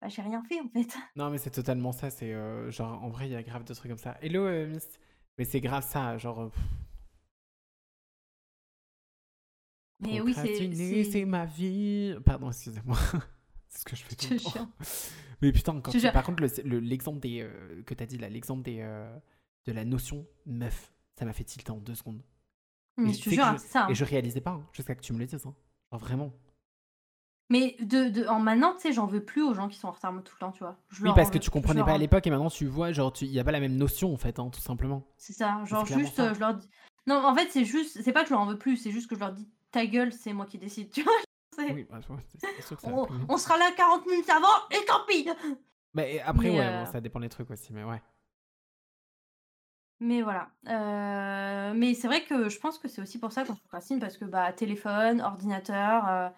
Bah, 0.01 0.09
j'ai 0.09 0.22
rien 0.22 0.43
fait 0.45 0.61
en 0.61 0.68
fait. 0.70 0.88
Non, 1.16 1.28
mais 1.30 1.36
c'est 1.38 1.51
totalement 1.51 1.93
ça. 1.93 2.09
C'est 2.11 2.32
euh, 2.32 2.70
genre, 2.70 3.03
en 3.05 3.11
vrai, 3.11 3.28
il 3.28 3.32
y 3.32 3.36
a 3.36 3.43
grave 3.43 3.64
de 3.64 3.74
trucs 3.74 3.90
comme 3.90 3.99
ça. 3.99 4.16
Hello, 4.22 4.47
euh, 4.47 4.66
Miss. 4.66 4.88
Mais 5.36 5.45
c'est 5.45 5.61
grave 5.61 5.86
ça, 5.86 6.16
genre. 6.16 6.40
euh, 6.40 6.49
pff, 6.49 6.62
Mais 10.01 10.20
oui, 10.20 10.34
c'est. 10.34 11.05
c'est- 11.11 11.24
ma 11.26 11.45
vie. 11.45 12.16
Pardon, 12.24 12.49
excusez-moi. 12.49 12.97
c'est 13.68 13.80
ce 13.80 13.84
que 13.84 13.95
je 13.95 14.03
fais 14.05 14.16
tout 14.16 14.26
le 14.32 14.38
te 14.38 14.45
temps. 14.59 14.70
Mais 15.43 15.53
putain, 15.53 15.80
quand 15.80 15.90
tu- 15.90 16.01
par 16.12 16.24
contre, 16.24 16.43
le- 16.43 16.62
le- 16.68 16.80
l'exemple 16.80 17.20
des 17.20 17.40
euh, 17.43 17.82
que 17.82 17.95
t'as 17.95 18.07
dit 18.07 18.16
là, 18.18 18.28
l'exemple 18.28 18.62
des 18.62 18.78
de 19.66 19.72
la 19.72 19.84
notion 19.84 20.26
meuf, 20.47 20.93
ça 21.18 21.24
m'a 21.24 21.32
fait 21.32 21.45
tilter 21.45 21.70
en 21.72 21.76
deux 21.78 21.95
secondes. 21.95 22.22
Mais 22.97 23.11
Et 23.11 23.14
je 23.14 23.22
te 23.22 23.30
jure, 23.30 23.45
hein, 23.45 23.57
c'est 23.59 23.68
ça. 23.68 23.84
hein. 23.84 23.88
Et 23.90 23.95
je 23.95 24.05
réalisais 24.05 24.40
pas 24.40 24.53
hein, 24.53 24.66
jusqu'à 24.72 24.95
que 24.95 25.01
tu 25.01 25.12
me 25.12 25.18
le 25.18 25.26
dises. 25.26 25.45
hein. 25.47 25.55
Genre 25.90 26.01
vraiment. 26.01 26.32
Mais 27.51 27.76
de, 27.80 28.09
de, 28.09 28.26
en 28.26 28.38
maintenant, 28.40 28.74
tu 28.74 28.80
sais, 28.80 28.93
j'en 28.93 29.07
veux 29.07 29.22
plus 29.22 29.43
aux 29.43 29.53
gens 29.53 29.68
qui 29.68 29.76
sont 29.78 29.88
en 29.88 29.93
retard 29.93 30.12
tout 30.24 30.34
le 30.34 30.38
temps, 30.38 30.53
tu 30.53 30.61
vois. 30.61 30.78
Je 30.88 31.03
Oui, 31.03 31.11
parce 31.14 31.28
que 31.28 31.34
veux- 31.34 31.40
tu 31.40 31.51
comprenais 31.51 31.80
leur 31.80 31.86
pas 31.86 31.93
à 31.93 31.99
l'époque 31.99 32.26
et 32.26 32.30
maintenant 32.30 32.49
tu 32.49 32.66
vois, 32.66 32.93
genre, 32.93 33.12
il 33.20 33.28
y 33.28 33.38
a 33.38 33.45
pas 33.45 33.53
la 33.53 33.61
même 33.61 33.76
notion 33.76 34.12
en 34.12 34.16
fait, 34.16 34.38
hein, 34.38 34.49
tout 34.51 34.61
simplement. 34.61 35.07
C'est 35.18 35.34
ça, 35.34 35.62
genre 35.66 35.84
juste, 35.84 36.16
ça. 36.16 36.30
euh, 36.30 36.34
je 36.34 36.40
leur 36.40 36.55
dis. 36.55 36.68
Non, 37.07 37.16
en 37.16 37.34
fait, 37.34 37.49
c'est 37.51 37.64
juste, 37.64 38.01
c'est 38.03 38.12
pas 38.12 38.22
que 38.22 38.28
je 38.28 38.32
leur 38.32 38.40
en 38.40 38.47
veux 38.47 38.59
plus, 38.59 38.76
c'est 38.76 38.90
juste 38.90 39.09
que 39.09 39.16
je 39.16 39.20
leur 39.20 39.32
dis 39.32 39.47
ta 39.70 39.84
gueule, 39.86 40.12
c'est 40.12 40.32
moi 40.32 40.47
qui 40.47 40.59
décide, 40.59 40.90
tu 40.90 41.03
vois. 41.03 41.12
Oui, 41.59 41.86
bah, 41.90 42.01
sûr 42.03 42.16
que 42.76 42.82
ça 42.82 42.90
va 42.90 43.03
on, 43.28 43.36
sera 43.36 43.59
là 43.59 43.70
40 43.76 44.07
minutes 44.07 44.30
avant 44.30 44.47
et 44.70 44.82
tant 44.86 45.05
pis 45.07 45.28
Mais 45.93 46.20
après, 46.20 46.49
Mais, 46.49 46.59
ouais, 46.59 46.66
euh, 46.66 46.84
bon, 46.84 46.90
ça 46.90 47.01
dépend 47.01 47.20
des 47.20 47.28
trucs 47.28 47.51
aussi, 47.51 47.72
mais 47.74 47.84
ouais. 47.84 48.01
Mais 50.05 50.20
voilà. 50.20 50.50
Euh, 50.66 51.74
mais 51.76 51.94
c'est 51.94 52.09
vrai 52.09 52.24
que 52.24 52.48
je 52.48 52.59
pense 52.59 52.76
que 52.78 52.88
c'est 52.88 53.00
aussi 53.00 53.20
pour 53.20 53.30
ça 53.30 53.44
qu'on 53.44 53.55
procrastine, 53.55 54.00
parce 54.00 54.16
que 54.18 54.24
bah, 54.24 54.53
téléphone, 54.53 55.20
ordinateur, 55.20 56.09
euh, 56.09 56.28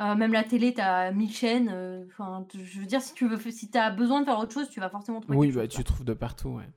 euh, 0.00 0.14
même 0.16 0.32
la 0.32 0.44
télé, 0.44 0.74
t'as 0.74 1.12
1000 1.12 1.32
chaînes. 1.32 2.06
Enfin, 2.08 2.44
t- 2.48 2.64
je 2.64 2.80
veux 2.80 2.86
dire, 2.86 3.02
si 3.02 3.14
tu 3.14 3.28
veux, 3.28 3.38
si 3.50 3.70
t'as 3.70 3.90
besoin 3.90 4.20
de 4.20 4.24
faire 4.26 4.38
autre 4.38 4.52
chose, 4.54 4.70
tu 4.70 4.80
vas 4.80 4.88
forcément 4.90 5.20
trouver 5.20 5.38
Oui, 5.38 5.48
quelque 5.48 5.56
bah, 5.56 5.62
chose, 5.62 5.70
tu 5.70 5.76
quoi. 5.76 5.84
trouves 5.84 6.04
de 6.06 6.14
partout, 6.14 6.50
ouais. 6.50 6.68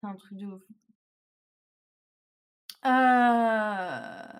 C'est 0.00 0.06
un 0.06 0.14
truc 0.14 0.38
de 0.38 0.46
ouf. 0.46 0.62
Euh, 2.86 4.38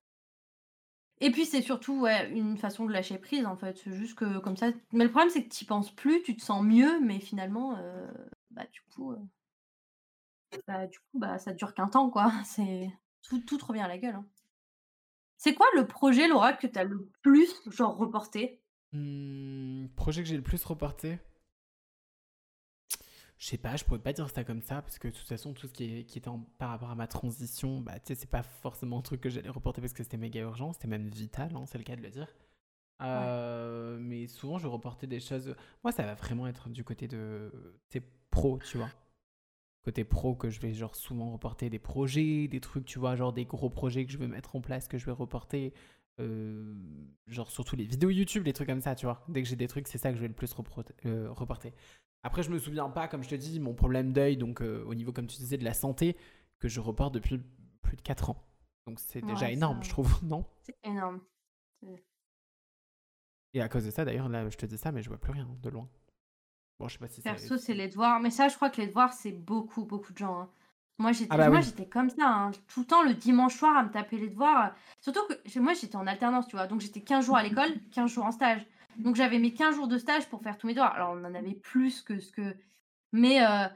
Et 1.21 1.31
puis 1.31 1.47
c'est 1.47 1.63
surtout 1.63 2.01
ouais, 2.01 2.31
une 2.31 2.57
façon 2.59 2.85
de 2.87 2.93
lâcher 2.93 3.19
prise 3.19 3.47
en 3.47 3.57
fait. 3.57 3.79
C'est 3.79 3.95
juste 3.95 4.17
que 4.17 4.39
comme 4.39 4.57
ça. 4.57 4.71
Mais 4.93 5.05
le 5.05 5.11
problème 5.11 5.31
c'est 5.31 5.45
que 5.45 5.55
tu 5.55 5.65
penses 5.65 5.91
plus, 5.95 6.23
tu 6.23 6.37
te 6.37 6.43
sens 6.43 6.63
mieux, 6.63 7.01
mais 7.01 7.21
finalement, 7.21 7.77
euh, 7.79 8.07
bah 8.51 8.65
du 8.73 8.83
coup, 8.95 9.13
euh, 9.13 9.17
bah, 10.67 10.87
du 10.87 10.99
coup, 10.99 11.19
bah 11.19 11.39
ça 11.39 11.53
dure 11.53 11.75
qu'un 11.75 11.89
temps 11.89 12.11
quoi. 12.11 12.33
C'est 12.45 12.91
tout, 13.23 13.41
tout 13.41 13.59
te 13.59 13.65
revient 13.65 13.81
à 13.81 13.89
la 13.89 13.99
gueule. 13.99 14.15
hein. 14.17 14.27
C'est 15.37 15.55
quoi 15.55 15.67
le 15.77 15.87
projet 15.87 16.27
Laura 16.27 16.55
que 16.55 16.67
t'as 16.67 16.83
le 16.83 17.09
plus 17.23 17.49
genre 17.71 17.97
reporté? 17.97 18.61
Hmm, 18.93 19.89
projet 19.97 20.23
que 20.23 20.29
j'ai 20.29 20.37
le 20.37 20.43
plus 20.43 20.65
reporté? 20.65 21.19
Je 23.39 23.47
sais 23.47 23.59
pas, 23.59 23.77
je 23.77 23.85
pourrais 23.85 23.99
pas 23.99 24.13
dire 24.13 24.31
ça 24.31 24.45
comme 24.45 24.63
ça, 24.63 24.81
parce 24.83 24.99
que 24.99 25.09
de 25.09 25.13
toute 25.13 25.27
façon, 25.27 25.53
tout 25.55 25.67
ce 25.67 25.73
qui, 25.73 25.85
est, 25.99 26.05
qui 26.05 26.19
était 26.19 26.29
en- 26.29 26.41
par 26.59 26.71
rapport 26.71 26.91
à 26.91 26.95
ma 26.95 27.07
transition, 27.09 27.81
bah, 27.81 27.99
tu 27.99 28.07
sais, 28.09 28.15
c'est 28.15 28.31
pas 28.31 28.43
forcément 28.43 28.99
un 28.99 29.03
truc 29.03 29.21
que 29.21 29.29
j'allais 29.29 29.49
reporter 29.51 29.81
parce 29.81 29.93
que 29.93 30.03
c'était 30.05 30.17
méga 30.17 30.41
urgent, 30.41 30.73
c'était 30.73 30.89
même 30.89 31.09
vital, 31.09 31.51
hein, 31.57 31.65
c'est 31.67 31.79
le 31.79 31.85
cas 31.85 31.97
de 31.97 32.03
le 32.03 32.11
dire. 32.11 32.29
Euh, 33.03 33.99
Mais 34.01 34.27
souvent, 34.29 34.59
je 34.59 34.67
reporter 34.69 35.07
des 35.09 35.21
choses. 35.21 35.55
Moi, 35.85 35.93
ça 35.93 36.05
va 36.05 36.15
vraiment 36.15 36.47
être 36.47 36.69
du 36.71 36.85
côté 36.85 37.09
de. 37.09 37.53
Sais, 37.91 38.03
pro, 38.31 38.61
tu 38.61 38.79
vois. 38.79 38.91
Côté 39.85 40.05
pro, 40.05 40.35
que 40.35 40.49
je 40.49 40.61
vais 40.61 40.73
genre 40.73 40.97
souvent 40.97 41.31
reporter 41.33 41.69
des 41.71 41.79
projets, 41.79 42.49
des 42.49 42.61
trucs, 42.61 42.87
tu 42.87 42.99
vois, 42.99 43.17
genre 43.17 43.33
des 43.35 43.45
gros 43.45 43.69
projets 43.71 44.07
que 44.07 44.13
je 44.13 44.19
vais 44.19 44.27
mettre 44.29 44.57
en 44.57 44.61
place, 44.63 44.89
que 44.89 44.97
je 44.99 45.05
vais 45.07 45.13
reporter. 45.13 45.73
euh, 46.21 46.75
genre 47.27 47.51
surtout 47.51 47.77
les 47.77 47.85
vidéos 47.85 48.09
YouTube, 48.11 48.45
les 48.47 48.53
trucs 48.53 48.69
comme 48.69 48.81
ça, 48.81 48.95
tu 48.95 49.05
vois. 49.07 49.25
Dès 49.29 49.43
que 49.43 49.49
j'ai 49.49 49.57
des 49.57 49.67
trucs, 49.69 49.89
c'est 49.89 49.99
ça 49.99 50.11
que 50.11 50.17
je 50.17 50.23
vais 50.23 50.29
le 50.29 50.35
plus 50.35 50.55
euh, 51.07 51.31
reporter. 51.33 51.75
Après, 52.23 52.43
je 52.43 52.51
me 52.51 52.59
souviens 52.59 52.89
pas, 52.89 53.09
comme 53.09 53.23
je 53.23 53.29
te 53.29 53.35
dis, 53.35 53.61
mon 53.61 53.75
problème 53.75 54.13
d'œil, 54.13 54.37
donc 54.39 54.63
euh, 54.63 54.83
au 54.87 54.95
niveau, 54.95 55.13
comme 55.13 55.27
tu 55.27 55.37
disais, 55.39 55.59
de 55.59 55.65
la 55.65 55.75
santé, 55.75 56.17
que 56.61 56.69
je 56.69 56.81
reporte 56.81 57.13
depuis 57.13 57.41
plus 57.83 57.97
de 57.97 58.03
4 58.03 58.31
ans. 58.31 58.43
Donc 58.87 59.01
c'est 59.01 59.21
déjà 59.23 59.51
énorme, 59.51 59.83
je 59.83 59.89
trouve, 59.91 60.19
non? 60.25 60.47
C'est 60.63 60.77
énorme. 60.85 61.21
Et 63.53 63.61
à 63.61 63.69
cause 63.69 63.85
de 63.85 63.91
ça, 63.91 64.05
d'ailleurs, 64.05 64.29
là, 64.29 64.49
je 64.49 64.57
te 64.57 64.67
dis 64.67 64.79
ça, 64.79 64.93
mais 64.93 65.03
je 65.03 65.09
vois 65.09 65.19
plus 65.19 65.33
rien 65.33 65.49
de 65.63 65.69
loin. 65.71 65.89
Bon, 66.85 66.89
je 66.89 66.93
sais 66.95 66.99
pas 66.99 67.09
si 67.09 67.23
ça. 67.23 67.31
Perso, 67.31 67.57
c'est 67.57 67.73
les 67.73 67.89
devoirs. 67.89 68.21
Mais 68.21 68.29
ça, 68.29 68.49
je 68.49 68.57
crois 68.57 68.69
que 68.69 68.79
les 68.79 68.89
devoirs, 68.89 69.15
c'est 69.15 69.33
beaucoup, 69.33 69.85
beaucoup 69.85 70.13
de 70.13 70.19
gens. 70.19 70.39
hein. 70.39 70.49
Moi, 70.99 71.13
j'étais 71.13 71.29
Ah 71.33 71.39
bah 71.39 71.49
oui. 71.51 71.63
j'étais 71.63 71.87
comme 71.89 72.11
ça, 72.11 72.27
hein, 72.29 72.51
tout 72.69 72.81
le 72.81 72.87
temps 72.87 73.03
le 73.03 73.15
dimanche 73.15 73.55
soir 73.57 73.75
à 73.75 73.83
me 73.85 73.91
taper 73.91 74.19
les 74.19 74.29
devoirs. 74.29 74.75
Surtout 75.01 75.23
que 75.27 75.59
moi, 75.59 75.73
j'étais 75.73 75.97
en 75.97 76.07
alternance, 76.07 76.47
tu 76.47 76.57
vois. 76.57 76.67
Donc, 76.67 76.83
j'étais 76.83 77.01
15 77.01 77.25
jours 77.25 77.37
à 77.39 77.43
l'école, 77.43 77.71
15 77.93 78.13
jours 78.13 78.27
en 78.27 78.31
stage. 78.33 78.67
Donc, 78.99 79.17
j'avais 79.17 79.39
mes 79.39 79.55
15 79.55 79.77
jours 79.77 79.89
de 79.89 79.97
stage 79.97 80.29
pour 80.29 80.43
faire 80.43 80.59
tous 80.59 80.67
mes 80.67 80.75
devoirs. 80.75 80.93
Alors, 80.95 81.13
on 81.17 81.25
en 81.25 81.35
avait 81.35 81.55
plus 81.55 82.03
que 82.03 82.21
ce 82.21 82.31
que. 82.31 82.55
Mais, 83.13 83.43
euh, 83.43 83.67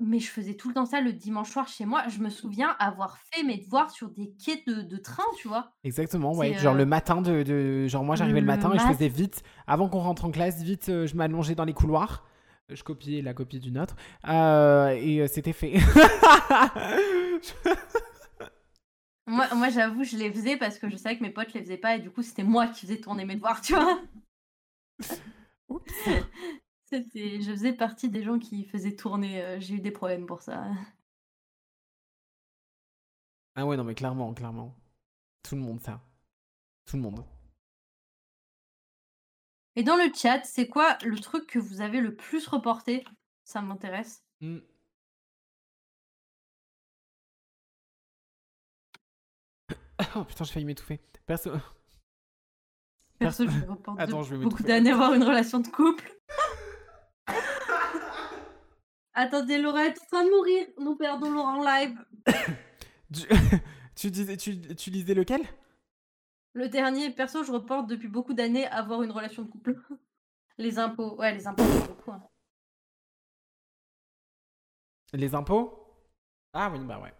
mais 0.00 0.18
je 0.20 0.28
faisais 0.30 0.54
tout 0.54 0.68
le 0.68 0.74
temps 0.74 0.86
ça 0.86 1.00
le 1.00 1.12
dimanche 1.12 1.50
soir 1.50 1.66
chez 1.68 1.84
moi. 1.84 2.04
Je 2.08 2.20
me 2.20 2.30
souviens 2.30 2.76
avoir 2.78 3.18
fait 3.32 3.42
mes 3.42 3.58
devoirs 3.58 3.90
sur 3.90 4.10
des 4.10 4.32
quais 4.42 4.62
de, 4.66 4.82
de 4.82 4.96
train, 4.96 5.24
tu 5.36 5.48
vois. 5.48 5.72
Exactement, 5.84 6.32
ouais. 6.34 6.54
Genre 6.54 6.74
euh, 6.74 6.78
le 6.78 6.86
matin 6.86 7.20
de, 7.22 7.42
de- 7.42 7.86
Genre 7.88 8.04
moi 8.04 8.14
j'arrivais 8.16 8.40
le, 8.40 8.46
matin 8.46 8.72
et 8.72 8.78
je 8.78 8.84
faisais 8.86 9.08
vite, 9.08 9.42
avant 9.66 9.88
qu'on 9.88 9.98
rentre 10.00 10.24
en 10.24 10.30
classe, 10.30 10.62
vite, 10.62 10.88
euh, 10.88 11.06
je 11.06 11.16
m'allongeais 11.16 11.54
dans 11.54 11.64
les 11.64 11.74
couloirs. 11.74 12.24
Euh, 12.70 12.76
Je 12.76 12.84
copiais 12.84 13.22
la 13.22 13.34
copie 13.34 13.60
d'une 13.60 13.78
autre. 13.78 13.96
Euh, 14.28 14.90
et 14.90 15.26
c'était 15.28 15.52
fait. 15.52 15.74
Moi, 19.26 19.46
moi 19.54 19.68
j'avoue, 19.68 20.04
je 20.04 20.16
les 20.16 20.32
faisais 20.32 20.56
parce 20.56 20.78
que 20.78 20.88
je 20.88 20.96
savais 20.96 21.18
que 21.18 21.22
mes 21.22 21.28
potes 21.30 21.52
les 21.52 21.60
faisaient 21.60 21.76
pas 21.76 21.96
et 21.96 22.00
du 22.00 22.10
coup, 22.10 22.22
c'était 22.22 22.44
moi 22.44 22.66
qui 22.66 22.86
faisais 22.86 22.96
tourner 22.98 23.26
mes 23.26 23.34
devoirs, 23.34 23.60
tu 23.60 23.74
vois. 23.74 24.00
Oups. 25.68 26.08
C'était, 26.88 27.42
je 27.42 27.50
faisais 27.50 27.74
partie 27.74 28.08
des 28.08 28.22
gens 28.22 28.38
qui 28.38 28.64
faisaient 28.64 28.96
tourner. 28.96 29.42
euh, 29.42 29.60
j'ai 29.60 29.74
eu 29.74 29.80
des 29.80 29.90
problèmes 29.90 30.24
pour 30.24 30.40
ça. 30.40 30.64
ah 33.56 33.66
ouais, 33.66 33.76
non 33.76 33.84
mais 33.84 33.94
clairement, 33.94 34.32
clairement. 34.32 34.74
Tout 35.42 35.54
le 35.54 35.60
monde 35.60 35.80
ça. 35.80 36.00
Tout 36.86 36.96
le 36.96 37.02
monde. 37.02 37.22
Et 39.76 39.82
dans 39.82 39.96
le 39.96 40.10
chat, 40.14 40.42
c'est 40.44 40.66
quoi 40.66 40.96
le 41.04 41.18
truc 41.18 41.46
que 41.46 41.58
vous 41.58 41.82
avez 41.82 42.00
le 42.00 42.16
plus 42.16 42.48
reporté? 42.48 43.04
Ça 43.44 43.60
m'intéresse. 43.60 44.24
Hmm. 44.40 44.60
Oh 50.16 50.24
putain, 50.24 50.44
j'ai 50.44 50.52
failli 50.54 50.64
m'étouffer. 50.64 51.00
Perso... 51.26 51.50
Perso, 53.18 53.46
je 53.46 53.66
reporte 53.68 54.00
Attends, 54.00 54.22
je 54.22 54.34
vais 54.34 54.42
beaucoup 54.42 54.62
d'années 54.62 54.92
avoir 54.92 55.12
une 55.12 55.24
relation 55.24 55.60
de 55.60 55.68
couple. 55.68 56.10
Attendez, 59.14 59.58
Laura 59.58 59.84
est 59.86 60.00
en 60.00 60.04
train 60.06 60.24
de 60.24 60.30
mourir. 60.30 60.66
Nous 60.78 60.96
perdons 60.96 61.30
Laura 61.30 61.52
en 61.54 61.62
live. 61.62 61.96
Tu, 63.10 63.26
tu 63.96 64.10
disais, 64.10 64.36
tu, 64.36 64.60
tu 64.76 64.90
lisais 64.90 65.14
lequel? 65.14 65.40
Le 66.52 66.68
dernier, 66.68 67.08
perso, 67.10 67.42
je 67.42 67.50
reporte 67.50 67.86
depuis 67.86 68.08
beaucoup 68.08 68.34
d'années 68.34 68.66
avoir 68.66 69.02
une 69.02 69.10
relation 69.10 69.44
de 69.44 69.48
couple. 69.48 69.80
Les 70.58 70.78
impôts, 70.78 71.16
ouais, 71.16 71.32
les 71.34 71.46
impôts, 71.46 71.62
c'est 71.64 71.86
beaucoup. 71.88 72.12
hein. 72.12 72.22
Les 75.14 75.34
impôts? 75.34 75.86
Ah 76.52 76.68
oui, 76.70 76.80
bah 76.84 76.98
ouais. 77.00 77.14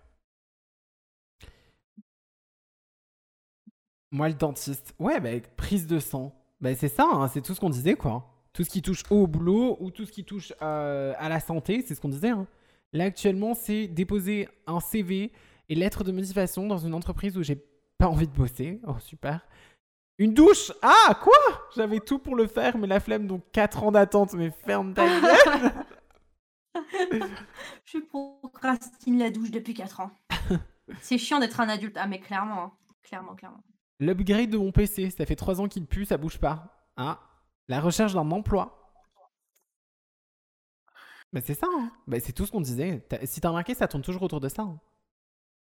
Moi, 4.11 4.29
le 4.29 4.35
dentiste. 4.35 4.95
Ouais, 4.99 5.21
bah, 5.21 5.31
prise 5.57 5.87
de 5.87 5.99
sang. 6.01 6.35
Bah, 6.61 6.75
c'est 6.75 6.89
ça, 6.89 7.05
hein, 7.05 7.29
c'est 7.29 7.41
tout 7.41 7.55
ce 7.55 7.61
qu'on 7.61 7.71
disait, 7.71 7.95
quoi. 7.95 8.38
Tout 8.59 8.65
ce 8.65 8.71
qui 8.71 8.83
touche 8.83 9.05
au 9.11 9.29
boulot 9.29 9.77
ou 9.79 9.93
tout 9.93 10.05
ce 10.05 10.11
qui 10.11 10.25
touche 10.25 10.53
euh, 10.63 11.15
à 11.17 11.29
la 11.29 11.39
santé, 11.39 11.85
c'est 11.87 11.95
ce 11.95 12.01
qu'on 12.01 12.09
disait. 12.09 12.31
hein. 12.31 12.49
Là, 12.93 13.05
actuellement, 13.05 13.55
c'est 13.55 13.87
déposer 13.87 14.49
un 14.67 14.81
CV 14.81 15.31
et 15.69 15.75
lettre 15.77 16.03
de 16.03 16.11
motivation 16.11 16.67
dans 16.67 16.79
une 16.79 16.93
entreprise 16.93 17.39
où 17.39 17.45
j'ai 17.45 17.65
pas 17.99 18.09
envie 18.09 18.27
de 18.27 18.33
bosser. 18.33 18.81
Oh, 18.85 18.97
super. 18.99 19.47
Une 20.19 20.35
douche? 20.35 20.73
Ah, 20.83 21.17
quoi? 21.23 21.39
J'avais 21.77 22.01
tout 22.01 22.19
pour 22.19 22.35
le 22.35 22.49
faire, 22.49 22.77
mais 22.79 22.89
la 22.89 22.99
flemme, 22.99 23.29
donc 23.29 23.45
4 23.53 23.85
ans 23.85 23.93
d'attente. 23.93 24.33
Mais 24.33 24.51
ferme 24.51 24.93
ta 24.93 25.07
gueule 25.07 25.73
Je 27.85 27.99
procrastine 28.09 29.21
la 29.21 29.31
douche 29.31 29.53
depuis 29.53 29.75
4 29.75 30.01
ans. 30.01 30.11
C'est 31.01 31.19
chiant 31.19 31.39
d'être 31.39 31.61
un 31.61 31.69
adulte. 31.69 31.97
Ah, 31.97 32.09
mais 32.09 32.19
clairement, 32.19 32.61
hein. 32.61 32.73
clairement, 33.05 33.37
clairement. 33.37 33.63
L'upgrade 34.01 34.51
de 34.51 34.59
mon 34.59 34.73
PC, 34.73 35.11
ça 35.11 35.27
fait 35.27 35.37
3 35.37 35.61
ans 35.61 35.69
qu'il 35.69 35.87
pue, 35.87 36.07
ça 36.07 36.17
bouge 36.17 36.39
pas. 36.39 36.91
Hein 36.97 37.21
La 37.69 37.81
recherche 37.81 38.15
d'un 38.15 38.31
emploi. 38.31 38.75
Bah 41.33 41.41
c'est 41.45 41.55
ça, 41.55 41.67
hein. 41.71 41.91
Bah, 42.07 42.19
c'est 42.21 42.33
tout 42.33 42.47
ce 42.47 42.53
qu'on 42.53 42.61
disait. 42.63 43.01
T'as- 43.09 43.27
Si 43.27 43.41
t'as 43.41 43.49
remarqué, 43.51 43.75
ça 43.75 43.87
tourne 43.87 44.03
toujours 44.03 44.23
autour 44.23 44.41
de 44.41 44.49
ça. 44.49 44.63
hein. 44.63 44.81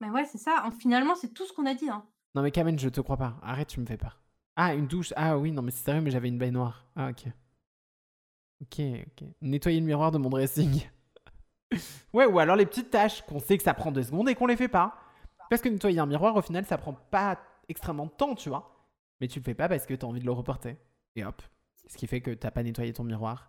Mais 0.01 0.11
ouais, 0.11 0.27
c'est 0.27 0.39
ça. 0.39 0.63
En- 0.67 0.71
Finalement, 0.71 1.15
c'est 1.15 1.33
tout 1.33 1.47
ce 1.47 1.53
qu'on 1.53 1.65
a 1.67 1.75
dit. 1.75 1.89
Hein. 1.89 2.05
Non 2.35 2.43
mais 2.43 2.51
Kamen, 2.51 2.79
je 2.79 2.89
te 2.91 3.01
crois 3.01 3.17
pas. 3.17 3.37
Arrête, 3.43 3.69
tu 3.69 3.81
me 3.81 3.87
fais 3.87 3.97
peur. 3.97 4.21
Ah, 4.57 4.75
une 4.75 4.87
douche. 4.87 5.13
Ah 5.17 5.39
oui, 5.39 5.51
non 5.51 5.63
mais 5.63 5.71
c'est 5.71 5.85
sérieux, 5.85 6.03
mais 6.03 6.11
j'avais 6.11 6.29
une 6.29 6.39
baignoire. 6.39 6.85
Ah 6.95 7.09
ok. 7.09 7.25
Ok, 8.61 8.81
ok. 9.07 9.29
Nettoyer 9.41 9.81
le 9.81 9.87
miroir 9.87 10.11
de 10.11 10.19
mon 10.19 10.29
dressing. 10.29 10.87
ouais, 12.13 12.27
ou 12.27 12.39
alors 12.39 12.57
les 12.57 12.67
petites 12.67 12.91
tâches 12.91 13.23
qu'on 13.23 13.39
sait 13.41 13.57
que 13.57 13.63
ça 13.65 13.73
prend 13.73 13.91
deux 13.91 14.03
secondes 14.03 14.29
et 14.29 14.35
qu'on 14.35 14.47
les 14.47 14.57
fait 14.57 14.69
pas. 14.69 14.99
Parce 15.49 15.63
que 15.63 15.69
nettoyer 15.71 15.99
un 16.01 16.07
miroir, 16.07 16.37
au 16.37 16.43
final, 16.43 16.67
ça 16.67 16.77
prend 16.77 16.93
pas 16.93 17.39
extrêmement 17.69 18.07
de 18.07 18.11
temps, 18.11 18.35
tu 18.35 18.51
vois. 18.51 18.75
Mais 19.21 19.29
tu 19.29 19.39
le 19.39 19.45
fais 19.45 19.55
pas 19.55 19.69
parce 19.69 19.87
que 19.87 19.95
t'as 19.95 20.07
envie 20.07 20.21
de 20.21 20.27
le 20.27 20.33
reporter. 20.33 20.77
Et 21.17 21.25
hop. 21.25 21.41
Ce 21.89 21.97
qui 21.97 22.07
fait 22.07 22.21
que 22.21 22.31
t'as 22.33 22.51
pas 22.51 22.63
nettoyé 22.63 22.93
ton 22.93 23.05
miroir 23.05 23.49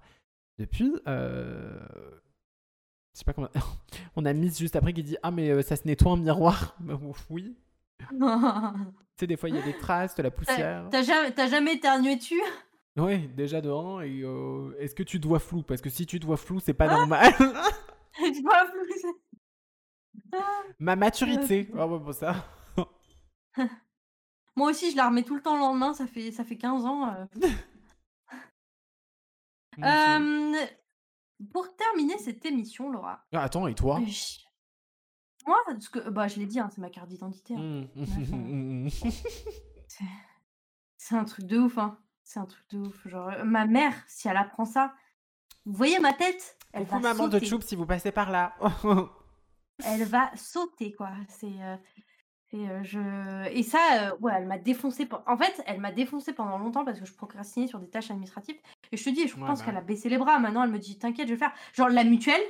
depuis. 0.57 0.93
Euh... 1.07 1.79
Je 3.13 3.19
sais 3.19 3.25
pas 3.25 3.33
comment. 3.33 3.49
On 4.15 4.25
a 4.25 4.33
mis 4.33 4.53
juste 4.55 4.75
après 4.75 4.93
qui 4.93 5.03
dit 5.03 5.17
Ah, 5.23 5.31
mais 5.31 5.49
euh, 5.49 5.61
ça 5.61 5.75
se 5.75 5.85
nettoie 5.87 6.11
un 6.13 6.17
miroir. 6.17 6.75
Bah, 6.79 6.97
oui. 7.29 7.55
Tu 8.09 9.23
sais, 9.23 9.27
des 9.27 9.35
fois, 9.35 9.49
il 9.49 9.55
y 9.55 9.59
a 9.59 9.61
des 9.61 9.77
traces, 9.77 10.15
de 10.15 10.23
la 10.23 10.31
poussière. 10.31 10.87
T'as 10.89 11.01
jamais, 11.03 11.31
t'as 11.33 11.47
jamais 11.47 11.73
éternué 11.73 12.15
dessus? 12.15 12.41
Ouais, 12.95 13.17
déjà 13.35 13.59
de 13.59 13.69
un. 13.69 13.99
Et 14.01 14.21
euh, 14.23 14.73
est-ce 14.79 14.95
que 14.95 15.03
tu 15.03 15.19
te 15.19 15.27
vois 15.27 15.39
flou? 15.39 15.61
Parce 15.63 15.81
que 15.81 15.89
si 15.89 16.05
tu 16.05 16.19
te 16.21 16.25
vois 16.25 16.37
flou, 16.37 16.61
c'est 16.61 16.73
pas 16.73 16.87
normal. 16.87 17.33
Tu 18.17 18.41
vois, 18.41 18.65
plus- 18.71 20.39
Ma 20.79 20.95
maturité. 20.95 21.69
Ah 21.77 21.85
ouais, 21.87 21.99
bon, 21.99 22.11
ça. 22.13 22.45
Moi 24.55 24.69
aussi, 24.69 24.91
je 24.91 24.95
la 24.97 25.07
remets 25.07 25.23
tout 25.23 25.35
le 25.35 25.41
temps 25.41 25.53
le 25.55 25.59
lendemain. 25.59 25.93
Ça 25.93 26.07
fait, 26.07 26.31
ça 26.31 26.43
fait 26.43 26.57
15 26.57 26.85
ans. 26.85 27.09
euh. 27.13 27.25
Euh, 29.83 30.65
pour 31.53 31.75
terminer 31.75 32.17
cette 32.17 32.45
émission, 32.45 32.89
Laura, 32.89 33.25
Ah, 33.33 33.43
attends, 33.43 33.67
et 33.67 33.75
toi? 33.75 33.99
je- 34.05 34.39
moi, 35.47 35.57
ce 35.79 35.89
que, 35.89 36.09
bah, 36.09 36.27
je 36.27 36.37
l'ai 36.39 36.45
dit, 36.45 36.59
hein, 36.59 36.69
c'est 36.73 36.81
ma 36.81 36.89
carte 36.89 37.07
d'identité. 37.09 37.55
hein. 37.55 37.87
Mmh. 37.95 38.89
C'est 40.97 41.15
un 41.15 41.23
truc 41.25 41.45
de 41.45 41.57
ouf, 41.57 41.77
hein. 41.77 41.97
C'est 42.23 42.39
un 42.39 42.45
truc 42.45 42.69
de 42.69 42.77
ouf. 42.79 43.07
Genre, 43.07 43.29
euh, 43.29 43.43
ma 43.43 43.65
mère, 43.65 43.93
si 44.07 44.27
elle 44.27 44.37
apprend 44.37 44.65
ça, 44.65 44.93
vous 45.65 45.73
voyez 45.73 45.99
ma 45.99 46.13
tête 46.13 46.57
Elle 46.73 46.83
Coucou 46.85 46.99
va 47.01 47.13
maman 47.13 47.27
de 47.27 47.33
sauter. 47.33 47.45
Choup 47.47 47.61
si 47.61 47.75
vous 47.75 47.85
passez 47.85 48.11
par 48.11 48.29
là. 48.31 48.53
Elle 49.85 50.03
va 50.03 50.29
sauter, 50.35 50.91
quoi. 50.93 51.11
C'est. 51.29 51.47
euh, 51.61 51.77
et, 52.51 52.69
euh, 52.69 52.83
je... 52.83 53.47
et 53.49 53.63
ça, 53.63 54.09
euh, 54.11 54.17
ouais, 54.19 54.33
elle 54.35 54.45
m'a 54.47 54.57
défoncé. 54.57 55.07
En 55.27 55.37
fait, 55.37 55.63
elle 55.67 55.79
m'a 55.79 55.91
défoncé 55.91 56.33
pendant 56.33 56.57
longtemps 56.57 56.83
parce 56.83 56.99
que 56.99 57.05
je 57.05 57.13
procrastinais 57.13 57.67
sur 57.67 57.79
des 57.79 57.89
tâches 57.89 58.09
administratives. 58.11 58.57
Et 58.91 58.97
je 58.97 59.03
te 59.03 59.09
dis, 59.09 59.27
je 59.27 59.35
Ouais, 59.35 59.45
pense 59.45 59.59
bah 59.59 59.65
qu'elle 59.65 59.77
a 59.77 59.81
baissé 59.81 60.09
les 60.09 60.17
bras. 60.17 60.39
Maintenant, 60.39 60.63
elle 60.63 60.71
me 60.71 60.79
dit, 60.79 60.97
t'inquiète, 60.97 61.27
je 61.27 61.33
vais 61.33 61.39
le 61.39 61.39
faire. 61.39 61.53
Genre, 61.73 61.89
la 61.89 62.03
mutuelle, 62.03 62.41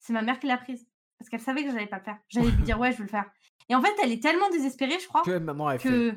c'est 0.00 0.12
ma 0.12 0.22
mère 0.22 0.38
qui 0.40 0.46
l'a 0.46 0.58
prise. 0.58 0.86
Parce 1.18 1.28
qu'elle 1.30 1.40
savait 1.40 1.64
que 1.64 1.70
j'allais 1.70 1.86
pas 1.86 1.98
le 1.98 2.04
faire. 2.04 2.18
J'allais 2.28 2.50
lui 2.50 2.62
dire, 2.64 2.78
ouais, 2.80 2.92
je 2.92 2.98
vais 2.98 3.04
le 3.04 3.08
faire. 3.10 3.30
Et 3.68 3.74
en 3.74 3.82
fait, 3.82 3.92
elle 4.02 4.12
est 4.12 4.22
tellement 4.22 4.48
désespérée, 4.50 4.98
je 5.00 5.06
crois, 5.08 5.22
que 5.22 5.30
a 5.30 5.78
fait. 5.78 5.88
que. 5.88 6.14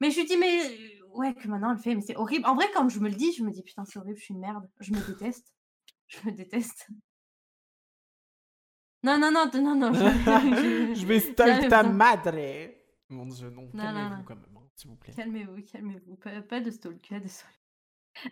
Mais 0.00 0.10
je 0.10 0.20
lui 0.20 0.26
dis, 0.26 0.36
mais. 0.36 0.60
euh, 0.66 0.96
Ouais, 1.12 1.34
que 1.34 1.48
maintenant 1.48 1.70
elle 1.70 1.76
le 1.76 1.82
fait, 1.82 1.94
mais 1.96 2.02
c'est 2.02 2.16
horrible. 2.16 2.46
En 2.46 2.54
vrai, 2.54 2.66
quand 2.72 2.88
je 2.88 3.00
me 3.00 3.08
le 3.08 3.16
dis, 3.16 3.32
je 3.32 3.42
me 3.42 3.50
dis, 3.50 3.64
putain, 3.64 3.84
c'est 3.84 3.98
horrible, 3.98 4.16
je 4.16 4.22
suis 4.26 4.32
une 4.34 4.38
merde. 4.40 4.70
Je 4.78 4.92
me 4.92 5.00
déteste. 5.04 5.52
Je 6.06 6.18
me 6.24 6.30
déteste. 6.30 6.86
Non, 9.02 9.18
non, 9.18 9.32
non, 9.32 9.50
non, 9.54 9.74
non. 9.74 9.92
je- 9.92 10.94
Je 10.94 11.06
vais 11.08 11.18
stalk 11.20 11.68
ta 11.68 11.82
madre. 11.92 12.30
Mon 13.08 13.26
dieu, 13.26 13.50
non. 13.50 13.68
Calmez-vous 13.72 14.22
quand 14.22 14.36
même, 14.36 14.56
hein, 14.56 14.68
s'il 14.76 14.90
vous 14.90 14.96
plaît. 14.96 15.12
Calmez-vous, 15.16 15.62
calmez-vous. 15.72 16.14
Pas, 16.16 16.42
pas 16.42 16.60
de 16.60 16.70
stalk, 16.70 17.08
pas 17.08 17.18
de 17.18 17.26
stalk. 17.26 17.59
Du 18.24 18.30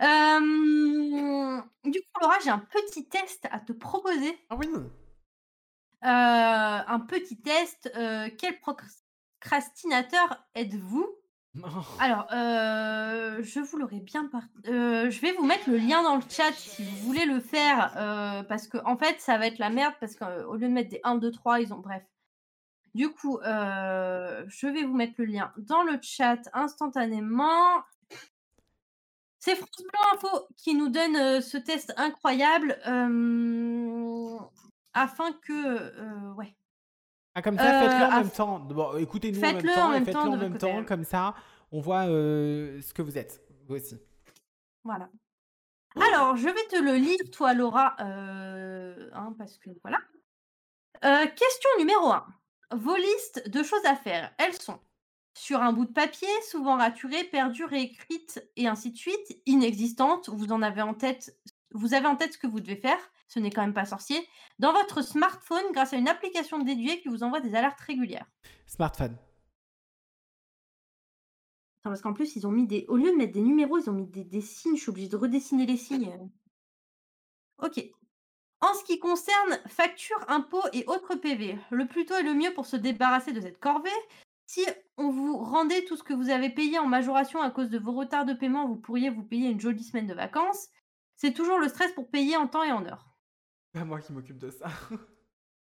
coup, 2.00 2.20
Laura, 2.20 2.38
j'ai 2.44 2.50
un 2.50 2.58
petit 2.58 3.08
test 3.08 3.48
à 3.50 3.60
te 3.60 3.72
proposer. 3.72 4.38
Ah 4.50 4.56
oui! 4.56 4.68
Un 6.02 7.00
petit 7.00 7.40
test, 7.40 7.90
quel 8.38 8.60
procrastinateur 8.60 10.44
êtes-vous? 10.54 11.08
Alors, 11.98 12.26
je 12.30 13.60
vous 13.60 13.78
l'aurais 13.78 14.00
bien 14.00 14.30
je 14.64 15.20
vais 15.20 15.32
vous 15.32 15.44
mettre 15.44 15.70
le 15.70 15.78
lien 15.78 16.02
dans 16.02 16.16
le 16.16 16.22
chat 16.28 16.52
si 16.52 16.84
vous 16.84 16.96
voulez 16.98 17.24
le 17.24 17.40
faire, 17.40 18.44
parce 18.48 18.68
qu'en 18.68 18.96
fait, 18.96 19.20
ça 19.20 19.38
va 19.38 19.46
être 19.46 19.58
la 19.58 19.70
merde 19.70 19.94
parce 20.00 20.14
qu'au 20.14 20.54
lieu 20.54 20.68
de 20.68 20.72
mettre 20.72 20.90
des 20.90 21.00
1, 21.02 21.16
2, 21.16 21.32
3, 21.32 21.60
ils 21.60 21.72
ont 21.72 21.78
bref. 21.78 22.04
Du 22.94 23.10
coup, 23.10 23.40
je 23.42 24.66
vais 24.66 24.84
vous 24.84 24.94
mettre 24.94 25.14
le 25.18 25.24
lien 25.24 25.52
dans 25.56 25.82
le 25.82 25.98
chat 26.02 26.40
instantanément. 26.52 27.82
C'est 29.48 29.56
France 29.56 29.70
Bleu 29.78 30.00
Info 30.12 30.46
qui 30.58 30.74
nous 30.74 30.90
donne, 30.90 31.16
heu, 31.16 31.40
ce 31.40 31.56
test 31.56 31.94
incroyable, 31.96 32.72
afin 34.92 35.32
que, 35.40 35.52
heu, 35.52 36.32
ouais. 36.34 36.54
Ah 37.34 37.40
comme 37.40 37.56
ça, 37.56 37.80
faites-le 37.80 38.04
en 38.04 38.10
af 38.10 38.24
même 38.24 38.30
temps. 38.30 38.58
Bon, 38.58 38.98
écoutez-nous 38.98 39.38
en 39.38 39.52
même 39.54 39.62
temps 39.62 39.92
et 39.94 40.04
faites-le 40.04 40.20
en 40.20 40.36
même 40.36 40.52
côté, 40.52 40.66
temps, 40.66 40.84
comme 40.84 41.04
ça, 41.04 41.34
on 41.72 41.80
voit, 41.80 42.04
ce 42.04 42.92
que 42.92 43.00
vous 43.00 43.16
êtes, 43.16 43.42
vous 43.66 43.76
aussi. 43.76 43.98
Voilà. 44.84 45.08
Alors, 45.96 46.36
je 46.36 46.48
vais 46.48 46.66
te 46.70 46.76
le 46.82 46.96
lire, 46.96 47.18
toi, 47.32 47.54
Laura, 47.54 47.96
hein, 48.00 49.34
parce 49.38 49.56
que 49.56 49.70
voilà. 49.82 49.98
Question 51.26 51.70
numéro 51.78 52.12
1. 52.12 52.26
Vos 52.72 52.96
listes 52.96 53.48
de 53.48 53.62
choses 53.62 53.86
à 53.86 53.96
faire, 53.96 54.30
elles 54.36 54.60
sont 54.60 54.78
sur 55.38 55.62
un 55.62 55.72
bout 55.72 55.86
de 55.86 55.92
papier, 55.92 56.28
souvent 56.48 56.76
raturées, 56.76 57.24
perdues, 57.24 57.64
réécrites 57.64 58.42
et 58.56 58.66
ainsi 58.66 58.92
de 58.92 58.96
suite, 58.96 59.42
inexistantes, 59.46 60.28
vous 60.28 60.52
en 60.52 60.62
avez 60.62 60.82
en 60.82 60.94
tête 60.94 61.38
vous 61.72 61.94
avez 61.94 62.06
en 62.06 62.16
tête 62.16 62.32
ce 62.32 62.38
que 62.38 62.46
vous 62.46 62.60
devez 62.60 62.76
faire, 62.76 62.98
ce 63.26 63.38
n'est 63.38 63.50
quand 63.50 63.62
même 63.62 63.74
pas 63.74 63.84
sorcier, 63.84 64.26
dans 64.58 64.72
votre 64.72 65.02
smartphone 65.02 65.72
grâce 65.72 65.92
à 65.92 65.96
une 65.96 66.08
application 66.08 66.58
dédiée 66.58 67.00
qui 67.00 67.08
vous 67.08 67.22
envoie 67.22 67.40
des 67.40 67.54
alertes 67.54 67.80
régulières. 67.80 68.26
Smartphone. 68.66 69.16
Attends, 71.80 71.90
parce 71.90 72.00
qu'en 72.00 72.14
plus, 72.14 72.36
ils 72.36 72.46
ont 72.46 72.50
mis 72.50 72.66
des 72.66 72.84
au 72.88 72.96
lieu 72.96 73.10
de 73.10 73.16
mettre 73.16 73.32
des 73.32 73.42
numéros, 73.42 73.78
ils 73.78 73.90
ont 73.90 73.94
mis 73.94 74.06
des 74.06 74.24
des 74.24 74.40
signes, 74.40 74.76
je 74.76 74.82
suis 74.82 74.90
obligée 74.90 75.08
de 75.08 75.16
redessiner 75.16 75.66
les 75.66 75.76
signes. 75.76 76.30
OK. 77.62 77.84
En 78.60 78.74
ce 78.74 78.82
qui 78.84 78.98
concerne 78.98 79.60
factures, 79.68 80.24
impôts 80.26 80.66
et 80.72 80.84
autres 80.86 81.14
PV, 81.14 81.56
le 81.70 81.86
plus 81.86 82.06
tôt 82.06 82.14
est 82.14 82.24
le 82.24 82.34
mieux 82.34 82.52
pour 82.54 82.66
se 82.66 82.76
débarrasser 82.76 83.32
de 83.32 83.40
cette 83.40 83.60
corvée. 83.60 83.90
Si 84.48 84.64
on 84.96 85.10
vous 85.10 85.36
rendait 85.36 85.84
tout 85.84 85.94
ce 85.96 86.02
que 86.02 86.14
vous 86.14 86.30
avez 86.30 86.48
payé 86.48 86.78
en 86.78 86.86
majoration 86.86 87.42
à 87.42 87.50
cause 87.50 87.68
de 87.68 87.78
vos 87.78 87.92
retards 87.92 88.24
de 88.24 88.32
paiement, 88.32 88.66
vous 88.66 88.76
pourriez 88.76 89.10
vous 89.10 89.22
payer 89.22 89.50
une 89.50 89.60
jolie 89.60 89.84
semaine 89.84 90.06
de 90.06 90.14
vacances. 90.14 90.68
C'est 91.16 91.34
toujours 91.34 91.58
le 91.58 91.68
stress 91.68 91.92
pour 91.92 92.10
payer 92.10 92.34
en 92.38 92.48
temps 92.48 92.64
et 92.64 92.72
en 92.72 92.86
heure. 92.86 93.14
Pas 93.72 93.84
moi 93.84 94.00
qui 94.00 94.14
m'occupe 94.14 94.38
de 94.38 94.50
ça. 94.50 94.68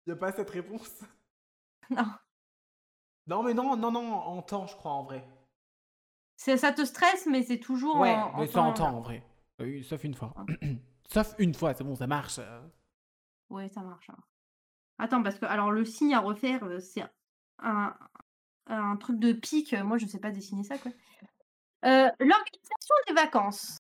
Il 0.06 0.10
y 0.10 0.12
a 0.12 0.16
pas 0.16 0.32
cette 0.32 0.50
réponse. 0.50 0.90
Non. 1.90 2.06
Non, 3.26 3.42
mais 3.42 3.52
non, 3.52 3.76
non, 3.76 3.92
non, 3.92 4.14
en 4.14 4.40
temps, 4.40 4.66
je 4.66 4.74
crois, 4.74 4.92
en 4.92 5.02
vrai. 5.04 5.22
Ça 6.36 6.72
te 6.72 6.82
stresse, 6.82 7.26
mais 7.26 7.42
c'est 7.42 7.60
toujours 7.60 7.96
Ouais, 7.96 8.14
en 8.14 8.38
mais 8.38 8.46
c'est 8.46 8.56
en 8.58 8.72
temps, 8.72 8.96
en 8.96 9.02
vrai. 9.02 9.22
Oui, 9.60 9.84
sauf 9.84 10.02
une 10.02 10.14
fois. 10.14 10.32
Ouais. 10.48 10.78
Sauf 11.12 11.34
une 11.38 11.52
fois, 11.52 11.74
c'est 11.74 11.84
bon, 11.84 11.94
ça 11.94 12.06
marche, 12.06 12.38
heu. 12.38 12.72
Ouais, 13.50 13.68
ça 13.68 13.82
marche, 13.82 14.08
alors. 14.08 14.26
Attends, 14.96 15.22
parce 15.22 15.38
que 15.38 15.44
alors 15.44 15.70
le 15.70 15.84
signe 15.84 16.14
à 16.14 16.20
refaire, 16.20 16.64
heu, 16.64 16.80
c'est 16.80 17.04
un 17.58 17.94
un 18.66 18.96
truc 18.96 19.18
de 19.18 19.32
pique, 19.32 19.74
heu, 19.74 19.82
moi 19.84 19.98
je 19.98 20.06
sais 20.06 20.18
pas 20.20 20.30
dessiner 20.30 20.64
ça, 20.64 20.78
quoi. 20.78 20.90
Heu, 21.84 22.10
l'organisation 22.20 22.94
des 23.08 23.14
vacances. 23.14 23.78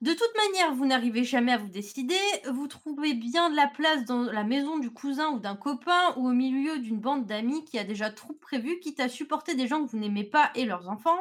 De 0.00 0.12
toute 0.12 0.34
manière, 0.36 0.74
vous 0.74 0.86
n'arrivez 0.86 1.24
jamais 1.24 1.52
à 1.52 1.56
vous 1.58 1.68
décider, 1.68 2.18
vous 2.50 2.66
trouvez 2.68 3.14
bien 3.14 3.48
de 3.48 3.56
la 3.56 3.68
place 3.68 4.04
dans 4.04 4.22
la 4.24 4.44
maison 4.44 4.78
du 4.78 4.90
cousin 4.90 5.30
ou 5.30 5.38
d'un 5.38 5.56
copain 5.56 6.14
ou 6.16 6.28
au 6.28 6.32
milieu 6.32 6.78
d'une 6.78 7.00
bande 7.00 7.26
d'amis 7.26 7.64
qui 7.64 7.78
a 7.78 7.84
déjà 7.84 8.10
tout 8.10 8.34
prévu, 8.34 8.78
quitte 8.80 9.00
à 9.00 9.08
supporter 9.08 9.54
des 9.54 9.66
gens 9.66 9.84
que 9.84 9.90
vous 9.90 9.98
n'aimez 9.98 10.24
pas 10.24 10.50
et 10.54 10.66
leurs 10.66 10.88
enfants. 10.88 11.18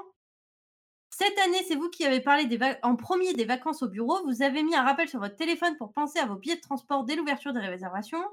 Cette 1.12 1.38
année, 1.40 1.64
c'est 1.68 1.76
vous 1.76 1.90
qui 1.90 2.06
avez 2.06 2.22
parlé 2.22 2.48
en 2.82 2.96
1er 2.96 3.34
des 3.36 3.46
vacances 3.46 3.84
au 3.84 3.88
bureau, 3.88 4.26
vous 4.26 4.42
avez 4.42 4.64
mis 4.64 4.76
un 4.76 4.84
rappel 4.84 5.08
sur 5.08 5.20
votre 5.20 5.36
téléphone 5.36 5.78
pour 5.78 5.94
penser 5.94 6.20
à 6.20 6.26
vos 6.26 6.36
billets 6.36 6.56
de 6.56 6.62
transport 6.62 7.04
dès 7.04 7.16
l'ouverture 7.16 7.54
des 7.54 7.60
réservations. 7.60 8.24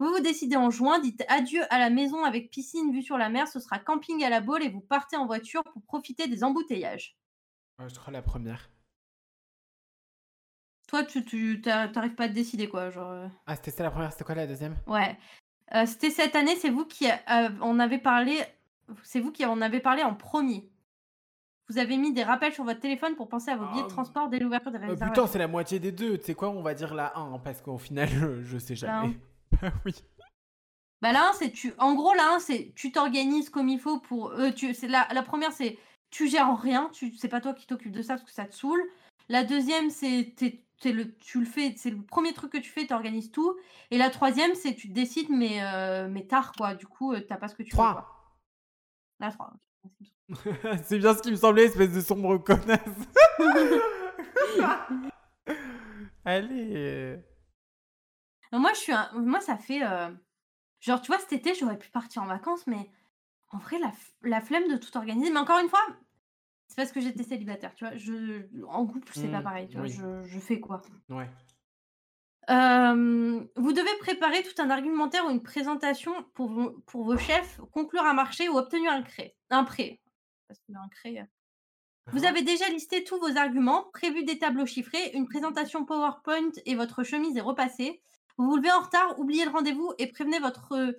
Vous 0.00 0.08
vous 0.12 0.18
décidez 0.20 0.56
en 0.56 0.70
juin, 0.70 0.98
dites 0.98 1.22
adieu 1.28 1.62
à 1.70 1.78
la 1.78 1.88
maison 1.88 2.24
avec 2.24 2.50
piscine, 2.50 2.90
vue 2.92 3.00
sur 3.02 3.16
la 3.16 3.28
mer, 3.28 3.46
ce 3.46 3.60
sera 3.60 3.78
camping 3.78 4.24
à 4.24 4.28
la 4.28 4.40
Baule 4.40 4.64
et 4.64 4.68
vous 4.68 4.80
partez 4.80 5.16
en 5.16 5.26
voiture 5.26 5.62
pour 5.62 5.82
profiter 5.84 6.26
des 6.26 6.42
embouteillages. 6.42 7.14
Ouais, 7.78 7.88
je 7.88 7.94
crois 7.98 8.12
la 8.12 8.22
1re. 8.22 8.70
Toi, 10.88 11.04
tu 11.04 11.24
tu 11.24 11.60
tu 11.62 11.70
a 11.70 11.88
tu 11.88 11.98
arrives 11.98 12.14
pas 12.14 12.24
à 12.24 12.28
te 12.28 12.34
décider, 12.34 12.68
quoi, 12.68 12.90
genre, 12.90 13.10
heu? 13.12 13.30
Ah, 13.46 13.56
c'était 13.56 13.70
ça 13.70 13.82
la 13.82 13.90
1re, 13.90 14.10
c'était 14.12 14.24
quoi 14.24 14.34
la 14.34 14.46
2e? 14.46 14.74
Ouais, 14.86 15.16
heu, 15.74 15.86
c'était 15.86 16.10
cette 16.10 16.36
année, 16.36 16.56
c'est 16.56 16.70
vous 16.70 16.86
qui, 16.86 17.06
en 17.28 17.80
avez 17.80 17.98
parlé 17.98 18.38
c'est 19.04 19.20
vous 19.20 19.32
qui 19.32 19.44
en 19.46 19.60
avez 19.62 19.80
parlé 19.80 20.02
en 20.04 20.14
1er. 20.16 20.70
Vous 21.68 21.78
avez 21.78 21.96
mis 21.98 22.12
des 22.14 22.24
rappels 22.24 22.52
sur 22.54 22.64
votre 22.64 22.80
téléphone 22.80 23.16
pour 23.16 23.28
penser 23.28 23.50
à 23.50 23.56
vos 23.56 23.66
billets 23.66 23.84
de 23.84 23.88
Ah, 23.88 23.88
transport 23.88 24.28
dès 24.30 24.38
l'ouverture 24.40 24.72
des 24.72 24.78
putain, 24.98 25.26
réservations. 25.26 25.28
c'est 25.28 25.38
la 25.38 25.48
moitié 25.48 25.80
des 25.80 25.92
2. 25.92 26.18
Tu 26.18 26.24
sais 26.26 26.34
quoi? 26.34 26.50
On 26.50 26.62
va 26.62 26.74
dire 26.74 26.94
la 26.94 27.16
1 27.18 27.38
parce 27.40 27.62
qu'au 27.62 27.78
final, 27.78 28.08
heu, 28.22 28.42
je 28.46 28.58
sais 28.58 28.76
La 28.82 28.98
1. 29.04 29.10
jamais. 29.10 29.20
Bah 29.62 29.72
oui. 29.86 29.94
Bah, 31.02 31.10
1, 31.10 31.32
c'est 31.34 31.50
tu 31.50 31.74
en 31.78 31.94
gros, 31.94 32.12
1, 32.12 32.38
c'est 32.38 32.72
tu 32.74 32.92
t'organises 32.92 33.50
comme 33.50 33.68
il 33.68 33.78
faut 33.78 34.00
pour 34.00 34.32
heu, 34.32 34.52
tu 34.54 34.72
c'est 34.74 34.88
la 34.88 35.06
la 35.12 35.22
1re, 35.22 35.52
c'est 35.52 35.78
tu 36.10 36.28
gères 36.28 36.56
rien, 36.58 36.90
tu 36.92 37.14
c'est 37.16 37.28
pas 37.28 37.40
toi 37.40 37.54
qui 37.54 37.66
t'occupes 37.66 37.92
de 37.92 38.02
ça 38.02 38.14
parce 38.14 38.24
que 38.24 38.32
ça 38.32 38.46
te 38.46 38.54
saoule. 38.54 38.82
La 39.28 39.44
2e, 39.44 39.90
c'est 39.90 40.34
le 40.84 41.14
tu 41.18 41.40
le 41.40 41.46
fais, 41.46 41.74
c'est 41.76 41.90
le 41.90 41.98
1er 41.98 42.32
truc 42.34 42.52
que 42.52 42.58
tu 42.58 42.70
fais, 42.70 42.86
tu 42.86 42.94
organises 42.94 43.30
tout 43.32 43.56
et 43.90 43.98
la 43.98 44.10
3e, 44.10 44.54
c'est 44.54 44.74
tu 44.74 44.88
décides 44.88 45.30
mais 45.30 45.62
heu, 45.62 46.08
mais 46.08 46.26
tard, 46.26 46.52
quoi. 46.56 46.74
Du 46.74 46.86
coup, 46.86 47.12
heu, 47.12 47.24
tu 47.26 47.32
as 47.32 47.36
pas 47.36 47.48
ce 47.48 47.54
que 47.54 47.62
tu 47.62 47.70
veux, 47.72 47.76
quoi. 47.76 47.90
3. 47.90 48.10
La 49.20 49.30
3, 49.30 49.52
OK. 49.84 49.92
C'est 50.84 50.98
bien 50.98 51.14
ce 51.14 51.22
qui 51.22 51.30
me 51.30 51.36
semblait, 51.36 51.64
espèce 51.64 51.92
de 51.92 52.00
sombre 52.00 52.38
connasse. 52.38 52.80
Allez. 56.24 57.18
Moi, 58.58 58.72
je 58.74 58.78
suis 58.78 58.92
un 58.92 59.10
moi, 59.14 59.40
ça 59.40 59.56
fait, 59.58 59.82
heu, 59.84 60.16
genre, 60.80 61.02
tu 61.02 61.08
vois, 61.08 61.18
cet 61.20 61.32
été, 61.34 61.54
j'aurais 61.54 61.78
pu 61.78 61.90
partir 61.90 62.22
en 62.22 62.26
vacances, 62.26 62.66
mais 62.68 62.90
en 63.50 63.58
vrai, 63.58 63.78
la 63.80 63.92
f 63.92 64.14
la 64.22 64.40
flemme 64.42 64.68
de 64.70 64.76
tout 64.78 64.96
organiser. 64.98 65.30
Mais 65.32 65.40
encore 65.40 65.60
une 65.60 65.68
fois, 65.70 65.86
c'est 66.68 66.76
parce 66.76 66.92
que 66.92 67.00
j'étais 67.02 67.24
célibataire, 67.24 67.74
tu 67.76 67.86
vois? 67.86 67.96
Je 67.96 68.46
en 68.66 68.86
couple, 68.86 69.12
c'est 69.14 69.28
pas 69.30 69.40
Mmh, 69.40 69.44
pareil, 69.44 69.68
tu 69.68 69.78
vois? 69.78 69.86
oui. 69.86 69.90
Je 69.90 70.24
je 70.24 70.40
fais 70.40 70.60
quoi? 70.60 70.82
Ouais. 71.08 71.28
Vous 73.56 73.72
devez 73.72 73.96
préparer 74.00 74.42
tout 74.42 74.60
un 74.62 74.70
argumentaire 74.70 75.26
ou 75.26 75.30
une 75.30 75.42
présentation 75.42 76.12
pour 76.34 76.48
vos 76.50 76.70
pour 76.86 77.04
vos 77.04 77.16
chefs, 77.18 77.60
conclure 77.72 78.04
un 78.04 78.14
marché 78.14 78.48
ou 78.48 78.56
obtenir 78.58 78.92
un 78.92 79.02
cré 79.02 79.36
un 79.50 79.64
prêt. 79.64 80.00
Parce 80.48 80.60
qu'un 80.60 80.88
cré, 80.90 81.20
heu 81.20 81.24
vous 82.12 82.24
Hein? 82.24 82.26
avez 82.26 82.42
déjà 82.42 82.68
listé 82.70 83.04
tous 83.04 83.18
vos 83.20 83.36
arguments, 83.38 83.86
prévu 83.92 84.24
des 84.24 84.38
tableaux 84.38 84.66
chiffrés, 84.66 85.10
une 85.14 85.26
présentation 85.28 85.84
PowerPoint 85.84 86.52
et 86.66 86.74
votre 86.76 87.04
chemise 87.04 87.36
est 87.36 87.40
repassée. 87.42 88.02
Vous 88.38 88.46
vous 88.50 88.56
levez 88.56 88.72
en 88.72 88.80
retard, 88.80 89.18
oubliez 89.20 89.44
le 89.44 89.50
rendez-vous 89.52 89.92
et 89.98 90.08
prévenez 90.08 90.40
votre 90.40 90.96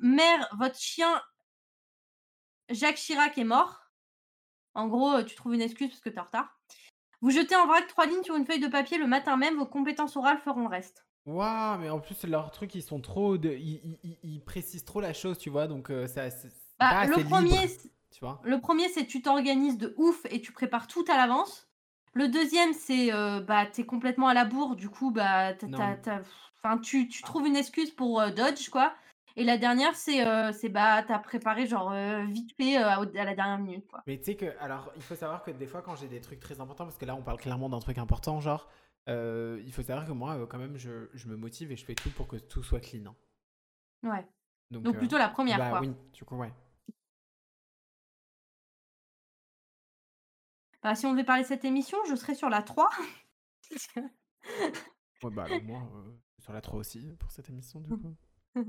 mère, 0.00 0.48
votre 0.58 0.78
chien 0.78 1.20
Jacques 2.68 2.96
Chirac 2.96 3.38
est 3.38 3.44
mort. 3.44 3.92
En 4.74 4.88
gros, 4.88 5.12
heu, 5.18 5.24
tu 5.26 5.36
trouves 5.36 5.54
une 5.54 5.62
excuse 5.62 5.90
parce 5.90 6.00
que 6.00 6.10
tu 6.10 6.16
es 6.16 6.20
en 6.20 6.24
retard. 6.24 6.60
Vous 7.22 7.30
jetez 7.30 7.56
en 7.56 7.66
vrac 7.66 7.86
3 7.88 8.06
lignes 8.06 8.24
sur 8.24 8.36
une 8.36 8.46
feuille 8.46 8.60
de 8.60 8.68
papier 8.68 8.98
le 8.98 9.06
matin 9.08 9.36
même, 9.38 9.56
vos 9.58 9.66
compétences 9.66 10.16
orales 10.16 10.38
feront 10.40 10.62
le 10.62 10.68
reste. 10.68 11.04
Waouh, 11.26 11.78
mais 11.80 11.90
en 11.90 11.98
plus, 11.98 12.22
leurs 12.24 12.52
trucs, 12.52 12.74
ils 12.76 12.82
sont 12.82 13.00
trop 13.00 13.36
de 13.36 13.50
ils 13.50 13.80
ils 13.84 13.98
ils 14.04 14.18
ils 14.36 14.44
précisent 14.44 14.84
trop 14.84 15.00
la 15.00 15.12
chose, 15.12 15.38
tu 15.38 15.50
vois? 15.50 15.66
Donc 15.66 15.90
heu, 15.90 16.06
ça 16.06 16.28
Bah, 16.80 16.98
le 17.04 17.18
assez 17.18 17.22
1er, 17.22 17.56
libre, 17.58 17.68
c 17.68 17.90
tu 18.10 18.20
vois? 18.20 18.42
le 18.42 18.60
1er, 18.60 18.88
c'est 18.90 19.06
tu 19.06 19.22
t'organises 19.22 19.78
de 19.78 19.94
ouf 19.96 20.26
et 20.30 20.40
tu 20.42 20.52
prépares 20.52 20.86
tout 20.88 21.04
à 21.08 21.16
l'avance. 21.16 21.68
Le 22.12 22.28
2e, 22.28 22.72
c'est, 22.74 23.12
heu, 23.12 23.40
bah, 23.40 23.66
tu 23.66 23.80
es 23.82 23.86
complètement 23.86 24.28
à 24.28 24.34
la 24.34 24.44
bourre, 24.44 24.76
du 24.76 24.88
coup, 24.90 25.10
bah, 25.10 25.54
tu 25.54 25.64
enfin, 26.62 26.78
tu 26.78 27.08
tu 27.08 27.22
trouves 27.22 27.46
une 27.46 27.56
excuse 27.56 27.90
pour, 27.90 28.20
heu, 28.20 28.30
dodge, 28.30 28.68
quoi 28.70 28.94
et 29.38 29.44
la 29.44 29.58
dernière, 29.58 29.94
c'est, 29.94 30.26
heu, 30.26 30.50
c'est, 30.52 30.70
bah, 30.70 31.02
tu 31.02 31.12
as 31.12 31.18
préparé 31.18 31.66
genre, 31.66 31.92
heu, 31.92 32.24
vite 32.24 32.54
fait, 32.58 32.76
à 32.76 33.04
la 33.04 33.34
dernière 33.34 33.58
minute, 33.58 33.86
quoi. 33.86 34.02
Mais 34.06 34.16
tu 34.16 34.24
sais 34.24 34.34
que 34.34 34.46
alors, 34.60 34.90
il 34.96 35.02
faut 35.02 35.14
savoir 35.14 35.42
que 35.42 35.50
des 35.50 35.66
fois, 35.66 35.82
quand 35.82 35.94
j'ai 35.94 36.08
des 36.08 36.22
trucs 36.22 36.40
très 36.40 36.58
importants, 36.58 36.84
parce 36.84 36.96
que 36.96 37.04
là, 37.04 37.14
on 37.14 37.22
parle 37.22 37.36
clairement 37.38 37.68
d'un 37.68 37.80
truc 37.80 37.98
important, 37.98 38.40
genre, 38.40 38.66
il 39.06 39.70
faut 39.74 39.82
savoir 39.82 40.06
que 40.06 40.12
moi, 40.12 40.46
quand 40.48 40.56
même, 40.56 40.78
je 40.78 41.10
je 41.12 41.28
me 41.28 41.36
motive 41.36 41.70
et 41.70 41.76
je 41.76 41.84
fais 41.84 41.94
tout 41.94 42.08
pour 42.10 42.26
que 42.26 42.36
tout 42.36 42.62
soit 42.62 42.80
clean, 42.80 43.06
hein. 43.10 43.14
Ouais. 44.02 44.26
Donc 44.70 44.96
plutôt 44.96 45.18
la 45.18 45.28
1re, 45.28 45.58
bah 45.58 45.70
quoi. 45.70 45.80
oui, 45.80 45.92
du 46.12 46.24
coup, 46.24 46.36
ouais. 46.36 46.52
Bah, 50.82 50.94
si 50.94 51.04
on 51.06 51.12
devait 51.12 51.24
parler 51.24 51.42
de 51.42 51.48
cette 51.48 51.64
émission, 51.64 51.98
je 52.08 52.14
serais 52.14 52.34
sur 52.34 52.48
la 52.48 52.62
3. 52.62 52.88
Ouais, 55.22 55.30
bah, 55.30 55.44
alors 55.44 55.62
moi, 55.62 55.82
sur 56.46 56.52
la 56.52 56.60
3 56.60 56.78
aussi 56.78 57.00
pour 57.18 57.32
cette 57.32 57.48
émission, 57.50 57.80
du 57.80 57.90
coup. 57.90 58.14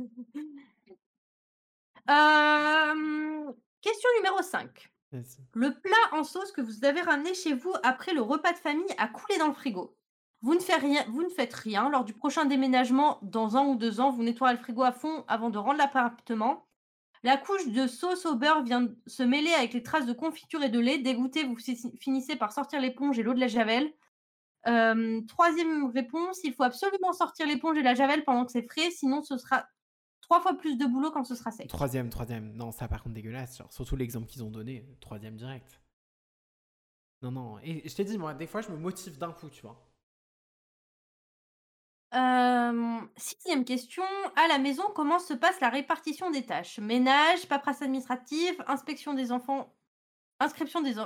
Hem, 2.08 3.54
question 3.82 4.10
numéro 4.18 4.42
5. 4.42 4.90
Vas-y. 5.12 5.38
Le 5.54 5.74
plat 5.80 5.92
en 6.18 6.24
sauce 6.24 6.52
que 6.52 6.62
vous 6.62 6.84
avez 6.86 7.02
ramené 7.02 7.34
chez 7.36 7.54
vous 7.54 7.74
après 7.84 8.14
le 8.14 8.22
repas 8.22 8.52
de 8.54 8.58
famille 8.58 8.86
a 8.98 9.08
coulé 9.08 9.38
dans 9.38 9.48
le 9.48 9.54
frigo. 9.54 9.96
Vous 10.42 10.56
ne, 10.56 10.60
faites 10.60 10.82
rien, 10.82 11.06
vous 11.10 11.22
ne 11.24 11.30
faites 11.30 11.54
rien. 11.54 11.90
Lors 11.90 12.04
du 12.04 12.14
prochain 12.14 12.46
déménagement, 12.46 13.20
dans 13.22 13.58
un 13.58 13.66
ou 13.68 13.76
deux 13.76 14.00
ans, 14.00 14.12
vous 14.12 14.24
nettoierez 14.24 14.54
le 14.54 14.60
frigo 14.60 14.82
à 14.84 14.92
fond 14.92 15.24
avant 15.28 15.50
de 15.50 15.58
rendre 15.60 15.78
l'appartement. 15.78 16.68
La 17.24 17.38
couche 17.38 17.68
de 17.68 17.86
sauce 17.88 18.26
au 18.26 18.36
beurre 18.36 18.64
vient 18.64 18.88
se 19.06 19.24
mêler 19.24 19.52
avec 19.54 19.74
les 19.74 19.84
traces 19.84 20.06
de 20.06 20.14
confiture 20.14 20.64
et 20.64 20.70
de 20.70 20.80
lait. 20.80 20.98
Dégoûté, 21.00 21.44
vous 21.44 21.58
fi- 21.58 21.92
finissez 22.00 22.36
par 22.36 22.52
sortir 22.54 22.80
l'éponge 22.82 23.18
et 23.20 23.24
l'eau 23.24 23.34
de 23.34 23.40
la 23.40 23.48
javel. 23.48 23.92
Euh, 24.68 25.22
troisième 25.28 25.90
réponse, 25.92 26.40
il 26.44 26.54
faut 26.54 26.64
absolument 26.64 27.14
sortir 27.14 27.48
l'éponge 27.48 27.78
et 27.78 27.84
la 27.84 27.96
javel 27.96 28.24
pendant 28.24 28.46
que 28.46 28.52
c'est 28.52 28.68
frais, 28.70 28.92
sinon 28.92 29.24
ce 29.24 29.38
sera 29.38 29.66
trois 30.22 30.42
fois 30.42 30.56
plus 30.56 30.78
de 30.78 30.86
boulot 30.86 31.12
quand 31.12 31.24
ce 31.24 31.36
sera 31.36 31.52
sec. 31.52 31.68
Troisième, 31.68 32.10
troisième. 32.10 32.54
Non, 32.54 32.72
ça 32.72 32.88
par 32.88 33.02
contre 33.02 33.16
dégueulasse. 33.16 33.58
Genre, 33.58 33.72
surtout 33.72 33.96
l'exemple 33.96 34.28
qu'ils 34.28 34.44
ont 34.44 34.52
donné. 34.52 34.86
Troisième 35.00 35.36
direct. 35.36 35.80
Non, 37.22 37.32
non. 37.32 37.60
Et 37.64 37.88
je 37.88 37.96
t'ai 37.96 38.04
dit, 38.04 38.18
moi, 38.18 38.34
des 38.34 38.46
fois, 38.46 38.62
je 38.62 38.70
me 38.70 38.78
motive 38.78 39.18
d'un 39.18 39.32
coup, 39.32 39.50
tu 39.50 39.62
vois. 39.62 39.84
Euh, 42.14 43.00
sixième 43.18 43.66
question. 43.66 44.04
À 44.36 44.48
la 44.48 44.60
maison, 44.60 44.84
comment 44.96 45.20
se 45.20 45.34
passe 45.34 45.60
la 45.60 45.70
répartition 45.70 46.30
des 46.30 46.46
tâches? 46.46 46.80
Ménage, 46.80 47.48
paperasse 47.48 47.82
administrative, 47.82 48.64
inspection 48.68 49.14
des 49.14 49.32
enfants, 49.32 49.74
inscription 50.40 50.82
des, 50.82 50.94
des 50.94 51.00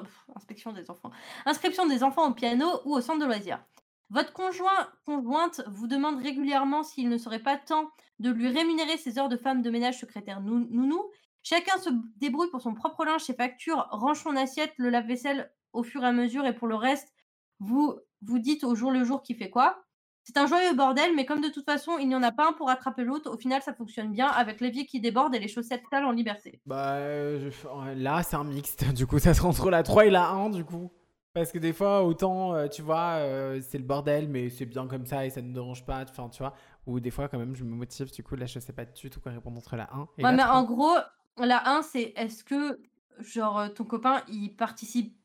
enfants, 0.89 1.11
inscription 1.45 1.85
des 1.85 2.03
enfants 2.03 2.29
au 2.29 2.33
piano 2.33 2.67
ou 2.85 2.95
au 2.95 3.01
centre 3.01 3.19
de 3.19 3.25
loisirs. 3.25 3.63
Votre 4.09 4.33
conjoint, 4.33 4.89
conjointe 5.05 5.61
vous 5.67 5.87
demande 5.87 6.21
régulièrement 6.21 6.83
s'il 6.83 7.07
ne 7.09 7.17
serait 7.17 7.39
pas 7.39 7.57
temps 7.57 7.89
de 8.19 8.29
lui 8.29 8.49
rémunérer 8.49 8.97
ses 8.97 9.17
heures 9.17 9.29
de 9.29 9.37
femme 9.37 9.61
de 9.61 9.69
ménage 9.69 9.99
secrétaire 9.99 10.41
nou- 10.41 10.67
nounou. 10.69 11.09
Chacun 11.43 11.77
se 11.77 11.89
débrouille 12.17 12.49
pour 12.49 12.61
son 12.61 12.73
propre 12.73 13.05
linge, 13.05 13.21
ses 13.23 13.33
factures, 13.33 13.87
range 13.91 14.21
son 14.21 14.35
assiette, 14.35 14.73
le 14.77 14.89
lave-vaisselle 14.89 15.51
au 15.73 15.83
fur 15.83 16.03
et 16.03 16.07
à 16.07 16.11
mesure 16.11 16.45
et 16.45 16.53
pour 16.53 16.67
le 16.67 16.75
reste, 16.75 17.13
vous 17.59 17.97
vous 18.21 18.39
dites 18.39 18.63
au 18.63 18.75
jour 18.75 18.91
le 18.91 19.03
jour 19.03 19.23
qui 19.23 19.33
fait 19.33 19.49
quoi? 19.49 19.83
C'est 20.23 20.37
un 20.37 20.45
joyeux 20.45 20.73
bordel, 20.75 21.11
mais 21.15 21.25
comme 21.25 21.41
de 21.41 21.49
toute 21.49 21.65
façon, 21.65 21.97
il 21.99 22.07
n'y 22.07 22.15
en 22.15 22.21
a 22.23 22.31
pas 22.31 22.49
un 22.49 22.53
pour 22.53 22.67
rattraper 22.67 23.03
l'autre, 23.03 23.31
au 23.33 23.37
final, 23.37 23.61
ça 23.61 23.73
fonctionne 23.73 24.11
bien 24.11 24.27
avec 24.27 24.61
l'évier 24.61 24.85
qui 24.85 24.99
déborde 25.01 25.33
et 25.35 25.39
les 25.39 25.47
chaussettes 25.47 25.83
sales 25.91 26.05
en 26.05 26.11
liberté. 26.11 26.61
Bah, 26.65 26.93
euh, 26.93 27.49
je- 27.49 27.93
là, 27.99 28.21
c'est 28.23 28.35
un 28.35 28.43
mixte. 28.43 28.83
Du 28.95 29.07
coup, 29.07 29.19
ça 29.19 29.33
sera 29.33 29.47
entre 29.49 29.69
la 29.71 29.81
3 29.83 30.05
et 30.05 30.09
la 30.11 30.27
1, 30.29 30.49
du 30.51 30.63
coup. 30.63 30.91
Parce 31.33 31.51
que 31.51 31.57
des 31.59 31.71
fois, 31.73 32.03
autant, 32.03 32.53
euh, 32.55 32.67
tu 32.67 32.81
vois, 32.81 33.15
euh, 33.19 33.61
c'est 33.61 33.77
le 33.77 33.85
bordel, 33.85 34.27
mais 34.27 34.49
c'est 34.49 34.65
bien 34.65 34.85
comme 34.87 35.05
ça 35.05 35.25
et 35.25 35.29
ça 35.29 35.41
ne 35.41 35.53
dérange 35.53 35.85
pas. 35.85 36.03
Enfin, 36.03 36.27
tu 36.29 36.39
vois. 36.43 36.53
Ou 36.85 36.99
des 36.99 37.09
fois, 37.09 37.27
quand 37.29 37.39
même, 37.39 37.55
je 37.55 37.63
me 37.63 37.73
motive. 37.73 38.11
Du 38.11 38.21
coup, 38.21 38.35
là, 38.35 38.45
je 38.45 38.59
sais 38.59 38.73
pas 38.73 38.85
du 38.85 39.09
tout 39.09 39.19
quoi 39.21 39.31
répondre 39.31 39.57
entre 39.57 39.75
la 39.77 39.89
1 39.93 40.07
et 40.17 40.23
Ouais, 40.23 40.31
la 40.31 40.33
mais 40.33 40.43
3. 40.43 40.55
en 40.55 40.63
gros, 40.65 40.95
la 41.37 41.69
1, 41.77 41.81
c'est 41.83 42.13
est-ce 42.17 42.43
que, 42.43 42.79
genre, 43.19 43.73
ton 43.73 43.85
copain, 43.85 44.21
il 44.27 44.49
participe 44.55 45.15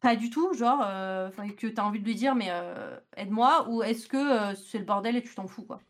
pas 0.00 0.16
du 0.16 0.30
tout, 0.30 0.52
genre, 0.54 0.80
euh, 0.82 1.28
enfin, 1.28 1.48
que 1.50 1.66
tu 1.66 1.74
as 1.80 1.84
envie 1.84 2.00
de 2.00 2.04
lui 2.04 2.14
dire, 2.14 2.34
mais 2.34 2.48
euh, 2.50 2.98
aide-moi, 3.16 3.68
ou 3.68 3.82
est-ce 3.82 4.08
que 4.08 4.16
euh, 4.16 4.54
c'est 4.54 4.78
le 4.78 4.84
bordel 4.84 5.16
et 5.16 5.22
tu 5.22 5.34
t'en 5.34 5.46
fous, 5.46 5.64
quoi? 5.64 5.80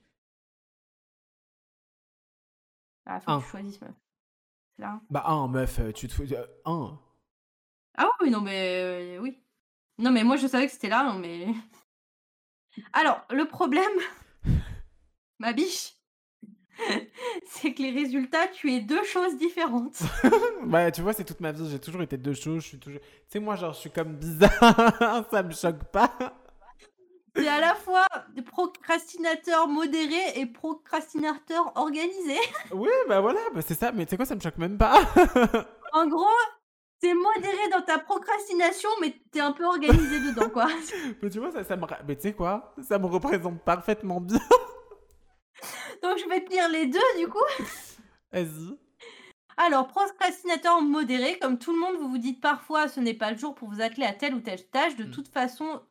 Ah, 3.07 3.21
faut 3.21 3.31
Un. 3.31 3.39
que 3.39 3.45
tu 3.45 3.51
choisisses, 3.51 3.81
meuf. 3.81 3.95
C'est 4.77 4.83
la 4.83 4.91
1. 4.91 5.03
Bah, 5.11 5.25
1, 5.27 5.49
meuf, 5.49 5.79
euh, 5.79 5.93
tu 5.93 6.09
te 6.09 6.13
fous. 6.13 6.25
1. 6.65 6.99
Ah 7.99 8.11
oui, 8.21 8.31
non, 8.31 8.41
mais 8.41 9.17
euh, 9.17 9.19
oui. 9.21 9.39
Non, 9.99 10.11
mais 10.13 10.25
moi, 10.25 10.37
je 10.37 10.47
savais 10.47 10.67
que 10.67 10.73
c'était 10.73 10.89
là, 10.89 11.05
non, 11.05 11.19
mais. 11.19 11.49
Alors, 12.93 13.25
le 13.31 13.47
problème, 13.47 13.99
ma 15.39 15.53
biche, 15.53 15.96
c'est 17.47 17.73
que 17.73 17.83
les 17.83 17.91
résultats, 17.91 18.49
tu 18.49 18.73
es 18.73 18.81
deux 18.81 19.05
choses 19.05 19.37
différentes. 19.37 19.99
bah, 20.65 20.91
tu 20.91 21.03
vois, 21.03 21.13
c'est 21.13 21.25
toute 21.25 21.41
ma 21.41 21.53
vie. 21.53 21.69
J'ai 21.71 21.79
toujours 21.79 22.03
été 22.03 22.17
deux 22.17 22.35
choses. 22.35 22.63
Je 22.63 22.69
suis 22.69 22.79
toujours. 22.79 23.01
Tu 23.01 23.07
sais, 23.29 23.41
moi, 23.41 23.57
genre, 23.57 23.73
je 23.73 23.81
suis 23.81 23.91
comme 23.91 24.15
bizarre. 24.17 25.25
ça 25.31 25.43
me 25.43 25.53
choque 25.53 25.85
pas. 25.85 26.13
C'est 27.35 27.49
à 27.49 27.61
la 27.61 27.75
fois 27.75 28.07
procrastinateur 28.47 29.69
modéré 29.69 30.41
et 30.41 30.47
procrastinateur 30.47 31.73
organisé. 31.75 32.39
Oui, 32.73 32.89
bah 33.09 33.21
voilà, 33.21 33.41
bah, 33.55 33.61
c'est 33.67 33.75
ça. 33.75 33.93
Mais 33.93 34.07
tu 34.07 34.11
sais 34.11 34.17
quoi, 34.17 34.25
ça 34.25 34.35
me 34.35 34.41
choque 34.41 34.57
même 34.57 34.79
pas. 34.79 34.99
En 35.93 36.07
gros, 36.07 36.25
t'es 37.01 37.13
modéré 37.15 37.69
dans 37.73 37.83
ta 37.83 37.99
procrastination, 37.99 38.89
mais 39.01 39.15
t'es 39.31 39.41
un 39.41 39.53
peu 39.53 39.65
organisé 39.65 40.21
dedans, 40.21 40.49
quoi. 40.49 40.67
mais 41.23 41.31
tu 41.31 41.39
vois, 41.39 41.51
ça, 41.51 41.65
ça 41.65 41.77
me. 41.77 41.87
Mais 42.07 42.17
tu 42.17 42.23
sais 42.23 42.33
quoi 42.33 42.75
Ça 42.83 42.99
me 42.99 43.07
représente 43.07 43.63
parfaitement 43.63 44.21
bien. 44.21 44.41
Donc, 46.07 46.19
je 46.19 46.29
vais 46.29 46.45
te 46.45 46.51
lire 46.51 46.69
les 46.69 46.87
deux, 46.87 47.01
du 47.19 47.27
coup. 47.27 47.43
Vas-y. 48.33 48.79
Alors, 49.57 49.89
procrastinateur 49.89 50.81
modéré, 50.81 51.37
comme 51.41 51.59
tout 51.59 51.73
le 51.73 51.81
monde, 51.81 51.97
vous 51.97 52.09
vous 52.09 52.19
dites 52.19 52.41
parfois 52.41 52.87
ce 52.87 53.01
n'est 53.01 53.15
pas 53.15 53.33
le 53.33 53.39
jour 53.39 53.57
pour 53.57 53.69
vous 53.69 53.81
atteler 53.81 54.07
à 54.07 54.13
telle 54.13 54.35
ou 54.35 54.41
telle 54.41 54.65
tâche, 54.69 54.95
de 54.95 55.05
Mm. 55.05 55.11
toute 55.11 55.27
façon, 55.29 55.83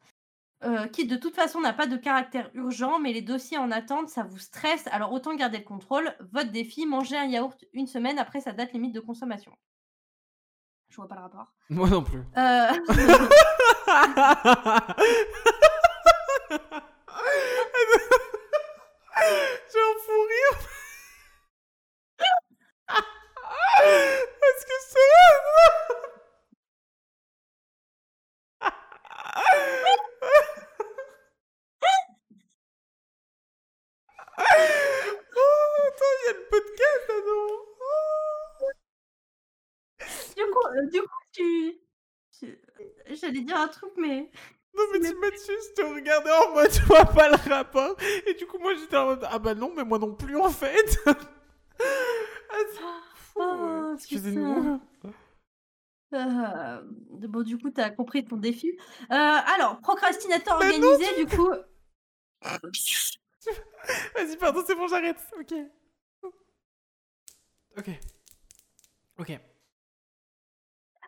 euh, 0.64 0.88
qui 0.88 1.06
de 1.06 1.18
toute 1.18 1.36
façon 1.36 1.60
n'a 1.60 1.74
pas 1.74 1.88
de 1.88 1.98
caractère 1.98 2.50
urgent, 2.54 2.98
mais 3.00 3.12
les 3.12 3.22
dossiers 3.24 3.58
en 3.58 3.72
attente, 3.72 4.08
ça 4.08 4.24
vous 4.24 4.38
stresse, 4.38 4.88
alors 4.88 5.12
autant 5.12 5.36
garder 5.36 5.58
le 5.58 5.66
contrôle. 5.66 6.16
Votre 6.32 6.52
défi, 6.52 6.86
manger 6.86 7.18
un 7.18 7.26
yaourt 7.26 7.66
une 7.74 7.88
semaine 7.88 8.18
après 8.18 8.40
sa 8.40 8.54
date 8.54 8.72
limite 8.72 8.94
de 8.94 9.02
consommation. 9.02 9.52
Je 10.92 10.96
vois 10.96 11.10
pas 11.10 11.16
le 11.16 11.22
rapport. 11.24 11.52
Moi 11.70 11.90
non 11.90 12.04
plus. 12.04 12.24
Euh, 12.38 12.72
un 19.78 19.94
fou 20.06 20.22
rire. 20.30 20.58
Est-ce 23.86 24.66
que 24.66 24.74
c'est 24.90 25.00
Oh, 35.38 35.88
attends, 35.88 36.16
il 36.22 36.26
y 36.26 36.30
a 36.30 36.34
le 36.34 36.46
podcast, 36.50 37.06
ah 37.10 37.22
non. 37.28 37.66
Du 40.36 40.44
coup, 40.44 40.68
euh, 40.68 40.90
du 40.92 41.02
coup, 41.02 41.24
tu... 41.32 41.78
tu- 42.40 42.60
J'allais 43.16 43.42
dire 43.42 43.58
un 43.58 43.68
truc, 43.68 43.92
mais... 43.98 44.30
Non 44.78 44.84
mais 44.92 45.00
tu 45.00 45.16
m'as 45.16 45.32
tué, 45.32 45.54
je 45.70 45.74
te 45.82 45.88
regardais 45.88 46.32
en 46.32 46.54
mode 46.54 46.70
tu 46.70 46.82
vois 46.82 47.06
pas 47.06 47.30
le 47.30 47.38
rapport. 47.50 47.96
Et 48.28 48.34
du 48.34 48.46
coup 48.46 48.58
moi 48.60 48.74
j'étais 48.76 48.98
en 48.98 49.06
mode 49.06 49.26
ah 49.32 49.40
bah 49.40 49.56
non 49.56 49.72
mais 49.74 49.86
moi 49.86 49.98
non 50.00 50.14
plus 50.14 50.36
en 50.36 50.50
fait. 50.50 50.98
ah, 51.08 51.14
c'est 52.74 52.82
fou, 53.36 53.42
Oh, 53.42 53.88
ouais. 53.88 53.94
Excusez-nous. 53.96 54.82
Euh, 56.14 56.82
bon, 57.28 57.44
du 57.44 57.58
coup, 57.58 57.70
t'as 57.72 57.90
compris 57.90 58.24
ton 58.26 58.38
défi. 58.38 58.78
Euh, 59.12 59.16
alors, 59.56 59.80
procrastinateur 59.82 60.60
Mais 60.60 60.78
non, 60.80 60.88
organisé, 60.88 61.26
du 61.26 61.36
coup... 61.36 61.50
Vas-y 64.16 64.38
pardon 64.38 64.64
c'est 64.66 64.76
bon 64.76 64.88
j'arrête. 64.88 65.20
Ok. 65.40 65.54
Ok. 67.78 67.90
Ok. 69.20 69.40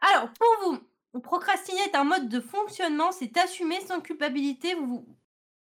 Alors, 0.01 0.29
pour 0.33 0.47
vous, 0.63 1.21
procrastiner 1.21 1.81
est 1.81 1.95
un 1.95 2.03
mode 2.03 2.29
de 2.29 2.39
fonctionnement, 2.39 3.11
c'est 3.11 3.37
assumer 3.37 3.79
sans 3.81 4.01
culpabilité, 4.01 4.75
vous, 4.75 5.07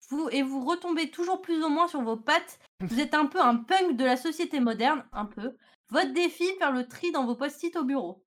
vous, 0.09 0.29
et 0.31 0.43
vous 0.43 0.65
retombez 0.65 1.11
toujours 1.11 1.43
plus 1.43 1.63
ou 1.63 1.69
moins 1.69 1.89
sur 1.89 2.03
vos 2.03 2.17
pattes. 2.17 2.59
Vous 2.81 3.01
êtes 3.01 3.15
un 3.15 3.27
peu 3.27 3.41
un 3.41 3.57
punk 3.57 3.97
de 3.97 4.05
la 4.05 4.17
société 4.17 4.61
moderne, 4.61 5.05
un 5.13 5.27
peu. 5.27 5.57
Votre 5.95 6.12
défi, 6.12 6.45
faire 6.59 6.73
le 6.73 6.87
tri 6.87 7.11
dans 7.12 7.25
vos 7.25 7.37
post-it 7.37 7.75
au 7.77 7.85
bureau. 7.85 8.25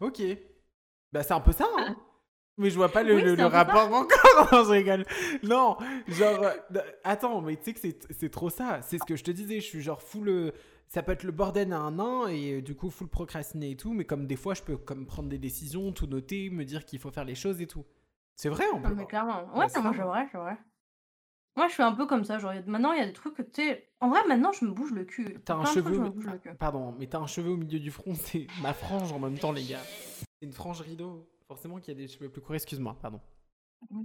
Ok. 0.00 0.22
Bah 1.12 1.22
c'est 1.22 1.34
un 1.34 1.40
peu 1.40 1.52
ça 1.52 1.66
hein. 1.78 1.96
Mais 2.58 2.68
je 2.70 2.76
vois 2.76 2.90
pas 2.90 3.02
le, 3.02 3.14
Oui, 3.14 3.22
le- 3.22 3.30
c'est 3.30 3.36
le 3.36 3.42
un 3.44 3.48
peu 3.48 3.52
ça. 3.56 3.64
rapport 3.64 3.94
encore. 3.94 4.48
Non, 4.52 4.64
je 4.64 4.70
rigole. 4.70 5.06
Non, 5.42 5.76
genre 6.06 6.42
euh, 6.42 6.80
attends, 7.02 7.40
mais 7.40 7.56
tu 7.56 7.64
sais 7.64 7.72
que 7.94 7.96
c'est 8.10 8.30
trop 8.30 8.50
ça. 8.50 8.82
C'est 8.82 8.98
ce 8.98 9.04
que 9.04 9.16
je 9.16 9.24
te 9.24 9.30
disais, 9.30 9.56
je 9.60 9.66
suis 9.66 9.80
genre 9.80 10.02
full 10.02 10.28
euh, 10.28 10.50
ça 10.88 11.02
peut 11.02 11.12
être 11.12 11.22
le 11.24 11.32
bordel 11.32 11.72
à 11.72 11.78
un 11.78 11.98
an 11.98 12.26
et 12.28 12.58
euh, 12.58 12.62
du 12.62 12.74
coup 12.76 12.90
full 12.90 13.08
procrastiner 13.08 13.70
et 13.70 13.76
tout, 13.76 13.94
mais 13.94 14.04
comme 14.04 14.26
des 14.26 14.36
fois 14.36 14.52
je 14.52 14.62
peux 14.62 14.76
comme 14.76 15.06
prendre 15.06 15.30
des 15.30 15.38
décisions, 15.38 15.92
tout 15.92 16.06
noter, 16.06 16.50
me 16.50 16.64
dire 16.66 16.84
qu'il 16.84 16.98
faut 16.98 17.10
faire 17.10 17.24
les 17.24 17.34
choses 17.34 17.60
et 17.62 17.66
tout. 17.66 17.86
C'est 18.36 18.50
vrai 18.50 18.68
en 18.70 18.82
plus. 18.82 18.94
mais 18.94 19.06
clairement. 19.06 19.46
Bah, 19.46 19.58
Ouais, 19.60 19.68
c'est 19.70 19.78
non, 19.78 19.84
moi, 19.84 19.92
ça. 19.92 19.98
c'est 19.98 20.04
vrai, 20.08 20.28
c'est 20.30 20.38
vrai. 20.38 20.56
Moi, 21.56 21.68
je 21.68 21.72
suis 21.72 21.82
un 21.82 21.92
peu 21.92 22.06
comme 22.06 22.24
ça. 22.24 22.38
Genre, 22.38 22.52
maintenant, 22.66 22.92
il 22.92 22.98
y 22.98 23.02
a 23.02 23.06
des 23.06 23.12
trucs 23.12 23.34
que 23.34 23.42
tu 23.42 23.62
sais. 23.62 23.91
En 24.02 24.08
vrai, 24.08 24.18
maintenant, 24.26 24.50
je 24.50 24.64
me 24.64 24.72
bouge 24.72 24.90
le 24.90 25.04
cul. 25.04 25.38
T'as 25.44 25.54
un 25.54 25.64
cheveu. 25.64 25.96
me. 25.96 26.54
Pardon, 26.54 26.92
mais 26.98 27.06
t'as 27.06 27.20
un 27.20 27.28
cheveu 27.28 27.50
au 27.50 27.56
milieu 27.56 27.78
du 27.78 27.92
front, 27.92 28.16
c'est 28.16 28.48
ma 28.60 28.74
frange 28.74 29.12
en 29.12 29.20
même 29.20 29.38
temps, 29.38 29.52
les 29.52 29.62
gars. 29.64 29.78
C'est 29.78 30.26
une 30.46 30.52
frange 30.52 30.80
rideau. 30.80 31.30
Forcément 31.46 31.78
qu'il 31.78 31.94
y 31.94 31.96
a 31.96 32.00
des 32.00 32.08
cheveux 32.08 32.28
plus 32.28 32.40
courts, 32.40 32.56
excuse-moi, 32.56 32.98
pardon. 33.00 33.20
Oui, 33.90 34.04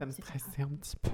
Ça 0.00 0.04
me 0.04 0.10
stressait 0.10 0.62
un 0.62 0.68
petit 0.70 0.96
peu. 0.96 1.10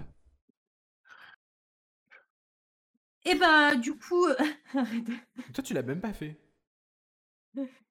Et 3.26 3.34
bah, 3.34 3.74
du 3.74 3.92
coup. 3.98 4.24
arrête. 4.74 5.04
Toi, 5.52 5.62
tu 5.62 5.74
l'as 5.74 5.82
même 5.82 6.00
pas 6.00 6.14
fait. 6.14 6.40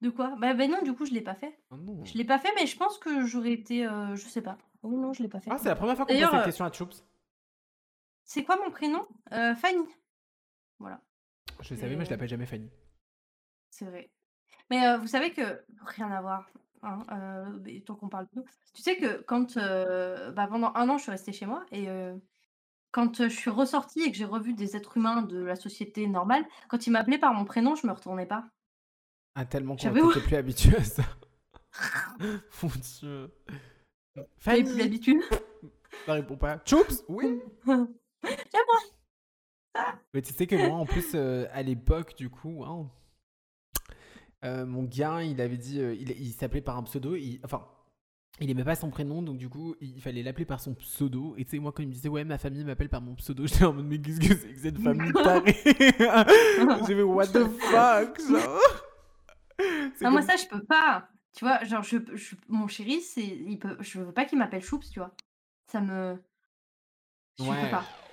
de 0.00 0.10
quoi? 0.10 0.34
Bah, 0.40 0.54
bah, 0.54 0.66
non, 0.66 0.82
du 0.82 0.92
coup, 0.92 1.06
je 1.06 1.12
l'ai 1.12 1.20
pas 1.20 1.36
fait. 1.36 1.56
Ah 1.70 1.76
non. 1.76 2.04
Je 2.04 2.18
l'ai 2.18 2.24
pas 2.24 2.40
fait, 2.40 2.50
mais 2.56 2.66
je 2.66 2.76
pense 2.76 2.98
que 2.98 3.24
j'aurais 3.26 3.52
été. 3.52 3.86
euh, 3.86 4.16
je 4.16 4.26
sais 4.26 4.42
pas. 4.42 4.58
Oui, 4.82 4.96
non, 4.96 5.12
je 5.12 5.22
l'ai 5.22 5.28
pas 5.28 5.38
fait. 5.38 5.50
Ah, 5.52 5.58
c'est 5.58 5.68
la 5.68 5.76
première 5.76 5.94
fois 5.94 6.04
qu'on 6.04 6.14
pose 6.14 6.20
cette 6.20 6.34
euh, 6.34 6.44
question 6.44 6.64
à 6.64 6.72
Choups. 6.72 7.04
C'est 8.24 8.42
quoi 8.42 8.56
mon 8.56 8.72
prénom? 8.72 9.06
Euh, 9.30 9.54
Fanny. 9.54 9.86
Voilà, 10.78 11.00
Je 11.60 11.74
le 11.74 11.80
savais, 11.80 11.96
mais 11.96 12.04
je 12.04 12.10
euh, 12.10 12.12
l'appelle 12.12 12.28
jamais 12.28 12.46
Fanny. 12.46 12.70
c'est 13.70 13.86
vrai. 13.86 14.10
Mais 14.70 14.86
heu, 14.86 14.98
vous 14.98 15.06
savez 15.06 15.32
que 15.32 15.64
rien 15.80 16.10
à 16.10 16.20
voir, 16.20 16.50
hein, 16.82 17.04
heu, 17.12 17.58
beh, 17.58 17.82
tant 17.82 17.94
qu'on 17.94 18.08
parle 18.08 18.26
de 18.26 18.40
nous. 18.40 18.44
Tu 18.74 18.82
sais 18.82 18.96
que 18.96 19.22
quand, 19.22 19.56
bah, 19.56 20.46
pendant 20.48 20.74
1 20.74 20.88
an, 20.88 20.98
je 20.98 21.02
suis 21.02 21.12
restée 21.12 21.32
chez 21.32 21.46
moi 21.46 21.64
et 21.72 21.88
quand, 22.92 23.22
je 23.24 23.28
suis 23.28 23.50
ressortie 23.50 24.02
et 24.02 24.10
que 24.10 24.16
j'ai 24.16 24.24
revu 24.24 24.54
des 24.54 24.76
êtres 24.76 24.96
humains 24.96 25.22
de 25.22 25.38
la 25.38 25.56
société 25.56 26.06
normale, 26.06 26.46
quand 26.68 26.86
ils 26.86 26.90
m'appelaient 26.90 27.18
par 27.18 27.34
mon 27.34 27.44
prénom, 27.44 27.74
je 27.74 27.86
me 27.86 27.92
retournais 27.92 28.26
pas. 28.26 28.48
Ah 29.34 29.44
tellement 29.44 29.76
qu'on 29.76 29.92
tu 29.92 30.20
plus 30.20 30.36
habitué 30.36 30.76
à 30.76 30.82
ça. 30.84 31.02
Mon 32.62 32.70
Dieu. 32.70 33.30
J'avais 34.38 34.64
plus 34.64 34.78
l'habitude. 34.78 35.20
Ça 36.06 36.12
répond 36.14 36.36
pas. 36.38 36.62
Choups! 36.64 37.04
Oui? 37.08 37.42
J'aime 37.66 37.86
Mais 40.14 40.22
tu 40.22 40.32
sais 40.32 40.46
que 40.46 40.56
moi, 40.56 40.76
en 40.76 40.86
plus, 40.86 41.14
heu, 41.14 41.48
à 41.52 41.62
l'époque, 41.62 42.16
du 42.16 42.30
coup, 42.30 42.64
hein, 42.64 42.90
heu, 44.44 44.64
mon 44.64 44.84
gars, 44.84 45.22
il 45.22 45.40
avait 45.40 45.56
dit, 45.56 45.80
heu, 45.80 45.94
il 45.94 46.10
il 46.10 46.32
s'appelait 46.32 46.60
par 46.60 46.76
un 46.76 46.82
pseudo, 46.82 47.14
il 47.16 47.40
enfin, 47.44 47.66
il 48.40 48.50
aimait 48.50 48.64
pas 48.64 48.76
son 48.76 48.90
prénom, 48.90 49.22
donc 49.22 49.38
du 49.38 49.48
coup, 49.48 49.76
il 49.80 50.00
fallait 50.02 50.22
l'appeler 50.22 50.44
par 50.46 50.60
son 50.60 50.74
pseudo. 50.74 51.34
Et 51.38 51.44
tu 51.44 51.52
sais, 51.52 51.58
moi, 51.58 51.72
quand 51.72 51.82
il 51.82 51.88
me 51.88 51.92
disait, 51.94 52.08
ouais, 52.08 52.24
ma 52.24 52.38
famille 52.38 52.64
m'appelle 52.64 52.88
par 52.88 53.00
mon 53.02 53.14
pseudo, 53.14 53.46
j'étais 53.48 53.64
en 53.64 53.72
mode, 53.72 53.86
mais 53.86 54.00
qu'est-ce 54.00 54.20
que 54.20 54.34
c'est 54.34 54.52
que 54.54 54.60
cette 54.60 54.78
famille 54.78 55.12
tarée? 55.22 55.56
J'ai 56.86 56.94
fait, 56.96 57.02
what 57.02 57.28
the 57.28 57.46
fuck, 57.48 58.20
genre? 58.20 58.60
Non, 60.02 60.10
moi 60.10 60.20
comme 60.20 60.22
ça, 60.22 60.36
je 60.36 60.48
peux 60.48 60.64
pas. 60.64 61.08
Tu 61.34 61.44
vois? 61.44 61.62
Genre, 61.64 61.82
je 61.82 61.98
mon 62.48 62.66
chéri, 62.68 63.00
c'est 63.00 63.22
il 63.26 63.58
peut 63.58 63.76
je 63.80 64.00
veux 64.00 64.12
pas 64.12 64.24
qu'il 64.24 64.38
m'appelle 64.38 64.62
Choups, 64.62 64.88
tu 64.90 65.00
vois? 65.00 65.14
Ça 65.70 65.80
me 65.80 66.18
je 67.38 67.44
peux 67.44 67.50
Ouais. 67.50 67.70
pas. 67.70 68.05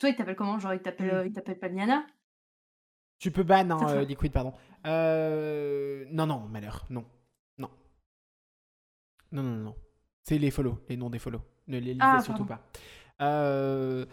Toi, 0.00 0.08
il 0.08 0.16
t'appelle 0.16 0.34
comment? 0.34 0.58
Genre, 0.58 0.74
il 0.74 0.80
t'appelle, 0.82 1.06
Mmh. 1.12 1.16
heu, 1.18 1.26
il 1.26 1.32
t'appelle 1.32 1.58
pas 1.60 1.68
Liana? 1.68 2.04
Tu 3.18 3.30
peux 3.30 3.42
ban, 3.42 3.70
hein, 3.70 3.76
va? 3.86 4.02
Liquid, 4.02 4.32
pardon. 4.32 4.52
Heu, 4.86 6.06
non, 6.10 6.26
non, 6.26 6.40
malheur, 6.48 6.86
non. 6.90 7.04
Non. 7.58 7.70
Non, 9.32 9.42
non, 9.42 9.56
non. 9.56 9.76
C'est 10.24 10.38
les 10.38 10.50
follow, 10.50 10.78
les 10.88 10.96
noms 10.96 11.10
des 11.10 11.18
follow. 11.18 11.42
Ne 11.68 11.78
les 11.78 11.94
lisez 11.94 12.00
Ah, 12.00 12.20
surtout 12.20 12.44
pardon. 12.44 12.46
pas. 12.46 12.66
Heu, 13.22 14.08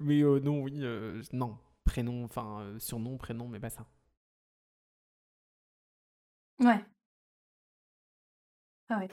mais 0.00 0.22
heu, 0.22 0.40
non, 0.40 0.62
oui, 0.62 0.72
non. 1.34 1.58
Prénom, 1.84 2.24
enfin, 2.24 2.74
surnom, 2.78 3.18
prénom, 3.18 3.46
mais 3.48 3.60
pas 3.60 3.68
ça. 3.70 3.86
Ouais. 6.60 6.84
Ah 8.88 8.98
ouais. 8.98 9.08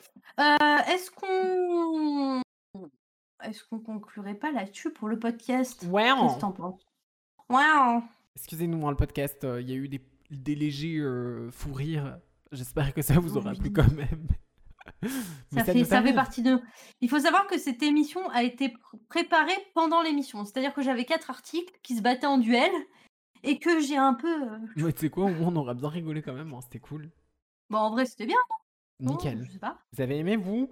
Est-ce 0.94 1.11
qu'on 1.11 2.41
est-ce 3.44 3.64
qu'on 3.66 3.80
conclurait 3.80 4.36
pas 4.36 4.52
là-dessus 4.52 4.92
pour 4.92 5.08
le 5.08 5.20
podcast? 5.20 5.80
Qu'est-ce 5.80 5.90
que 5.90 5.92
Waouh! 5.92 6.40
tu 6.40 6.46
en 6.46 6.52
penses? 6.52 6.88
Excusez-nous, 8.36 8.88
hein, 8.88 8.92
le 8.92 8.98
podcast, 8.98 9.44
heu, 9.44 9.62
il 9.62 9.70
y 9.70 9.74
a 9.74 9.76
eu 9.76 9.88
des 9.88 10.02
des 10.32 10.56
légers, 10.56 10.98
heu, 10.98 11.50
fous 11.52 11.74
rires. 11.74 12.18
J'espère 12.52 12.94
que 12.94 13.02
ça 13.02 13.20
vous 13.20 13.38
aura 13.38 13.54
plu 13.54 13.72
quand 13.72 13.92
même. 13.94 14.28
Ça 15.52 15.64
ça 15.64 15.74
fait 15.74 15.84
ça 15.84 16.02
partie 16.14 16.42
de 16.42 16.60
il 17.02 17.10
faut 17.10 17.20
savoir 17.20 17.48
que 17.48 17.58
cette 17.58 17.84
émission 17.84 18.28
a 18.30 18.44
été 18.44 18.70
pr 18.70 18.96
préparée 19.10 19.58
pendant 19.74 20.02
l'émission. 20.02 20.44
C'est-à-dire 20.46 20.74
que 20.74 20.82
j'avais 20.82 21.06
4 21.06 21.30
articles 21.30 21.74
qui 21.84 21.96
se 21.96 22.02
battaient 22.02 22.28
en 22.28 22.38
duel 22.38 22.72
et 23.44 23.60
que 23.60 23.80
j'ai 23.80 23.98
un 23.98 24.14
peu, 24.14 24.48
Mais 24.76 24.92
tu 24.94 25.02
sais 25.02 25.10
quoi? 25.10 25.26
On 25.26 25.56
aura 25.56 25.74
bien 25.74 25.90
rigolé 25.90 26.22
quand 26.22 26.34
même, 26.34 26.54
hein, 26.54 26.62
c'était 26.62 26.80
cool. 26.80 27.12
bon, 27.70 27.78
en 27.78 27.92
vrai, 27.92 28.06
c'était 28.06 28.26
bien? 28.26 28.38
Non? 29.00 29.14
Nickel. 29.14 29.44
Je 29.46 29.52
sais 29.52 29.60
pas. 29.60 29.80
Vous 29.94 30.02
avez 30.02 30.18
aimé, 30.18 30.36
vous? 30.36 30.70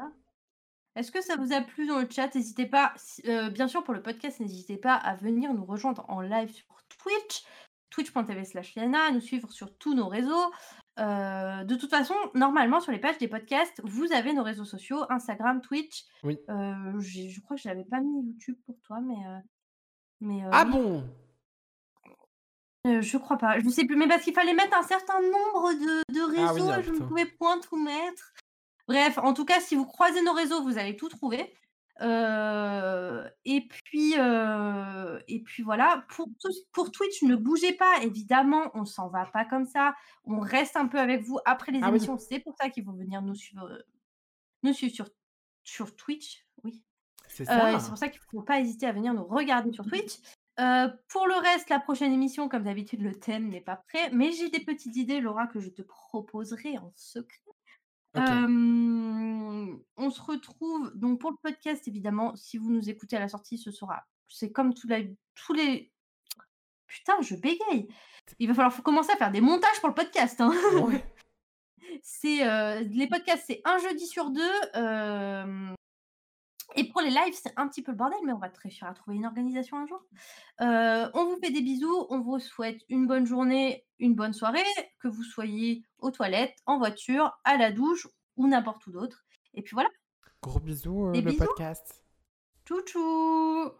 Est-ce 0.99 1.13
que 1.13 1.21
ça 1.21 1.37
vous 1.37 1.53
a 1.53 1.61
plu 1.61 1.87
dans 1.87 1.97
le 1.99 2.07
chat? 2.09 2.35
N'hésitez 2.35 2.65
pas, 2.65 2.91
si 2.97 3.21
heu, 3.25 3.49
bien 3.49 3.69
sûr, 3.69 3.85
pour 3.85 3.93
le 3.93 4.01
podcast, 4.01 4.41
n'hésitez 4.41 4.75
pas 4.75 4.95
à 4.95 5.15
venir 5.15 5.53
nous 5.53 5.63
rejoindre 5.63 6.03
en 6.09 6.19
live 6.19 6.51
sur 6.51 6.65
Twitch, 7.01 7.43
twitch.tv/liana, 7.89 8.99
à 9.07 9.11
nous 9.11 9.21
suivre 9.21 9.49
sur 9.49 9.77
tous 9.77 9.93
nos 9.95 10.09
réseaux. 10.09 10.51
Heu, 10.99 11.63
de 11.63 11.75
toute 11.75 11.89
façon, 11.89 12.15
normalement, 12.35 12.81
sur 12.81 12.91
les 12.91 12.99
pages 12.99 13.17
des 13.17 13.29
podcasts, 13.29 13.79
vous 13.85 14.11
avez 14.11 14.33
nos 14.33 14.43
réseaux 14.43 14.65
sociaux, 14.65 15.05
Instagram, 15.09 15.61
Twitch. 15.61 16.03
Oui. 16.23 16.39
Heu, 16.49 16.99
j'ai 16.99 17.29
je 17.29 17.39
crois 17.39 17.55
que 17.55 17.61
je 17.61 17.69
l'avais 17.69 17.85
pas 17.85 18.01
mis 18.01 18.21
YouTube 18.25 18.57
pour 18.65 18.77
toi, 18.81 18.99
mais 19.01 19.15
heu 19.25 19.39
mais 20.21 20.43
heu, 20.45 20.49
Ah 20.51 20.65
oui. 20.65 20.71
bon? 20.71 21.03
Heu, 22.85 23.01
je 23.01 23.17
crois 23.17 23.37
pas, 23.37 23.59
je 23.59 23.69
sais 23.69 23.85
plus, 23.85 23.95
mais 23.95 24.07
parce 24.07 24.23
qu'il 24.23 24.33
fallait 24.33 24.53
mettre 24.53 24.77
un 24.77 24.83
certain 24.83 25.21
nombre 25.21 25.73
de 25.73 26.13
de 26.13 26.21
Ah 26.35 26.53
oui, 26.53 26.61
réseaux 26.61 26.71
ah 26.71 26.79
et 26.79 26.83
je 26.83 26.91
ne 26.91 27.01
pouvais 27.01 27.25
point 27.25 27.59
tout 27.59 27.75
mettre. 27.77 28.33
Bref, 28.89 29.19
en 29.19 29.33
tout 29.35 29.45
cas, 29.45 29.59
si 29.61 29.75
vous 29.75 29.85
croisez 29.85 30.23
nos 30.23 30.33
réseaux, 30.33 30.63
vous 30.63 30.79
allez 30.79 30.95
tout 30.97 31.09
trouver. 31.09 31.53
Heu 32.01 33.23
et 33.45 33.67
puis, 33.67 34.15
heu 34.17 35.21
et 35.27 35.43
puis 35.43 35.61
voilà. 35.63 36.05
Pour 36.73 36.91
Twitch, 36.91 37.21
ne 37.23 37.35
bougez 37.35 37.73
pas, 37.73 38.01
évidemment, 38.01 38.71
on 38.73 38.85
s'en 38.85 39.09
va 39.09 39.27
pas 39.27 39.45
comme 39.45 39.65
ça. 39.65 39.93
On 40.25 40.39
reste 40.39 40.75
un 40.75 40.87
peu 40.87 40.99
avec 40.99 41.21
vous 41.23 41.39
après 41.45 41.71
les 41.71 41.79
Ah 41.81 41.91
oui. 41.91 41.99
émissions. 41.99 42.17
C'est 42.17 42.39
pour 42.39 42.55
ça 42.59 42.69
qu'il 42.69 42.83
faut 42.83 42.93
venir 42.93 43.21
nous 43.21 43.35
suivre, 43.35 43.67
heu, 43.69 43.83
nous 44.63 44.73
suivre 44.73 44.93
sur 44.95 45.09
sur 45.63 45.95
Twitch, 45.95 46.47
oui. 46.63 46.83
C'est 47.27 47.45
ça. 47.45 47.69
pour 47.87 47.97
ça 47.97 48.09
qu'il 48.09 48.21
faut 48.31 48.41
pas 48.41 48.59
hésiter 48.59 48.87
à 48.87 48.91
venir 48.91 49.13
nous 49.13 49.25
regarder 49.25 49.71
sur 49.71 49.85
Twitch. 49.85 50.17
Heu, 50.59 50.91
pour 51.09 51.27
le 51.27 51.35
reste, 51.35 51.69
la 51.69 51.79
prochaine 51.79 52.13
émission, 52.13 52.49
comme 52.49 52.63
d'habitude, 52.63 53.01
le 53.01 53.13
thème 53.15 53.49
n'est 53.49 53.61
pas 53.61 53.77
prêt, 53.77 54.09
mais 54.11 54.31
j'ai 54.31 54.49
des 54.49 54.59
petites 54.61 54.95
idées, 54.95 55.21
Laura, 55.21 55.47
que 55.47 55.59
je 55.59 55.69
te 55.69 55.83
proposerai 55.83 56.77
en 56.79 56.91
secret. 56.95 57.39
On 58.15 60.09
se 60.09 60.21
retrouve 60.21 60.91
donc 60.95 61.19
pour 61.19 61.31
le 61.31 61.37
podcast, 61.41 61.87
évidemment, 61.87 62.35
si 62.35 62.57
vous 62.57 62.71
nous 62.71 62.89
écoutez 62.89 63.17
à 63.17 63.19
la 63.19 63.27
sortie, 63.27 63.57
ce 63.57 63.71
sera 63.71 64.05
c'est 64.27 64.51
comme 64.51 64.73
tous 64.73 64.87
la 64.87 64.99
tous 65.35 65.53
les 65.53 65.91
putain, 66.87 67.19
je 67.21 67.35
bégaye! 67.35 67.87
Il 68.39 68.47
va 68.47 68.53
falloir 68.53 68.83
commencer 68.83 69.11
à 69.11 69.17
faire 69.17 69.31
des 69.31 69.41
montages 69.41 69.79
pour 69.79 69.89
le 69.89 69.95
podcast, 69.95 70.39
hein. 70.41 70.53
Ouais. 70.73 71.03
C'est, 72.03 72.45
les 72.83 73.07
podcasts, 73.07 73.45
c'est 73.47 73.61
1 73.65 73.79
jeudi 73.79 74.05
sur 74.05 74.29
2, 74.29 74.41
hem 74.75 75.75
et 76.75 76.89
pour 76.89 77.01
les 77.01 77.09
lives, 77.09 77.33
c'est 77.33 77.53
un 77.57 77.67
petit 77.67 77.81
peu 77.81 77.91
le 77.91 77.97
bordel, 77.97 78.19
mais 78.25 78.33
on 78.33 78.37
va 78.37 78.51
réussir 78.61 78.87
à 78.87 78.93
trouver 78.93 79.17
une 79.17 79.25
organisation 79.25 79.77
un 79.77 79.85
jour. 79.87 80.03
Heu, 80.61 81.09
on 81.13 81.25
vous 81.25 81.39
fait 81.41 81.51
des 81.51 81.61
bisous, 81.61 82.07
on 82.09 82.19
vous 82.21 82.39
souhaite 82.39 82.81
une 82.89 83.07
bonne 83.07 83.25
journée, 83.25 83.85
une 83.99 84.15
bonne 84.15 84.33
soirée, 84.33 84.63
que 84.99 85.07
vous 85.07 85.23
soyez 85.23 85.83
aux 85.99 86.11
toilettes, 86.11 86.55
en 86.65 86.77
voiture, 86.77 87.37
à 87.43 87.57
la 87.57 87.71
douche 87.71 88.07
ou 88.37 88.47
n'importe 88.47 88.85
où 88.87 88.91
d'autre 88.91 89.25
et 89.53 89.61
puis 89.61 89.73
voilà. 89.73 89.89
Gros 90.41 90.59
bisous, 90.59 91.11
Des 91.11 91.21
le 91.21 91.31
bisous. 91.31 91.45
podcast. 91.45 92.05
Tchou 92.65 92.81
tchou! 92.81 93.71